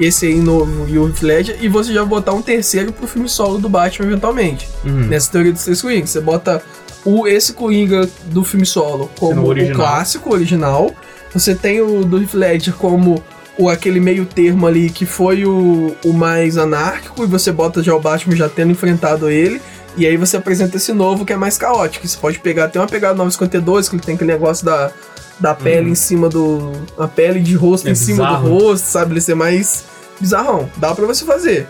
esse 0.00 0.26
aí 0.26 0.40
novo 0.40 0.88
e 0.88 0.98
o 0.98 1.08
Heath 1.08 1.22
Ledger, 1.22 1.56
e 1.60 1.68
você 1.68 1.92
já 1.92 2.04
botar 2.04 2.32
um 2.32 2.42
terceiro 2.42 2.92
pro 2.92 3.06
filme 3.06 3.28
solo 3.28 3.58
do 3.58 3.68
Batman 3.68 4.06
eventualmente. 4.06 4.68
Uhum. 4.84 5.06
Nessa 5.06 5.30
teoria 5.30 5.52
dos 5.52 5.64
três 5.64 5.80
Coringas. 5.80 6.10
Você 6.10 6.20
bota 6.20 6.62
o, 7.04 7.26
esse 7.26 7.52
Coringa 7.52 8.08
do 8.26 8.44
filme 8.44 8.66
solo 8.66 9.10
como 9.18 9.40
o 9.40 9.44
o 9.44 9.48
original. 9.48 9.76
clássico, 9.76 10.32
original. 10.32 10.94
Você 11.32 11.54
tem 11.54 11.80
o 11.80 12.04
do 12.04 12.20
Heath 12.20 12.34
Ledger 12.34 12.74
como 12.74 13.22
o, 13.58 13.68
aquele 13.68 14.00
meio 14.00 14.24
termo 14.24 14.66
ali 14.66 14.90
que 14.90 15.04
foi 15.06 15.44
o, 15.44 15.94
o 16.04 16.12
mais 16.12 16.56
anárquico, 16.56 17.24
e 17.24 17.26
você 17.26 17.52
bota 17.52 17.82
já 17.82 17.94
o 17.94 18.00
Batman 18.00 18.36
já 18.36 18.48
tendo 18.48 18.72
enfrentado 18.72 19.30
ele. 19.30 19.60
E 19.96 20.06
aí 20.06 20.16
você 20.16 20.36
apresenta 20.36 20.76
esse 20.76 20.92
novo 20.92 21.24
que 21.24 21.32
é 21.32 21.36
mais 21.36 21.58
caótico. 21.58 22.06
Você 22.08 22.16
pode 22.16 22.38
pegar 22.38 22.64
até 22.64 22.78
uma 22.80 22.86
pegada 22.86 23.14
952, 23.14 23.88
que 23.88 23.96
ele 23.96 24.02
tem 24.02 24.14
aquele 24.14 24.32
negócio 24.32 24.64
da, 24.64 24.90
da 25.38 25.54
pele 25.54 25.90
em 25.90 25.94
cima 25.94 26.28
do. 26.28 26.72
A 26.98 27.06
pele 27.06 27.40
de 27.40 27.54
rosto 27.54 27.88
É 27.88 27.90
em 27.92 27.94
cima 27.94 28.24
bizarro. 28.24 28.48
do 28.48 28.58
rosto, 28.58 28.84
sabe? 28.86 29.12
Ele 29.12 29.20
ser 29.20 29.34
mais 29.34 29.84
bizarrão. 30.18 30.70
Dá 30.76 30.94
pra 30.94 31.04
você 31.06 31.24
fazer. 31.24 31.66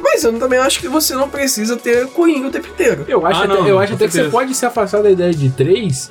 Mas 0.00 0.22
eu 0.24 0.32
também 0.38 0.58
acho 0.58 0.80
que 0.80 0.88
você 0.88 1.14
não 1.14 1.28
precisa 1.30 1.76
ter 1.76 2.06
Coringa 2.08 2.48
o 2.48 2.50
tempo 2.50 2.68
inteiro. 2.68 3.04
Eu 3.08 3.24
acho 3.26 3.40
Ah, 3.40 3.44
até, 3.44 3.54
não, 3.54 3.66
eu 3.66 3.78
acho 3.78 3.94
até 3.94 4.06
que 4.06 4.12
você 4.12 4.24
pode 4.24 4.54
se 4.54 4.66
afastar 4.66 5.02
da 5.02 5.10
ideia 5.10 5.32
de 5.32 5.48
três. 5.50 6.10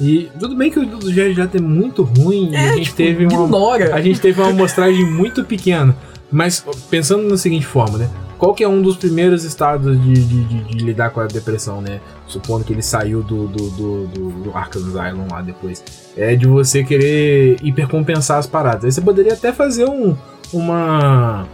E 0.00 0.30
tudo 0.40 0.56
bem 0.56 0.70
que 0.70 0.78
o 0.78 0.86
do 0.86 1.12
Jared 1.12 1.38
Leto 1.38 1.56
é 1.56 1.60
muito 1.60 2.02
ruim 2.02 2.50
e 2.52 2.56
a 2.56 2.72
gente 2.72 2.84
tipo, 2.84 2.96
teve 2.96 3.26
uma 3.26 3.44
ignora. 3.44 3.94
a 3.94 4.00
gente 4.00 4.20
teve 4.20 4.40
uma 4.40 4.50
amostragem 4.50 5.04
muito 5.04 5.44
pequena. 5.44 5.96
Mas 6.32 6.64
pensando 6.90 7.28
na 7.28 7.36
seguinte 7.36 7.66
forma, 7.66 7.98
né? 7.98 8.08
Qual 8.44 8.54
que 8.54 8.62
é 8.62 8.68
um 8.68 8.82
dos 8.82 8.98
primeiros 8.98 9.42
estados 9.42 9.98
de, 10.02 10.12
de, 10.12 10.44
de- 10.44 10.64
de 10.64 10.84
lidar 10.84 11.08
com 11.08 11.20
a 11.20 11.26
depressão, 11.26 11.80
né? 11.80 11.98
Supondo 12.26 12.62
que 12.62 12.74
ele 12.74 12.82
saiu 12.82 13.22
do, 13.22 13.48
do, 13.48 13.70
do, 13.70 14.06
do, 14.06 14.50
Arkham 14.54 14.82
lá 15.30 15.40
depois. 15.40 15.82
É 16.14 16.36
de 16.36 16.46
você 16.46 16.84
querer 16.84 17.56
hipercompensar 17.62 18.36
as 18.36 18.46
paradas. 18.46 18.84
Aí 18.84 18.92
você 18.92 19.00
poderia 19.00 19.32
até 19.32 19.50
fazer 19.50 19.86
um, 19.88 20.14
uma, 20.52 21.46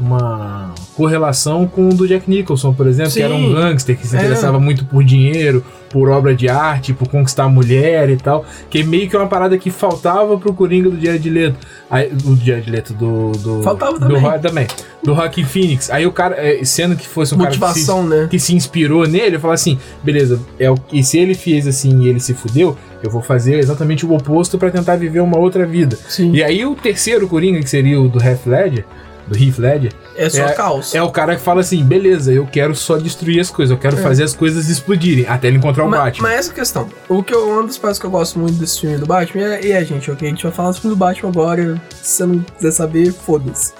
uma 0.00 0.74
correlação 0.94 1.66
com 1.66 1.88
o 1.88 1.94
do 1.94 2.06
Jack 2.06 2.28
Nicholson, 2.28 2.72
por 2.72 2.86
exemplo, 2.86 3.12
que 3.12 3.22
era 3.22 3.34
um 3.34 3.48
Sim. 3.48 3.54
gangster 3.54 3.96
que 3.98 4.06
se 4.06 4.16
É. 4.16 4.20
interessava 4.20 4.58
muito 4.58 4.84
por 4.84 5.02
dinheiro, 5.04 5.64
por 5.90 6.08
obra 6.10 6.34
de 6.34 6.48
arte, 6.48 6.92
por 6.92 7.08
conquistar 7.08 7.44
a 7.44 7.48
mulher 7.48 8.10
e 8.10 8.16
tal. 8.16 8.44
Que 8.68 8.82
meio 8.82 9.08
que 9.08 9.16
é 9.16 9.18
uma 9.18 9.28
parada 9.28 9.56
que 9.56 9.70
faltava 9.70 10.36
pro 10.38 10.52
Coringa 10.52 10.90
do 10.90 11.00
Jared 11.02 11.30
Leto. 11.30 11.56
Aí, 11.90 12.10
do 12.10 12.36
Jared 12.36 12.70
Leto, 12.70 12.92
do... 12.92 13.32
do 13.32 13.62
Faltava 13.62 13.92
do 13.98 14.00
também. 14.00 14.20
Ro- 14.20 14.38
também. 14.38 14.66
Do 15.02 15.14
Joaquin 15.14 15.44
Phoenix. 15.44 15.88
Aí 15.90 16.06
o 16.06 16.12
cara, 16.12 16.34
é, 16.36 16.62
sendo 16.64 16.94
que 16.96 17.06
fosse 17.06 17.34
um 17.34 17.38
Motivação, 17.38 18.08
cara 18.08 18.08
que 18.08 18.16
se, 18.16 18.22
né? 18.22 18.28
que 18.30 18.38
se 18.38 18.54
inspirou 18.54 19.06
nele, 19.06 19.36
eu 19.36 19.40
falo 19.40 19.54
assim, 19.54 19.78
beleza, 20.02 20.40
é 20.58 20.70
o, 20.70 20.74
e 20.92 21.02
se 21.02 21.18
ele 21.18 21.34
fez 21.34 21.66
assim 21.66 22.02
e 22.02 22.08
ele 22.08 22.20
se 22.20 22.34
fudeu, 22.34 22.76
eu 23.02 23.08
vou 23.10 23.22
fazer 23.22 23.58
exatamente 23.58 24.04
o 24.04 24.12
oposto 24.12 24.58
pra 24.58 24.70
tentar 24.70 24.96
viver 24.96 25.20
uma 25.20 25.38
outra 25.38 25.64
vida. 25.64 25.96
Sim. 26.08 26.32
E 26.32 26.42
aí 26.42 26.66
o 26.66 26.74
terceiro 26.74 27.26
Coringa, 27.28 27.60
que 27.60 27.70
seria 27.70 27.98
o 28.00 28.08
do 28.08 28.18
Half 28.22 28.44
Ledger, 28.46 28.84
do 29.28 29.36
Heath 29.38 29.58
Ledger, 29.58 29.92
É 30.16 30.28
só 30.28 30.52
caos. 30.54 30.94
é 30.94 31.02
o 31.02 31.10
cara 31.10 31.36
que 31.36 31.42
fala 31.42 31.60
assim, 31.60 31.84
beleza, 31.84 32.32
eu 32.32 32.46
quero 32.46 32.74
só 32.74 32.96
destruir 32.96 33.40
as 33.40 33.50
coisas, 33.50 33.70
eu 33.70 33.78
quero 33.78 33.96
fazer 33.98 34.24
as 34.24 34.34
coisas 34.34 34.68
explodirem, 34.68 35.26
até 35.28 35.48
ele 35.48 35.58
encontrar 35.58 35.84
o 35.84 35.88
Ma- 35.88 35.98
Batman. 36.04 36.28
Mas 36.28 36.38
essa 36.46 36.52
questão. 36.54 36.88
O 37.08 37.22
que 37.22 37.34
eu, 37.34 37.48
uma 37.48 37.62
das 37.64 37.78
partes 37.78 38.00
que 38.00 38.06
eu 38.06 38.10
gosto 38.10 38.38
muito 38.38 38.54
desse 38.54 38.80
filme 38.80 38.96
do 38.98 39.06
Batman 39.06 39.42
é, 39.54 39.64
e 39.66 39.72
é, 39.72 39.84
gente, 39.84 40.10
ok? 40.10 40.26
A 40.26 40.30
gente 40.30 40.42
vai 40.42 40.52
falar 40.52 40.70
do 40.70 40.80
filme 40.80 40.96
do 40.96 40.98
Batman 40.98 41.28
agora. 41.30 41.80
Se 42.02 42.16
você 42.16 42.26
não 42.26 42.38
quiser 42.40 42.70
saber, 42.72 43.12
foda-se. 43.12 43.72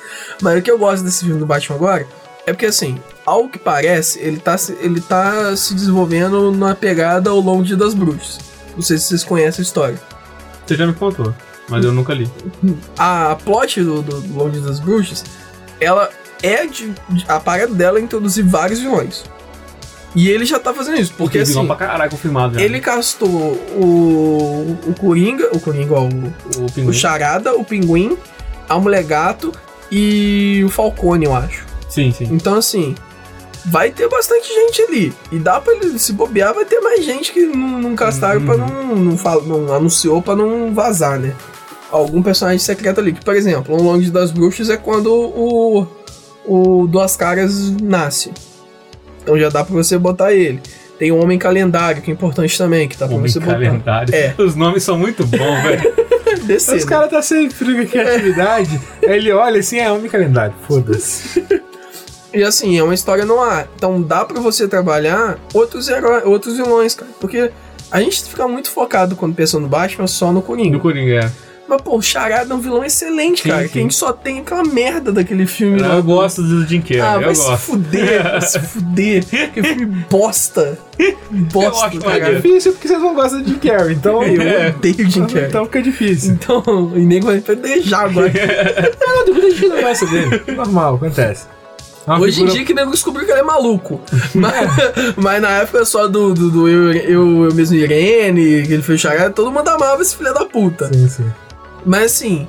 Mas 0.42 0.58
o 0.58 0.62
que 0.62 0.70
eu 0.70 0.78
gosto 0.78 1.02
desse 1.04 1.24
filme 1.24 1.40
do 1.40 1.46
Batman 1.46 1.76
agora 1.76 2.06
é 2.46 2.52
porque, 2.52 2.66
assim, 2.66 2.98
ao 3.26 3.48
que 3.48 3.58
parece, 3.58 4.18
ele 4.20 4.38
tá, 4.38 4.56
se- 4.56 4.76
ele 4.80 5.00
tá 5.00 5.54
se 5.56 5.74
desenvolvendo 5.74 6.50
na 6.52 6.74
pegada 6.74 7.30
ao 7.30 7.40
longo 7.40 7.62
de 7.64 7.74
das 7.76 7.94
bruxas. 7.94 8.38
Não 8.74 8.82
sei 8.82 8.96
se 8.98 9.04
vocês 9.04 9.24
conhecem 9.24 9.62
a 9.62 9.66
história. 9.66 9.98
Você 10.66 10.76
já 10.76 10.86
me 10.86 10.92
contou, 10.94 11.34
mas 11.68 11.84
eu 11.84 11.92
nunca 11.92 12.12
li. 12.14 12.28
A 12.98 13.36
plot 13.44 13.82
do, 13.82 14.02
do, 14.02 14.20
do 14.20 14.38
Longe 14.38 14.60
das 14.60 14.80
Bruxas, 14.80 15.24
ela 15.80 16.08
é 16.42 16.66
de, 16.66 16.92
de- 17.10 17.24
A 17.28 17.38
parada 17.40 17.72
dela 17.74 17.98
é 17.98 18.02
introduzir 18.02 18.44
vários 18.44 18.80
vilões. 18.80 19.24
E 20.14 20.28
ele 20.28 20.44
já 20.46 20.58
tá 20.58 20.72
fazendo 20.72 20.98
isso, 20.98 21.12
porque 21.18 21.38
assim. 21.38 21.66
pra 21.66 21.76
caralho 21.76 22.10
confirmado 22.10 22.54
já. 22.58 22.64
Ele 22.64 22.80
castou 22.80 23.28
o, 23.28 24.76
o 24.86 24.94
Coringa, 24.98 25.48
o 25.52 25.60
Coringa, 25.60 25.94
ó, 25.94 26.04
o, 26.04 26.84
o 26.86 26.88
o. 26.88 26.92
Charada, 26.92 27.54
o 27.54 27.64
Pinguim, 27.64 28.16
a 28.68 28.78
Mulher 28.78 29.04
Gato 29.04 29.52
e 29.92 30.62
o 30.64 30.68
Falcone, 30.70 31.26
eu 31.26 31.34
acho. 31.34 31.64
Sim, 31.90 32.10
sim. 32.10 32.24
Então, 32.30 32.54
assim, 32.56 32.94
vai 33.66 33.90
ter 33.90 34.08
bastante 34.08 34.48
gente 34.48 34.82
ali. 34.82 35.12
E 35.30 35.38
dá 35.38 35.60
pra 35.60 35.74
ele 35.74 35.98
se 35.98 36.12
bobear, 36.14 36.54
vai 36.54 36.64
ter 36.64 36.80
mais 36.80 37.04
gente 37.04 37.30
que 37.32 37.44
não, 37.46 37.78
não 37.80 37.94
castaram 37.94 38.42
pra 38.44 38.56
não, 38.56 38.96
não, 38.96 39.16
fal- 39.18 39.42
não 39.42 39.72
anunciou 39.74 40.22
pra 40.22 40.34
não 40.34 40.72
vazar, 40.74 41.18
né? 41.18 41.34
Algum 41.90 42.22
personagem 42.22 42.58
secreto 42.58 43.00
ali. 43.00 43.12
Que, 43.12 43.24
por 43.24 43.34
exemplo, 43.34 43.74
o 43.76 43.82
Longe 43.82 44.10
das 44.10 44.30
Bruxas 44.30 44.68
é 44.70 44.76
quando 44.76 45.12
o, 45.12 45.86
o 46.46 46.86
Duas 46.86 47.16
Caras 47.16 47.70
nasce. 47.82 48.32
Então 49.22 49.38
já 49.38 49.48
dá 49.48 49.64
pra 49.64 49.74
você 49.74 49.96
botar 49.98 50.32
ele. 50.32 50.60
Tem 50.98 51.12
o 51.12 51.22
Homem 51.22 51.38
Calendário, 51.38 52.02
que 52.02 52.10
é 52.10 52.14
importante 52.14 52.58
também, 52.58 52.88
que 52.88 52.96
dá 52.96 53.06
pra 53.06 53.16
Homem 53.16 53.30
você 53.30 53.38
botar. 53.38 53.52
calendário. 53.52 54.14
É. 54.14 54.34
Os 54.36 54.54
nomes 54.56 54.82
são 54.82 54.98
muito 54.98 55.24
bons, 55.24 55.38
velho. 55.62 55.94
Descer, 56.44 56.76
Os 56.76 56.84
né? 56.84 56.90
caras 56.90 57.10
tá 57.10 57.22
sempre 57.22 57.56
com 57.84 57.86
criatividade. 57.90 58.80
Aí 59.06 59.16
ele 59.18 59.32
olha 59.32 59.60
assim, 59.60 59.78
é 59.78 59.90
homem 59.92 60.10
calendário, 60.10 60.54
foda-se. 60.66 61.44
E 62.34 62.42
assim, 62.42 62.78
é 62.78 62.82
uma 62.82 62.94
história 62.94 63.24
no 63.24 63.40
ar. 63.40 63.68
Então 63.76 64.02
dá 64.02 64.24
pra 64.24 64.40
você 64.40 64.66
trabalhar 64.68 65.38
outros 65.54 65.88
heróis, 65.88 66.24
outros 66.26 66.56
vilões, 66.56 66.94
cara. 66.94 67.10
Porque 67.20 67.50
a 67.90 68.00
gente 68.00 68.24
fica 68.24 68.46
muito 68.48 68.70
focado 68.70 69.14
quando 69.16 69.34
pensa 69.34 69.58
no 69.60 69.68
Batman 69.68 70.06
só 70.06 70.32
no 70.32 70.42
Coringa. 70.42 70.76
Do 70.76 70.80
Coringa, 70.80 71.24
é. 71.24 71.30
Mas, 71.68 71.82
pô, 71.82 71.96
o 71.98 72.02
Charada 72.02 72.52
é 72.52 72.56
um 72.56 72.60
vilão 72.60 72.82
excelente, 72.82 73.42
Sim, 73.42 73.50
cara. 73.50 73.62
sim. 73.64 73.68
Que 73.68 73.78
a 73.78 73.82
gente 73.82 73.94
só 73.94 74.10
tem 74.12 74.38
aquela 74.38 74.64
merda 74.64 75.12
daquele 75.12 75.46
filme 75.46 75.78
lá. 75.80 75.96
Eu 75.96 76.02
gosto 76.02 76.42
do 76.42 76.66
Jim 76.66 76.80
Carrey, 76.80 77.00
Ah, 77.00 77.14
eu 77.16 77.20
vai 77.26 77.34
se 77.34 77.42
gosto. 77.44 77.58
fuder, 77.62 78.22
vai 78.22 78.40
se 78.40 78.58
fuder. 78.60 79.24
Que 79.52 79.62
filme 79.62 79.86
bosta. 80.08 80.78
Bosta, 81.30 81.86
acho 81.86 81.98
cara. 82.00 82.28
É 82.30 82.34
difícil 82.36 82.72
porque 82.72 82.88
vocês 82.88 83.00
não 83.00 83.14
gostam 83.14 83.42
de 83.42 83.50
Jim 83.50 83.58
Carrey, 83.58 83.94
então... 83.94 84.22
Eu 84.24 84.68
odeio 84.70 85.06
o 85.06 85.10
Jim 85.10 85.26
Carrey. 85.26 85.44
Então 85.48 85.64
fica 85.66 85.82
difícil. 85.82 86.32
Então, 86.32 86.62
o 86.66 86.98
nego 86.98 87.26
vai 87.26 87.40
pedejar 87.40 88.04
agora. 88.06 88.32
Não, 89.00 89.24
depois 89.26 89.44
a 89.44 89.50
gente 89.50 89.68
não 89.68 89.80
gosta 89.82 90.06
dele. 90.06 90.42
Normal, 90.56 90.94
acontece. 90.96 91.46
É 92.06 92.10
uma 92.10 92.20
Hoje 92.20 92.30
em 92.30 92.34
figura- 92.46 92.52
dia 92.54 92.64
que 92.64 92.72
o 92.72 92.76
nego 92.76 92.90
descobriu 92.90 93.26
que 93.26 93.30
ele 93.32 93.40
é 93.40 93.44
maluco. 93.44 94.00
mas, 94.34 94.54
mas 95.16 95.42
na 95.42 95.50
época 95.58 95.84
só 95.84 96.06
do, 96.08 96.32
do, 96.32 96.50
do 96.50 96.66
eu, 96.68 96.92
eu, 96.94 97.44
eu 97.44 97.54
mesmo 97.54 97.76
Irene, 97.76 98.66
que 98.66 98.72
ele 98.72 98.82
fez 98.82 98.98
o 98.98 99.02
Charada, 99.02 99.30
todo 99.30 99.52
mundo 99.52 99.68
amava 99.68 100.00
esse 100.00 100.16
filho 100.16 100.32
da 100.32 100.46
puta. 100.46 100.88
Sim, 100.92 101.06
sim. 101.08 101.26
Mas 101.84 102.04
assim, 102.12 102.46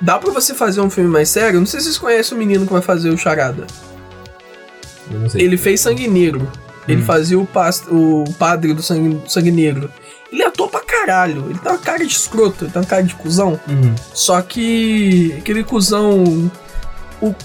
dá 0.00 0.18
pra 0.18 0.30
você 0.32 0.54
fazer 0.54 0.80
um 0.80 0.90
filme 0.90 1.08
mais 1.10 1.28
sério? 1.28 1.58
Não 1.60 1.66
sei 1.66 1.80
se 1.80 1.86
vocês 1.86 1.98
conhecem 1.98 2.36
o 2.36 2.38
menino 2.38 2.66
que 2.66 2.72
vai 2.72 2.82
fazer 2.82 3.10
o 3.10 3.16
Charada. 3.18 3.66
Eu 5.10 5.20
não 5.20 5.30
sei. 5.30 5.42
Ele 5.42 5.56
fez 5.56 5.80
Sangue 5.80 6.08
Negro. 6.08 6.50
Ele 6.88 7.00
fazia 7.02 7.38
o, 7.38 7.46
past 7.46 7.84
o 7.90 8.24
padre 8.38 8.74
do 8.74 8.82
sangue, 8.82 9.22
sangue 9.28 9.52
Negro. 9.52 9.88
Ele 10.32 10.42
atua 10.42 10.68
pra 10.68 10.80
caralho. 10.80 11.46
Ele 11.48 11.58
tem 11.58 11.70
uma 11.70 11.78
cara 11.78 12.04
de 12.04 12.12
escroto, 12.12 12.64
ele 12.64 12.72
tem 12.72 12.82
uma 12.82 12.88
cara 12.88 13.02
de 13.04 13.14
cuzão. 13.14 13.60
Uhum. 13.68 13.94
Só 14.12 14.40
que 14.42 15.34
aquele 15.38 15.62
cuzão. 15.62 16.50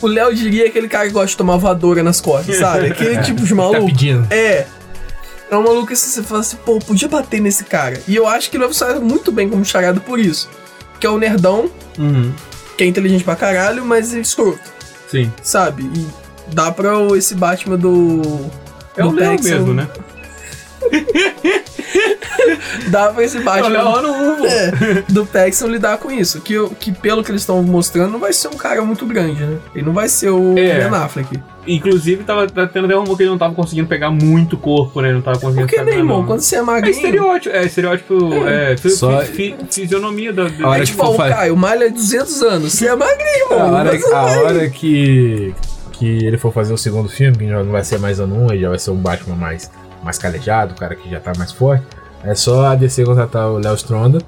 O 0.02 0.08
Léo 0.08 0.34
diria 0.34 0.66
aquele 0.66 0.88
cara 0.90 1.06
que 1.06 1.14
gosta 1.14 1.28
de 1.28 1.38
tomar 1.38 1.58
voadora 1.58 2.02
nas 2.02 2.20
costas, 2.20 2.58
sabe? 2.58 2.88
Aquele 2.90 3.22
tipo 3.22 3.44
de 3.44 3.50
Tá 3.50 3.56
maluco. 3.56 3.86
pedindo. 3.86 4.26
É. 4.34 4.66
É 5.52 5.56
um 5.56 5.62
maluco 5.62 5.94
assim, 5.94 6.10
você 6.10 6.24
fala 6.24 6.40
assim, 6.40 6.58
pô, 6.66 6.80
podia 6.80 7.08
bater 7.08 7.40
nesse 7.40 7.64
cara. 7.64 8.02
E 8.08 8.16
eu 8.16 8.28
acho 8.28 8.50
que 8.50 8.58
ele 8.58 8.64
vai 8.64 8.74
funcionar 8.74 9.00
muito 9.00 9.32
bem 9.32 9.48
como 9.48 9.64
charada 9.64 10.00
por 10.00 10.20
isso. 10.20 10.50
Que 11.00 11.06
é 11.08 11.10
o 11.10 11.18
nerdão, 11.18 11.70
Uhum. 11.98 12.34
que 12.78 12.84
é 12.84 12.88
inteligente 12.88 13.24
pra 13.24 13.36
caralho, 13.36 13.86
mas 13.86 14.14
é 14.14 14.20
escroto, 14.20 14.60
Sim. 15.10 15.32
sabe? 15.44 15.84
E 15.96 16.08
dá 16.54 16.72
pra 16.72 16.92
esse 17.16 17.36
Batman 17.36 17.78
do. 17.78 18.22
É 18.96 19.02
do 19.04 19.10
o 19.10 19.16
Paxton- 19.16 19.50
mesmo, 19.50 19.74
né? 19.74 19.88
Dá 22.90 23.12
pra 23.12 23.24
esse 23.24 23.38
É 23.38 23.42
Batman. 23.42 23.80
Ano 23.80 24.12
1, 24.42 24.46
É, 24.46 25.04
do 25.10 25.26
Paxton 25.26 25.68
lidar 25.68 25.98
com 25.98 26.10
isso. 26.12 26.40
Que, 26.42 26.54
que 26.80 26.92
pelo 26.92 27.24
que 27.24 27.32
eles 27.32 27.42
estão 27.42 27.62
mostrando, 27.64 28.12
não 28.12 28.20
vai 28.20 28.32
ser 28.34 28.48
um 28.48 28.54
cara 28.58 28.82
muito 28.84 29.06
grande, 29.06 29.44
né? 29.44 29.58
Ele 29.76 29.86
não 29.86 29.94
vai 29.94 30.08
ser 30.08 30.30
o 30.30 30.58
É. 30.58 30.88
Ben 30.88 30.98
Affleck. 31.00 31.40
Inclusive, 31.68 32.24
tava, 32.24 32.48
tá 32.48 32.66
tendo 32.66 32.86
até 32.86 32.94
rumor 32.96 33.18
que 33.18 33.24
ele 33.24 33.30
não 33.30 33.38
tava 33.38 33.54
conseguindo 33.54 33.88
pegar 33.88 34.10
muito 34.10 34.58
corpo, 34.58 35.02
né? 35.02 35.12
Não 35.12 35.22
tava 35.22 35.38
conseguindo 35.40 35.62
Porque, 35.68 35.76
ficar 35.80 35.86
meu 35.86 35.94
irmão, 36.00 36.18
grandão. 36.18 36.28
quando 36.36 36.42
você 36.42 36.56
é 36.56 36.60
É 36.60 36.62
magrinho. 36.62 36.92
estereótipo, 36.96 37.56
é 37.56 37.66
estereótipo, 37.66 38.34
é, 38.48 38.78
fi- 38.78 38.90
Só- 38.90 39.20
fi- 39.22 39.34
fi- 39.34 39.56
fisionomia 39.70 40.32
da... 40.32 40.46
da- 40.48 40.66
A 40.66 40.70
hora 40.70 40.78
É 40.78 40.86
que 40.86 40.92
tipo, 40.92 41.06
for 41.06 41.14
o 41.16 41.18
Caio, 41.18 41.58
malha 41.58 41.90
200 41.92 42.42
anos. 42.44 42.74
Você 42.74 42.88
é 42.88 42.96
magrinho, 42.96 43.46
A 43.52 43.56
mano. 43.60 43.74
hora, 43.76 43.92
mas 43.92 44.02
não 44.10 44.18
a 44.18 44.26
hora 44.42 44.70
que, 44.70 45.54
que 45.94 46.26
ele 46.26 46.38
for 46.38 46.54
fazer 46.54 46.74
o 46.74 46.78
segundo 46.78 47.10
filme, 47.10 47.38
que 47.38 47.48
já 47.48 47.64
não 47.64 47.72
vai 47.72 47.84
ser 47.84 48.00
mais 48.00 48.20
ano 48.20 48.46
1, 48.46 48.54
ele 48.54 48.62
já 48.62 48.70
vai 48.70 48.80
ser 48.80 48.92
um 48.92 48.96
Batman 48.98 49.36
mais, 49.36 49.70
mais 50.04 50.18
calejado, 50.18 50.74
o 50.74 50.78
cara 50.78 50.96
que 50.96 51.10
já 51.10 51.20
tá 51.20 51.34
mais 51.38 51.52
forte. 51.52 51.84
É 52.24 52.34
só 52.34 52.66
a 52.66 52.76
DC 52.76 53.04
contratar 53.06 53.48
o 53.52 53.60
Léo 53.60 53.76
Stronda 53.76 54.20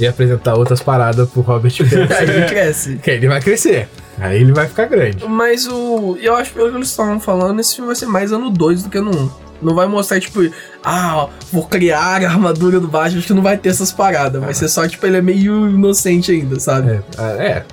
e 0.00 0.06
apresentar 0.06 0.54
outras 0.54 0.82
paradas 0.82 1.28
pro 1.30 1.40
Robert 1.40 1.70
Pattinson. 1.78 2.14
Aí 2.18 2.28
ele 2.30 2.46
cresce. 2.46 2.96
que 3.02 3.10
ele 3.10 3.28
vai 3.28 3.40
crescer. 3.40 3.88
Aí 4.20 4.40
ele 4.40 4.52
vai 4.52 4.66
ficar 4.66 4.86
grande. 4.86 5.24
Mas 5.28 5.66
o. 5.66 6.16
Eu 6.20 6.36
acho 6.36 6.50
que 6.50 6.56
pelo 6.56 6.70
que 6.70 6.76
eles 6.76 6.88
estavam 6.88 7.20
falando, 7.20 7.60
esse 7.60 7.74
filme 7.74 7.86
vai 7.86 7.96
ser 7.96 8.06
mais 8.06 8.32
ano 8.32 8.50
2 8.50 8.84
do 8.84 8.90
que 8.90 8.98
ano 8.98 9.10
1. 9.10 9.22
Um. 9.22 9.30
Não 9.60 9.74
vai 9.74 9.88
mostrar, 9.88 10.20
tipo, 10.20 10.40
ah, 10.84 11.16
ó, 11.16 11.28
vou 11.52 11.66
criar 11.66 12.22
a 12.22 12.28
armadura 12.28 12.78
do 12.78 12.86
Batman, 12.86 13.18
acho 13.18 13.26
que 13.26 13.34
não 13.34 13.42
vai 13.42 13.56
ter 13.56 13.70
essas 13.70 13.90
paradas. 13.90 14.40
Vai 14.40 14.54
ser 14.54 14.68
só, 14.68 14.86
tipo, 14.86 15.04
ele 15.04 15.16
é 15.16 15.22
meio 15.22 15.68
inocente 15.68 16.30
ainda, 16.30 16.60
sabe? 16.60 16.92
É. 16.92 17.00
ah, 17.18 17.32
é. 17.32 17.64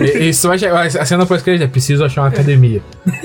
E- 0.00 0.28
Isso 0.30 0.48
vai 0.48 0.58
chegar, 0.58 0.84
a 0.86 1.04
cena 1.04 1.26
pós-crédito 1.26 1.64
é 1.64 1.68
preciso 1.68 2.04
achar 2.04 2.22
uma 2.22 2.28
academia. 2.28 2.80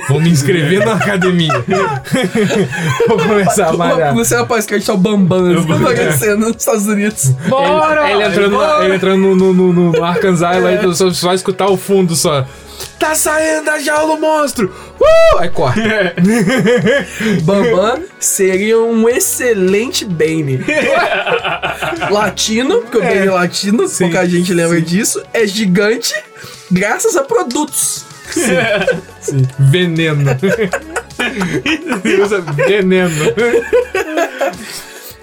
Vou 0.10 0.20
me 0.20 0.30
inscrever 0.30 0.86
na 0.86 0.94
academia. 0.94 1.54
Vou 3.08 3.18
começar 3.18 3.70
a 3.70 3.74
malhar. 3.74 4.14
Você 4.14 4.36
rapaz 4.36 4.66
que 4.66 4.74
é 4.76 4.94
o 4.94 4.98
Bambam 4.98 5.52
assim, 5.56 5.72
aparecendo 5.72 6.40
nos 6.48 6.56
Estados 6.58 6.88
Unidos. 6.88 7.30
Bora! 7.48 8.12
Ele, 8.12 8.24
ele 8.24 8.30
entrando, 8.32 8.84
ele 8.84 8.96
entrando 8.96 9.22
no, 9.22 9.36
no, 9.36 9.54
no, 9.54 9.92
no 9.92 10.04
Arkansas, 10.04 10.64
lá, 10.64 10.74
então 10.74 10.94
só, 10.94 11.12
só 11.12 11.34
escutar 11.34 11.68
o 11.68 11.78
fundo 11.78 12.16
só. 12.16 12.46
Tá 13.00 13.16
saindo 13.16 13.66
da 13.66 13.80
jaula 13.80 14.14
o 14.14 14.20
monstro! 14.20 14.74
Uh! 15.00 15.40
Aí 15.40 15.50
corta. 15.50 15.82
Bambam 17.44 18.04
seria 18.20 18.80
um 18.80 19.10
excelente 19.10 20.06
Bane. 20.06 20.64
latino, 22.10 22.82
porque 22.82 22.98
o 22.98 23.02
Bane 23.02 23.28
é 23.28 23.32
latino, 23.32 23.88
Sim, 23.88 24.06
pouca 24.06 24.28
gente 24.28 24.54
lembra 24.54 24.82
disso. 24.82 25.22
É 25.34 25.46
gigante, 25.46 26.14
graças 26.72 27.16
a 27.16 27.24
produtos. 27.24 28.06
Sim. 28.32 29.48
Veneno. 29.60 30.32
Ele 32.04 32.22
usa 32.22 32.42
veneno. 32.42 33.26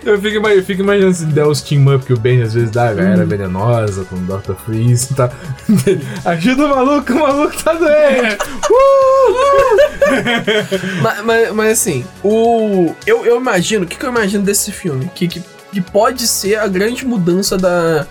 Eu 0.04 0.20
fico, 0.20 0.48
eu 0.48 0.64
fico 0.64 0.82
imaginando 0.82 1.14
se 1.14 1.26
der 1.26 1.46
os 1.46 1.60
team 1.60 1.94
up 1.94 2.04
que 2.04 2.12
o 2.12 2.18
Ben 2.18 2.42
às 2.42 2.54
vezes 2.54 2.70
dá, 2.70 2.88
a 2.88 2.94
galera 2.94 3.26
venenosa 3.26 4.04
com 4.04 4.16
o 4.16 4.20
Dr. 4.20 4.54
Freeze 4.54 5.08
e 5.10 5.14
tá. 5.14 5.30
Ajuda 6.24 6.66
o 6.66 6.68
maluco, 6.70 7.12
o 7.12 7.20
maluco 7.20 7.62
tá 7.62 7.74
doente! 7.74 8.38
Mas, 11.02 11.24
mas, 11.24 11.52
mas, 11.52 11.72
assim, 11.72 12.04
o. 12.24 12.94
Eu, 13.06 13.24
eu 13.24 13.36
imagino, 13.36 13.84
o 13.84 13.86
que, 13.86 13.96
que 13.96 14.04
eu 14.04 14.10
imagino 14.10 14.42
desse 14.42 14.72
filme? 14.72 15.08
Que, 15.14 15.28
que, 15.28 15.42
que 15.72 15.80
pode 15.80 16.26
ser 16.26 16.56
a 16.56 16.66
grande 16.66 17.06
mudança 17.06 17.56
da, 17.56 18.06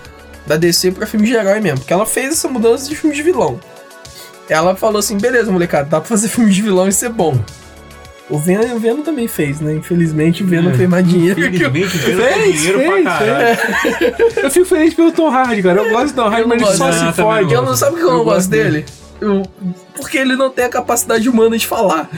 da 0.48 0.56
DC 0.56 0.92
pra 0.92 1.06
filme 1.06 1.28
de 1.28 1.34
herói 1.34 1.60
mesmo. 1.60 1.80
Porque 1.80 1.92
ela 1.92 2.06
fez 2.06 2.34
essa 2.34 2.48
mudança 2.48 2.88
de 2.88 2.96
filme 2.96 3.16
de 3.16 3.22
vilão. 3.22 3.60
Ela 4.48 4.76
falou 4.76 5.00
assim: 5.00 5.18
beleza, 5.18 5.52
molecada, 5.52 5.90
dá 5.90 6.00
pra 6.00 6.08
fazer 6.08 6.28
filme 6.30 6.52
de 6.52 6.62
vilão 6.62 6.88
e 6.88 6.92
ser 6.92 7.10
bom. 7.10 7.40
O 8.30 8.38
Venom, 8.38 8.76
o 8.76 8.80
Venom 8.80 9.02
também 9.02 9.28
fez, 9.28 9.60
né? 9.60 9.74
Infelizmente 9.74 10.44
o 10.44 10.46
Venom 10.48 10.70
É, 10.70 10.74
fez 10.76 10.90
mais 10.90 11.08
dinheiro 11.08 11.36
que 11.52 11.64
o. 11.66 11.68
Infelizmente, 11.68 11.98
Venom 11.98 12.22
Fez, 12.22 12.58
dinheiro 12.58 12.80
fez, 12.80 13.04
pra 13.04 13.18
caralho. 13.18 13.58
Eu 14.44 14.52
fico 14.52 14.66
feliz 14.66 14.94
pelo 14.94 15.12
Tom 15.12 15.30
Hardy, 15.30 15.64
cara. 15.64 15.82
Eu 15.82 15.90
gosto 15.90 16.14
do 16.14 16.22
Tom 16.22 16.30
Hardy, 16.30 16.48
mas 16.48 16.62
ele 16.62 16.78
só 16.78 16.92
se 16.92 17.12
fode. 17.14 17.54
Eu 17.54 17.62
não 17.64 17.76
sabe 17.76 17.96
que 17.96 18.04
eu 18.04 18.12
não 18.12 18.24
gosto 18.24 18.26
gosto 18.26 18.50
dele? 18.52 18.86
Porque 19.96 20.18
ele 20.18 20.36
não 20.36 20.50
tem 20.50 20.66
a 20.66 20.70
capacidade 20.70 21.28
humana 21.30 21.58
de 21.58 21.68
falar. 21.68 22.10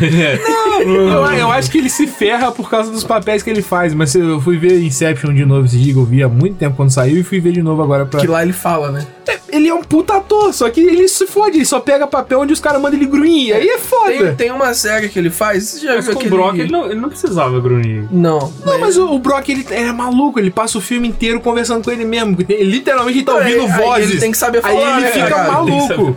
Eu, 0.82 1.26
eu 1.38 1.52
acho 1.52 1.70
que 1.70 1.78
ele 1.78 1.90
se 1.90 2.08
ferra 2.08 2.52
por 2.52 2.70
causa 2.70 2.92
dos 2.92 3.04
papéis 3.04 3.44
que 3.44 3.50
ele 3.50 3.62
faz, 3.62 3.94
mas 3.94 4.16
eu 4.16 4.42
fui 4.42 4.58
ver 4.58 4.82
Inception 4.82 5.34
de 5.34 5.46
novo 5.46 5.66
esse 5.66 5.78
dia, 5.78 5.94
que 5.94 6.00
eu 6.00 6.06
vi 6.06 6.24
há 6.24 6.28
muito 6.30 6.56
tempo 6.58 6.76
quando 6.76 6.90
saiu, 6.90 7.18
e 7.20 7.24
fui 7.24 7.40
ver 7.40 7.52
de 7.52 7.62
novo 7.62 7.84
agora 7.84 8.06
pra. 8.06 8.20
Que 8.20 8.26
lá 8.26 8.42
ele 8.42 8.54
fala, 8.54 8.92
né? 8.92 9.06
ele 9.52 9.68
é 9.68 9.74
um 9.74 9.84
puta 9.84 10.16
ator, 10.18 10.54
só 10.54 10.70
que 10.70 10.80
ele 10.80 11.08
se 11.08 11.28
fode, 11.28 11.58
ele 11.58 11.66
só 11.66 11.80
pega 11.80 12.08
papel 12.08 12.40
onde 12.40 12.54
os 12.54 12.60
caras 12.60 12.82
mandam 12.82 12.98
ele 12.98 13.06
grunhir. 13.06 13.56
Aí 13.56 13.68
é 13.68 13.78
foda. 13.78 14.12
Tem, 14.12 14.36
tem 14.36 14.52
uma 14.52 14.74
série 14.74 15.10
que 15.10 15.20
ele 15.20 15.30
faz, 15.30 15.64
você 15.66 15.86
já 15.86 15.96
Mas 15.96 16.06
viu 16.06 16.16
com 16.16 16.26
o. 16.26 16.30
Brock, 16.30 16.58
ele 16.58 16.72
não, 16.72 16.86
ele 16.86 17.00
não 17.00 17.10
precisava 17.10 17.60
grunhir. 17.60 18.08
Não, 18.12 18.52
Não, 18.66 18.80
mas 18.80 18.98
o, 18.98 19.12
o 19.14 19.20
Brock, 19.20 19.50
ele 19.50 19.66
era 19.70 19.94
maluco, 19.94 20.40
ele 20.40 20.50
passa 20.50 20.78
o 20.78 20.82
filme 20.82 21.08
inteiro 21.08 21.40
conversando 21.42 21.84
com 21.84 21.92
ele 21.92 22.06
mesmo. 22.06 22.38
Ele, 22.48 22.64
literalmente 22.64 23.20
ele 23.20 23.26
tá 23.26 23.36
ouvindo 23.36 23.62
Aí- 23.64 23.72
aí 23.72 23.78
vozes. 23.82 24.12
ele 24.12 24.20
tem 24.20 24.32
que 24.32 24.38
saber 24.38 24.62
Aí 24.64 24.74
falar, 24.76 24.98
ele 24.98 25.02
né, 25.06 25.12
fica 25.12 25.28
cara? 25.30 25.52
maluco. 25.52 26.16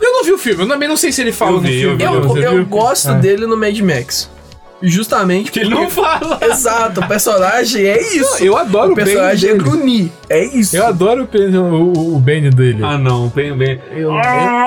Eu 0.00 0.12
não 0.12 0.24
vi 0.24 0.32
o 0.32 0.38
filme, 0.38 0.62
eu 0.62 0.68
também 0.68 0.88
não 0.88 0.96
sei 0.96 1.10
se 1.12 1.20
ele 1.20 1.32
fala 1.32 1.52
Eu 1.52 1.54
no 1.56 1.60
vi, 1.62 1.80
eu 1.80 1.90
filme. 1.90 1.96
vi, 1.96 2.04
Eu, 2.04 2.22
Você 2.28 2.46
eu 2.46 2.50
viu? 2.56 2.66
gosto 2.66 3.10
É. 3.10 3.14
dele 3.18 3.46
no 3.46 3.56
Mad 3.56 3.78
Max. 3.80 4.30
Justamente 4.80 5.50
Que 5.50 5.58
ele 5.58 5.70
não 5.70 5.90
fala. 5.90 6.38
Exato, 6.46 7.00
o 7.00 7.08
personagem 7.08 7.84
é 7.84 8.00
isso. 8.00 8.44
Eu 8.44 8.56
adoro 8.56 8.90
o 8.90 8.92
o 8.92 8.94
Ben 8.94 9.04
personagem 9.06 9.50
é 9.50 9.52
dele. 9.54 9.64
grunir. 9.64 10.12
É 10.30 10.44
isso. 10.44 10.76
Eu 10.76 10.86
adoro 10.86 11.24
o, 11.24 11.26
Ben- 11.26 11.56
o, 11.56 11.64
o, 11.64 12.16
o 12.16 12.18
Benny 12.20 12.48
dele. 12.50 12.78
Ah, 12.84 12.96
não, 12.96 13.28
bem, 13.28 13.56
bem. 13.56 13.80
Eu- 13.90 14.12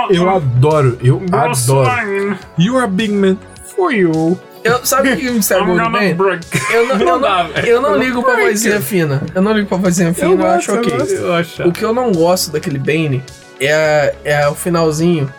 Eu 0.09 0.29
adoro, 0.29 0.97
eu 1.01 1.21
adoro. 1.31 2.37
You 2.59 2.77
are 2.77 2.91
big 2.91 3.13
man 3.13 3.37
for 3.73 3.93
you. 3.93 4.37
Eu- 4.65 4.85
sabe 4.85 5.13
o 5.13 5.17
que 5.17 5.29
me 5.31 5.39
estragou 5.39 5.77
do 5.77 5.89
Ben? 5.89 6.15
Eu 6.73 6.87
não, 6.87 6.99
eu 6.99 7.19
Não 7.19 7.63
eu 7.65 7.81
não 7.81 7.95
ligo 7.97 8.21
pra 8.21 8.35
vozinha 8.35 8.81
fina. 8.81 9.23
Eu 9.33 9.41
não 9.41 9.53
ligo 9.53 9.67
pra 9.69 9.77
vozinha 9.77 10.13
fina, 10.13 10.27
eu, 10.31 10.37
gosto, 10.37 10.55
acho 10.57 10.71
eu 10.71 10.77
ok. 11.33 11.59
Eu. 11.59 11.67
O 11.69 11.71
que 11.71 11.85
eu 11.85 11.93
não 11.93 12.11
gosto 12.11 12.51
daquele 12.51 12.77
Bane 12.77 13.23
é, 13.67 14.15
é 14.23 14.47
o 14.47 14.55
finalzinho, 14.55 15.31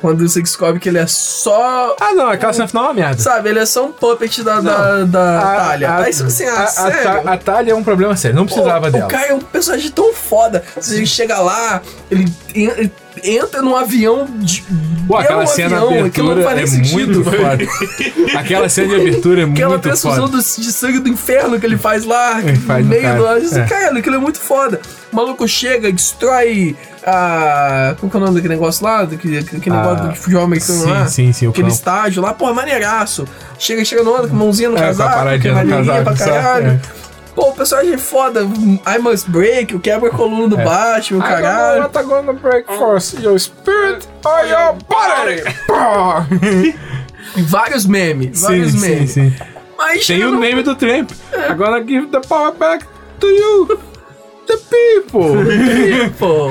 quando 0.00 0.28
você 0.28 0.42
descobre 0.42 0.78
que 0.78 0.88
ele 0.88 0.98
é 0.98 1.06
só. 1.06 1.96
Ah, 2.00 2.12
não, 2.14 2.28
aquela 2.28 2.52
cena 2.52 2.68
final 2.68 2.84
é 2.84 2.88
uma 2.88 2.94
merda. 2.94 3.22
Sabe, 3.22 3.48
ele 3.48 3.58
é 3.60 3.64
só 3.66 3.86
um 3.86 3.92
puppet 3.92 4.42
da, 4.42 4.60
da, 4.60 5.04
da 5.04 5.40
Talha. 5.40 5.96
Aí 5.96 6.12
você 6.12 6.22
assim, 6.24 6.44
ah, 6.44 6.60
a, 6.60 6.64
a, 6.64 6.66
sério? 6.66 7.02
Ta- 7.22 7.32
a 7.32 7.36
Talha 7.38 7.70
é 7.70 7.74
um 7.74 7.82
problema 7.82 8.14
sério, 8.14 8.36
não 8.36 8.44
precisava 8.44 8.86
Pô, 8.86 8.90
dela. 8.90 9.06
O 9.06 9.08
cara 9.08 9.26
é 9.28 9.34
um 9.34 9.40
personagem 9.40 9.90
tão 9.90 10.12
foda. 10.12 10.62
Você 10.76 11.06
chega 11.06 11.38
lá, 11.38 11.80
ele 12.10 12.30
en- 12.54 12.90
entra 13.22 13.62
num 13.62 13.74
avião 13.74 14.26
de. 14.40 14.62
Pô, 15.08 15.18
é 15.18 15.24
aquela 15.24 15.44
um 15.44 15.46
cena 15.46 15.76
avião, 15.76 15.92
de 15.92 15.98
abertura 16.00 16.34
não 16.34 16.42
faz 16.42 16.60
é 16.60 16.66
sentido. 16.66 16.94
muito 17.20 17.24
foda. 17.24 18.36
aquela 18.38 18.68
cena 18.68 18.88
de 18.88 18.94
abertura 19.00 19.40
é 19.40 19.44
Aquela 19.44 19.70
muito 19.70 19.82
transfusão 19.82 20.26
foda. 20.26 20.36
do- 20.36 20.42
de 20.62 20.72
sangue 20.72 20.98
do 20.98 21.08
inferno 21.08 21.58
que 21.58 21.64
ele 21.64 21.78
faz 21.78 22.04
lá, 22.04 22.40
Ele 22.40 22.56
faz 22.58 22.84
meio 22.84 23.02
cara, 23.02 23.18
do. 23.18 23.26
Assim, 23.26 23.58
é. 23.60 23.64
Cara, 23.66 23.98
aquilo 23.98 24.16
é 24.16 24.18
muito 24.18 24.38
foda. 24.38 24.82
O 25.10 25.16
maluco 25.16 25.48
chega, 25.48 25.90
destrói 25.90 26.76
a. 27.06 27.94
Como 28.00 28.10
que 28.10 28.16
é 28.16 28.20
o 28.20 28.22
nome 28.22 28.34
daquele 28.36 28.54
negócio 28.54 28.84
lá? 28.84 29.04
Daquele, 29.04 29.38
aquele 29.38 29.62
Ah, 29.76 29.80
negócio 29.82 30.08
do 30.08 30.14
futebol 30.16 30.44
americano 30.44 30.78
sim, 30.80 30.90
lá? 30.90 31.06
sim, 31.06 31.32
sim, 31.32 31.48
Aquele 31.48 31.64
campo. 31.68 31.74
estádio 31.74 32.22
lá, 32.22 32.32
pô, 32.34 32.52
maneiraço. 32.54 33.26
Chega, 33.58 33.84
chega 33.84 34.02
no 34.02 34.14
ano 34.14 34.28
com 34.28 34.34
a 34.34 34.38
mãozinha 34.38 34.68
no 34.70 34.76
É, 34.76 34.80
com 34.80 34.84
a 34.84 34.88
casaco, 34.88 35.40
que 35.40 35.48
é 35.48 35.52
no 35.64 35.68
casaco, 35.70 36.04
pra 36.04 36.14
caralho. 36.14 36.66
É. 36.68 36.80
Pô, 37.34 37.48
o 37.48 37.52
personagem 37.52 37.94
é 37.94 37.98
foda. 37.98 38.42
I 38.42 38.98
must 39.00 39.28
break, 39.28 39.74
o 39.74 39.80
quebra 39.80 40.08
coluna 40.10 40.46
do 40.48 40.56
Batman, 40.56 41.18
o 41.18 41.22
caralho. 41.22 41.88
tá 41.88 42.02
gonna 42.02 42.32
break 42.32 42.66
force 42.78 43.16
your 43.20 43.36
spirit 43.38 44.06
or 44.24 44.46
your 44.46 44.74
body. 44.88 45.42
Vários 47.48 47.84
memes, 47.86 48.38
sim, 48.38 48.46
vários 48.46 48.72
sim, 48.72 48.78
memes. 48.80 49.10
sim. 49.10 49.34
Mas 49.76 50.06
Tem 50.06 50.22
o 50.24 50.30
no- 50.32 50.38
meme 50.38 50.62
do 50.62 50.74
Tramp. 50.76 51.10
I'm 51.32 51.56
gonna 51.56 51.82
give 51.84 52.06
the 52.08 52.20
power 52.20 52.52
back 52.52 52.86
to 53.18 53.26
you. 53.26 53.78
The 54.46 54.56
people. 54.56 56.10
Pô. 56.18 56.50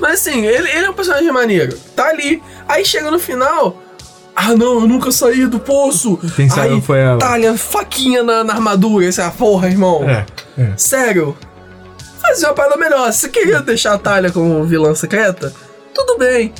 Mas 0.00 0.14
assim, 0.20 0.44
ele, 0.44 0.68
ele 0.70 0.86
é 0.86 0.90
um 0.90 0.94
personagem 0.94 1.30
maneiro. 1.32 1.76
Tá 1.94 2.08
ali. 2.08 2.42
Aí 2.68 2.84
chega 2.84 3.10
no 3.10 3.18
final. 3.18 3.82
Ah, 4.34 4.54
não, 4.54 4.80
eu 4.80 4.88
nunca 4.88 5.10
saí 5.10 5.46
do 5.46 5.58
poço. 5.58 6.18
Quem 6.36 6.48
saiu 6.48 6.74
Aí, 6.74 6.82
foi 6.82 6.98
ela. 7.00 7.18
Talha, 7.18 7.56
faquinha 7.56 8.22
na, 8.22 8.44
na 8.44 8.52
armadura. 8.52 9.06
Essa 9.06 9.30
porra, 9.30 9.68
irmão. 9.68 10.04
É, 10.08 10.26
é. 10.58 10.72
Sério. 10.76 11.34
Fazer 12.20 12.46
uma 12.46 12.54
parada 12.54 12.76
melhor. 12.76 13.10
Se 13.12 13.20
você 13.20 13.28
queria 13.30 13.60
deixar 13.62 13.94
a 13.94 13.98
Talha 13.98 14.30
como 14.30 14.64
vilã 14.64 14.94
secreta, 14.94 15.54
tudo 15.94 16.18
bem. 16.18 16.52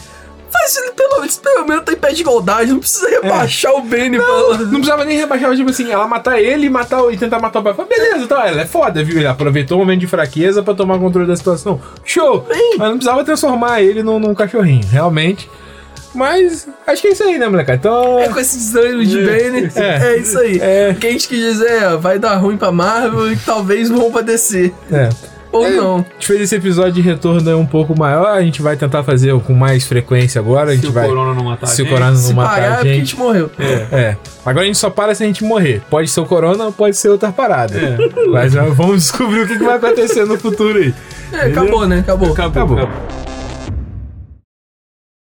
Faz 0.59 0.77
ele 0.79 0.91
pelo 0.93 1.21
menos, 1.21 1.37
pelo 1.37 1.67
menos 1.67 1.85
tá 1.85 1.93
em 1.93 1.97
pé 1.97 2.13
de 2.13 2.23
igualdade. 2.23 2.71
Não 2.71 2.79
precisa 2.79 3.09
rebaixar 3.09 3.73
o 3.75 3.83
Benny 3.83 4.19
pra 4.19 4.27
ela. 4.27 4.59
Não 4.59 4.71
precisava 4.71 5.05
nem 5.05 5.19
rebaixar, 5.19 5.49
mas, 5.49 5.59
tipo 5.59 5.71
assim, 5.71 5.91
ela 5.91 6.07
matar 6.07 6.41
ele 6.41 6.67
e 6.67 6.71
matar 6.71 7.03
e 7.13 7.17
tentar 7.17 7.39
matar 7.39 7.61
o 7.61 7.63
pai. 7.63 7.75
Beleza, 7.87 8.25
então 8.25 8.41
ela 8.41 8.63
é 8.63 8.67
foda, 8.67 9.05
viu? 9.05 9.19
Ele 9.19 9.27
aproveitou 9.27 9.77
o 9.77 9.81
momento 9.81 10.01
de 10.01 10.07
fraqueza 10.07 10.63
pra 10.63 10.75
tomar 10.75 10.99
controle 10.99 11.27
da 11.27 11.37
situação. 11.37 11.81
Show! 12.05 12.47
Mas 12.79 12.89
não 12.89 12.97
precisava 12.97 13.25
transformar 13.25 13.83
ele 13.83 14.03
num, 14.03 14.19
num 14.19 14.35
cachorrinho, 14.35 14.87
realmente. 14.91 15.49
Mas 16.15 16.67
acho 16.87 17.03
que 17.03 17.09
é 17.09 17.13
isso 17.13 17.23
aí, 17.23 17.39
né, 17.39 17.47
moleque? 17.47 17.73
Então. 17.73 18.19
É 18.19 18.29
com 18.29 18.41
esse 18.41 18.57
desânimo 18.57 19.05
de 19.05 19.23
Benny. 19.23 19.71
É. 19.77 20.13
É, 20.13 20.17
isso 20.17 20.39
aí. 20.39 20.59
É. 20.61 20.91
O 20.93 20.95
que 20.99 21.07
a 21.07 21.11
gente 21.11 21.29
quis 21.29 21.39
dizer 21.39 21.71
é, 21.71 21.97
vai 21.97 22.19
dar 22.19 22.37
ruim 22.37 22.57
pra 22.57 22.73
Marvel 22.73 23.31
e 23.31 23.37
talvez 23.37 23.91
vão 23.91 24.11
pra 24.11 24.23
DC. 24.23 24.73
É. 24.91 25.11
Ou 25.59 25.67
É, 25.67 25.71
não. 25.71 25.97
A 25.97 25.99
gente 25.99 26.27
fez 26.27 26.41
esse 26.41 26.55
episódio 26.57 26.93
de 26.93 27.01
retorno 27.01 27.59
um 27.59 27.67
pouco 27.67 27.99
maior. 27.99 28.27
A 28.27 28.43
gente 28.43 28.61
vai 28.63 28.77
tentar 28.77 29.03
fazer 29.03 29.39
com 29.41 29.53
mais 29.55 29.87
frequência 29.87 30.41
agora. 30.41 30.71
A 30.71 30.75
Se 30.75 30.77
gente 30.77 30.89
o 30.89 30.93
vai. 30.93 31.07
Corona 31.07 31.35
não 31.35 31.45
matar 31.45 31.67
a 31.67 31.69
se 31.69 31.83
o 31.83 31.85
gente. 31.85 31.93
Corona 31.95 32.11
não 32.13 32.19
Se 32.19 32.35
matar 32.35 32.51
parar 32.55 32.63
é 32.65 32.69
a 32.69 32.75
porque 32.75 32.89
a 32.89 32.93
gente. 32.93 33.07
gente 33.07 33.19
morreu. 33.19 33.51
É. 33.93 34.17
Agora 34.45 34.65
a 34.65 34.67
gente 34.67 34.79
só 34.79 34.91
para 34.91 35.15
se 35.15 35.23
a 35.25 35.27
gente 35.27 35.43
morrer. 35.45 35.83
Pode 35.91 36.09
ser 36.09 36.21
o 36.21 36.27
Corona 36.27 36.65
ou 36.67 36.73
pode 36.73 36.97
ser 36.97 37.09
outra 37.09 37.33
parada. 37.33 37.75
Mas 38.31 38.53
já 38.53 38.65
vamos 38.65 39.03
descobrir 39.03 39.41
o 39.43 39.47
que 39.47 39.59
que 39.59 39.65
vai 39.65 39.77
acontecer 39.77 40.25
no 40.25 40.39
futuro 40.39 40.79
aí. 40.79 40.95
É, 41.33 41.47
acabou, 41.47 41.87
né? 41.87 41.99
Acabou. 42.01 42.33
Acabou, 42.33 42.63
Acabou. 42.75 42.79
acabou. 42.79 43.36